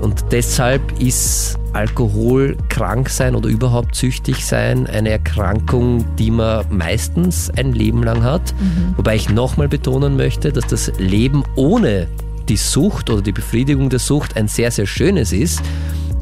Und 0.00 0.24
deshalb 0.30 1.00
ist 1.00 1.58
Alkohol 1.72 2.56
krank 2.68 3.08
sein 3.08 3.34
oder 3.34 3.48
überhaupt 3.48 3.94
süchtig 3.96 4.44
sein 4.44 4.86
eine 4.86 5.10
Erkrankung, 5.10 6.04
die 6.16 6.30
man 6.30 6.64
meistens 6.70 7.50
ein 7.50 7.72
Leben 7.72 8.02
lang 8.02 8.22
hat. 8.22 8.54
Wobei 8.96 9.16
ich 9.16 9.28
nochmal 9.28 9.68
betonen 9.68 10.16
möchte, 10.16 10.52
dass 10.52 10.66
das 10.66 10.92
Leben 10.98 11.42
ohne 11.56 12.06
die 12.48 12.56
Sucht 12.56 13.10
oder 13.10 13.22
die 13.22 13.32
Befriedigung 13.32 13.88
der 13.90 13.98
Sucht 13.98 14.36
ein 14.36 14.48
sehr, 14.48 14.70
sehr 14.70 14.86
schönes 14.86 15.32
ist 15.32 15.62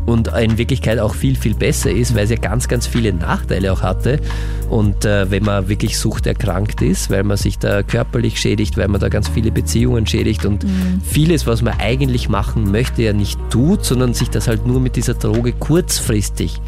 und 0.07 0.29
in 0.29 0.59
Wirklichkeit 0.59 0.99
auch 0.99 1.15
viel, 1.15 1.37
viel 1.37 1.55
besser 1.55 1.91
ist, 1.91 2.15
weil 2.15 2.25
es 2.25 2.31
ja 2.31 2.37
ganz, 2.37 2.69
ganz 2.69 2.87
viele 2.87 3.13
Nachteile 3.13 3.73
auch 3.73 3.83
hatte. 3.83 4.21
Und 4.69 5.05
äh, 5.05 5.31
wenn 5.31 5.45
man 5.45 5.69
wirklich 5.69 5.99
suchterkrankt 5.99 6.81
ist, 6.81 7.11
weil 7.11 7.25
man 7.25 7.37
sich 7.37 7.59
da 7.59 7.83
körperlich 7.83 8.41
schädigt, 8.41 8.77
weil 8.77 8.89
man 8.89 9.01
da 9.01 9.09
ganz 9.09 9.29
viele 9.29 9.51
Beziehungen 9.51 10.07
schädigt 10.07 10.45
und 10.45 10.65
vieles, 11.03 11.47
was 11.47 11.61
man 11.63 11.75
eigentlich 11.79 12.29
machen 12.29 12.71
möchte, 12.71 13.03
ja 13.03 13.13
nicht 13.13 13.39
tut, 13.51 13.85
sondern 13.85 14.15
sich 14.15 14.31
das 14.31 14.47
halt 14.47 14.67
nur 14.67 14.81
mit 14.81 14.95
dieser 14.95 15.15
Droge 15.15 15.53
kurzfristig 15.53 16.61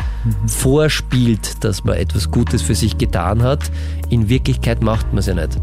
vorspielt, 0.47 1.63
dass 1.65 1.85
man 1.85 1.97
etwas 1.97 2.31
Gutes 2.31 2.61
für 2.63 2.75
sich 2.75 2.99
getan 2.99 3.43
hat. 3.43 3.71
In 4.09 4.29
Wirklichkeit 4.29 4.83
macht 4.83 5.07
man 5.13 5.19
es 5.19 5.27
ja 5.27 5.35
nicht. 5.35 5.59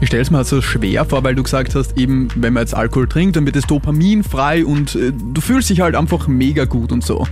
Ich 0.00 0.08
stelle 0.08 0.22
es 0.22 0.30
mir 0.30 0.38
halt 0.38 0.46
so 0.46 0.60
schwer 0.60 1.04
vor, 1.04 1.22
weil 1.24 1.34
du 1.34 1.42
gesagt 1.42 1.74
hast, 1.74 1.96
eben, 1.98 2.28
wenn 2.34 2.52
man 2.52 2.62
jetzt 2.62 2.74
Alkohol 2.74 3.06
trinkt, 3.06 3.36
dann 3.36 3.46
wird 3.46 3.54
das 3.54 3.66
Dopamin 3.66 4.24
frei 4.24 4.64
und 4.64 4.94
äh, 4.96 5.12
du 5.12 5.40
fühlst 5.40 5.70
dich 5.70 5.80
halt 5.80 5.94
einfach 5.94 6.26
mega 6.26 6.64
gut 6.64 6.90
und 6.96 7.04
so. 7.04 7.26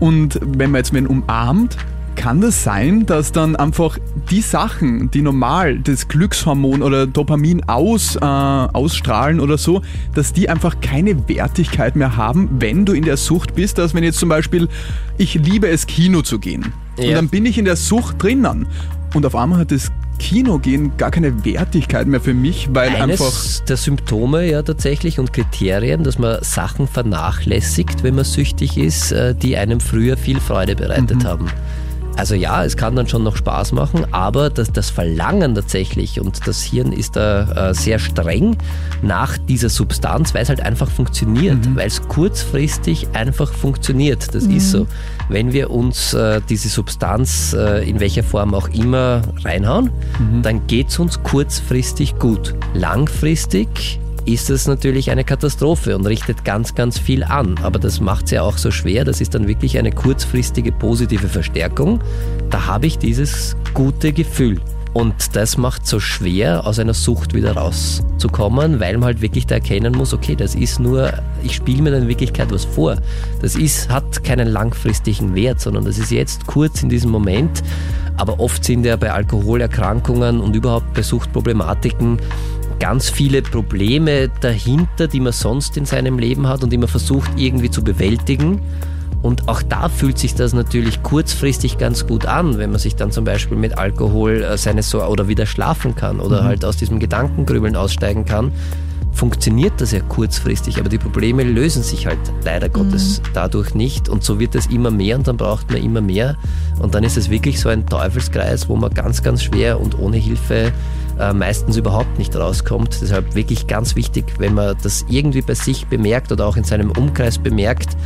Und 0.00 0.40
wenn 0.42 0.70
man 0.70 0.80
jetzt 0.80 0.92
wen 0.92 1.06
umarmt, 1.06 1.76
kann 2.16 2.40
das 2.40 2.62
sein, 2.62 3.06
dass 3.06 3.32
dann 3.32 3.56
einfach 3.56 3.98
die 4.30 4.40
Sachen, 4.40 5.10
die 5.10 5.20
normal 5.20 5.78
das 5.80 6.06
Glückshormon 6.08 6.82
oder 6.82 7.06
Dopamin 7.06 7.64
aus, 7.64 8.16
äh, 8.16 8.20
ausstrahlen 8.20 9.40
oder 9.40 9.58
so, 9.58 9.82
dass 10.14 10.32
die 10.32 10.48
einfach 10.48 10.80
keine 10.80 11.28
Wertigkeit 11.28 11.96
mehr 11.96 12.16
haben, 12.16 12.48
wenn 12.60 12.84
du 12.84 12.92
in 12.92 13.04
der 13.04 13.16
Sucht 13.16 13.54
bist, 13.56 13.78
dass 13.78 13.94
wenn 13.94 14.04
jetzt 14.04 14.18
zum 14.18 14.28
Beispiel, 14.28 14.68
ich 15.18 15.34
liebe 15.34 15.68
es, 15.68 15.86
Kino 15.86 16.22
zu 16.22 16.38
gehen. 16.38 16.72
Und 16.96 17.04
Ja. 17.04 17.16
dann 17.16 17.28
bin 17.28 17.46
ich 17.46 17.58
in 17.58 17.64
der 17.64 17.76
Sucht 17.76 18.22
drinnen. 18.22 18.66
Und 19.12 19.26
auf 19.26 19.34
einmal 19.34 19.58
hat 19.60 19.72
das 19.72 19.90
Kinogehen 20.18 20.96
gar 20.96 21.10
keine 21.10 21.44
Wertigkeit 21.44 22.06
mehr 22.06 22.20
für 22.20 22.34
mich, 22.34 22.68
weil 22.72 22.90
einfach. 22.90 23.02
Eines 23.02 23.64
der 23.68 23.76
Symptome 23.76 24.50
ja 24.50 24.62
tatsächlich 24.62 25.18
und 25.18 25.32
Kriterien, 25.32 26.04
dass 26.04 26.18
man 26.18 26.42
Sachen 26.42 26.88
vernachlässigt, 26.88 28.02
wenn 28.02 28.14
man 28.14 28.24
süchtig 28.24 28.78
ist, 28.78 29.12
äh, 29.12 29.34
die 29.34 29.56
einem 29.56 29.80
früher 29.80 30.16
viel 30.16 30.40
Freude 30.40 30.76
bereitet 30.76 31.24
haben. 31.24 31.50
Also 32.16 32.34
ja, 32.34 32.64
es 32.64 32.76
kann 32.76 32.94
dann 32.94 33.08
schon 33.08 33.24
noch 33.24 33.36
Spaß 33.36 33.72
machen, 33.72 34.06
aber 34.12 34.48
das, 34.50 34.70
das 34.70 34.90
Verlangen 34.90 35.54
tatsächlich 35.54 36.20
und 36.20 36.46
das 36.46 36.62
Hirn 36.62 36.92
ist 36.92 37.16
da 37.16 37.70
äh, 37.70 37.74
sehr 37.74 37.98
streng 37.98 38.56
nach 39.02 39.36
dieser 39.36 39.68
Substanz, 39.68 40.32
weil 40.32 40.42
es 40.42 40.48
halt 40.48 40.60
einfach 40.60 40.90
funktioniert, 40.90 41.66
mhm. 41.66 41.76
weil 41.76 41.88
es 41.88 42.06
kurzfristig 42.06 43.08
einfach 43.14 43.52
funktioniert. 43.52 44.34
Das 44.34 44.44
mhm. 44.44 44.56
ist 44.56 44.70
so. 44.70 44.86
Wenn 45.28 45.52
wir 45.52 45.70
uns 45.70 46.14
äh, 46.14 46.40
diese 46.48 46.68
Substanz 46.68 47.52
äh, 47.52 47.88
in 47.88 47.98
welcher 47.98 48.22
Form 48.22 48.54
auch 48.54 48.68
immer 48.68 49.22
reinhauen, 49.42 49.90
mhm. 50.18 50.42
dann 50.42 50.66
geht 50.66 50.88
es 50.88 50.98
uns 50.98 51.22
kurzfristig 51.22 52.18
gut. 52.18 52.54
Langfristig 52.74 53.98
ist 54.24 54.50
es 54.50 54.66
natürlich 54.66 55.10
eine 55.10 55.24
Katastrophe 55.24 55.96
und 55.96 56.06
richtet 56.06 56.44
ganz, 56.44 56.74
ganz 56.74 56.98
viel 56.98 57.24
an. 57.24 57.56
Aber 57.62 57.78
das 57.78 58.00
macht 58.00 58.26
es 58.26 58.30
ja 58.32 58.42
auch 58.42 58.56
so 58.56 58.70
schwer. 58.70 59.04
Das 59.04 59.20
ist 59.20 59.34
dann 59.34 59.46
wirklich 59.46 59.78
eine 59.78 59.92
kurzfristige 59.92 60.72
positive 60.72 61.28
Verstärkung. 61.28 62.00
Da 62.50 62.66
habe 62.66 62.86
ich 62.86 62.98
dieses 62.98 63.56
gute 63.74 64.12
Gefühl. 64.12 64.60
Und 64.94 65.34
das 65.34 65.58
macht 65.58 65.88
so 65.88 65.98
schwer, 65.98 66.64
aus 66.66 66.78
einer 66.78 66.94
Sucht 66.94 67.34
wieder 67.34 67.56
rauszukommen, 67.56 68.78
weil 68.78 68.96
man 68.96 69.06
halt 69.06 69.20
wirklich 69.20 69.44
da 69.44 69.56
erkennen 69.56 69.92
muss, 69.92 70.14
okay, 70.14 70.36
das 70.36 70.54
ist 70.54 70.78
nur, 70.78 71.12
ich 71.42 71.56
spiele 71.56 71.82
mir 71.82 71.90
dann 71.90 72.02
in 72.02 72.08
Wirklichkeit 72.08 72.52
was 72.52 72.64
vor. 72.64 72.96
Das 73.42 73.56
ist, 73.56 73.90
hat 73.90 74.22
keinen 74.22 74.46
langfristigen 74.46 75.34
Wert, 75.34 75.60
sondern 75.60 75.84
das 75.84 75.98
ist 75.98 76.12
jetzt 76.12 76.46
kurz 76.46 76.80
in 76.84 76.88
diesem 76.88 77.10
Moment. 77.10 77.64
Aber 78.16 78.38
oft 78.38 78.64
sind 78.64 78.86
ja 78.86 78.94
bei 78.94 79.10
Alkoholerkrankungen 79.10 80.40
und 80.40 80.54
überhaupt 80.54 80.94
bei 80.94 81.02
Suchtproblematiken 81.02 82.20
ganz 82.78 83.10
viele 83.10 83.42
Probleme 83.42 84.30
dahinter, 84.40 85.08
die 85.08 85.20
man 85.20 85.32
sonst 85.32 85.76
in 85.76 85.86
seinem 85.86 86.18
Leben 86.18 86.48
hat 86.48 86.62
und 86.62 86.70
die 86.70 86.78
man 86.78 86.88
versucht 86.88 87.30
irgendwie 87.36 87.70
zu 87.70 87.82
bewältigen. 87.82 88.60
Und 89.24 89.48
auch 89.48 89.62
da 89.62 89.88
fühlt 89.88 90.18
sich 90.18 90.34
das 90.34 90.52
natürlich 90.52 91.02
kurzfristig 91.02 91.78
ganz 91.78 92.06
gut 92.06 92.26
an, 92.26 92.58
wenn 92.58 92.70
man 92.70 92.78
sich 92.78 92.94
dann 92.94 93.10
zum 93.10 93.24
Beispiel 93.24 93.56
mit 93.56 93.78
Alkohol 93.78 94.42
äh, 94.42 94.58
seine 94.58 94.82
so 94.82 95.02
oder 95.02 95.28
wieder 95.28 95.46
schlafen 95.46 95.94
kann 95.94 96.20
oder 96.20 96.42
mhm. 96.42 96.46
halt 96.46 96.64
aus 96.66 96.76
diesem 96.76 97.00
Gedankengrübeln 97.00 97.74
aussteigen 97.74 98.26
kann. 98.26 98.52
Funktioniert 99.12 99.80
das 99.80 99.92
ja 99.92 100.00
kurzfristig, 100.00 100.78
aber 100.78 100.90
die 100.90 100.98
Probleme 100.98 101.42
lösen 101.42 101.82
sich 101.82 102.06
halt 102.06 102.18
leider 102.44 102.68
Gottes 102.68 103.20
mhm. 103.20 103.28
dadurch 103.32 103.74
nicht 103.74 104.10
und 104.10 104.22
so 104.22 104.38
wird 104.38 104.54
es 104.56 104.66
immer 104.66 104.90
mehr 104.90 105.16
und 105.16 105.26
dann 105.26 105.38
braucht 105.38 105.70
man 105.70 105.82
immer 105.82 106.02
mehr 106.02 106.36
und 106.80 106.94
dann 106.94 107.02
ist 107.02 107.16
es 107.16 107.30
wirklich 107.30 107.58
so 107.58 107.70
ein 107.70 107.86
Teufelskreis, 107.86 108.68
wo 108.68 108.76
man 108.76 108.92
ganz, 108.92 109.22
ganz 109.22 109.42
schwer 109.42 109.80
und 109.80 109.98
ohne 109.98 110.18
Hilfe 110.18 110.70
äh, 111.18 111.32
meistens 111.32 111.76
überhaupt 111.76 112.18
nicht 112.18 112.34
rauskommt. 112.36 112.98
Deshalb 113.00 113.34
wirklich 113.34 113.66
ganz 113.66 113.96
wichtig, 113.96 114.24
wenn 114.38 114.54
man 114.54 114.76
das 114.82 115.04
irgendwie 115.08 115.42
bei 115.42 115.54
sich 115.54 115.86
bemerkt 115.86 116.32
oder 116.32 116.46
auch 116.46 116.56
in 116.56 116.64
seinem 116.64 116.90
Umkreis 116.92 117.38
bemerkt 117.38 117.96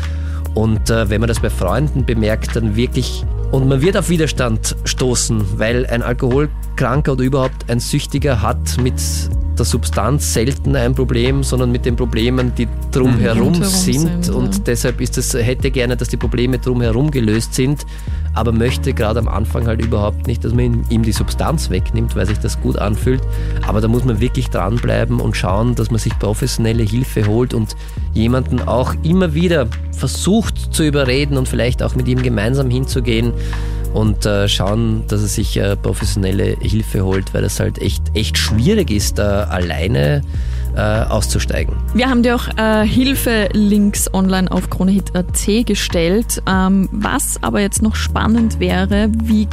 und 0.54 0.90
äh, 0.90 1.08
wenn 1.08 1.20
man 1.20 1.28
das 1.28 1.40
bei 1.40 1.50
Freunden 1.50 2.04
bemerkt, 2.04 2.56
dann 2.56 2.76
wirklich 2.76 3.24
und 3.50 3.66
man 3.66 3.80
wird 3.80 3.96
auf 3.96 4.10
Widerstand 4.10 4.76
stoßen, 4.84 5.58
weil 5.58 5.86
ein 5.86 6.02
Alkoholkranker 6.02 7.12
oder 7.12 7.24
überhaupt 7.24 7.70
ein 7.70 7.80
Süchtiger 7.80 8.42
hat 8.42 8.76
mit 8.82 9.00
der 9.58 9.64
Substanz 9.64 10.34
selten 10.34 10.76
ein 10.76 10.94
Problem, 10.94 11.42
sondern 11.42 11.72
mit 11.72 11.86
den 11.86 11.96
Problemen, 11.96 12.54
die 12.54 12.68
drumherum 12.92 13.58
mhm, 13.58 13.64
sind. 13.64 14.24
sind. 14.24 14.34
Und 14.34 14.54
ja. 14.54 14.60
deshalb 14.66 15.00
ist 15.00 15.16
es, 15.16 15.32
hätte 15.32 15.70
gerne, 15.70 15.96
dass 15.96 16.08
die 16.08 16.18
Probleme 16.18 16.58
drumherum 16.58 17.10
gelöst 17.10 17.54
sind, 17.54 17.86
aber 18.34 18.52
möchte 18.52 18.92
gerade 18.92 19.18
am 19.18 19.28
Anfang 19.28 19.66
halt 19.66 19.84
überhaupt 19.84 20.26
nicht, 20.26 20.44
dass 20.44 20.52
man 20.52 20.84
ihm 20.90 21.02
die 21.02 21.12
Substanz 21.12 21.70
wegnimmt, 21.70 22.14
weil 22.16 22.26
sich 22.26 22.38
das 22.38 22.60
gut 22.60 22.78
anfühlt. 22.78 23.22
Aber 23.66 23.80
da 23.80 23.88
muss 23.88 24.04
man 24.04 24.20
wirklich 24.20 24.48
dranbleiben 24.50 25.20
und 25.20 25.36
schauen, 25.36 25.74
dass 25.74 25.90
man 25.90 25.98
sich 25.98 26.18
professionelle 26.18 26.82
Hilfe 26.82 27.26
holt 27.26 27.54
und 27.54 27.76
jemanden 28.14 28.60
auch 28.60 28.94
immer 29.02 29.34
wieder 29.34 29.66
versucht 29.92 30.74
zu 30.74 30.84
überreden 30.84 31.36
und 31.36 31.48
vielleicht 31.48 31.82
auch 31.82 31.94
mit 31.94 32.08
ihm 32.08 32.22
gemeinsam 32.22 32.70
hinzugehen 32.70 33.32
und 33.94 34.26
äh, 34.26 34.48
schauen, 34.48 35.04
dass 35.08 35.22
er 35.22 35.28
sich 35.28 35.56
äh, 35.56 35.76
professionelle 35.76 36.56
Hilfe 36.60 37.04
holt, 37.04 37.32
weil 37.34 37.42
das 37.42 37.58
halt 37.58 37.78
echt, 37.80 38.02
echt 38.14 38.38
schwierig 38.38 38.90
ist, 38.90 39.18
da 39.18 39.44
alleine 39.44 40.22
äh, 40.76 40.80
auszusteigen. 40.80 41.76
Wir 41.94 42.08
haben 42.08 42.22
dir 42.22 42.36
auch 42.36 42.48
äh, 42.56 42.86
Hilfe-Links 42.86 44.12
online 44.12 44.50
auf 44.50 44.70
kronehit.at 44.70 45.66
gestellt. 45.66 46.42
Ähm, 46.48 46.88
was 46.92 47.42
aber 47.42 47.60
jetzt 47.60 47.82
noch 47.82 47.94
spannend 47.94 48.60
wäre, 48.60 49.10
wie 49.22 49.48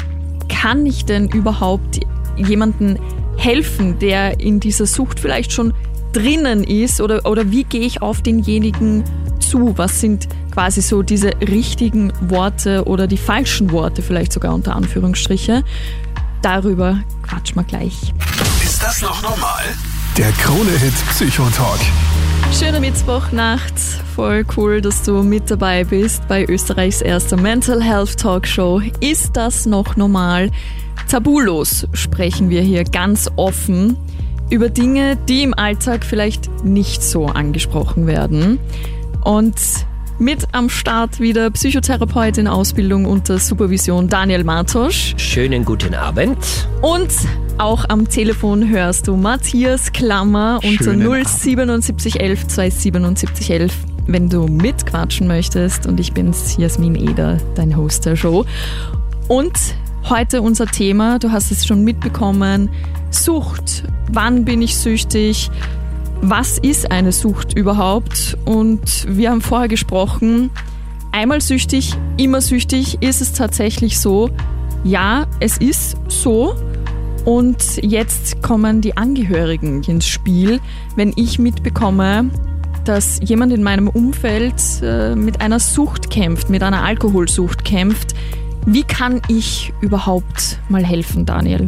kann 0.50 0.86
ich 0.86 1.06
denn 1.06 1.28
überhaupt 1.30 2.00
jemanden 2.38 3.00
helfen, 3.38 4.00
der 4.00 4.40
in 4.40 4.60
dieser 4.60 4.86
Sucht 4.86 5.20
vielleicht 5.20 5.52
schon 5.52 5.74
drinnen 6.14 6.64
ist 6.64 7.02
oder, 7.02 7.26
oder 7.26 7.52
wie 7.52 7.64
gehe 7.66 7.82
ich 7.82 8.02
auf 8.02 8.22
denjenigen 8.22 9.04
zu? 9.40 9.78
Was 9.78 10.00
sind 10.00 10.28
quasi 10.52 10.82
so 10.82 11.02
diese 11.04 11.32
richtigen 11.42 12.14
Worte 12.22 12.86
oder 12.86 13.08
die 13.08 13.18
falschen 13.18 13.72
Worte, 13.72 14.02
vielleicht 14.02 14.32
sogar 14.32 14.54
unter 14.54 14.76
Anführungsstriche? 14.76 15.64
Darüber 16.42 17.00
quatschen 17.24 17.58
wir 17.58 17.64
gleich. 17.64 18.14
Ist 18.64 18.82
das 18.82 19.02
noch 19.02 19.22
normal? 19.22 19.64
Der 20.18 20.32
Krone-Hit 20.32 20.94
Psychotalk. 21.10 21.80
Schöne 22.58 22.80
Mittwochnacht. 22.80 23.78
Voll 24.16 24.46
cool, 24.56 24.80
dass 24.80 25.04
du 25.04 25.24
mit 25.24 25.52
dabei 25.52 25.84
bist 25.84 26.26
bei 26.30 26.46
Österreichs 26.46 27.02
erster 27.02 27.36
Mental 27.36 27.84
Health 27.84 28.18
Talk 28.18 28.48
Show. 28.48 28.82
Ist 29.02 29.36
das 29.36 29.66
noch 29.66 29.98
normal? 29.98 30.52
Tabulos 31.10 31.86
sprechen 31.92 32.50
wir 32.50 32.62
hier 32.62 32.86
ganz 32.86 33.30
offen 33.36 33.98
über 34.50 34.70
Dinge, 34.70 35.18
die 35.28 35.44
im 35.44 35.54
Alltag 35.54 36.06
vielleicht 36.06 36.64
nicht 36.64 37.04
so 37.04 37.26
angesprochen 37.26 38.08
werden. 38.08 38.58
Und 39.26 39.56
mit 40.18 40.48
am 40.54 40.70
Start 40.70 41.20
wieder 41.20 41.52
Psychotherapeut 41.52 42.38
in 42.38 42.48
Ausbildung 42.48 43.06
unter 43.06 43.38
Supervision 43.38 44.08
Daniel 44.08 44.46
Martosch. 44.46 45.14
Schönen 45.18 45.66
guten 45.66 45.94
Abend. 45.94 46.38
Und 46.82 47.10
auch 47.58 47.86
am 47.90 48.10
Telefon 48.10 48.70
hörst 48.70 49.08
du 49.08 49.16
Matthias 49.16 49.92
Klammer 49.94 50.60
unter 50.64 50.94
07711 51.26 52.48
27711, 52.48 53.74
wenn 54.08 54.30
du 54.30 54.48
mitquatschen 54.48 55.28
möchtest. 55.28 55.88
Und 55.88 56.00
ich 56.00 56.14
bin's, 56.14 56.58
Jasmin 56.58 56.96
Eder, 56.96 57.38
dein 57.56 57.78
Host 57.78 58.06
der 58.06 58.16
Show. 58.16 58.46
Und 59.28 59.54
heute 60.10 60.42
unser 60.42 60.68
Thema, 60.68 61.18
du 61.20 61.32
hast 61.32 61.52
es 61.52 61.66
schon 61.66 61.84
mitbekommen, 61.84 62.70
Sucht. 63.10 63.84
Wann 64.12 64.44
bin 64.44 64.62
ich 64.62 64.76
süchtig? 64.76 65.50
Was 66.22 66.58
ist 66.58 66.92
eine 66.92 67.12
Sucht 67.12 67.58
überhaupt? 67.58 68.38
Und 68.46 69.06
wir 69.08 69.32
haben 69.32 69.42
vorher 69.42 69.70
gesprochen, 69.70 70.50
einmal 71.12 71.40
süchtig, 71.40 71.94
immer 72.18 72.42
süchtig. 72.42 73.02
Ist 73.02 73.22
es 73.22 73.32
tatsächlich 73.32 74.00
so? 74.00 74.30
Ja, 74.84 75.26
es 75.40 75.58
ist 75.58 75.98
so. 76.10 76.56
Und 77.26 77.84
jetzt 77.84 78.44
kommen 78.44 78.82
die 78.82 78.98
Angehörigen 78.98 79.82
ins 79.84 80.06
Spiel. 80.06 80.60
Wenn 80.96 81.12
ich 81.16 81.40
mitbekomme, 81.40 82.30
dass 82.86 83.20
jemand 83.24 83.52
in 83.52 83.64
meinem 83.64 83.88
Umfeld 83.88 84.62
äh, 84.84 85.16
mit 85.16 85.42
einer 85.42 85.60
Sucht 85.60 86.12
kämpft, 86.12 86.52
mit 86.52 86.62
einer 86.62 86.84
Alkoholsucht 86.84 87.66
kämpft, 87.66 88.14
wie 88.68 88.84
kann 88.84 89.22
ich 89.28 89.74
überhaupt 89.82 90.60
mal 90.70 90.86
helfen, 90.86 91.26
Daniel? 91.26 91.68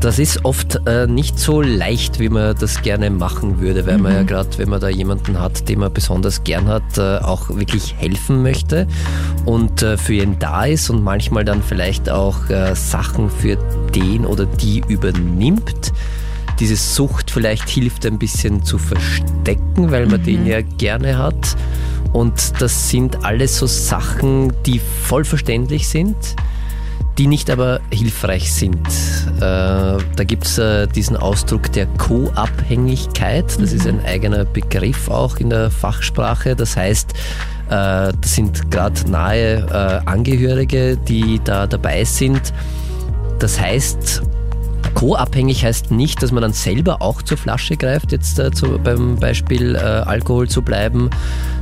Das 0.00 0.18
ist 0.18 0.46
oft 0.46 0.80
äh, 0.86 1.06
nicht 1.06 1.38
so 1.38 1.60
leicht, 1.60 2.20
wie 2.20 2.30
man 2.30 2.56
das 2.58 2.80
gerne 2.80 3.10
machen 3.10 3.60
würde, 3.60 3.86
weil 3.86 3.98
mhm. 3.98 4.04
man 4.04 4.14
ja 4.14 4.22
gerade, 4.22 4.48
wenn 4.56 4.70
man 4.70 4.80
da 4.80 4.88
jemanden 4.88 5.38
hat, 5.38 5.68
den 5.68 5.80
man 5.80 5.92
besonders 5.92 6.42
gern 6.42 6.68
hat, 6.68 6.96
äh, 6.96 7.18
auch 7.18 7.50
wirklich 7.50 7.96
helfen 7.98 8.42
möchte 8.42 8.86
und 9.44 9.82
äh, 9.82 9.98
für 9.98 10.14
ihn 10.14 10.38
da 10.38 10.64
ist 10.64 10.88
und 10.88 11.04
manchmal 11.04 11.44
dann 11.44 11.62
vielleicht 11.62 12.08
auch 12.08 12.48
äh, 12.48 12.74
Sachen 12.74 13.28
für 13.28 13.58
den 13.94 14.24
oder 14.24 14.46
die 14.46 14.82
übernimmt. 14.88 15.92
Diese 16.60 16.76
Sucht 16.76 17.30
vielleicht 17.30 17.68
hilft 17.68 18.06
ein 18.06 18.18
bisschen 18.18 18.64
zu 18.64 18.78
verstecken, 18.78 19.90
weil 19.90 20.06
man 20.06 20.22
mhm. 20.22 20.24
den 20.24 20.46
ja 20.46 20.62
gerne 20.62 21.18
hat. 21.18 21.56
Und 22.14 22.54
das 22.58 22.88
sind 22.88 23.22
alles 23.22 23.58
so 23.58 23.66
Sachen, 23.66 24.54
die 24.64 24.80
voll 25.02 25.24
verständlich 25.24 25.88
sind 25.88 26.16
die 27.20 27.26
nicht 27.26 27.50
aber 27.50 27.80
hilfreich 27.92 28.50
sind. 28.50 28.80
Äh, 29.36 29.40
da 29.40 30.24
gibt 30.26 30.46
es 30.46 30.56
äh, 30.56 30.86
diesen 30.86 31.18
Ausdruck 31.18 31.70
der 31.70 31.84
Co-Abhängigkeit. 31.98 33.44
Das 33.44 33.72
mhm. 33.72 33.76
ist 33.76 33.86
ein 33.86 34.04
eigener 34.06 34.46
Begriff 34.46 35.10
auch 35.10 35.36
in 35.36 35.50
der 35.50 35.70
Fachsprache. 35.70 36.56
Das 36.56 36.78
heißt, 36.78 37.12
äh, 37.12 38.12
das 38.18 38.34
sind 38.34 38.70
gerade 38.70 39.10
nahe 39.10 39.66
äh, 39.70 40.08
Angehörige, 40.08 40.96
die 40.96 41.38
da 41.44 41.66
dabei 41.66 42.04
sind. 42.04 42.54
Das 43.38 43.60
heißt, 43.60 44.22
Co-abhängig 44.94 45.64
heißt 45.64 45.90
nicht, 45.90 46.22
dass 46.22 46.32
man 46.32 46.42
dann 46.42 46.52
selber 46.52 47.00
auch 47.00 47.22
zur 47.22 47.36
Flasche 47.36 47.76
greift, 47.76 48.12
jetzt 48.12 48.38
äh, 48.38 48.50
zu, 48.50 48.78
beim 48.78 49.16
Beispiel 49.16 49.74
äh, 49.74 49.78
Alkohol 49.78 50.48
zu 50.48 50.62
bleiben, 50.62 51.10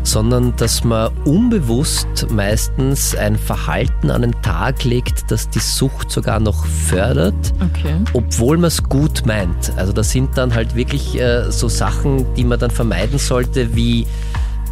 sondern 0.02 0.54
dass 0.56 0.84
man 0.84 1.12
unbewusst 1.24 2.26
meistens 2.30 3.14
ein 3.14 3.36
Verhalten 3.36 4.10
an 4.10 4.22
den 4.22 4.42
Tag 4.42 4.84
legt, 4.84 5.30
das 5.30 5.48
die 5.50 5.58
Sucht 5.58 6.10
sogar 6.10 6.40
noch 6.40 6.64
fördert, 6.66 7.52
okay. 7.60 7.94
obwohl 8.12 8.56
man 8.56 8.68
es 8.68 8.82
gut 8.82 9.26
meint. 9.26 9.72
Also 9.76 9.92
das 9.92 10.10
sind 10.10 10.36
dann 10.36 10.54
halt 10.54 10.74
wirklich 10.74 11.20
äh, 11.20 11.50
so 11.50 11.68
Sachen, 11.68 12.24
die 12.34 12.44
man 12.44 12.58
dann 12.58 12.70
vermeiden 12.70 13.18
sollte, 13.18 13.74
wie 13.76 14.06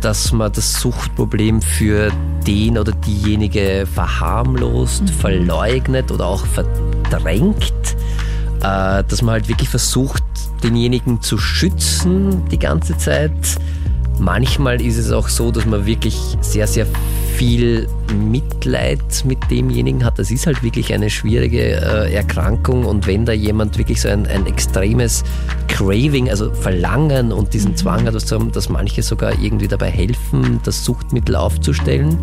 dass 0.01 0.33
man 0.33 0.53
das 0.53 0.81
Suchtproblem 0.81 1.63
für 1.63 2.11
den 2.47 2.79
oder 2.79 2.93
diejenige 2.93 3.87
verharmlost, 3.93 5.03
mhm. 5.03 5.09
verleugnet 5.09 6.13
oder 6.13 6.27
auch 6.27 6.47
verdrängt. 6.47 7.97
Äh, 8.67 9.05
dass 9.05 9.23
man 9.23 9.35
halt 9.35 9.49
wirklich 9.49 9.69
versucht, 9.69 10.25
denjenigen 10.65 11.23
zu 11.23 11.39
schützen 11.39 12.45
die 12.51 12.59
ganze 12.59 12.97
Zeit. 12.99 13.31
Manchmal 14.19 14.81
ist 14.81 14.97
es 14.97 15.13
auch 15.13 15.29
so, 15.29 15.53
dass 15.53 15.67
man 15.67 15.87
wirklich 15.87 16.17
sehr, 16.41 16.67
sehr 16.67 16.87
viel 17.37 17.87
Mitleid 18.13 19.25
mit 19.25 19.39
demjenigen 19.51 20.05
hat. 20.05 20.19
Das 20.19 20.31
ist 20.31 20.47
halt 20.47 20.63
wirklich 20.63 20.93
eine 20.93 21.11
schwierige 21.11 21.61
äh, 21.61 22.13
Erkrankung 22.13 22.87
und 22.87 23.07
wenn 23.07 23.25
da 23.25 23.33
jemand 23.33 23.79
wirklich 23.79 24.01
so 24.01 24.09
ein, 24.09 24.27
ein 24.27 24.47
extremes 24.47 25.23
Craving, 25.69 26.31
also 26.31 26.53
Verlangen 26.53 27.31
und 27.31 27.53
diesen 27.53 27.73
mhm. 27.73 27.77
Zwang 27.77 28.07
hat, 28.07 28.15
dass 28.15 28.69
manche 28.69 29.03
sogar 29.03 29.39
irgendwie 29.39 29.69
dabei 29.69 29.91
helfen, 29.91 30.61
das 30.65 30.85
Suchtmittel 30.85 31.37
aufzustellen. 31.37 32.19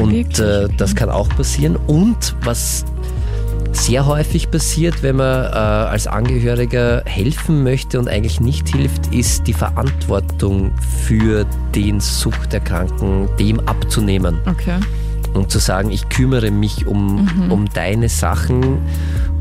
Und 0.00 0.38
äh, 0.38 0.68
das 0.78 0.96
kann 0.96 1.10
auch 1.10 1.28
passieren. 1.28 1.76
Und 1.86 2.34
was 2.42 2.86
sehr 3.72 4.06
häufig 4.06 4.50
passiert, 4.50 5.02
wenn 5.02 5.16
man 5.16 5.44
äh, 5.44 5.56
als 5.56 6.06
Angehöriger 6.06 7.02
helfen 7.06 7.62
möchte 7.62 7.98
und 7.98 8.08
eigentlich 8.08 8.40
nicht 8.40 8.68
hilft, 8.68 9.12
ist 9.14 9.46
die 9.46 9.52
Verantwortung 9.52 10.72
für 11.04 11.46
den 11.74 12.00
Suchterkranken 12.00 13.28
dem 13.38 13.60
abzunehmen. 13.60 14.38
Okay. 14.46 14.78
Und 15.34 15.50
zu 15.50 15.58
sagen, 15.58 15.90
ich 15.90 16.08
kümmere 16.08 16.50
mich 16.50 16.86
um, 16.86 17.24
mhm. 17.24 17.52
um 17.52 17.68
deine 17.72 18.08
Sachen. 18.08 18.78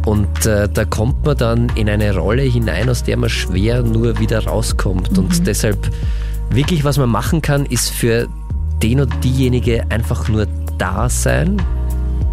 Und 0.06 0.46
äh, 0.46 0.70
da 0.70 0.86
kommt 0.86 1.26
man 1.26 1.38
dann 1.38 1.70
in 1.76 1.90
eine 1.90 2.16
Rolle 2.16 2.44
hinein, 2.44 2.90
aus 2.90 3.04
der 3.04 3.18
man 3.18 3.30
schwer 3.30 3.82
nur 3.82 4.20
wieder 4.20 4.46
rauskommt. 4.46 5.12
Mhm. 5.12 5.18
Und 5.18 5.48
deshalb 5.48 5.90
wirklich, 6.52 6.84
was 6.84 6.98
man 6.98 7.10
machen 7.10 7.42
kann, 7.42 7.66
ist 7.66 7.90
für 7.90 8.28
den 8.84 9.02
oder 9.02 9.16
diejenige 9.18 9.84
einfach 9.90 10.30
nur 10.30 10.48
da 10.78 11.10
sein, 11.10 11.62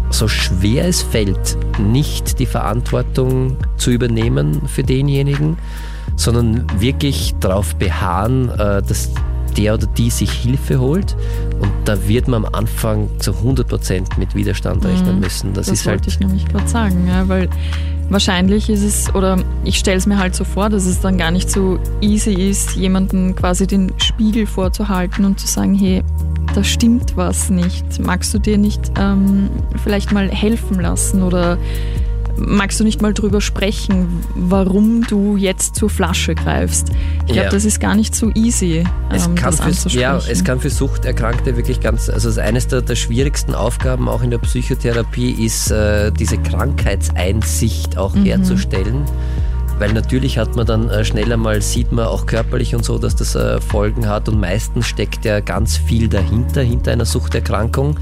so 0.09 0.27
schwer 0.27 0.85
es 0.85 1.01
fällt, 1.01 1.57
nicht 1.79 2.39
die 2.39 2.45
Verantwortung 2.45 3.57
zu 3.77 3.91
übernehmen 3.91 4.67
für 4.67 4.83
denjenigen, 4.83 5.57
sondern 6.15 6.65
wirklich 6.79 7.35
darauf 7.39 7.75
beharren, 7.75 8.49
äh, 8.49 8.81
dass 8.81 9.11
der 9.57 9.73
oder 9.73 9.87
die 9.87 10.09
sich 10.09 10.31
Hilfe 10.31 10.79
holt. 10.79 11.15
Und 11.59 11.71
da 11.85 12.07
wird 12.07 12.27
man 12.27 12.45
am 12.45 12.53
Anfang 12.53 13.09
zu 13.19 13.33
100 13.33 13.67
Prozent 13.67 14.17
mit 14.17 14.35
Widerstand 14.35 14.85
rechnen 14.85 15.15
mhm. 15.15 15.21
müssen. 15.21 15.53
Das, 15.53 15.67
das 15.67 15.79
ist 15.79 15.85
wollte 15.85 16.03
halt 16.03 16.07
ich 16.07 16.19
nämlich 16.19 16.45
gerade 16.47 16.67
sagen, 16.67 17.07
ja, 17.07 17.27
weil 17.27 17.49
wahrscheinlich 18.09 18.69
ist 18.69 18.83
es, 18.83 19.13
oder 19.13 19.37
ich 19.63 19.77
stelle 19.77 19.97
es 19.97 20.05
mir 20.05 20.17
halt 20.17 20.35
so 20.35 20.43
vor, 20.43 20.69
dass 20.69 20.85
es 20.85 21.01
dann 21.01 21.17
gar 21.17 21.31
nicht 21.31 21.49
so 21.49 21.79
easy 22.01 22.33
ist, 22.33 22.75
jemanden 22.75 23.35
quasi 23.35 23.67
den 23.67 23.91
Spiegel 23.97 24.45
vorzuhalten 24.45 25.25
und 25.25 25.39
zu 25.39 25.47
sagen, 25.47 25.75
hey, 25.75 26.03
da 26.53 26.63
stimmt 26.63 27.15
was 27.15 27.49
nicht. 27.49 27.99
Magst 27.99 28.33
du 28.33 28.39
dir 28.39 28.57
nicht 28.57 28.91
ähm, 28.99 29.49
vielleicht 29.83 30.11
mal 30.11 30.29
helfen 30.29 30.79
lassen 30.79 31.23
oder 31.23 31.57
magst 32.37 32.79
du 32.79 32.83
nicht 32.83 33.01
mal 33.01 33.13
drüber 33.13 33.41
sprechen, 33.41 34.23
warum 34.35 35.03
du 35.07 35.37
jetzt 35.37 35.75
zur 35.75 35.89
Flasche 35.89 36.35
greifst? 36.35 36.89
Ich 37.25 37.33
glaube, 37.33 37.45
ja. 37.45 37.49
das 37.49 37.65
ist 37.65 37.79
gar 37.79 37.95
nicht 37.95 38.15
so 38.15 38.29
easy, 38.35 38.83
es 39.11 39.25
ähm, 39.25 39.35
kann 39.35 39.55
das 39.55 39.83
für, 39.83 39.89
Ja, 39.89 40.17
es 40.17 40.43
kann 40.43 40.59
für 40.59 40.69
Suchterkrankte 40.69 41.57
wirklich 41.57 41.79
ganz, 41.79 42.09
also 42.09 42.39
eines 42.39 42.67
der, 42.67 42.81
der 42.81 42.95
schwierigsten 42.95 43.55
Aufgaben 43.55 44.07
auch 44.07 44.21
in 44.21 44.29
der 44.29 44.37
Psychotherapie 44.39 45.31
ist, 45.31 45.71
äh, 45.71 46.11
diese 46.11 46.37
Krankheitseinsicht 46.37 47.97
auch 47.97 48.13
mhm. 48.13 48.25
herzustellen 48.25 49.05
weil 49.79 49.93
natürlich 49.93 50.37
hat 50.37 50.55
man 50.55 50.65
dann 50.65 50.89
äh, 50.89 51.05
schneller 51.05 51.37
mal, 51.37 51.61
sieht 51.61 51.91
man 51.91 52.05
auch 52.05 52.25
körperlich 52.25 52.73
und 52.73 52.83
so, 52.83 52.97
dass 52.97 53.15
das 53.15 53.35
äh, 53.35 53.61
Folgen 53.61 54.07
hat 54.07 54.27
und 54.27 54.39
meistens 54.39 54.87
steckt 54.87 55.23
ja 55.25 55.39
ganz 55.39 55.77
viel 55.77 56.07
dahinter, 56.07 56.61
hinter 56.61 56.91
einer 56.91 57.05
Suchterkrankung. 57.05 57.99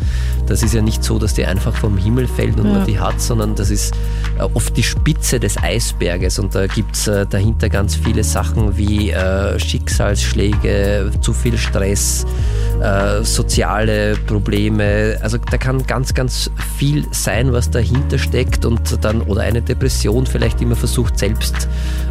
Das 0.48 0.64
ist 0.64 0.74
ja 0.74 0.82
nicht 0.82 1.04
so, 1.04 1.20
dass 1.20 1.34
die 1.34 1.46
einfach 1.46 1.76
vom 1.76 1.98
Himmel 1.98 2.28
fällt 2.28 2.60
und 2.60 2.68
ja. 2.68 2.74
man 2.74 2.86
die 2.86 3.00
hat, 3.00 3.20
sondern 3.20 3.56
das 3.56 3.72
ist 3.72 3.94
äh, 4.40 4.44
oft 4.44 4.76
die 4.78 4.84
Spitze 4.84 5.40
des 5.40 5.58
Eisberges 5.62 6.40
und 6.40 6.56
da 6.56 6.68
gibt 6.68 6.96
es 6.96 7.06
dahinter 7.30 7.70
ganz 7.70 7.96
viele 7.96 8.24
Sachen 8.24 8.78
wie 8.78 9.14
Schicksalsschläge, 9.58 11.12
zu 11.22 11.34
viel 11.34 11.58
Stress, 11.58 12.26
soziale 13.22 14.16
Probleme. 14.28 15.18
Also 15.22 15.38
da 15.38 15.58
kann 15.58 15.86
ganz, 15.86 16.14
ganz 16.14 16.52
viel 16.78 17.06
sein, 17.12 17.54
was 17.54 17.70
dahinter 17.70 18.18
steckt 18.18 18.66
und 18.66 19.04
dann 19.04 19.22
oder 19.22 19.42
eine 19.42 19.62
Depression 19.62 20.26
vielleicht, 20.26 20.60
die 20.60 20.66
man 20.66 20.76
versucht 20.76 21.18
selbst 21.18 21.65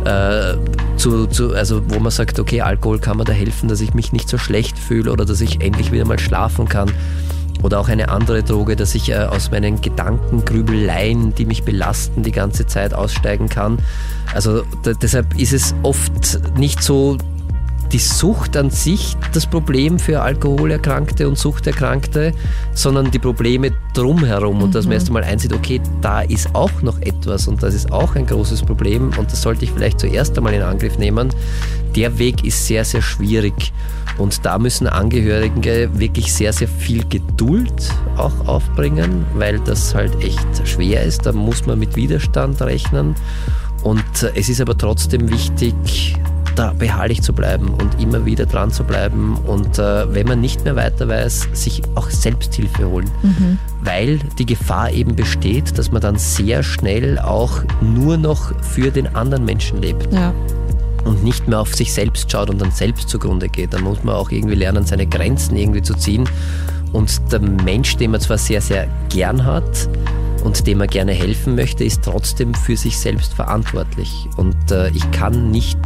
äh, 0.05 0.55
zu, 0.97 1.27
zu, 1.27 1.55
also 1.55 1.83
wo 1.89 1.99
man 1.99 2.11
sagt, 2.11 2.39
okay, 2.39 2.61
Alkohol 2.61 2.99
kann 2.99 3.17
mir 3.17 3.25
da 3.25 3.33
helfen, 3.33 3.69
dass 3.69 3.81
ich 3.81 3.95
mich 3.95 4.13
nicht 4.13 4.29
so 4.29 4.39
schlecht 4.39 4.79
fühle 4.79 5.13
oder 5.13 5.25
dass 5.25 5.41
ich 5.41 5.61
endlich 5.61 5.93
wieder 5.93 6.05
mal 6.05 6.19
schlafen 6.19 6.69
kann. 6.69 6.91
Oder 7.63 7.81
auch 7.81 7.89
eine 7.89 8.11
andere 8.11 8.43
Droge, 8.43 8.77
dass 8.77 8.95
ich 8.95 9.11
äh, 9.11 9.15
aus 9.15 9.51
meinen 9.51 9.81
Gedankengrübeleien, 9.81 11.35
die 11.35 11.47
mich 11.47 11.63
belasten, 11.63 12.23
die 12.23 12.33
ganze 12.33 12.67
Zeit 12.67 12.93
aussteigen 12.93 13.49
kann. 13.49 13.79
Also 14.35 14.65
deshalb 15.01 15.41
ist 15.41 15.55
es 15.55 15.75
oft 15.83 16.59
nicht 16.59 16.83
so 16.83 17.17
die 17.93 17.99
Sucht 17.99 18.57
an 18.57 18.71
sich 18.71 19.17
das 19.33 19.47
Problem 19.47 19.99
für 19.99 20.21
Alkoholerkrankte 20.21 21.29
und 21.29 21.39
Suchterkrankte, 21.39 22.33
sondern 22.75 23.11
die 23.11 23.19
Probleme 23.19 23.73
drumherum 23.95 24.63
und 24.63 24.75
dass 24.75 24.85
man 24.85 24.91
mhm. 24.91 24.95
erst 24.95 25.07
einmal 25.09 25.25
einsieht, 25.25 25.53
okay, 25.53 25.81
da 26.01 26.23
ist 26.23 26.55
auch 26.55 26.83
noch 26.83 27.01
etwas 27.01 27.47
und 27.47 27.63
das 27.63 27.75
ist 27.75 27.93
auch 27.93 28.17
ein 28.17 28.27
großes 28.27 28.63
Problem 28.63 29.11
und 29.19 29.31
das 29.31 29.43
sollte 29.43 29.65
ich 29.65 29.71
vielleicht 29.71 30.01
zuerst 30.01 30.37
einmal 30.37 30.55
in 30.55 30.63
Angriff 30.63 30.99
nehmen. 30.99 31.29
Der 31.95 32.19
Weg 32.19 32.45
ist 32.45 32.67
sehr, 32.67 32.85
sehr 32.85 33.03
schwierig 33.03 33.73
und 34.19 34.45
da 34.45 34.59
müssen 34.59 34.87
Angehörige 34.87 35.91
wirklich 35.99 36.33
sehr, 36.33 36.53
sehr 36.53 36.69
viel 36.69 37.05
Geduld 37.09 37.91
auch 38.17 38.47
aufbringen, 38.47 39.25
weil 39.35 39.61
das 39.61 39.95
halt 39.95 40.23
echt 40.23 40.67
schwer 40.67 41.03
ist. 41.03 41.27
Da 41.27 41.33
muss 41.33 41.67
man 41.67 41.79
mit 41.79 41.97
Widerstand 41.97 42.61
rechnen. 42.63 43.15
Und 43.83 44.05
es 44.35 44.49
ist 44.49 44.61
aber 44.61 44.79
trotzdem 44.79 45.31
wichtig, 45.31 46.17
da 46.55 46.73
beharrlich 46.73 47.23
zu 47.23 47.33
bleiben 47.33 47.69
und 47.69 48.01
immer 48.01 48.25
wieder 48.25 48.47
dran 48.47 48.71
zu 48.71 48.85
bleiben 48.85 49.37
und 49.47 49.79
äh, 49.79 50.13
wenn 50.15 50.27
man 50.27 50.41
nicht 50.41 50.65
mehr 50.65 50.77
weiter 50.77 51.09
weiß, 51.09 51.49
sich 51.53 51.83
auch 51.95 52.11
Selbsthilfe 52.11 52.89
holen. 52.89 53.11
Mhm. 53.23 53.59
Weil 53.83 54.19
die 54.39 54.47
Gefahr 54.47 54.91
eben 54.91 55.15
besteht, 55.15 55.77
dass 55.79 55.91
man 55.91 56.01
dann 56.01 56.17
sehr 56.17 56.63
schnell 56.63 57.19
auch 57.19 57.63
nur 57.81 58.17
noch 58.17 58.53
für 58.63 58.91
den 58.91 59.15
anderen 59.15 59.45
Menschen 59.45 59.83
lebt. 59.83 60.13
Ja. 60.13 60.33
Und 61.05 61.23
nicht 61.23 61.49
mehr 61.49 61.61
auf 61.61 61.75
sich 61.75 61.93
selbst 61.93 62.31
schaut 62.31 62.49
und 62.49 62.61
dann 62.61 62.71
selbst 62.71 63.11
zugrunde 63.11 63.49
geht. 63.49 63.75
Dann 63.75 63.83
muss 63.83 64.03
man 64.03 64.15
auch 64.15 64.31
irgendwie 64.31 64.55
lernen, 64.55 64.87
seine 64.87 65.07
Grenzen 65.07 65.55
irgendwie 65.55 65.83
zu 65.83 65.95
ziehen. 65.95 66.27
Und 66.95 67.21
der 67.31 67.41
Mensch, 67.41 67.97
den 67.97 68.13
man 68.13 68.21
zwar 68.21 68.39
sehr, 68.39 68.63
sehr 68.63 68.89
gern 69.11 69.45
hat, 69.45 69.89
und 70.45 70.67
dem 70.67 70.79
man 70.79 70.89
gerne 70.89 71.13
helfen 71.13 71.55
möchte, 71.57 71.85
ist 71.85 72.05
trotzdem 72.05 72.55
für 72.55 72.77
sich 72.77 72.99
selbst 72.99 73.33
verantwortlich. 73.33 74.29
Und 74.37 74.71
äh, 74.71 74.91
ich 74.91 75.11
kann 75.11 75.51
nicht 75.51 75.79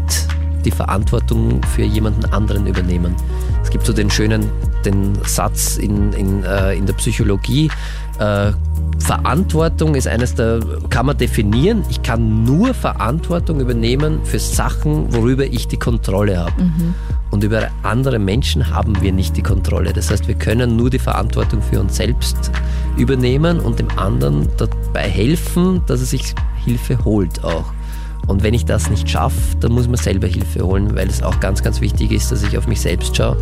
die 0.65 0.71
Verantwortung 0.71 1.63
für 1.75 1.83
jemanden 1.83 2.25
anderen 2.27 2.67
übernehmen. 2.67 3.15
Es 3.63 3.71
gibt 3.71 3.87
so 3.87 3.93
den 3.93 4.11
schönen 4.11 4.51
den 4.85 5.19
Satz 5.25 5.77
in, 5.77 6.13
in, 6.13 6.45
äh, 6.45 6.75
in 6.75 6.87
der 6.87 6.95
Psychologie, 6.95 7.71
äh, 8.19 8.53
Verantwortung 8.99 9.95
ist 9.95 10.09
eines 10.09 10.35
der, 10.35 10.61
kann 10.91 11.07
man 11.07 11.17
definieren, 11.17 11.85
ich 11.89 12.03
kann 12.03 12.45
nur 12.45 12.75
Verantwortung 12.75 13.61
übernehmen 13.61 14.21
für 14.25 14.39
Sachen, 14.39 15.13
worüber 15.15 15.45
ich 15.45 15.69
die 15.69 15.77
Kontrolle 15.77 16.39
habe. 16.39 16.63
Mhm. 16.63 16.95
Und 17.31 17.45
über 17.45 17.69
andere 17.83 18.19
Menschen 18.19 18.75
haben 18.75 19.01
wir 19.01 19.13
nicht 19.13 19.37
die 19.37 19.43
Kontrolle. 19.43 19.93
Das 19.93 20.11
heißt, 20.11 20.27
wir 20.29 20.35
können 20.35 20.77
nur 20.77 20.91
die 20.91 20.99
Verantwortung 20.99 21.63
für 21.63 21.79
uns 21.79 21.97
selbst 21.97 22.51
übernehmen 22.97 23.61
und 23.61 23.79
dem 23.79 23.89
anderen 23.97 24.49
dabei 24.57 25.09
helfen, 25.09 25.83
dass 25.87 26.01
er 26.01 26.07
sich 26.07 26.35
Hilfe 26.65 26.99
holt 27.05 27.45
auch. 27.45 27.73
Und 28.29 28.45
wenn 28.45 28.55
ich 28.55 28.65
das 28.65 28.91
nicht 28.91 29.11
schaffe, 29.11 29.57
dann 29.59 29.73
muss 29.73 29.89
man 29.89 29.97
selber 29.97 30.29
Hilfe 30.29 30.65
holen, 30.65 30.95
weil 30.95 31.09
es 31.09 31.23
auch 31.23 31.41
ganz, 31.41 31.63
ganz 31.63 31.81
wichtig 31.81 32.13
ist, 32.13 32.31
dass 32.31 32.43
ich 32.43 32.57
auf 32.57 32.69
mich 32.69 32.81
selbst 32.81 33.17
schaue. 33.17 33.37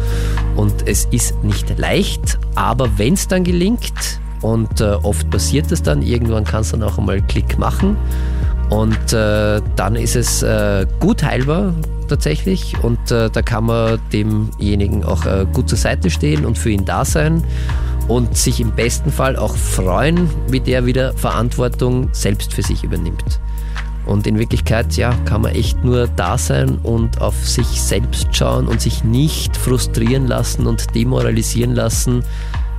Und 0.57 0.89
es 0.89 1.07
ist 1.11 1.43
nicht 1.45 1.79
leicht, 1.79 2.39
aber 2.55 2.89
wenn 2.97 3.15
es 3.15 3.29
dann 3.29 3.45
gelingt, 3.45 4.21
und 4.43 4.81
äh, 4.81 4.93
oft 5.03 5.29
passiert 5.31 5.73
es 5.73 5.83
dann, 5.83 6.03
irgendwann 6.03 6.45
kann 6.45 6.61
es 6.61 6.71
dann 6.71 6.83
auch 6.83 6.99
einmal 6.99 7.21
Klick 7.23 7.59
machen. 7.59 7.97
Und 8.71 9.13
äh, 9.13 9.61
dann 9.77 9.97
ist 9.97 10.17
es 10.17 10.43
äh, 10.43 10.87
gut 11.01 11.23
heilbar 11.23 11.75
tatsächlich 12.09 12.77
und 12.83 13.11
äh, 13.11 13.31
da 13.31 13.43
kann 13.43 13.65
man 13.65 13.99
demjenigen 14.13 15.05
auch 15.05 15.25
äh, 15.27 15.47
gut 15.53 15.69
zur 15.69 15.79
Seite 15.79 16.11
stehen 16.11 16.45
und 16.45 16.59
für 16.59 16.71
ihn 16.71 16.85
da 16.85 17.05
sein 17.05 17.43
und 18.09 18.37
sich 18.37 18.61
im 18.61 18.73
besten 18.73 19.11
Fall 19.11 19.37
auch 19.37 19.57
freuen, 19.57 20.31
wie 20.49 20.61
der 20.61 20.87
wieder 20.87 21.13
Verantwortung 21.15 22.09
selbst 22.13 22.55
für 22.55 22.63
sich 22.63 22.85
übernimmt. 22.85 23.41
Und 24.07 24.27
in 24.27 24.39
Wirklichkeit, 24.39 24.97
ja, 24.97 25.13
kann 25.25 25.43
man 25.43 25.53
echt 25.53 25.85
nur 25.85 26.07
da 26.07 26.39
sein 26.39 26.79
und 26.83 27.21
auf 27.21 27.35
sich 27.47 27.67
selbst 27.67 28.29
schauen 28.35 28.69
und 28.69 28.81
sich 28.81 29.03
nicht 29.05 29.57
frustrieren 29.57 30.27
lassen 30.29 30.67
und 30.67 30.95
demoralisieren 30.95 31.75
lassen, 31.75 32.23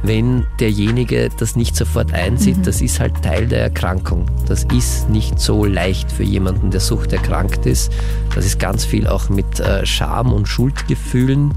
wenn 0.03 0.45
derjenige 0.59 1.27
das 1.39 1.55
nicht 1.55 1.75
sofort 1.75 2.13
einsieht. 2.13 2.57
Mhm. 2.57 2.63
Das 2.63 2.81
ist 2.81 2.99
halt 2.99 3.21
Teil 3.23 3.47
der 3.47 3.61
Erkrankung. 3.61 4.27
Das 4.47 4.63
ist 4.73 5.09
nicht 5.09 5.39
so 5.39 5.65
leicht 5.65 6.11
für 6.11 6.23
jemanden, 6.23 6.69
der 6.71 6.79
suchterkrankt 6.79 7.65
ist. 7.65 7.91
Das 8.35 8.45
ist 8.45 8.59
ganz 8.59 8.85
viel 8.85 9.07
auch 9.07 9.27
mit 9.29 9.59
äh, 9.59 9.85
Scham 9.85 10.31
und 10.31 10.47
Schuldgefühlen 10.47 11.51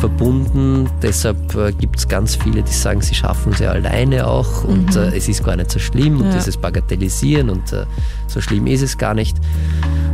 verbunden. 0.00 0.88
Deshalb 1.02 1.54
äh, 1.54 1.72
gibt 1.72 1.98
es 1.98 2.08
ganz 2.08 2.34
viele, 2.36 2.62
die 2.62 2.72
sagen, 2.72 3.00
sie 3.00 3.14
schaffen 3.14 3.52
sie 3.52 3.66
alleine 3.66 4.26
auch 4.26 4.64
und 4.64 4.94
Mhm. 4.94 5.02
äh, 5.02 5.16
es 5.16 5.28
ist 5.28 5.44
gar 5.44 5.56
nicht 5.56 5.70
so 5.70 5.78
schlimm 5.78 6.18
und 6.20 6.26
Ja. 6.26 6.34
dieses 6.34 6.56
Bagatellisieren 6.56 7.48
und 7.50 7.72
äh, 7.72 7.86
so 8.28 8.40
schlimm 8.40 8.66
ist 8.66 8.82
es 8.82 8.98
gar 8.98 9.14
nicht. 9.14 9.36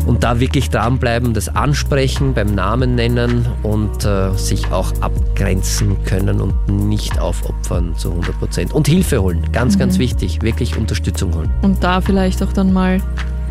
Und 0.06 0.22
da 0.22 0.38
wirklich 0.38 0.68
dranbleiben, 0.68 1.32
das 1.32 1.48
ansprechen, 1.48 2.34
beim 2.34 2.54
Namen 2.54 2.94
nennen 2.94 3.46
und 3.62 4.04
äh, 4.04 4.32
sich 4.36 4.70
auch 4.70 4.92
abgrenzen 5.00 5.96
können 6.04 6.40
und 6.40 6.68
nicht 6.68 7.18
aufopfern 7.18 7.96
zu 7.96 8.10
100 8.10 8.38
Prozent. 8.38 8.72
Und 8.72 8.86
Hilfe 8.86 9.22
holen, 9.22 9.42
ganz, 9.52 9.78
ganz 9.78 9.98
wichtig, 9.98 10.42
wirklich 10.42 10.76
Unterstützung 10.76 11.34
holen. 11.34 11.50
Und 11.62 11.82
da 11.82 12.00
vielleicht 12.02 12.42
auch 12.42 12.52
dann 12.52 12.72
mal 12.72 13.00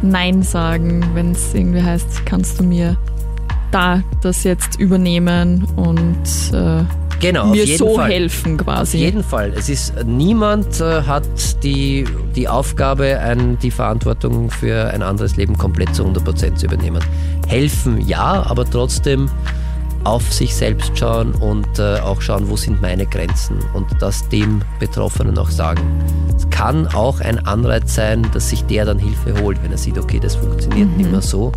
Nein 0.03 0.43
sagen, 0.43 1.03
wenn 1.13 1.31
es 1.31 1.53
irgendwie 1.55 1.81
heißt, 1.81 2.25
kannst 2.25 2.59
du 2.59 2.63
mir 2.63 2.97
da 3.71 4.03
das 4.21 4.43
jetzt 4.43 4.79
übernehmen 4.79 5.63
und 5.75 6.53
äh, 6.53 6.83
Genau, 7.19 7.43
auf 7.45 7.51
mir 7.51 7.77
so 7.77 7.95
Fall. 7.95 8.11
helfen 8.11 8.59
Auf 8.59 8.65
quasi. 8.65 8.97
jeden 8.97 9.23
Fall. 9.23 9.53
Es 9.55 9.69
ist 9.69 9.93
niemand 10.05 10.79
äh, 10.81 11.03
hat 11.03 11.23
die, 11.63 12.05
die 12.35 12.47
Aufgabe, 12.47 13.19
ein, 13.19 13.57
die 13.59 13.71
Verantwortung 13.71 14.51
für 14.51 14.87
ein 14.87 15.01
anderes 15.01 15.35
Leben 15.35 15.57
komplett 15.57 15.95
zu 15.95 16.03
100% 16.03 16.55
zu 16.55 16.65
übernehmen. 16.65 17.03
Helfen 17.47 18.01
ja, 18.07 18.43
aber 18.45 18.69
trotzdem 18.69 19.29
auf 20.03 20.33
sich 20.33 20.53
selbst 20.53 20.97
schauen 20.97 21.31
und 21.33 21.79
äh, 21.79 21.99
auch 21.99 22.21
schauen, 22.21 22.49
wo 22.49 22.57
sind 22.57 22.81
meine 22.81 23.05
Grenzen 23.05 23.59
und 23.73 23.87
das 23.99 24.27
dem 24.29 24.61
Betroffenen 24.79 25.37
auch 25.37 25.49
sagen. 25.49 25.81
Es 26.35 26.49
kann 26.49 26.87
auch 26.87 27.21
ein 27.21 27.45
Anreiz 27.45 27.95
sein, 27.95 28.27
dass 28.33 28.49
sich 28.49 28.63
der 28.65 28.85
dann 28.85 28.99
Hilfe 28.99 29.41
holt, 29.41 29.63
wenn 29.63 29.71
er 29.71 29.77
sieht, 29.77 29.97
okay, 29.97 30.19
das 30.19 30.35
funktioniert 30.35 30.89
nicht 30.97 31.09
mehr 31.09 31.21
so 31.21 31.51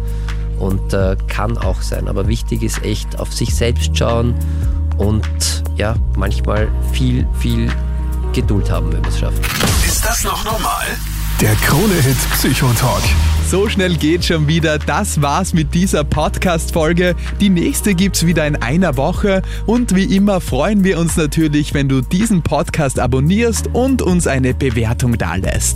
und 0.59 0.93
äh, 0.95 1.17
kann 1.27 1.59
auch 1.59 1.83
sein. 1.83 2.09
Aber 2.09 2.29
wichtig 2.29 2.63
ist 2.63 2.85
echt 2.85 3.19
auf 3.19 3.33
sich 3.33 3.55
selbst 3.55 3.97
schauen 3.97 4.35
und 4.99 5.63
ja, 5.77 5.95
manchmal 6.17 6.69
viel, 6.93 7.27
viel 7.39 7.71
Geduld 8.33 8.71
haben, 8.71 8.93
wenn 8.93 9.01
man 9.01 9.11
es 9.11 9.19
schafft. 9.19 9.43
Ist 9.87 10.05
das 10.05 10.25
noch 10.25 10.45
normal? 10.45 10.87
Der 11.41 11.55
Krone-Hit 11.57 12.17
Psychotalk. 12.33 13.03
So 13.49 13.69
schnell 13.69 13.97
geht 13.97 14.25
schon 14.25 14.49
wieder. 14.49 14.79
Das 14.79 15.21
war's 15.21 15.53
mit 15.53 15.75
dieser 15.75 16.03
Podcast-Folge. 16.03 17.15
Die 17.41 17.51
nächste 17.51 17.95
gibt's 17.95 18.25
wieder 18.25 18.47
in 18.47 18.57
einer 18.57 18.97
Woche. 18.97 19.43
Und 19.67 19.95
wie 19.95 20.17
immer 20.17 20.41
freuen 20.41 20.83
wir 20.83 20.99
uns 20.99 21.17
natürlich, 21.17 21.75
wenn 21.75 21.89
du 21.89 22.01
diesen 22.01 22.43
Podcast 22.43 22.99
abonnierst 22.99 23.69
und 23.73 24.01
uns 24.03 24.27
eine 24.27 24.55
Bewertung 24.55 25.19
dalässt. 25.19 25.75